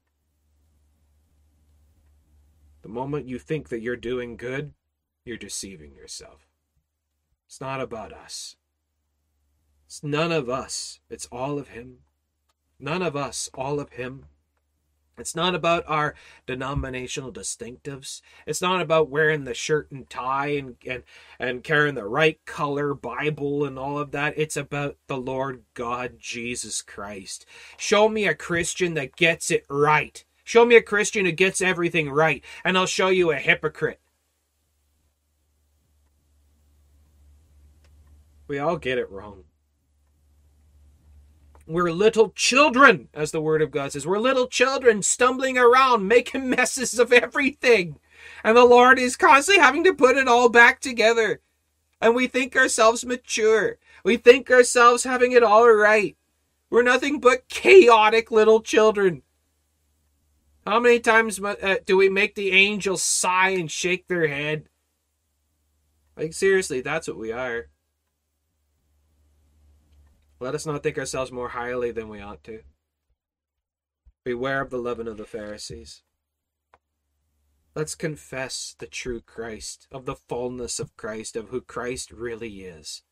The 2.81 2.89
moment 2.89 3.29
you 3.29 3.39
think 3.39 3.69
that 3.69 3.79
you're 3.79 3.95
doing 3.95 4.35
good, 4.35 4.73
you're 5.23 5.37
deceiving 5.37 5.95
yourself. 5.95 6.49
It's 7.47 7.61
not 7.61 7.79
about 7.79 8.11
us. 8.11 8.57
It's 9.85 10.03
none 10.03 10.33
of 10.33 10.49
us. 10.49 10.99
It's 11.09 11.29
all 11.31 11.57
of 11.57 11.69
Him. 11.69 11.99
None 12.79 13.01
of 13.01 13.15
us, 13.15 13.49
all 13.53 13.79
of 13.79 13.91
Him. 13.91 14.25
It's 15.19 15.35
not 15.35 15.53
about 15.53 15.83
our 15.85 16.15
denominational 16.47 17.31
distinctives. 17.31 18.21
It's 18.47 18.61
not 18.61 18.81
about 18.81 19.09
wearing 19.09 19.43
the 19.43 19.53
shirt 19.53 19.91
and 19.91 20.09
tie 20.09 20.51
and, 20.51 20.77
and, 20.87 21.03
and 21.37 21.63
carrying 21.63 21.95
the 21.95 22.05
right 22.05 22.39
color 22.45 22.93
Bible 22.93 23.65
and 23.65 23.77
all 23.77 23.99
of 23.99 24.11
that. 24.11 24.33
It's 24.37 24.55
about 24.55 24.95
the 25.07 25.17
Lord 25.17 25.63
God 25.73 26.15
Jesus 26.19 26.81
Christ. 26.81 27.45
Show 27.77 28.07
me 28.07 28.27
a 28.27 28.33
Christian 28.33 28.93
that 28.93 29.17
gets 29.17 29.51
it 29.51 29.65
right. 29.69 30.23
Show 30.45 30.65
me 30.65 30.77
a 30.77 30.81
Christian 30.81 31.25
who 31.25 31.31
gets 31.31 31.61
everything 31.61 32.09
right, 32.09 32.43
and 32.63 32.77
I'll 32.77 32.87
show 32.87 33.09
you 33.09 33.31
a 33.31 33.35
hypocrite. 33.35 33.99
We 38.47 38.57
all 38.57 38.77
get 38.77 38.97
it 38.97 39.11
wrong. 39.11 39.43
We're 41.69 41.91
little 41.91 42.31
children, 42.31 43.09
as 43.13 43.29
the 43.29 43.41
Word 43.41 43.61
of 43.61 43.69
God 43.69 43.91
says. 43.91 44.07
We're 44.07 44.17
little 44.17 44.47
children 44.47 45.03
stumbling 45.03 45.55
around, 45.55 46.07
making 46.07 46.49
messes 46.55 46.97
of 46.97 47.13
everything. 47.13 47.99
And 48.43 48.57
the 48.57 48.65
Lord 48.65 48.97
is 48.97 49.15
constantly 49.15 49.61
having 49.61 49.83
to 49.83 49.93
put 49.93 50.17
it 50.17 50.27
all 50.27 50.49
back 50.49 50.79
together. 50.79 51.41
And 52.01 52.15
we 52.15 52.25
think 52.25 52.55
ourselves 52.55 53.05
mature. 53.05 53.77
We 54.03 54.17
think 54.17 54.49
ourselves 54.49 55.03
having 55.03 55.31
it 55.31 55.43
all 55.43 55.71
right. 55.71 56.17
We're 56.71 56.81
nothing 56.81 57.19
but 57.19 57.47
chaotic 57.49 58.31
little 58.31 58.61
children. 58.61 59.21
How 60.65 60.79
many 60.79 60.99
times 60.99 61.39
uh, 61.39 61.75
do 61.85 61.97
we 61.97 62.09
make 62.09 62.33
the 62.33 62.51
angels 62.51 63.03
sigh 63.03 63.49
and 63.49 63.69
shake 63.69 64.07
their 64.07 64.27
head? 64.27 64.69
Like, 66.17 66.33
seriously, 66.33 66.81
that's 66.81 67.07
what 67.07 67.17
we 67.17 67.31
are. 67.31 67.67
Let 70.41 70.55
us 70.55 70.65
not 70.65 70.83
think 70.83 70.97
ourselves 70.97 71.31
more 71.31 71.49
highly 71.49 71.91
than 71.91 72.07
we 72.07 72.21
ought 72.21 72.43
to. 72.45 72.61
Beware 74.23 74.61
of 74.61 74.69
the 74.69 74.77
leaven 74.77 75.07
of 75.07 75.17
the 75.17 75.25
Pharisees. 75.25 76.03
Let's 77.75 77.95
confess 77.95 78.75
the 78.77 78.87
true 78.87 79.21
Christ, 79.21 79.87
of 79.91 80.05
the 80.05 80.15
fullness 80.15 80.79
of 80.79 80.95
Christ, 80.97 81.35
of 81.35 81.49
who 81.49 81.61
Christ 81.61 82.11
really 82.11 82.61
is, 82.61 83.03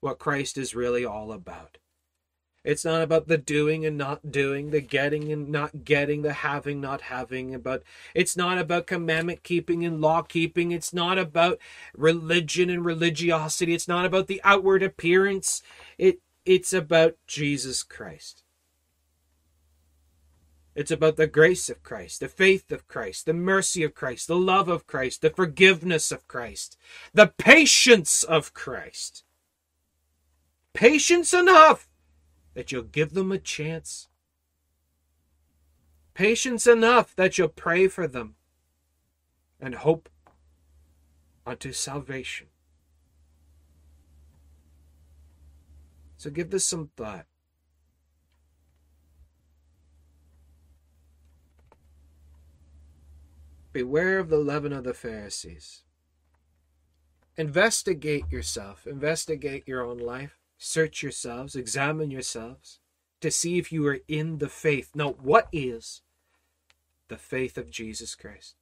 what 0.00 0.18
Christ 0.18 0.58
is 0.58 0.74
really 0.74 1.04
all 1.04 1.32
about. 1.32 1.78
It's 2.66 2.84
not 2.84 3.00
about 3.00 3.28
the 3.28 3.38
doing 3.38 3.86
and 3.86 3.96
not 3.96 4.32
doing, 4.32 4.70
the 4.70 4.80
getting 4.80 5.30
and 5.30 5.50
not 5.50 5.84
getting, 5.84 6.22
the 6.22 6.32
having, 6.32 6.80
not 6.80 7.02
having. 7.02 7.56
But 7.60 7.84
it's 8.12 8.36
not 8.36 8.58
about 8.58 8.88
commandment 8.88 9.44
keeping 9.44 9.84
and 9.84 10.00
law 10.00 10.22
keeping. 10.22 10.72
It's 10.72 10.92
not 10.92 11.16
about 11.16 11.60
religion 11.96 12.68
and 12.68 12.84
religiosity. 12.84 13.72
It's 13.72 13.86
not 13.86 14.04
about 14.04 14.26
the 14.26 14.40
outward 14.42 14.82
appearance. 14.82 15.62
It 15.96 16.18
it's 16.46 16.72
about 16.72 17.16
Jesus 17.26 17.82
Christ. 17.82 18.44
It's 20.76 20.90
about 20.90 21.16
the 21.16 21.26
grace 21.26 21.68
of 21.68 21.82
Christ, 21.82 22.20
the 22.20 22.28
faith 22.28 22.70
of 22.70 22.86
Christ, 22.86 23.26
the 23.26 23.32
mercy 23.32 23.82
of 23.82 23.94
Christ, 23.94 24.28
the 24.28 24.36
love 24.36 24.68
of 24.68 24.86
Christ, 24.86 25.22
the 25.22 25.30
forgiveness 25.30 26.12
of 26.12 26.28
Christ, 26.28 26.76
the 27.12 27.32
patience 27.38 28.22
of 28.22 28.54
Christ. 28.54 29.24
Patience 30.72 31.32
enough 31.32 31.88
that 32.54 32.70
you'll 32.70 32.82
give 32.82 33.14
them 33.14 33.32
a 33.32 33.38
chance. 33.38 34.08
Patience 36.12 36.66
enough 36.66 37.16
that 37.16 37.38
you'll 37.38 37.48
pray 37.48 37.88
for 37.88 38.06
them 38.06 38.36
and 39.58 39.76
hope 39.76 40.10
unto 41.46 41.72
salvation. 41.72 42.48
So 46.16 46.30
give 46.30 46.50
this 46.50 46.64
some 46.64 46.90
thought. 46.96 47.26
Beware 53.72 54.18
of 54.18 54.30
the 54.30 54.38
leaven 54.38 54.72
of 54.72 54.84
the 54.84 54.94
Pharisees. 54.94 55.82
Investigate 57.36 58.24
yourself, 58.30 58.86
investigate 58.86 59.68
your 59.68 59.84
own 59.84 59.98
life, 59.98 60.38
search 60.56 61.02
yourselves, 61.02 61.54
examine 61.54 62.10
yourselves 62.10 62.80
to 63.20 63.30
see 63.30 63.58
if 63.58 63.70
you 63.70 63.86
are 63.86 63.98
in 64.08 64.38
the 64.38 64.48
faith. 64.48 64.92
Now, 64.94 65.10
what 65.20 65.48
is 65.52 66.00
the 67.08 67.18
faith 67.18 67.58
of 67.58 67.70
Jesus 67.70 68.14
Christ? 68.14 68.54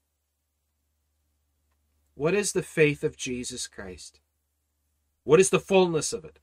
What 2.17 2.35
is 2.35 2.53
the 2.53 2.63
faith 2.63 3.05
of 3.05 3.17
Jesus 3.17 3.69
Christ? 3.69 4.19
What 5.23 5.39
is 5.39 5.51
the 5.51 5.61
fullness 5.61 6.13
of 6.13 6.25
it? 6.25 6.41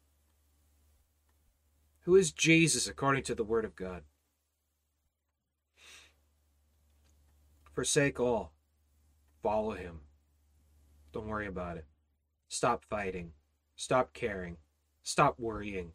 Who 2.02 2.16
is 2.16 2.32
Jesus 2.32 2.88
according 2.88 3.24
to 3.24 3.36
the 3.36 3.44
Word 3.44 3.66
of 3.66 3.76
God? 3.76 4.04
Forsake 7.74 8.20
all 8.20 8.54
Follow 9.42 9.72
him. 9.72 10.02
Don't 11.12 11.28
worry 11.28 11.48
about 11.48 11.78
it. 11.78 11.86
Stop 12.48 12.86
fighting. 12.86 13.32
Stop 13.76 14.14
caring. 14.14 14.58
Stop 15.04 15.40
worrying. 15.40 15.94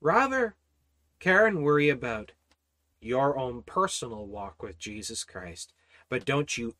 Rather, 0.00 0.56
care 1.20 1.46
and 1.46 1.62
worry 1.62 1.88
about 1.88 2.32
your 3.00 3.38
own 3.38 3.62
personal 3.62 4.26
walk 4.26 4.62
with 4.62 4.78
Jesus 4.78 5.24
Christ. 5.24 5.72
But 6.08 6.24
don't 6.24 6.56
you 6.56 6.74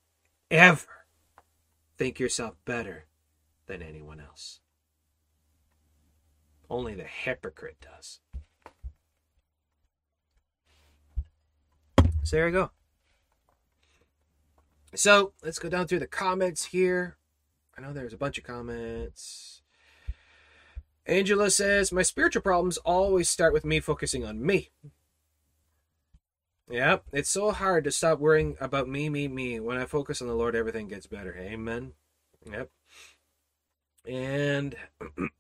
ever 0.51 1.07
think 1.99 2.19
yourself 2.19 2.55
better 2.65 3.07
than 3.67 3.83
anyone 3.83 4.21
else. 4.21 4.61
Only 6.71 6.95
the 6.95 7.05
hypocrite 7.05 7.77
does. 7.81 8.21
So 12.25 12.37
there 12.37 12.47
you 12.49 12.53
go. 12.53 12.71
So 14.95 15.33
let's 15.43 15.59
go 15.59 15.69
down 15.69 15.87
through 15.87 15.99
the 15.99 16.07
comments 16.07 16.65
here. 16.65 17.19
I 17.77 17.83
know 17.83 17.93
there's 17.93 18.15
a 18.15 18.19
bunch 18.19 18.39
of 18.39 18.45
comments. 18.45 19.63
Angela 21.07 21.51
says, 21.51 21.93
My 21.93 22.03
spiritual 22.03 22.43
problems 22.43 22.79
always 22.79 23.29
start 23.29 23.53
with 23.53 23.65
me 23.65 23.79
focusing 23.79 24.25
on 24.25 24.45
me. 24.45 24.71
Yeah, 26.71 26.99
it's 27.13 27.29
so 27.29 27.51
hard 27.51 27.85
to 27.85 27.91
stop 27.91 28.21
worrying 28.21 28.57
about 28.59 28.89
me, 28.89 29.11
me, 29.11 29.29
me. 29.29 29.61
When 29.61 29.77
I 29.77 29.85
focus 29.85 30.23
on 30.23 30.29
the 30.29 30.35
Lord, 30.35 30.57
everything 30.57 30.89
gets 30.89 31.07
better. 31.07 31.37
Amen. 31.37 31.93
Yep. 32.51 32.71
And 34.09 34.75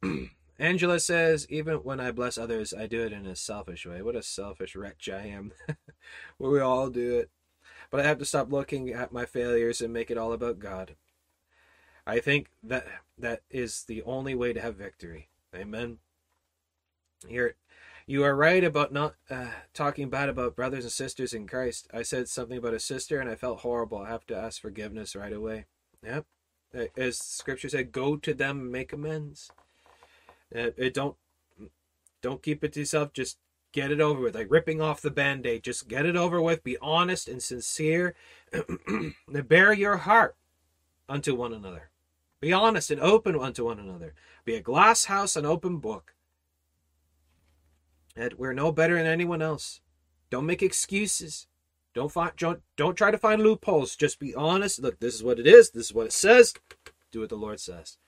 Angela 0.59 1.01
says, 1.01 1.47
even 1.51 1.76
when 1.78 1.98
I 2.01 2.12
bless 2.12 2.39
others, 2.39 2.72
I 2.72 2.86
do 2.86 3.02
it 3.02 3.12
in 3.12 3.26
a 3.26 3.35
selfish 3.35 3.86
way. 3.86 4.02
What 4.02 4.16
a 4.16 4.22
selfish 4.22 4.76
wretch 4.76 5.09
I 5.09 5.26
am. 5.26 5.52
we 6.39 6.60
all 6.60 6.90
do 6.90 7.18
it 7.18 7.31
but 7.94 8.05
I 8.05 8.09
have 8.09 8.18
to 8.18 8.24
stop 8.24 8.51
looking 8.51 8.90
at 8.90 9.12
my 9.12 9.24
failures 9.24 9.81
and 9.81 9.93
make 9.93 10.10
it 10.10 10.18
all 10.18 10.32
about 10.32 10.59
God. 10.59 10.97
I 12.05 12.18
think 12.18 12.48
that 12.60 12.89
that 13.16 13.43
is 13.51 13.85
the 13.85 14.02
only 14.02 14.35
way 14.35 14.52
to 14.52 14.60
have 14.60 14.74
victory. 14.74 15.28
Amen. 15.55 15.98
Here, 17.28 17.55
you 18.05 18.24
are 18.24 18.35
right 18.35 18.64
about 18.64 18.93
not 18.93 19.14
uh, 19.31 19.47
talking 19.72 20.10
bad 20.10 20.28
about 20.28 20.56
brothers 20.56 20.82
and 20.82 20.93
sisters 20.93 21.32
in 21.32 21.47
Christ. 21.47 21.86
I 21.94 22.02
said 22.02 22.28
something 22.28 22.59
about 22.59 22.74
a 22.74 22.81
sister 22.81 23.20
and 23.20 23.31
I 23.31 23.36
felt 23.36 23.60
horrible. 23.60 23.98
I 23.98 24.09
have 24.09 24.26
to 24.26 24.36
ask 24.36 24.60
forgiveness 24.60 25.14
right 25.14 25.32
away. 25.32 25.66
Yep. 26.05 26.26
As 26.97 27.18
Scripture 27.18 27.68
said, 27.68 27.93
go 27.93 28.16
to 28.16 28.35
them 28.35 28.72
make 28.72 28.93
amends. 28.93 29.52
It, 30.55 30.74
it 30.78 30.94
don't 30.94 31.16
don't 32.22 32.43
keep 32.43 32.64
it 32.64 32.72
to 32.72 32.81
yourself. 32.81 33.12
Just 33.12 33.39
get 33.72 33.90
it 33.90 34.01
over 34.01 34.20
with. 34.20 34.35
Like 34.35 34.51
ripping 34.51 34.81
off 34.81 35.02
the 35.02 35.10
band-aid. 35.10 35.64
Just 35.64 35.89
get 35.89 36.06
it 36.06 36.16
over 36.16 36.40
with. 36.40 36.64
Be 36.64 36.78
honest 36.81 37.28
and 37.28 37.43
sincere. 37.43 38.14
Bare 39.28 39.74
your 39.74 39.98
heart 39.98 40.36
unto 41.09 41.35
one 41.35 41.52
another. 41.52 41.90
Be 42.40 42.52
honest 42.52 42.90
and 42.90 43.01
open 43.01 43.39
unto 43.39 43.64
one 43.64 43.78
another. 43.78 44.14
Be 44.44 44.55
a 44.55 44.60
glass 44.60 45.06
house 45.06 45.35
and 45.35 45.47
open 45.47 45.78
book. 45.78 46.14
And 48.16 48.35
we're 48.35 48.52
no 48.52 48.70
better 48.70 48.97
than 48.97 49.06
anyone 49.06 49.43
else. 49.43 49.81
Don't 50.31 50.47
make 50.47 50.62
excuses. 50.62 51.48
Don't 51.94 52.12
find 52.12 52.32
don't, 52.36 52.62
don't 52.76 52.97
try 52.97 53.10
to 53.10 53.18
find 53.18 53.43
loopholes. 53.43 53.97
Just 53.97 54.20
be 54.20 54.35
honest. 54.35 54.81
Look 54.81 55.01
this 55.01 55.14
is 55.14 55.24
what 55.24 55.40
it 55.40 55.47
is. 55.47 55.70
This 55.70 55.86
is 55.86 55.94
what 55.94 56.06
it 56.06 56.12
says. 56.12 56.55
Do 57.10 57.20
what 57.20 57.28
the 57.28 57.36
lord 57.36 57.60
says 57.60 57.98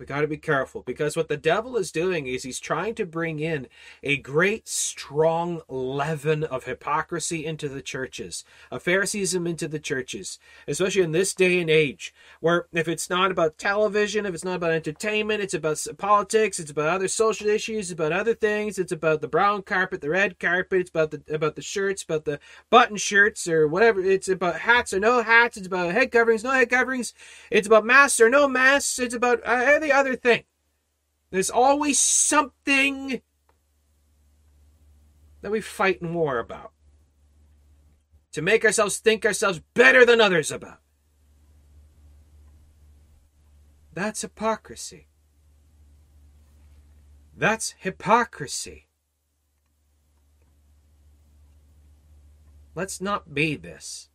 we 0.00 0.06
got 0.06 0.22
to 0.22 0.26
be 0.26 0.38
careful 0.38 0.82
because 0.82 1.14
what 1.14 1.28
the 1.28 1.36
devil 1.36 1.76
is 1.76 1.92
doing 1.92 2.26
is 2.26 2.42
he's 2.42 2.58
trying 2.58 2.94
to 2.94 3.04
bring 3.04 3.38
in 3.38 3.68
a 4.02 4.16
great 4.16 4.66
strong 4.66 5.60
leaven 5.68 6.42
of 6.42 6.64
hypocrisy 6.64 7.44
into 7.44 7.68
the 7.68 7.82
churches, 7.82 8.42
of 8.70 8.82
Phariseeism 8.82 9.46
into 9.46 9.68
the 9.68 9.78
churches, 9.78 10.38
especially 10.66 11.02
in 11.02 11.12
this 11.12 11.34
day 11.34 11.60
and 11.60 11.68
age, 11.68 12.14
where 12.40 12.66
if 12.72 12.88
it's 12.88 13.10
not 13.10 13.30
about 13.30 13.58
television, 13.58 14.24
if 14.24 14.32
it's 14.32 14.44
not 14.44 14.56
about 14.56 14.72
entertainment, 14.72 15.42
it's 15.42 15.52
about 15.52 15.86
politics, 15.98 16.58
it's 16.58 16.70
about 16.70 16.88
other 16.88 17.08
social 17.08 17.48
issues, 17.48 17.90
it's 17.90 18.00
about 18.00 18.12
other 18.12 18.34
things, 18.34 18.78
it's 18.78 18.92
about 18.92 19.20
the 19.20 19.28
brown 19.28 19.60
carpet, 19.60 20.00
the 20.00 20.08
red 20.08 20.38
carpet, 20.38 20.80
it's 20.80 20.90
about 20.90 21.10
the 21.10 21.22
about 21.30 21.56
the 21.56 21.62
shirts, 21.62 22.02
about 22.02 22.24
the 22.24 22.40
button 22.70 22.96
shirts 22.96 23.46
or 23.46 23.68
whatever, 23.68 24.00
it's 24.02 24.28
about 24.28 24.60
hats 24.60 24.94
or 24.94 25.00
no 25.00 25.22
hats, 25.22 25.58
it's 25.58 25.66
about 25.66 25.92
head 25.92 26.10
coverings, 26.10 26.42
no 26.42 26.52
head 26.52 26.70
coverings, 26.70 27.12
it's 27.50 27.66
about 27.66 27.84
masks 27.84 28.18
or 28.18 28.30
no 28.30 28.48
masks, 28.48 28.98
it's 28.98 29.14
about 29.14 29.40
uh, 29.44 29.89
other 29.92 30.16
thing. 30.16 30.44
There's 31.30 31.50
always 31.50 31.98
something 31.98 33.22
that 35.42 35.50
we 35.50 35.60
fight 35.60 36.02
and 36.02 36.14
war 36.14 36.38
about. 36.38 36.72
To 38.32 38.42
make 38.42 38.64
ourselves 38.64 38.98
think 38.98 39.24
ourselves 39.24 39.60
better 39.74 40.04
than 40.04 40.20
others 40.20 40.52
about. 40.52 40.78
That's 43.92 44.22
hypocrisy. 44.22 45.08
That's 47.36 47.74
hypocrisy. 47.78 48.86
Let's 52.74 53.00
not 53.00 53.34
be 53.34 53.56
this. 53.56 54.09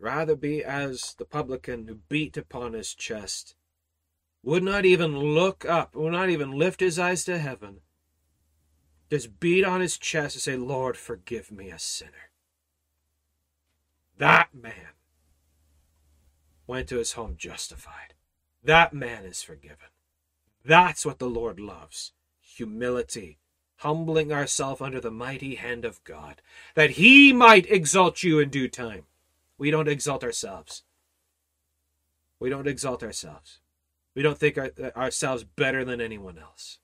Rather 0.00 0.34
be 0.34 0.64
as 0.64 1.14
the 1.18 1.24
publican 1.24 1.86
who 1.86 1.96
beat 2.08 2.36
upon 2.36 2.72
his 2.72 2.94
chest, 2.94 3.54
would 4.42 4.62
not 4.62 4.84
even 4.84 5.18
look 5.18 5.64
up, 5.64 5.94
would 5.94 6.12
not 6.12 6.30
even 6.30 6.52
lift 6.52 6.80
his 6.80 6.98
eyes 6.98 7.24
to 7.24 7.38
heaven, 7.38 7.80
just 9.10 9.40
beat 9.40 9.64
on 9.64 9.80
his 9.80 9.98
chest 9.98 10.36
and 10.36 10.42
say, 10.42 10.56
Lord, 10.56 10.96
forgive 10.96 11.50
me, 11.50 11.70
a 11.70 11.78
sinner. 11.78 12.30
That 14.16 14.48
man 14.54 14.94
went 16.66 16.88
to 16.88 16.98
his 16.98 17.12
home 17.12 17.34
justified. 17.36 18.14
That 18.62 18.92
man 18.92 19.24
is 19.24 19.42
forgiven. 19.42 19.88
That's 20.64 21.04
what 21.04 21.18
the 21.18 21.28
Lord 21.28 21.58
loves 21.58 22.12
humility, 22.60 23.38
humbling 23.76 24.32
ourselves 24.32 24.80
under 24.80 25.00
the 25.00 25.10
mighty 25.10 25.54
hand 25.54 25.84
of 25.84 26.02
God, 26.04 26.42
that 26.74 26.90
he 26.90 27.32
might 27.32 27.70
exalt 27.70 28.22
you 28.22 28.38
in 28.38 28.50
due 28.50 28.68
time. 28.68 29.04
We 29.60 29.70
don't 29.70 29.88
exalt 29.88 30.24
ourselves. 30.24 30.84
We 32.40 32.48
don't 32.48 32.66
exalt 32.66 33.02
ourselves. 33.02 33.58
We 34.14 34.22
don't 34.22 34.38
think 34.38 34.56
our, 34.56 34.72
ourselves 34.96 35.44
better 35.44 35.84
than 35.84 36.00
anyone 36.00 36.38
else. 36.38 36.78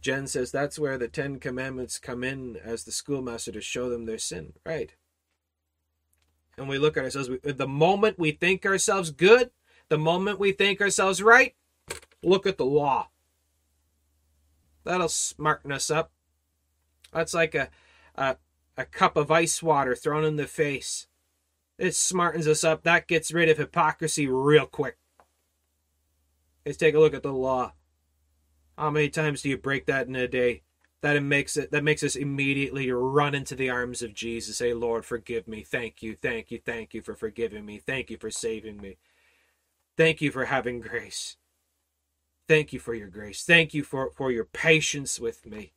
Jen 0.00 0.26
says 0.26 0.50
that's 0.50 0.78
where 0.78 0.96
the 0.96 1.06
Ten 1.06 1.38
Commandments 1.38 1.98
come 1.98 2.24
in 2.24 2.56
as 2.56 2.84
the 2.84 2.92
schoolmaster 2.92 3.52
to 3.52 3.60
show 3.60 3.90
them 3.90 4.06
their 4.06 4.16
sin. 4.16 4.54
Right. 4.64 4.94
And 6.56 6.66
we 6.66 6.78
look 6.78 6.96
at 6.96 7.04
ourselves, 7.04 7.28
the 7.42 7.68
moment 7.68 8.18
we 8.18 8.30
think 8.30 8.64
ourselves 8.64 9.10
good, 9.10 9.50
the 9.90 9.98
moment 9.98 10.38
we 10.38 10.52
think 10.52 10.80
ourselves 10.80 11.22
right, 11.22 11.54
look 12.22 12.46
at 12.46 12.56
the 12.56 12.64
law. 12.64 13.08
That'll 14.84 15.10
smarten 15.10 15.70
us 15.70 15.90
up. 15.90 16.10
That's 17.14 17.32
like 17.32 17.54
a, 17.54 17.70
a, 18.16 18.36
a 18.76 18.84
cup 18.84 19.16
of 19.16 19.30
ice 19.30 19.62
water 19.62 19.94
thrown 19.94 20.24
in 20.24 20.36
the 20.36 20.46
face. 20.46 21.06
It 21.78 21.90
smartens 21.90 22.46
us 22.46 22.64
up. 22.64 22.82
That 22.82 23.08
gets 23.08 23.32
rid 23.32 23.48
of 23.48 23.58
hypocrisy 23.58 24.26
real 24.26 24.66
quick. 24.66 24.98
Let's 26.66 26.78
take 26.78 26.94
a 26.94 27.00
look 27.00 27.14
at 27.14 27.22
the 27.22 27.32
law. 27.32 27.72
How 28.76 28.90
many 28.90 29.08
times 29.08 29.42
do 29.42 29.48
you 29.48 29.56
break 29.56 29.86
that 29.86 30.08
in 30.08 30.16
a 30.16 30.26
day? 30.26 30.62
That 31.02 31.16
it 31.16 31.20
makes 31.20 31.56
it 31.56 31.70
that 31.70 31.84
makes 31.84 32.02
us 32.02 32.16
immediately 32.16 32.90
run 32.90 33.34
into 33.34 33.54
the 33.54 33.68
arms 33.68 34.00
of 34.00 34.14
Jesus. 34.14 34.56
Say, 34.56 34.72
Lord, 34.72 35.04
forgive 35.04 35.46
me. 35.46 35.62
Thank 35.62 36.02
you, 36.02 36.16
thank 36.16 36.50
you, 36.50 36.58
thank 36.64 36.94
you 36.94 37.02
for 37.02 37.14
forgiving 37.14 37.66
me. 37.66 37.78
Thank 37.78 38.10
you 38.10 38.16
for 38.16 38.30
saving 38.30 38.78
me. 38.78 38.96
Thank 39.96 40.22
you 40.22 40.30
for 40.30 40.46
having 40.46 40.80
grace. 40.80 41.36
Thank 42.48 42.72
you 42.72 42.78
for 42.78 42.94
your 42.94 43.08
grace. 43.08 43.44
Thank 43.44 43.74
you 43.74 43.84
for, 43.84 44.10
for 44.10 44.30
your 44.30 44.44
patience 44.44 45.20
with 45.20 45.46
me. 45.46 45.72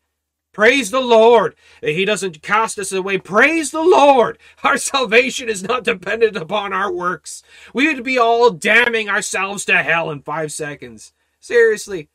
Praise 0.53 0.90
the 0.90 1.02
Lord. 1.02 1.56
He 1.82 2.03
doesn't 2.03 2.41
cast 2.41 2.80
us 2.80 2.91
away. 2.91 3.19
Praise 3.19 3.72
the 3.72 3.84
Lord. 3.84 4.40
Our 4.64 4.78
salvation 4.78 5.49
is 5.49 5.61
not 5.61 5.84
dependent 5.84 6.36
upon 6.36 6.74
our 6.74 6.91
works. 6.91 7.44
We 7.74 7.94
would 7.94 8.03
be 8.03 8.18
all 8.18 8.49
damning 8.49 9.07
ourselves 9.07 9.65
to 9.65 9.84
hell 9.84 10.10
in 10.10 10.22
five 10.22 10.52
seconds. 10.52 11.14
Seriously. 11.40 12.10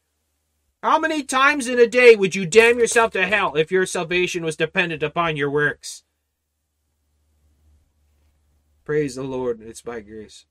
How 0.82 0.98
many 0.98 1.22
times 1.22 1.68
in 1.68 1.78
a 1.78 1.86
day 1.86 2.16
would 2.16 2.34
you 2.34 2.44
damn 2.44 2.80
yourself 2.80 3.12
to 3.12 3.26
hell 3.26 3.54
if 3.54 3.70
your 3.70 3.86
salvation 3.86 4.44
was 4.44 4.56
dependent 4.56 5.04
upon 5.04 5.36
your 5.36 5.50
works? 5.50 6.02
Praise 8.84 9.14
the 9.14 9.22
Lord. 9.22 9.60
It's 9.62 9.80
by 9.80 10.00
grace. 10.00 10.46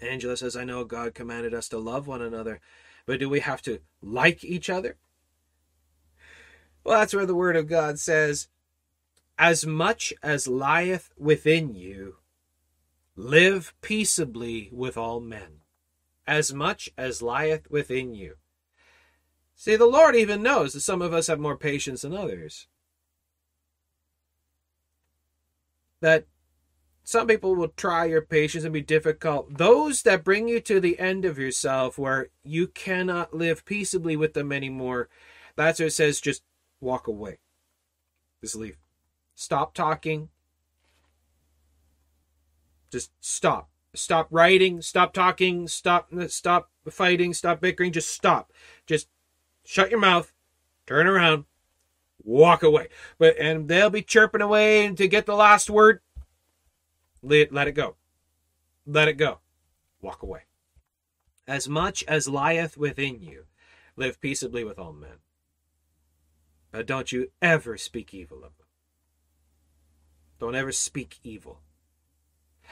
Angela 0.00 0.36
says, 0.36 0.54
I 0.56 0.64
know 0.64 0.84
God 0.84 1.14
commanded 1.14 1.54
us 1.54 1.68
to 1.70 1.78
love 1.78 2.06
one 2.06 2.22
another, 2.22 2.60
but 3.06 3.20
do 3.20 3.28
we 3.28 3.40
have 3.40 3.62
to 3.62 3.80
like 4.02 4.44
each 4.44 4.70
other? 4.70 4.96
Well, 6.82 6.98
that's 6.98 7.14
where 7.14 7.26
the 7.26 7.34
Word 7.34 7.56
of 7.56 7.68
God 7.68 7.98
says, 7.98 8.48
As 9.38 9.66
much 9.66 10.12
as 10.22 10.48
lieth 10.48 11.10
within 11.18 11.74
you, 11.74 12.16
live 13.16 13.74
peaceably 13.80 14.68
with 14.72 14.96
all 14.96 15.20
men. 15.20 15.60
As 16.26 16.52
much 16.52 16.90
as 16.96 17.22
lieth 17.22 17.70
within 17.70 18.14
you. 18.14 18.36
See, 19.54 19.76
the 19.76 19.86
Lord 19.86 20.16
even 20.16 20.42
knows 20.42 20.72
that 20.72 20.80
some 20.80 21.02
of 21.02 21.12
us 21.12 21.26
have 21.28 21.38
more 21.38 21.56
patience 21.56 22.02
than 22.02 22.14
others. 22.14 22.66
That 26.00 26.26
some 27.04 27.26
people 27.26 27.54
will 27.54 27.68
try 27.68 28.06
your 28.06 28.22
patience 28.22 28.64
and 28.64 28.72
be 28.72 28.80
difficult. 28.80 29.58
Those 29.58 30.02
that 30.02 30.24
bring 30.24 30.48
you 30.48 30.58
to 30.60 30.80
the 30.80 30.98
end 30.98 31.26
of 31.26 31.38
yourself 31.38 31.98
where 31.98 32.30
you 32.42 32.66
cannot 32.66 33.34
live 33.34 33.66
peaceably 33.66 34.16
with 34.16 34.32
them 34.32 34.50
anymore, 34.50 35.10
that's 35.54 35.78
what 35.78 35.86
it 35.86 35.90
says 35.92 36.20
just 36.20 36.42
walk 36.80 37.06
away. 37.06 37.38
Just 38.40 38.56
leave. 38.56 38.78
Stop 39.34 39.74
talking. 39.74 40.30
Just 42.90 43.10
stop. 43.20 43.68
Stop 43.94 44.26
writing, 44.30 44.82
stop 44.82 45.12
talking, 45.12 45.68
stop 45.68 46.10
stop 46.26 46.70
fighting, 46.90 47.32
stop 47.32 47.60
bickering, 47.60 47.92
just 47.92 48.12
stop. 48.12 48.52
Just 48.86 49.08
shut 49.64 49.90
your 49.90 50.00
mouth, 50.00 50.32
turn 50.86 51.06
around, 51.06 51.44
walk 52.24 52.62
away. 52.62 52.88
But 53.18 53.38
and 53.38 53.68
they'll 53.68 53.90
be 53.90 54.02
chirping 54.02 54.40
away 54.40 54.90
to 54.92 55.06
get 55.06 55.26
the 55.26 55.36
last 55.36 55.70
word 55.70 56.00
let, 57.24 57.52
let 57.52 57.68
it 57.68 57.72
go. 57.72 57.96
Let 58.86 59.08
it 59.08 59.14
go. 59.14 59.40
Walk 60.00 60.22
away. 60.22 60.42
As 61.46 61.68
much 61.68 62.04
as 62.04 62.28
lieth 62.28 62.76
within 62.76 63.20
you, 63.20 63.44
live 63.96 64.20
peaceably 64.20 64.64
with 64.64 64.78
all 64.78 64.92
men. 64.92 65.18
But 66.70 66.86
don't 66.86 67.12
you 67.12 67.30
ever 67.40 67.76
speak 67.78 68.12
evil 68.12 68.38
of 68.38 68.56
them. 68.56 68.66
Don't 70.40 70.54
ever 70.54 70.72
speak 70.72 71.18
evil. 71.22 71.60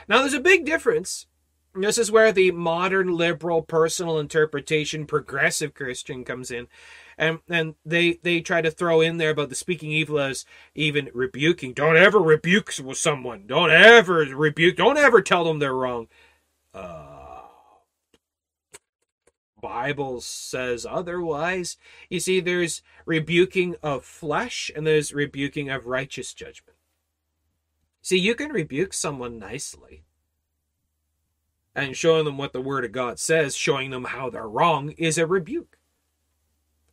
Now, 0.08 0.20
there's 0.20 0.34
a 0.34 0.40
big 0.40 0.64
difference. 0.64 1.26
This 1.74 1.98
is 1.98 2.10
where 2.10 2.32
the 2.32 2.50
modern 2.50 3.16
liberal 3.16 3.62
personal 3.62 4.18
interpretation 4.18 5.06
progressive 5.06 5.72
Christian 5.72 6.24
comes 6.24 6.50
in 6.50 6.66
and 7.22 7.38
and 7.48 7.74
they 7.86 8.18
they 8.24 8.40
try 8.40 8.60
to 8.60 8.70
throw 8.70 9.00
in 9.00 9.16
there 9.16 9.30
about 9.30 9.48
the 9.48 9.54
speaking 9.54 9.92
evil 9.92 10.18
as 10.18 10.44
even 10.74 11.08
rebuking. 11.14 11.72
Don't 11.72 11.96
ever 11.96 12.18
rebuke 12.18 12.72
someone. 12.72 13.46
Don't 13.46 13.70
ever 13.70 14.26
rebuke. 14.34 14.76
Don't 14.76 14.98
ever 14.98 15.22
tell 15.22 15.44
them 15.44 15.60
they're 15.60 15.72
wrong. 15.72 16.08
Uh, 16.74 17.42
Bible 19.60 20.20
says 20.20 20.84
otherwise. 20.84 21.76
You 22.10 22.18
see, 22.18 22.40
there's 22.40 22.82
rebuking 23.06 23.76
of 23.84 24.04
flesh 24.04 24.72
and 24.74 24.84
there's 24.84 25.14
rebuking 25.14 25.70
of 25.70 25.86
righteous 25.86 26.34
judgment. 26.34 26.76
See, 28.02 28.18
you 28.18 28.34
can 28.34 28.50
rebuke 28.50 28.92
someone 28.92 29.38
nicely. 29.38 30.02
And 31.74 31.96
showing 31.96 32.24
them 32.24 32.36
what 32.36 32.52
the 32.52 32.60
Word 32.60 32.84
of 32.84 32.92
God 32.92 33.18
says, 33.18 33.56
showing 33.56 33.90
them 33.90 34.04
how 34.04 34.28
they're 34.28 34.48
wrong, 34.48 34.90
is 34.98 35.16
a 35.16 35.26
rebuke. 35.26 35.78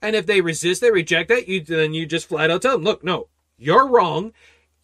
And 0.02 0.16
if 0.16 0.26
they 0.26 0.42
resist, 0.42 0.82
they 0.82 0.92
reject 0.92 1.30
that, 1.30 1.48
you 1.48 1.62
then 1.62 1.94
you 1.94 2.06
just 2.06 2.28
flat 2.28 2.50
out 2.50 2.62
tell 2.62 2.74
them, 2.74 2.84
look, 2.84 3.04
no, 3.04 3.28
you're 3.58 3.88
wrong. 3.88 4.34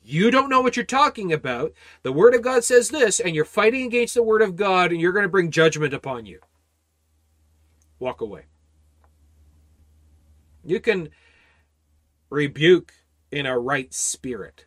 You 0.04 0.30
don't 0.30 0.50
know 0.50 0.62
what 0.62 0.76
you're 0.76 0.86
talking 0.86 1.34
about. 1.34 1.74
The 2.04 2.12
word 2.12 2.36
of 2.36 2.42
God 2.42 2.64
says 2.64 2.90
this, 2.90 3.20
and 3.20 3.34
you're 3.34 3.46
fighting 3.46 3.88
against 3.88 4.14
the 4.14 4.24
word 4.24 4.42
of 4.42 4.56
God, 4.56 4.92
and 4.92 5.02
you're 5.02 5.14
going 5.14 5.24
to 5.24 5.30
bring 5.30 5.50
judgment 5.50 5.94
upon 5.94 6.26
you. 6.26 6.40
Walk 7.98 8.22
away. 8.22 8.44
You 10.64 10.80
can 10.80 11.10
rebuke 12.30 12.94
in 13.32 13.46
a 13.46 13.58
right 13.58 13.94
spirit. 13.94 14.66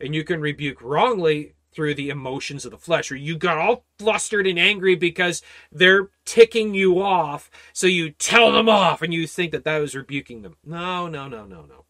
And 0.00 0.14
you 0.14 0.24
can 0.24 0.40
rebuke 0.40 0.82
wrongly 0.82 1.53
through 1.74 1.94
the 1.94 2.10
emotions 2.10 2.64
of 2.64 2.70
the 2.70 2.78
flesh, 2.78 3.10
or 3.10 3.16
you 3.16 3.36
got 3.36 3.58
all 3.58 3.84
flustered 3.98 4.46
and 4.46 4.58
angry 4.58 4.94
because 4.94 5.42
they're 5.72 6.10
ticking 6.24 6.74
you 6.74 7.02
off, 7.02 7.50
so 7.72 7.86
you 7.86 8.10
tell 8.10 8.52
them 8.52 8.68
off 8.68 9.02
and 9.02 9.12
you 9.12 9.26
think 9.26 9.52
that 9.52 9.64
that 9.64 9.78
was 9.78 9.94
rebuking 9.94 10.42
them. 10.42 10.56
No, 10.64 11.08
no, 11.08 11.28
no, 11.28 11.44
no, 11.44 11.62
no. 11.62 11.84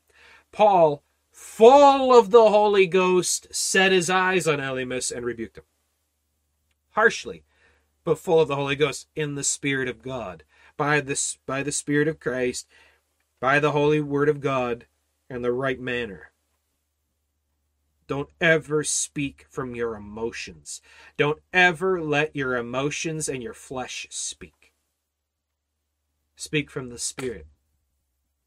Paul, 0.53 1.03
full 1.31 2.17
of 2.17 2.31
the 2.31 2.49
Holy 2.49 2.87
Ghost, 2.87 3.49
set 3.53 3.93
his 3.93 4.09
eyes 4.09 4.47
on 4.47 4.59
Elymas 4.59 5.15
and 5.15 5.25
rebuked 5.25 5.59
him. 5.59 5.65
Harshly, 6.93 7.43
but 8.05 8.19
full 8.19 8.41
of 8.41 8.49
the 8.49 8.57
Holy 8.57 8.77
Ghost 8.77 9.09
in 9.15 9.35
the 9.35 9.45
Spirit 9.45 9.89
of 9.89 10.03
God, 10.03 10.45
by 10.77 11.01
the, 11.01 11.21
by 11.47 11.63
the 11.63 11.73
Spirit 11.73 12.09
of 12.09 12.21
Christ, 12.21 12.67
by 13.41 13.59
the 13.59 13.73
Holy 13.73 14.01
Word 14.01 14.29
of 14.29 14.41
God, 14.41 14.87
and 15.29 15.45
the 15.45 15.53
right 15.53 15.81
manner. 15.81 16.31
Don't 18.07 18.29
ever 18.41 18.85
speak 18.85 19.47
from 19.49 19.75
your 19.75 19.97
emotions. 19.97 20.83
Don't 21.17 21.41
ever 21.53 22.03
let 22.03 22.37
your 22.37 22.57
emotions 22.57 23.29
and 23.29 23.43
your 23.43 23.55
flesh 23.55 24.07
speak. 24.11 24.73
Speak 26.37 26.71
from 26.71 26.91
the 26.91 26.99
Spirit. 26.99 27.47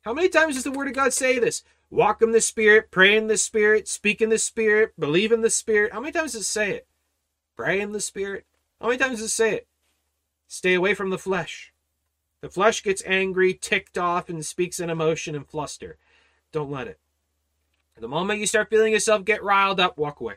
How 0.02 0.14
many 0.14 0.30
times 0.30 0.56
does 0.56 0.64
the 0.64 0.72
Word 0.72 0.88
of 0.88 0.94
God 0.94 1.14
say 1.14 1.40
this? 1.40 1.64
Walk 1.90 2.22
in 2.22 2.32
the 2.32 2.42
Spirit, 2.42 2.92
pray 2.92 3.16
in 3.16 3.28
the 3.28 3.38
Spirit, 3.38 3.88
speak 3.88 4.22
in 4.22 4.30
the 4.30 4.38
Spirit, 4.38 4.94
believe 5.00 5.32
in 5.32 5.42
the 5.42 5.50
Spirit. 5.50 5.94
How 5.94 6.00
many 6.00 6.12
times 6.12 6.34
does 6.34 6.42
it 6.42 6.46
say 6.46 6.72
it? 6.72 6.88
Pray 7.56 7.80
in 7.80 7.94
the 7.94 8.02
Spirit. 8.02 8.46
How 8.80 8.88
many 8.88 9.00
times 9.00 9.20
does 9.20 9.28
it 9.28 9.30
say 9.30 9.56
it? 9.56 9.68
Stay 10.48 10.74
away 10.74 10.94
from 10.94 11.10
the 11.10 11.18
flesh. 11.18 11.74
The 12.42 12.50
flesh 12.50 12.84
gets 12.84 13.02
angry, 13.06 13.54
ticked 13.54 13.98
off, 13.98 14.30
and 14.30 14.46
speaks 14.46 14.80
in 14.80 14.90
emotion 14.90 15.36
and 15.36 15.48
fluster. 15.48 15.98
Don't 16.52 16.70
let 16.70 16.88
it. 16.88 17.00
The 18.00 18.08
moment 18.08 18.40
you 18.40 18.46
start 18.46 18.70
feeling 18.70 18.94
yourself 18.94 19.26
get 19.26 19.44
riled 19.44 19.80
up, 19.80 19.98
walk 19.98 20.20
away. 20.20 20.36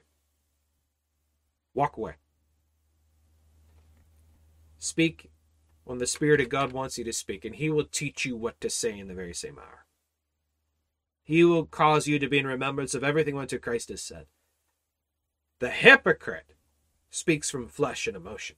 Walk 1.74 1.96
away. 1.96 2.14
Speak 4.78 5.30
when 5.84 5.98
the 5.98 6.06
Spirit 6.06 6.40
of 6.40 6.48
God 6.48 6.72
wants 6.72 6.96
you 6.96 7.04
to 7.04 7.12
speak, 7.12 7.44
and 7.44 7.54
He 7.54 7.68
will 7.68 7.84
teach 7.84 8.24
you 8.24 8.36
what 8.36 8.60
to 8.60 8.70
say 8.70 8.98
in 8.98 9.08
the 9.08 9.14
very 9.14 9.34
same 9.34 9.58
hour. 9.58 9.84
He 11.22 11.44
will 11.44 11.66
cause 11.66 12.06
you 12.06 12.18
to 12.18 12.28
be 12.28 12.38
in 12.38 12.46
remembrance 12.46 12.94
of 12.94 13.04
everything 13.04 13.38
unto 13.38 13.58
Christ 13.58 13.90
has 13.90 14.02
said. 14.02 14.26
The 15.58 15.70
hypocrite 15.70 16.54
speaks 17.10 17.50
from 17.50 17.68
flesh 17.68 18.06
and 18.06 18.16
emotion, 18.16 18.56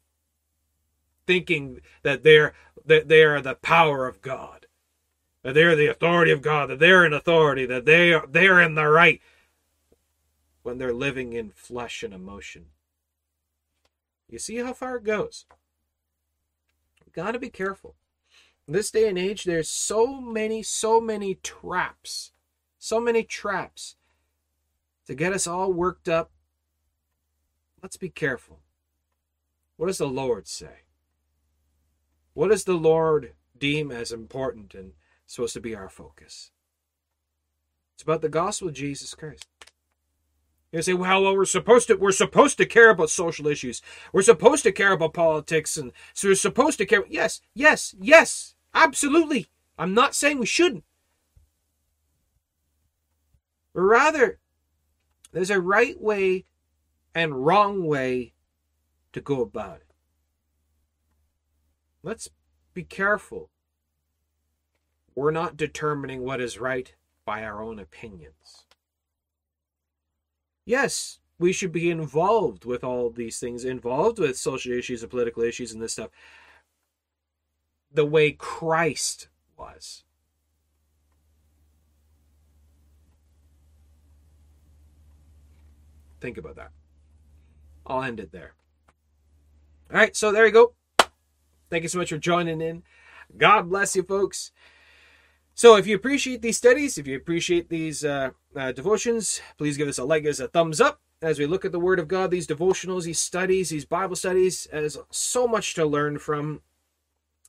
thinking 1.26 1.80
that 2.02 2.22
they're 2.22 2.54
that 2.84 3.08
they 3.08 3.24
are 3.24 3.40
the 3.40 3.56
power 3.56 4.06
of 4.06 4.22
God, 4.22 4.61
that 5.42 5.54
they're 5.54 5.76
the 5.76 5.86
authority 5.86 6.30
of 6.30 6.42
God, 6.42 6.70
that 6.70 6.78
they're 6.78 7.04
in 7.04 7.12
authority, 7.12 7.66
that 7.66 7.84
they 7.84 8.12
are 8.12 8.26
they're 8.26 8.60
in 8.60 8.74
the 8.74 8.86
right 8.86 9.20
when 10.62 10.78
they're 10.78 10.92
living 10.92 11.32
in 11.32 11.50
flesh 11.50 12.02
and 12.02 12.14
emotion. 12.14 12.66
You 14.28 14.38
see 14.38 14.56
how 14.56 14.72
far 14.72 14.96
it 14.96 15.04
goes. 15.04 15.44
We've 17.04 17.12
got 17.12 17.32
to 17.32 17.38
be 17.38 17.50
careful. 17.50 17.96
In 18.66 18.74
this 18.74 18.90
day 18.90 19.08
and 19.08 19.18
age, 19.18 19.44
there's 19.44 19.68
so 19.68 20.20
many, 20.20 20.62
so 20.62 21.00
many 21.00 21.34
traps, 21.36 22.30
so 22.78 23.00
many 23.00 23.24
traps 23.24 23.96
to 25.06 25.14
get 25.14 25.32
us 25.32 25.46
all 25.46 25.72
worked 25.72 26.08
up 26.08 26.30
Let's 27.82 27.96
be 27.96 28.10
careful. 28.10 28.60
What 29.76 29.88
does 29.88 29.98
the 29.98 30.06
Lord 30.06 30.46
say? 30.46 30.82
What 32.32 32.48
does 32.48 32.64
the 32.64 32.74
Lord 32.74 33.32
deem 33.58 33.90
as 33.90 34.12
important 34.12 34.72
and 34.74 34.92
supposed 35.34 35.54
to 35.54 35.60
be 35.60 35.74
our 35.74 35.88
focus? 35.88 36.50
It's 37.94 38.02
about 38.02 38.20
the 38.20 38.28
gospel 38.28 38.68
of 38.68 38.74
Jesus 38.74 39.14
Christ. 39.14 39.46
You 40.72 40.82
say, 40.82 40.94
well, 40.94 41.22
well, 41.22 41.36
we're 41.36 41.44
supposed 41.44 41.88
to 41.88 41.96
we're 41.96 42.12
supposed 42.12 42.56
to 42.58 42.66
care 42.66 42.90
about 42.90 43.10
social 43.10 43.46
issues. 43.46 43.82
We're 44.12 44.22
supposed 44.22 44.62
to 44.64 44.72
care 44.72 44.92
about 44.92 45.14
politics, 45.14 45.76
and 45.76 45.92
so 46.14 46.28
we're 46.28 46.34
supposed 46.34 46.78
to 46.78 46.86
care. 46.86 47.04
Yes, 47.08 47.40
yes, 47.54 47.94
yes, 48.00 48.54
absolutely. 48.74 49.48
I'm 49.78 49.94
not 49.94 50.14
saying 50.14 50.38
we 50.38 50.46
shouldn't. 50.46 50.84
But 53.74 53.82
rather, 53.82 54.38
there's 55.32 55.50
a 55.50 55.60
right 55.60 56.00
way 56.00 56.46
and 57.14 57.44
wrong 57.44 57.84
way 57.84 58.32
to 59.12 59.20
go 59.20 59.40
about 59.40 59.76
it. 59.76 59.94
Let's 62.02 62.30
be 62.74 62.82
careful. 62.82 63.50
We're 65.14 65.30
not 65.30 65.56
determining 65.56 66.22
what 66.22 66.40
is 66.40 66.58
right 66.58 66.94
by 67.24 67.42
our 67.44 67.62
own 67.62 67.78
opinions. 67.78 68.66
Yes, 70.64 71.18
we 71.38 71.52
should 71.52 71.72
be 71.72 71.90
involved 71.90 72.64
with 72.64 72.84
all 72.84 73.10
these 73.10 73.38
things, 73.38 73.64
involved 73.64 74.18
with 74.18 74.36
social 74.36 74.72
issues 74.72 75.02
and 75.02 75.10
political 75.10 75.42
issues 75.42 75.72
and 75.72 75.82
this 75.82 75.92
stuff, 75.94 76.10
the 77.92 78.04
way 78.04 78.32
Christ 78.32 79.28
was. 79.58 80.04
Think 86.20 86.38
about 86.38 86.56
that. 86.56 86.70
I'll 87.84 88.02
end 88.02 88.20
it 88.20 88.30
there. 88.30 88.54
All 89.90 89.98
right, 89.98 90.16
so 90.16 90.30
there 90.30 90.46
you 90.46 90.52
go. 90.52 90.72
Thank 91.68 91.82
you 91.82 91.88
so 91.88 91.98
much 91.98 92.10
for 92.10 92.18
joining 92.18 92.60
in. 92.60 92.84
God 93.36 93.68
bless 93.68 93.96
you, 93.96 94.04
folks. 94.04 94.52
So, 95.62 95.76
if 95.76 95.86
you 95.86 95.94
appreciate 95.94 96.42
these 96.42 96.56
studies, 96.56 96.98
if 96.98 97.06
you 97.06 97.14
appreciate 97.14 97.68
these 97.68 98.04
uh, 98.04 98.30
uh, 98.56 98.72
devotions, 98.72 99.40
please 99.58 99.76
give 99.76 99.86
us 99.86 99.96
a 99.96 100.02
like, 100.02 100.24
as 100.24 100.40
a 100.40 100.48
thumbs 100.48 100.80
up 100.80 101.00
as 101.22 101.38
we 101.38 101.46
look 101.46 101.64
at 101.64 101.70
the 101.70 101.78
Word 101.78 102.00
of 102.00 102.08
God, 102.08 102.32
these 102.32 102.48
devotionals, 102.48 103.04
these 103.04 103.20
studies, 103.20 103.70
these 103.70 103.84
Bible 103.84 104.16
studies. 104.16 104.66
There's 104.72 104.98
so 105.12 105.46
much 105.46 105.74
to 105.74 105.86
learn 105.86 106.18
from. 106.18 106.62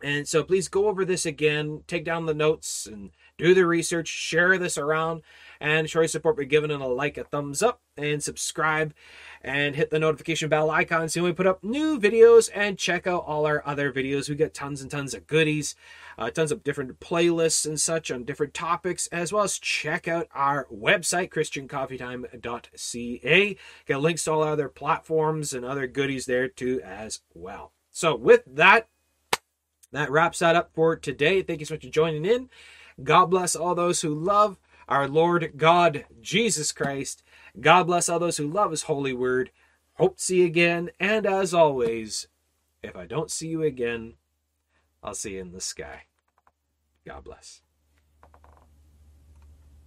And 0.03 0.27
so, 0.27 0.43
please 0.43 0.67
go 0.67 0.89
over 0.89 1.03
this 1.03 1.25
again, 1.25 1.85
take 1.87 2.05
down 2.05 2.27
the 2.27 2.35
notes, 2.35 2.85
and 2.85 3.09
do 3.43 3.53
the 3.53 3.65
research, 3.65 4.07
share 4.07 4.57
this 4.57 4.77
around, 4.77 5.21
and 5.59 5.89
show 5.89 5.99
your 5.99 6.07
support 6.07 6.37
by 6.37 6.45
giving 6.45 6.71
it 6.71 6.79
a 6.79 6.87
like, 6.87 7.17
a 7.17 7.25
thumbs 7.25 7.61
up, 7.61 7.81
and 7.97 8.23
subscribe 8.23 8.93
and 9.41 9.75
hit 9.75 9.89
the 9.89 9.99
notification 9.99 10.47
bell 10.47 10.71
icon 10.71 11.09
so 11.09 11.21
we 11.21 11.33
put 11.33 11.45
up 11.45 11.61
new 11.61 11.99
videos 11.99 12.49
and 12.55 12.77
check 12.77 13.05
out 13.05 13.25
all 13.27 13.45
our 13.45 13.61
other 13.67 13.91
videos. 13.91 14.29
We 14.29 14.35
got 14.35 14.53
tons 14.53 14.81
and 14.81 14.89
tons 14.89 15.13
of 15.13 15.27
goodies, 15.27 15.75
uh, 16.17 16.29
tons 16.29 16.53
of 16.53 16.63
different 16.63 17.01
playlists 17.01 17.65
and 17.65 17.81
such 17.81 18.09
on 18.11 18.23
different 18.23 18.53
topics, 18.53 19.07
as 19.07 19.33
well 19.33 19.43
as 19.43 19.59
check 19.59 20.07
out 20.07 20.29
our 20.33 20.65
website, 20.73 21.29
christiancoffeetime.ca. 21.29 23.57
Get 23.85 23.99
links 23.99 24.23
to 24.23 24.31
all 24.31 24.43
our 24.43 24.53
other 24.53 24.69
platforms 24.69 25.53
and 25.53 25.65
other 25.65 25.85
goodies 25.85 26.27
there 26.27 26.47
too 26.47 26.79
as 26.81 27.19
well. 27.33 27.73
So 27.91 28.15
with 28.15 28.43
that, 28.47 28.87
that 29.91 30.09
wraps 30.09 30.39
that 30.39 30.55
up 30.55 30.71
for 30.73 30.95
today. 30.95 31.41
Thank 31.41 31.59
you 31.59 31.65
so 31.65 31.73
much 31.73 31.83
for 31.83 31.89
joining 31.89 32.23
in. 32.25 32.49
God 33.01 33.27
bless 33.27 33.55
all 33.55 33.75
those 33.75 34.01
who 34.01 34.13
love 34.13 34.59
our 34.87 35.07
Lord 35.07 35.53
God 35.57 36.05
Jesus 36.21 36.71
Christ 36.71 37.23
God 37.59 37.83
bless 37.83 38.09
all 38.09 38.19
those 38.19 38.37
who 38.37 38.47
love 38.47 38.71
His 38.71 38.83
holy 38.83 39.13
word. 39.13 39.51
Hope 39.93 40.17
to 40.17 40.23
see 40.23 40.37
you 40.37 40.45
again. 40.45 40.89
And 40.99 41.25
as 41.25 41.53
always, 41.53 42.27
if 42.81 42.95
I 42.95 43.05
don't 43.05 43.31
see 43.31 43.47
you 43.47 43.61
again, 43.61 44.15
I'll 45.03 45.13
see 45.13 45.33
you 45.35 45.41
in 45.41 45.51
the 45.51 45.61
sky. 45.61 46.03
God 47.05 47.23
bless. 47.23 47.62